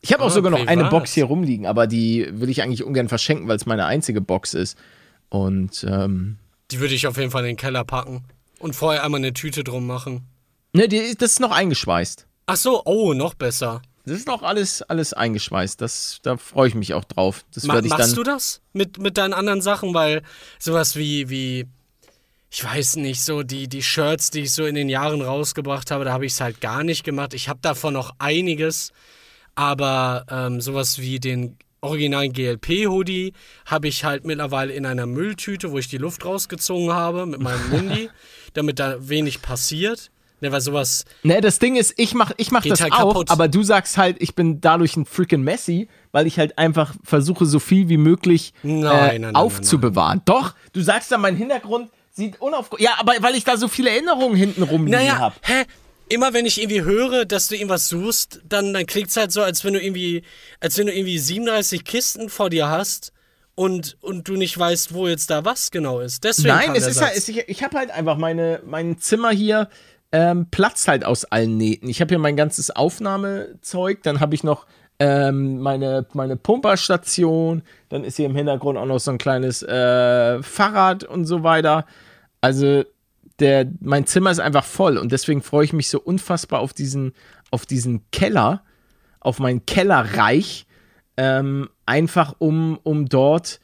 Ich 0.00 0.12
habe 0.12 0.22
auch 0.22 0.26
Ah, 0.28 0.30
sogar 0.30 0.50
noch 0.50 0.66
eine. 0.66 0.84
Box 0.84 1.12
hier 1.14 1.24
rumliegen, 1.24 1.66
aber 1.66 1.86
die 1.86 2.28
will 2.32 2.48
ich 2.50 2.62
eigentlich 2.62 2.84
ungern 2.84 3.08
verschenken, 3.08 3.48
weil 3.48 3.56
es 3.56 3.66
meine 3.66 3.86
einzige 3.86 4.20
Box 4.20 4.54
ist. 4.54 4.76
Und, 5.28 5.84
ähm, 5.88 6.36
Die 6.70 6.80
würde 6.80 6.94
ich 6.94 7.06
auf 7.06 7.16
jeden 7.16 7.30
Fall 7.30 7.42
in 7.42 7.48
den 7.48 7.56
Keller 7.56 7.84
packen. 7.84 8.24
Und 8.58 8.74
vorher 8.76 9.04
einmal 9.04 9.18
eine 9.18 9.32
Tüte 9.32 9.64
drum 9.64 9.86
machen. 9.86 10.22
ne, 10.72 10.88
die, 10.88 11.14
das 11.18 11.32
ist 11.32 11.40
noch 11.40 11.50
eingeschweißt. 11.52 12.26
Ach 12.46 12.56
so, 12.56 12.82
oh, 12.84 13.14
noch 13.14 13.34
besser. 13.34 13.82
Das 14.06 14.16
ist 14.16 14.28
noch 14.28 14.42
alles, 14.42 14.82
alles 14.82 15.12
eingeschweißt. 15.12 15.80
Das, 15.80 16.20
da 16.22 16.36
freue 16.36 16.68
ich 16.68 16.74
mich 16.76 16.94
auch 16.94 17.04
drauf. 17.04 17.44
Das 17.52 17.64
Ma 17.64 17.74
werde 17.74 17.88
ich 17.88 17.90
machst 17.90 18.10
dann. 18.10 18.14
du 18.14 18.22
das 18.22 18.60
mit, 18.72 18.98
mit 18.98 19.18
deinen 19.18 19.34
anderen 19.34 19.60
Sachen? 19.60 19.92
Weil 19.94 20.22
sowas 20.60 20.94
wie, 20.94 21.28
wie, 21.28 21.66
ich 22.50 22.64
weiß 22.64 22.96
nicht, 22.96 23.20
so 23.22 23.42
die, 23.42 23.68
die 23.68 23.82
Shirts, 23.82 24.30
die 24.30 24.42
ich 24.42 24.52
so 24.52 24.64
in 24.64 24.76
den 24.76 24.88
Jahren 24.88 25.22
rausgebracht 25.22 25.90
habe, 25.90 26.04
da 26.04 26.12
habe 26.12 26.24
ich 26.24 26.32
es 26.34 26.40
halt 26.40 26.60
gar 26.60 26.84
nicht 26.84 27.02
gemacht. 27.02 27.34
Ich 27.34 27.48
habe 27.48 27.58
davon 27.60 27.94
noch 27.94 28.12
einiges, 28.20 28.92
aber 29.56 30.24
ähm, 30.30 30.60
sowas 30.60 31.00
wie 31.00 31.18
den 31.18 31.58
originalen 31.80 32.32
GLP-Hoodie 32.32 33.32
habe 33.66 33.88
ich 33.88 34.04
halt 34.04 34.24
mittlerweile 34.24 34.72
in 34.72 34.86
einer 34.86 35.06
Mülltüte, 35.06 35.72
wo 35.72 35.78
ich 35.78 35.88
die 35.88 35.98
Luft 35.98 36.24
rausgezogen 36.24 36.92
habe 36.92 37.26
mit 37.26 37.40
meinem 37.40 37.68
Mundi, 37.70 38.08
damit 38.54 38.78
da 38.78 39.08
wenig 39.08 39.42
passiert. 39.42 40.10
Ne, 40.40 40.52
weil 40.52 40.60
sowas, 40.60 41.04
Ne, 41.22 41.40
das 41.40 41.58
Ding 41.58 41.76
ist, 41.76 41.94
ich 41.96 42.12
mach, 42.14 42.30
ich 42.36 42.50
mach 42.50 42.62
das 42.64 42.80
halt 42.82 42.92
auch, 42.92 43.12
kaputt. 43.14 43.30
aber 43.30 43.48
du 43.48 43.62
sagst 43.62 43.96
halt, 43.96 44.16
ich 44.20 44.34
bin 44.34 44.60
dadurch 44.60 44.96
ein 44.96 45.06
freaking 45.06 45.40
Messi, 45.42 45.88
weil 46.12 46.26
ich 46.26 46.38
halt 46.38 46.58
einfach 46.58 46.94
versuche, 47.04 47.46
so 47.46 47.58
viel 47.58 47.88
wie 47.88 47.96
möglich 47.96 48.52
Nein, 48.62 48.82
äh, 48.82 48.82
nein, 48.88 49.20
nein, 49.22 49.34
aufzubewahren. 49.34 50.20
Doch, 50.26 50.54
du 50.74 50.82
sagst 50.82 51.10
dann, 51.10 51.22
mein 51.22 51.36
Hintergrund 51.36 51.90
sieht 52.12 52.40
unaufgeräumt. 52.40 52.82
Ja, 52.82 52.96
aber 52.98 53.12
weil 53.20 53.34
ich 53.34 53.44
da 53.44 53.56
so 53.56 53.66
viele 53.68 53.88
Erinnerungen 53.90 54.36
hinten 54.36 54.62
rumliegen 54.62 54.98
Naja, 55.00 55.18
hab. 55.18 55.34
hä? 55.42 55.64
Immer 56.08 56.32
wenn 56.34 56.46
ich 56.46 56.60
irgendwie 56.60 56.82
höre, 56.82 57.24
dass 57.24 57.48
du 57.48 57.56
irgendwas 57.56 57.88
suchst, 57.88 58.40
dann, 58.48 58.72
dann 58.72 58.86
klingt's 58.86 59.16
halt 59.16 59.32
so, 59.32 59.42
als 59.42 59.64
wenn 59.64 59.72
du 59.72 59.82
irgendwie, 59.82 60.22
als 60.60 60.78
wenn 60.78 60.86
du 60.86 60.94
irgendwie 60.94 61.18
37 61.18 61.82
Kisten 61.84 62.28
vor 62.28 62.48
dir 62.48 62.68
hast 62.68 63.12
und, 63.56 63.96
und 64.02 64.28
du 64.28 64.34
nicht 64.36 64.56
weißt, 64.56 64.92
wo 64.94 65.08
jetzt 65.08 65.30
da 65.30 65.44
was 65.44 65.70
genau 65.72 65.98
ist. 66.00 66.22
Deswegen 66.24 66.48
Nein, 66.54 66.66
kam 66.66 66.74
es 66.76 66.86
ist 66.86 66.96
Satz. 66.98 67.06
halt, 67.08 67.16
es, 67.16 67.28
ich, 67.28 67.48
ich 67.48 67.64
habe 67.64 67.76
halt 67.78 67.90
einfach 67.90 68.18
meine, 68.18 68.60
mein 68.66 68.98
Zimmer 68.98 69.30
hier 69.30 69.68
ähm, 70.12 70.46
platzt 70.50 70.88
halt 70.88 71.04
aus 71.04 71.24
allen 71.24 71.56
Nähten. 71.56 71.88
Ich 71.88 72.00
habe 72.00 72.10
hier 72.10 72.18
mein 72.18 72.36
ganzes 72.36 72.70
Aufnahmezeug, 72.70 74.02
dann 74.02 74.20
habe 74.20 74.34
ich 74.34 74.44
noch 74.44 74.66
ähm, 74.98 75.58
meine, 75.60 76.06
meine 76.14 76.36
Pumperstation, 76.36 77.62
dann 77.88 78.04
ist 78.04 78.16
hier 78.16 78.26
im 78.26 78.36
Hintergrund 78.36 78.78
auch 78.78 78.86
noch 78.86 78.98
so 78.98 79.10
ein 79.10 79.18
kleines 79.18 79.62
äh, 79.62 80.42
Fahrrad 80.42 81.04
und 81.04 81.26
so 81.26 81.42
weiter. 81.42 81.84
Also 82.40 82.84
der, 83.38 83.66
mein 83.80 84.06
Zimmer 84.06 84.30
ist 84.30 84.38
einfach 84.38 84.64
voll 84.64 84.96
und 84.96 85.12
deswegen 85.12 85.42
freue 85.42 85.64
ich 85.64 85.72
mich 85.72 85.88
so 85.88 86.00
unfassbar 86.00 86.60
auf 86.60 86.72
diesen, 86.72 87.12
auf 87.50 87.66
diesen 87.66 88.10
Keller, 88.10 88.62
auf 89.20 89.38
mein 89.38 89.66
Kellerreich, 89.66 90.66
ähm, 91.16 91.68
einfach 91.84 92.34
um, 92.38 92.78
um 92.82 93.06
dort, 93.06 93.60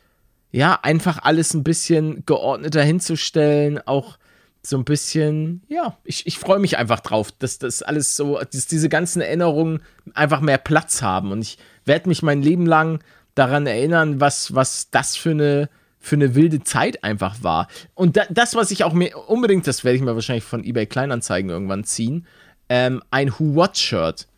ja, 0.51 0.79
einfach 0.83 1.21
alles 1.23 1.55
ein 1.55 1.65
bisschen 1.65 2.27
geordneter 2.27 2.83
hinzustellen, 2.83 3.81
auch 3.87 4.19
so 4.65 4.77
ein 4.77 4.85
bisschen, 4.85 5.63
ja, 5.69 5.97
ich, 6.05 6.27
ich 6.27 6.39
freue 6.39 6.61
mich 6.61 6.79
einfach 6.79 7.01
drauf, 7.01 7.33
dass 7.33 7.59
das 7.59 7.83
alles 7.83 8.17
so, 8.17 8.39
dass 8.39 8.67
diese 8.67 8.89
ganzen 8.89 9.21
Erinnerungen 9.21 9.83
einfach 10.15 10.41
mehr 10.41 10.59
Platz 10.59 11.03
haben. 11.03 11.33
Und 11.33 11.43
ich 11.43 11.59
werde 11.85 12.09
mich 12.09 12.23
mein 12.23 12.43
Leben 12.43 12.67
lang 12.67 13.01
daran 13.35 13.67
erinnern, 13.67 14.21
was, 14.21 14.55
was 14.55 14.91
das 14.91 15.17
für 15.17 15.33
eine, 15.33 15.69
für 15.99 16.15
eine 16.15 16.37
wilde 16.37 16.63
Zeit 16.63 17.03
einfach 17.03 17.43
war. 17.43 17.67
Und 17.95 18.17
da, 18.17 18.25
das, 18.31 18.55
was 18.55 18.71
ich 18.71 18.85
auch 18.85 18.93
mir 18.93 19.17
unbedingt, 19.29 19.67
das 19.67 19.83
werde 19.83 19.97
ich 19.97 20.03
mir 20.03 20.15
wahrscheinlich 20.15 20.45
von 20.45 20.63
eBay 20.63 20.87
Kleinanzeigen 20.87 21.51
irgendwann 21.51 21.83
ziehen, 21.83 22.27
ähm, 22.69 23.03
ein 23.11 23.33
Who 23.33 23.57
What 23.57 23.77
Shirt. 23.77 24.29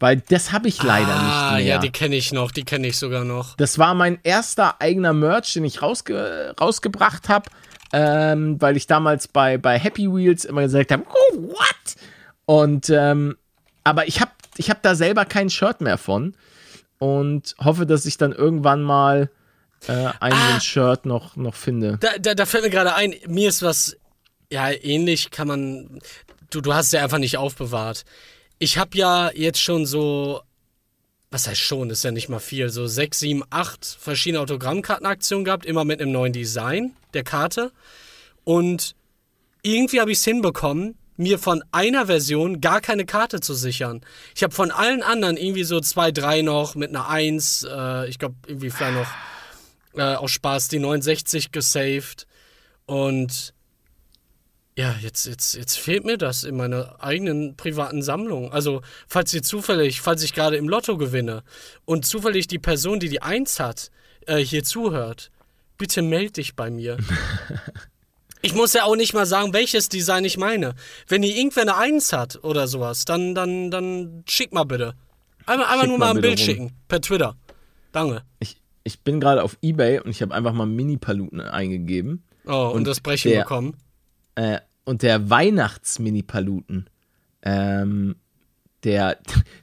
Weil 0.00 0.22
das 0.28 0.52
habe 0.52 0.68
ich 0.68 0.82
leider 0.82 1.14
ah, 1.14 1.54
nicht 1.54 1.64
mehr. 1.64 1.74
ja, 1.76 1.78
die 1.78 1.90
kenne 1.90 2.16
ich 2.16 2.32
noch, 2.32 2.50
die 2.50 2.64
kenne 2.64 2.88
ich 2.88 2.98
sogar 2.98 3.24
noch. 3.24 3.56
Das 3.56 3.78
war 3.78 3.94
mein 3.94 4.18
erster 4.22 4.80
eigener 4.80 5.12
Merch, 5.12 5.54
den 5.54 5.64
ich 5.64 5.82
rausge 5.82 6.54
rausgebracht 6.60 7.28
habe, 7.28 7.48
ähm, 7.96 8.60
weil 8.60 8.76
ich 8.76 8.88
damals 8.88 9.28
bei, 9.28 9.56
bei 9.56 9.78
Happy 9.78 10.12
Wheels 10.12 10.44
immer 10.44 10.62
gesagt 10.62 10.90
habe, 10.90 11.04
oh, 11.08 11.42
what? 11.52 11.94
Und, 12.44 12.90
ähm, 12.90 13.36
aber 13.84 14.08
ich 14.08 14.20
habe 14.20 14.32
ich 14.56 14.68
hab 14.68 14.82
da 14.82 14.96
selber 14.96 15.24
kein 15.24 15.48
Shirt 15.48 15.80
mehr 15.80 15.96
von 15.96 16.34
und 16.98 17.54
hoffe, 17.62 17.86
dass 17.86 18.04
ich 18.04 18.16
dann 18.16 18.32
irgendwann 18.32 18.82
mal 18.82 19.30
äh, 19.86 20.08
ein 20.18 20.32
Ah. 20.32 20.60
Shirt 20.60 21.06
noch, 21.06 21.36
noch 21.36 21.54
finde. 21.54 21.98
Da, 22.00 22.18
da, 22.18 22.34
da 22.34 22.46
fällt 22.46 22.64
mir 22.64 22.70
gerade 22.70 22.94
ein, 22.96 23.14
mir 23.28 23.48
ist 23.48 23.62
was, 23.62 23.96
ja, 24.50 24.70
ähnlich 24.70 25.30
kann 25.30 25.46
man, 25.46 26.00
du, 26.50 26.60
du 26.60 26.74
hast 26.74 26.86
es 26.86 26.92
ja 26.92 27.02
einfach 27.04 27.18
nicht 27.18 27.36
aufbewahrt. 27.36 28.04
Ich 28.58 28.76
habe 28.76 28.96
ja 28.96 29.30
jetzt 29.32 29.60
schon 29.60 29.86
so, 29.86 30.40
was 31.34 31.48
heißt 31.48 31.60
schon, 31.60 31.90
ist 31.90 32.04
ja 32.04 32.12
nicht 32.12 32.28
mal 32.28 32.38
viel, 32.38 32.68
so 32.68 32.86
sechs, 32.86 33.18
sieben, 33.18 33.42
acht 33.50 33.84
verschiedene 33.84 34.40
Autogrammkartenaktionen 34.40 35.44
gehabt, 35.44 35.66
immer 35.66 35.84
mit 35.84 36.00
einem 36.00 36.12
neuen 36.12 36.32
Design 36.32 36.94
der 37.12 37.24
Karte. 37.24 37.72
Und 38.44 38.94
irgendwie 39.62 40.00
habe 40.00 40.12
ich 40.12 40.18
es 40.18 40.24
hinbekommen, 40.24 40.96
mir 41.16 41.40
von 41.40 41.64
einer 41.72 42.06
Version 42.06 42.60
gar 42.60 42.80
keine 42.80 43.04
Karte 43.04 43.40
zu 43.40 43.52
sichern. 43.52 44.02
Ich 44.36 44.44
habe 44.44 44.54
von 44.54 44.70
allen 44.70 45.02
anderen 45.02 45.36
irgendwie 45.36 45.64
so 45.64 45.80
zwei, 45.80 46.12
drei 46.12 46.42
noch 46.42 46.76
mit 46.76 46.90
einer 46.90 47.08
Eins, 47.08 47.66
äh, 47.68 48.08
ich 48.08 48.20
glaube 48.20 48.36
irgendwie 48.46 48.70
vielleicht 48.70 48.94
noch 48.94 50.00
äh, 50.00 50.14
aus 50.14 50.30
Spaß 50.30 50.68
die 50.68 50.78
69 50.78 51.50
gesaved. 51.50 52.28
Und 52.86 53.53
ja, 54.76 54.94
jetzt, 55.00 55.26
jetzt, 55.26 55.54
jetzt 55.54 55.78
fehlt 55.78 56.04
mir 56.04 56.18
das 56.18 56.42
in 56.44 56.56
meiner 56.56 56.96
eigenen 57.02 57.56
privaten 57.56 58.02
Sammlung. 58.02 58.52
Also, 58.52 58.82
falls 59.06 59.32
ihr 59.32 59.42
zufällig, 59.42 60.00
falls 60.00 60.22
ich 60.22 60.32
gerade 60.32 60.56
im 60.56 60.68
Lotto 60.68 60.96
gewinne 60.96 61.42
und 61.84 62.04
zufällig 62.06 62.46
die 62.48 62.58
Person, 62.58 62.98
die 63.00 63.08
die 63.08 63.22
Eins 63.22 63.60
hat, 63.60 63.90
äh, 64.26 64.38
hier 64.38 64.64
zuhört, 64.64 65.30
bitte 65.78 66.02
meld 66.02 66.36
dich 66.36 66.54
bei 66.56 66.70
mir. 66.70 66.96
Ich 68.46 68.54
muss 68.54 68.74
ja 68.74 68.84
auch 68.84 68.94
nicht 68.94 69.14
mal 69.14 69.24
sagen, 69.24 69.54
welches 69.54 69.88
Design 69.88 70.22
ich 70.26 70.36
meine. 70.36 70.74
Wenn 71.08 71.22
ihr 71.22 71.34
irgendwer 71.34 71.62
eine 71.62 71.76
Eins 71.78 72.12
hat 72.12 72.44
oder 72.44 72.68
sowas, 72.68 73.06
dann, 73.06 73.34
dann, 73.34 73.70
dann 73.70 74.22
schick 74.28 74.52
mal 74.52 74.64
bitte. 74.64 74.92
Einmal, 75.46 75.66
einmal 75.68 75.86
nur 75.88 75.96
mal 75.96 76.10
ein 76.14 76.20
Bild 76.20 76.38
rum. 76.38 76.44
schicken. 76.44 76.72
Per 76.86 77.00
Twitter. 77.00 77.36
Danke. 77.92 78.22
Ich, 78.40 78.58
ich 78.82 79.00
bin 79.00 79.18
gerade 79.18 79.42
auf 79.42 79.56
Ebay 79.62 80.00
und 80.00 80.10
ich 80.10 80.20
habe 80.20 80.34
einfach 80.34 80.52
mal 80.52 80.66
Mini-Paluten 80.66 81.40
eingegeben. 81.40 82.22
Oh, 82.46 82.66
und, 82.68 82.72
Und 82.80 82.84
das 82.86 83.00
Brechen 83.00 83.30
der- 83.30 83.44
bekommen. 83.44 83.78
Äh, 84.34 84.58
und 84.84 85.02
der 85.02 85.30
Weihnachts-Mini-Paluten, 85.30 86.90
ähm, 87.42 88.16
der, 88.84 89.18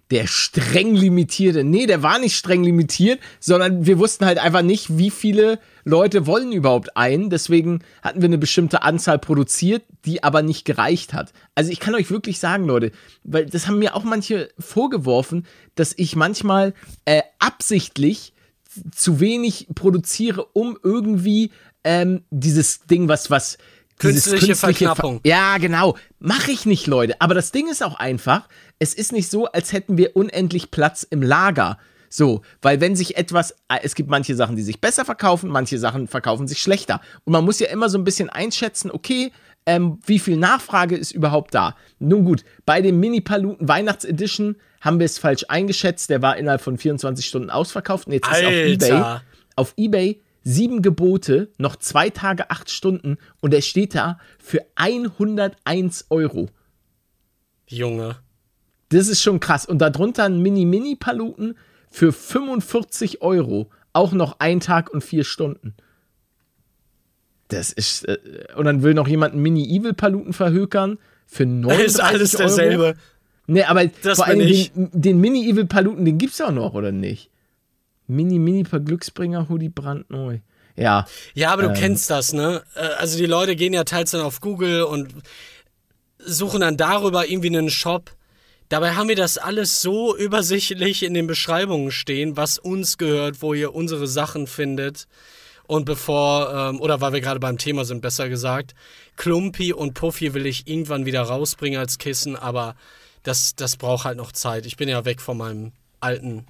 der 0.10 0.28
streng 0.28 0.96
limitierte, 0.96 1.64
nee, 1.64 1.86
der 1.86 2.02
war 2.02 2.20
nicht 2.20 2.36
streng 2.36 2.64
limitiert, 2.64 3.20
sondern 3.40 3.86
wir 3.86 4.00
wussten 4.00 4.26
halt 4.26 4.40
einfach 4.40 4.64
nicht, 4.64 4.98
wie 4.98 5.12
viele 5.12 5.60
Leute 5.84 6.26
wollen 6.26 6.52
überhaupt 6.52 6.98
einen. 6.98 7.30
Deswegen 7.30 7.84
hatten 8.02 8.22
wir 8.22 8.28
eine 8.28 8.38
bestimmte 8.38 8.82
Anzahl 8.82 9.20
produziert, 9.20 9.84
die 10.06 10.24
aber 10.24 10.42
nicht 10.42 10.66
gereicht 10.66 11.14
hat. 11.14 11.34
Also 11.56 11.72
ich 11.72 11.80
kann 11.80 11.96
euch 11.96 12.10
wirklich 12.10 12.40
sagen, 12.40 12.66
Leute, 12.66 12.92
weil 13.24 13.46
das 13.46 13.68
haben 13.68 13.80
mir 13.80 13.96
auch 13.96 14.04
manche 14.04 14.50
vorgeworfen, 14.58 15.46
dass 15.76 15.94
ich 15.96 16.16
manchmal 16.16 16.74
äh, 17.06 17.22
absichtlich 17.40 18.34
zu 18.96 19.20
wenig 19.20 19.68
produziere, 19.76 20.46
um 20.54 20.78
irgendwie 20.82 21.52
ähm, 21.84 22.24
dieses 22.30 22.82
Ding, 22.82 23.08
was, 23.08 23.30
was 23.30 23.58
dieses 24.02 24.26
Künstliche 24.26 24.56
Verknappung. 24.56 25.22
Ver 25.22 25.30
ja, 25.30 25.58
genau. 25.58 25.98
Mache 26.20 26.52
ich 26.52 26.66
nicht, 26.66 26.88
Leute. 26.88 27.20
Aber 27.20 27.34
das 27.34 27.52
Ding 27.52 27.70
ist 27.70 27.84
auch 27.84 27.96
einfach, 27.96 28.48
es 28.80 28.94
ist 28.94 29.12
nicht 29.12 29.30
so, 29.30 29.46
als 29.48 29.74
hätten 29.74 29.98
wir 29.98 30.16
unendlich 30.16 30.72
Platz 30.72 31.04
im 31.10 31.22
Lager. 31.22 31.78
So, 32.10 32.42
weil 32.62 32.82
wenn 32.82 32.96
sich 32.96 33.16
etwas, 33.16 33.52
äh, 33.70 33.80
es 33.84 33.96
gibt 33.96 34.10
manche 34.10 34.36
Sachen, 34.36 34.58
die 34.58 34.64
sich 34.64 34.82
besser 34.82 35.06
verkaufen, 35.06 35.50
manche 35.50 35.80
Sachen 35.80 36.08
verkaufen 36.08 36.48
sich 36.48 36.62
schlechter. 36.62 37.00
Und 37.24 37.32
man 37.32 37.46
muss 37.46 37.60
ja 37.60 37.68
immer 37.68 37.90
so 37.90 37.98
ein 37.98 38.04
bisschen 38.04 38.30
einschätzen, 38.30 38.92
okay, 38.92 39.32
ähm, 39.66 40.00
wie 40.06 40.20
viel 40.20 40.38
Nachfrage 40.38 40.98
ist 40.98 41.12
überhaupt 41.12 41.54
da? 41.54 41.76
Nun 42.00 42.26
gut, 42.26 42.44
bei 42.66 42.82
dem 42.82 43.00
Mini-Paluten 43.00 43.68
Weihnachts-Edition 43.68 44.58
haben 44.82 45.00
wir 45.00 45.06
es 45.06 45.20
falsch 45.20 45.46
eingeschätzt. 45.48 46.10
Der 46.10 46.22
war 46.22 46.36
innerhalb 46.36 46.62
von 46.62 46.78
24 46.78 47.26
Stunden 47.26 47.50
ausverkauft. 47.50 48.08
Und 48.08 48.14
jetzt 48.14 48.28
ist 48.28 48.44
auf 48.44 48.52
Ebay, 48.52 48.92
Alter. 48.92 49.24
auf 49.56 49.74
Ebay 49.78 50.20
sieben 50.44 50.82
Gebote, 50.82 51.50
noch 51.58 51.76
zwei 51.76 52.10
Tage, 52.10 52.50
acht 52.50 52.70
Stunden. 52.70 53.18
Und 53.42 53.54
er 53.54 53.62
steht 53.62 53.96
da 53.96 54.20
für 54.40 54.66
101 54.76 56.06
Euro. 56.10 56.50
Junge. 57.68 58.18
Das 58.90 59.08
ist 59.08 59.22
schon 59.22 59.40
krass. 59.40 59.66
Und 59.66 59.80
darunter 59.80 60.26
ein 60.26 60.42
Mini-Mini-Paluten 60.42 61.56
für 61.90 62.12
45 62.12 63.22
Euro. 63.22 63.70
Auch 63.94 64.12
noch 64.14 64.40
ein 64.40 64.60
Tag 64.60 64.92
und 64.92 65.02
vier 65.04 65.24
Stunden. 65.24 65.74
Das 67.48 67.72
ist. 67.72 68.06
Äh, 68.08 68.18
und 68.56 68.66
dann 68.66 68.84
will 68.84 68.94
noch 68.94 69.08
jemand 69.08 69.34
einen 69.34 69.44
Mini-Evil-Paluten 69.44 70.34
verhökern 70.34 70.98
für 71.26 71.46
39 71.46 71.86
Ist 71.86 72.00
alles 72.00 72.36
Euro. 72.36 72.44
derselbe. 72.44 72.96
Nee, 73.48 73.64
aber 73.64 73.86
Das 73.88 74.18
vor 74.18 74.28
allem 74.28 74.40
den, 74.40 74.70
den 74.94 75.20
Mini-Evil-Paluten, 75.20 76.06
den 76.06 76.18
gibt's 76.18 76.40
auch 76.42 76.52
noch, 76.52 76.74
oder 76.74 76.92
nicht? 76.92 77.31
Mini-Mini-Per-Glücksbringer-Hoodie 78.12 79.70
brandneu. 79.70 80.40
Ja, 80.76 81.06
Ja, 81.34 81.52
aber 81.52 81.64
du 81.64 81.70
Ähm. 81.70 81.74
kennst 81.76 82.10
das, 82.10 82.34
ne? 82.34 82.64
Äh, 82.76 82.80
Also 83.00 83.18
die 83.18 83.26
Leute 83.26 83.56
gehen 83.56 83.74
ja 83.74 83.84
teils 83.84 84.12
dann 84.12 84.22
auf 84.22 84.40
Google 84.42 84.84
und 84.84 85.10
suchen 86.20 86.62
dann 86.62 86.78
darüber 86.78 87.28
irgendwie 87.30 87.48
einen 87.50 87.70
Shop. 87.70 88.12
Dabei 88.70 88.94
haben 88.96 89.10
wir 89.10 89.16
das 89.18 89.38
alles 89.38 89.82
so 89.82 90.16
übersichtlich 90.16 91.04
in 91.04 91.14
den 91.14 91.28
Beschreibungen 91.28 91.92
stehen, 91.92 92.38
was 92.38 92.58
uns 92.58 92.98
gehört, 92.98 93.42
wo 93.42 93.54
ihr 93.54 93.76
unsere 93.76 94.08
Sachen 94.08 94.48
findet. 94.48 95.08
Und 95.68 95.86
bevor, 95.86 96.54
ähm, 96.54 96.80
oder 96.82 97.02
weil 97.02 97.14
wir 97.14 97.22
gerade 97.22 97.40
beim 97.40 97.58
Thema 97.58 97.84
sind, 97.86 98.02
besser 98.02 98.30
gesagt, 98.30 98.74
Klumpi 99.18 99.74
und 99.74 99.94
Puffy 99.94 100.34
will 100.34 100.46
ich 100.46 100.68
irgendwann 100.68 101.06
wieder 101.06 101.22
rausbringen 101.22 101.80
als 101.80 101.98
Kissen, 101.98 102.36
aber 102.36 102.76
das, 103.24 103.56
das 103.56 103.78
braucht 103.78 104.06
halt 104.06 104.18
noch 104.18 104.32
Zeit. 104.32 104.66
Ich 104.66 104.78
bin 104.78 104.90
ja 104.90 105.06
weg 105.06 105.22
von 105.22 105.38
meinem 105.38 105.72
alten 106.00 106.46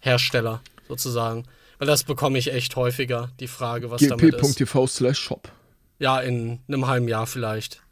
Hersteller 0.00 0.60
sozusagen. 0.88 1.44
Weil 1.78 1.86
das 1.86 2.02
bekomme 2.04 2.38
ich 2.38 2.52
echt 2.52 2.74
häufiger, 2.76 3.30
die 3.38 3.46
Frage, 3.48 3.90
was 3.90 4.00
damit 4.02 4.34
ist. 4.34 4.40
gp.tv 4.58 4.86
slash 4.86 5.18
shop. 5.18 5.48
Ja, 6.00 6.20
in 6.20 6.60
einem 6.68 6.86
halben 6.86 7.08
Jahr 7.08 7.26
vielleicht. 7.26 7.82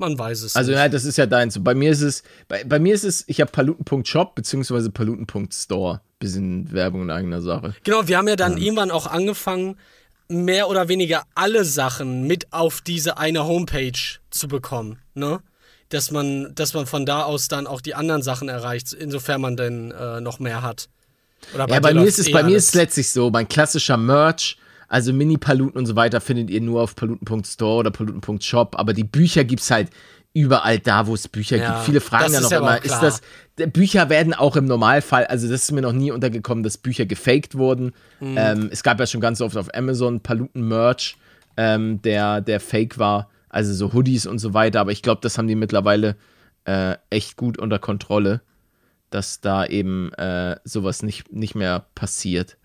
Man 0.00 0.16
weiß 0.16 0.42
es 0.42 0.54
Also 0.54 0.70
nicht. 0.70 0.78
ja, 0.78 0.88
das 0.88 1.04
ist 1.04 1.18
ja 1.18 1.26
deins. 1.26 1.62
Bei 1.62 1.74
mir 1.74 1.90
ist 1.90 2.02
es, 2.02 2.22
bei, 2.46 2.62
bei 2.62 2.78
mir 2.78 2.94
ist 2.94 3.04
es, 3.04 3.24
ich 3.26 3.40
habe 3.40 3.50
paluten.shop 3.50 4.36
beziehungsweise 4.36 4.90
paluten.store. 4.90 6.00
Bisschen 6.20 6.70
Werbung 6.72 7.02
in 7.02 7.10
eigener 7.10 7.40
Sache. 7.42 7.74
Genau, 7.84 8.06
wir 8.06 8.18
haben 8.18 8.28
ja 8.28 8.36
dann 8.36 8.56
irgendwann 8.58 8.90
auch 8.92 9.06
angefangen, 9.06 9.76
mehr 10.28 10.68
oder 10.68 10.88
weniger 10.88 11.22
alle 11.34 11.64
Sachen 11.64 12.26
mit 12.26 12.52
auf 12.52 12.80
diese 12.80 13.18
eine 13.18 13.44
Homepage 13.46 13.98
zu 14.30 14.46
bekommen, 14.46 14.98
ne? 15.14 15.40
Dass 15.88 16.10
man, 16.10 16.54
dass 16.54 16.74
man 16.74 16.86
von 16.86 17.06
da 17.06 17.22
aus 17.22 17.48
dann 17.48 17.66
auch 17.66 17.80
die 17.80 17.94
anderen 17.94 18.20
Sachen 18.22 18.48
erreicht, 18.48 18.92
insofern 18.92 19.40
man 19.40 19.56
denn 19.56 19.90
äh, 19.90 20.20
noch 20.20 20.38
mehr 20.38 20.60
hat. 20.62 20.88
Oder 21.54 21.68
Ja, 21.68 21.80
bei 21.80 21.94
mir 21.94 22.04
ist 22.04 22.18
es, 22.18 22.28
eh 22.28 22.32
bei 22.32 22.42
mir 22.42 22.56
ist 22.56 22.68
es 22.68 22.74
letztlich 22.74 23.10
so, 23.10 23.30
mein 23.30 23.48
klassischer 23.48 23.96
Merch, 23.96 24.58
also 24.88 25.12
Mini-Paluten 25.12 25.78
und 25.78 25.86
so 25.86 25.96
weiter, 25.96 26.20
findet 26.20 26.50
ihr 26.50 26.60
nur 26.60 26.82
auf 26.82 26.96
paluten.store 26.96 27.78
oder 27.78 27.90
paluten.shop, 27.90 28.78
aber 28.78 28.92
die 28.92 29.04
Bücher 29.04 29.44
gibt's 29.44 29.70
halt 29.70 29.90
überall 30.34 30.78
da, 30.78 31.06
wo 31.06 31.14
es 31.14 31.28
Bücher 31.28 31.56
Ja, 31.56 31.72
gibt. 31.72 31.84
Viele 31.84 32.00
fragen 32.00 32.32
ja 32.32 32.40
noch 32.40 32.52
immer, 32.52 32.82
ist 32.84 33.00
das, 33.00 33.20
Bücher 33.72 34.08
werden 34.08 34.34
auch 34.34 34.56
im 34.56 34.66
Normalfall, 34.66 35.26
also 35.26 35.48
das 35.48 35.64
ist 35.64 35.72
mir 35.72 35.82
noch 35.82 35.92
nie 35.92 36.10
untergekommen, 36.10 36.62
dass 36.62 36.78
Bücher 36.78 37.06
gefaked 37.06 37.56
wurden. 37.56 37.92
Mhm. 38.20 38.36
Ähm, 38.36 38.68
es 38.70 38.82
gab 38.82 39.00
ja 39.00 39.06
schon 39.06 39.20
ganz 39.20 39.40
oft 39.40 39.56
auf 39.56 39.74
Amazon 39.74 40.20
Paluten-Merch, 40.20 41.16
ähm, 41.56 42.00
der, 42.02 42.40
der 42.40 42.60
fake 42.60 42.98
war, 42.98 43.28
also 43.48 43.72
so 43.74 43.92
Hoodies 43.92 44.26
und 44.26 44.38
so 44.38 44.54
weiter, 44.54 44.80
aber 44.80 44.92
ich 44.92 45.02
glaube, 45.02 45.20
das 45.22 45.38
haben 45.38 45.48
die 45.48 45.56
mittlerweile 45.56 46.16
äh, 46.66 46.96
echt 47.10 47.36
gut 47.36 47.58
unter 47.58 47.78
Kontrolle 47.78 48.42
dass 49.10 49.40
da 49.40 49.64
eben 49.66 50.12
äh, 50.14 50.56
sowas 50.64 51.02
nicht, 51.02 51.32
nicht 51.32 51.54
mehr 51.54 51.86
passiert. 51.94 52.56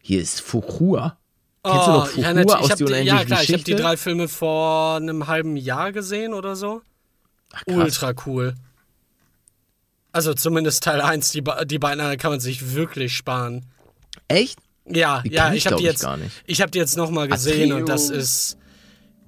Hier 0.00 0.20
ist 0.20 0.40
Fuchua. 0.40 1.18
Kennst 1.64 1.86
du 1.86 1.90
noch 1.92 2.06
Fuchua 2.06 2.30
Oh, 2.30 2.34
ja, 2.34 2.56
aus 2.58 2.64
ich 2.64 2.70
hab 2.70 2.76
die 2.78 2.84
die, 2.84 2.84
unendliche 2.84 3.16
ja, 3.16 3.24
klar, 3.24 3.42
ich 3.42 3.48
habe 3.48 3.58
die 3.58 3.64
Geschichte? 3.64 3.82
drei 3.82 3.96
Filme 3.96 4.28
vor 4.28 4.96
einem 4.96 5.26
halben 5.26 5.56
Jahr 5.56 5.92
gesehen 5.92 6.32
oder 6.34 6.56
so. 6.56 6.82
Ach. 7.52 7.62
Ultra 7.66 8.12
cool. 8.26 8.54
Also 10.12 10.34
zumindest 10.34 10.82
Teil 10.84 11.00
1, 11.00 11.30
die, 11.30 11.44
die 11.66 11.78
beiden 11.78 12.00
anderen 12.00 12.18
kann 12.18 12.30
man 12.30 12.40
sich 12.40 12.74
wirklich 12.74 13.14
sparen. 13.14 13.66
Echt? 14.28 14.58
Ja, 14.86 15.20
Die 15.22 15.30
ja, 15.32 15.50
ich, 15.52 15.58
ich 15.58 15.66
habe 15.66 15.76
die 15.76 15.84
jetzt, 15.84 16.00
gar 16.02 16.16
nicht. 16.16 16.42
ich 16.46 16.60
habe 16.62 16.70
die 16.70 16.78
jetzt 16.78 16.96
noch 16.96 17.10
mal 17.10 17.28
gesehen 17.28 17.72
und 17.72 17.88
das 17.88 18.08
ist 18.08 18.56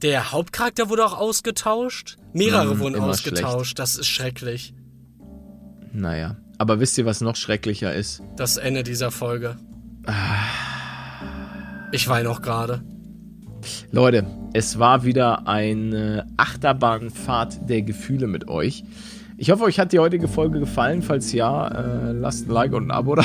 der 0.02 0.32
Hauptcharakter 0.32 0.88
wurde 0.88 1.05
auch 1.05 1.18
ausgetauscht. 1.18 2.16
Mehrere 2.32 2.74
Mm, 2.74 2.78
wurden 2.80 2.97
ausgetauscht. 3.01 3.78
Das 3.78 3.97
ist 3.97 4.06
schrecklich. 4.06 4.72
Naja. 5.92 6.36
Aber 6.60 6.78
wisst 6.78 6.98
ihr, 6.98 7.06
was 7.06 7.22
noch 7.22 7.36
schrecklicher 7.36 7.94
ist? 7.94 8.22
Das 8.36 8.58
Ende 8.58 8.82
dieser 8.82 9.10
Folge. 9.10 9.56
Ich 11.90 12.06
weine 12.06 12.28
auch 12.28 12.42
gerade. 12.42 12.82
Leute, 13.92 14.26
es 14.52 14.78
war 14.78 15.02
wieder 15.02 15.48
eine 15.48 16.26
Achterbahnfahrt 16.36 17.66
der 17.66 17.80
Gefühle 17.80 18.26
mit 18.26 18.48
euch. 18.48 18.84
Ich 19.38 19.50
hoffe, 19.50 19.64
euch 19.64 19.80
hat 19.80 19.92
die 19.92 20.00
heutige 20.00 20.28
Folge 20.28 20.60
gefallen. 20.60 21.00
Falls 21.00 21.32
ja, 21.32 21.66
äh, 21.68 22.12
lasst 22.12 22.46
ein 22.46 22.52
Like 22.52 22.74
und 22.74 22.88
ein 22.88 22.90
Abo 22.90 23.14
da. 23.14 23.24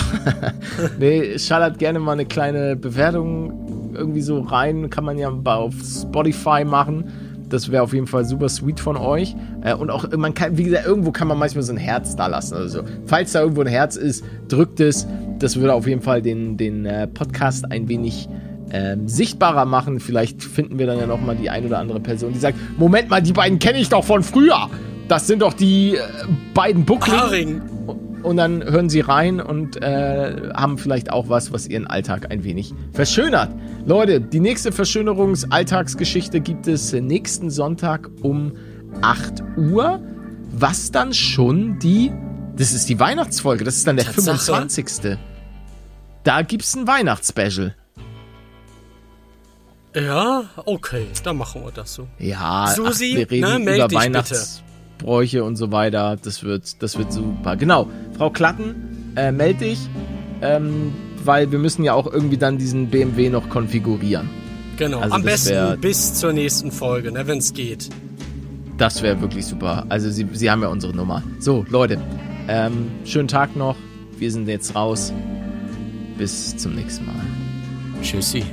nee, 0.97 1.37
schallert 1.37 1.77
gerne 1.77 1.99
mal 1.99 2.13
eine 2.13 2.25
kleine 2.25 2.77
Bewertung 2.77 3.91
irgendwie 3.95 4.21
so 4.21 4.39
rein. 4.39 4.89
Kann 4.89 5.03
man 5.03 5.17
ja 5.17 5.29
auf 5.29 5.73
Spotify 5.83 6.63
machen. 6.63 7.11
Das 7.55 7.71
wäre 7.71 7.83
auf 7.83 7.93
jeden 7.93 8.05
Fall 8.05 8.25
super 8.25 8.49
sweet 8.49 8.81
von 8.81 8.97
euch. 8.97 9.33
Äh, 9.61 9.73
und 9.73 9.89
auch, 9.89 10.05
man 10.17 10.33
kann, 10.33 10.57
wie 10.57 10.65
gesagt, 10.65 10.85
irgendwo 10.85 11.11
kann 11.11 11.29
man 11.29 11.39
manchmal 11.39 11.63
so 11.63 11.71
ein 11.71 11.77
Herz 11.77 12.17
da 12.17 12.27
lassen. 12.27 12.55
Also, 12.55 12.81
falls 13.05 13.31
da 13.31 13.39
irgendwo 13.39 13.61
ein 13.61 13.67
Herz 13.67 13.95
ist, 13.95 14.25
drückt 14.49 14.81
es. 14.81 15.07
Das 15.39 15.55
würde 15.55 15.73
auf 15.73 15.87
jeden 15.87 16.01
Fall 16.01 16.21
den, 16.21 16.57
den 16.57 16.85
äh, 16.85 17.07
Podcast 17.07 17.71
ein 17.71 17.87
wenig 17.87 18.27
ähm, 18.71 19.07
sichtbarer 19.07 19.63
machen. 19.63 20.01
Vielleicht 20.01 20.43
finden 20.43 20.79
wir 20.79 20.85
dann 20.85 20.99
ja 20.99 21.07
nochmal 21.07 21.37
die 21.37 21.49
ein 21.49 21.65
oder 21.65 21.79
andere 21.79 22.01
Person, 22.01 22.33
die 22.33 22.39
sagt: 22.39 22.57
Moment 22.77 23.09
mal, 23.09 23.21
die 23.21 23.31
beiden 23.31 23.57
kenne 23.57 23.79
ich 23.79 23.87
doch 23.87 24.03
von 24.03 24.21
früher. 24.21 24.69
Das 25.07 25.25
sind 25.25 25.41
doch 25.41 25.53
die 25.53 25.95
äh, 25.95 25.99
beiden 26.53 26.83
Buckligen. 26.83 27.61
Und 28.23 28.37
dann 28.37 28.63
hören 28.63 28.89
sie 28.89 29.01
rein 29.01 29.39
und 29.39 29.81
äh, 29.81 30.49
haben 30.55 30.77
vielleicht 30.77 31.11
auch 31.11 31.29
was, 31.29 31.51
was 31.51 31.67
ihren 31.67 31.85
Alltag 31.85 32.31
ein 32.31 32.43
wenig 32.43 32.73
verschönert. 32.91 33.51
Leute, 33.85 34.19
die 34.19 34.39
nächste 34.39 34.71
Verschönerungs-Alltagsgeschichte 34.71 36.41
gibt 36.41 36.67
es 36.67 36.91
nächsten 36.93 37.51
Sonntag 37.51 38.09
um 38.21 38.53
8 39.01 39.43
Uhr. 39.57 40.01
Was 40.57 40.91
dann 40.91 41.13
schon 41.13 41.79
die. 41.79 42.11
Das 42.55 42.71
ist 42.71 42.87
die 42.87 42.99
Weihnachtsfolge, 42.99 43.65
das 43.65 43.75
ist 43.75 43.85
dann 43.85 43.97
der 43.97 44.05
Tatsache. 44.05 44.37
25. 44.37 45.17
Da 46.23 46.41
gibt's 46.41 46.75
ein 46.75 46.87
Weihnachtsspecial. 46.87 47.75
Ja, 49.93 50.43
okay, 50.65 51.07
dann 51.23 51.37
machen 51.37 51.63
wir 51.63 51.71
das 51.71 51.93
so. 51.93 52.07
Ja, 52.19 52.67
Susi, 52.67 53.11
ach, 53.13 53.17
wir 53.17 53.31
reden 53.31 53.49
ne, 53.49 53.59
meld 53.59 53.77
über 53.77 53.87
dich 53.87 54.11
Weihnachtsbräuche 54.99 55.43
und 55.43 55.55
so 55.55 55.71
weiter. 55.71 56.17
Das 56.21 56.43
wird, 56.43 56.81
das 56.81 56.97
wird 56.97 57.11
super. 57.11 57.55
Genau, 57.55 57.87
Frau 58.17 58.29
Klatten, 58.29 59.13
äh, 59.15 59.31
meld 59.31 59.61
dich, 59.61 59.79
ähm, 60.41 60.93
weil 61.23 61.51
wir 61.51 61.59
müssen 61.59 61.83
ja 61.83 61.93
auch 61.93 62.11
irgendwie 62.11 62.37
dann 62.37 62.57
diesen 62.57 62.87
BMW 62.89 63.29
noch 63.29 63.49
konfigurieren. 63.49 64.29
Genau. 64.77 64.99
Also 64.99 65.15
Am 65.15 65.23
besten 65.23 65.49
wär- 65.51 65.77
bis 65.77 66.13
zur 66.15 66.33
nächsten 66.33 66.71
Folge, 66.71 67.11
ne, 67.11 67.27
wenn 67.27 67.37
es 67.37 67.53
geht. 67.53 67.89
Das 68.77 69.01
wäre 69.01 69.21
wirklich 69.21 69.45
super. 69.45 69.85
Also 69.87 70.09
Sie, 70.09 70.27
Sie 70.33 70.51
haben 70.51 70.61
ja 70.61 70.67
unsere 70.67 70.93
Nummer. 70.93 71.23
So, 71.39 71.65
Leute, 71.69 71.97
ähm, 72.49 72.87
schönen 73.05 73.29
Tag 73.29 73.55
noch. 73.55 73.77
Wir 74.17 74.31
sind 74.31 74.47
jetzt 74.49 74.75
raus. 74.75 75.13
Bis 76.17 76.55
zum 76.57 76.75
nächsten 76.75 77.05
Mal. 77.05 77.15
Tschüssi. 78.01 78.43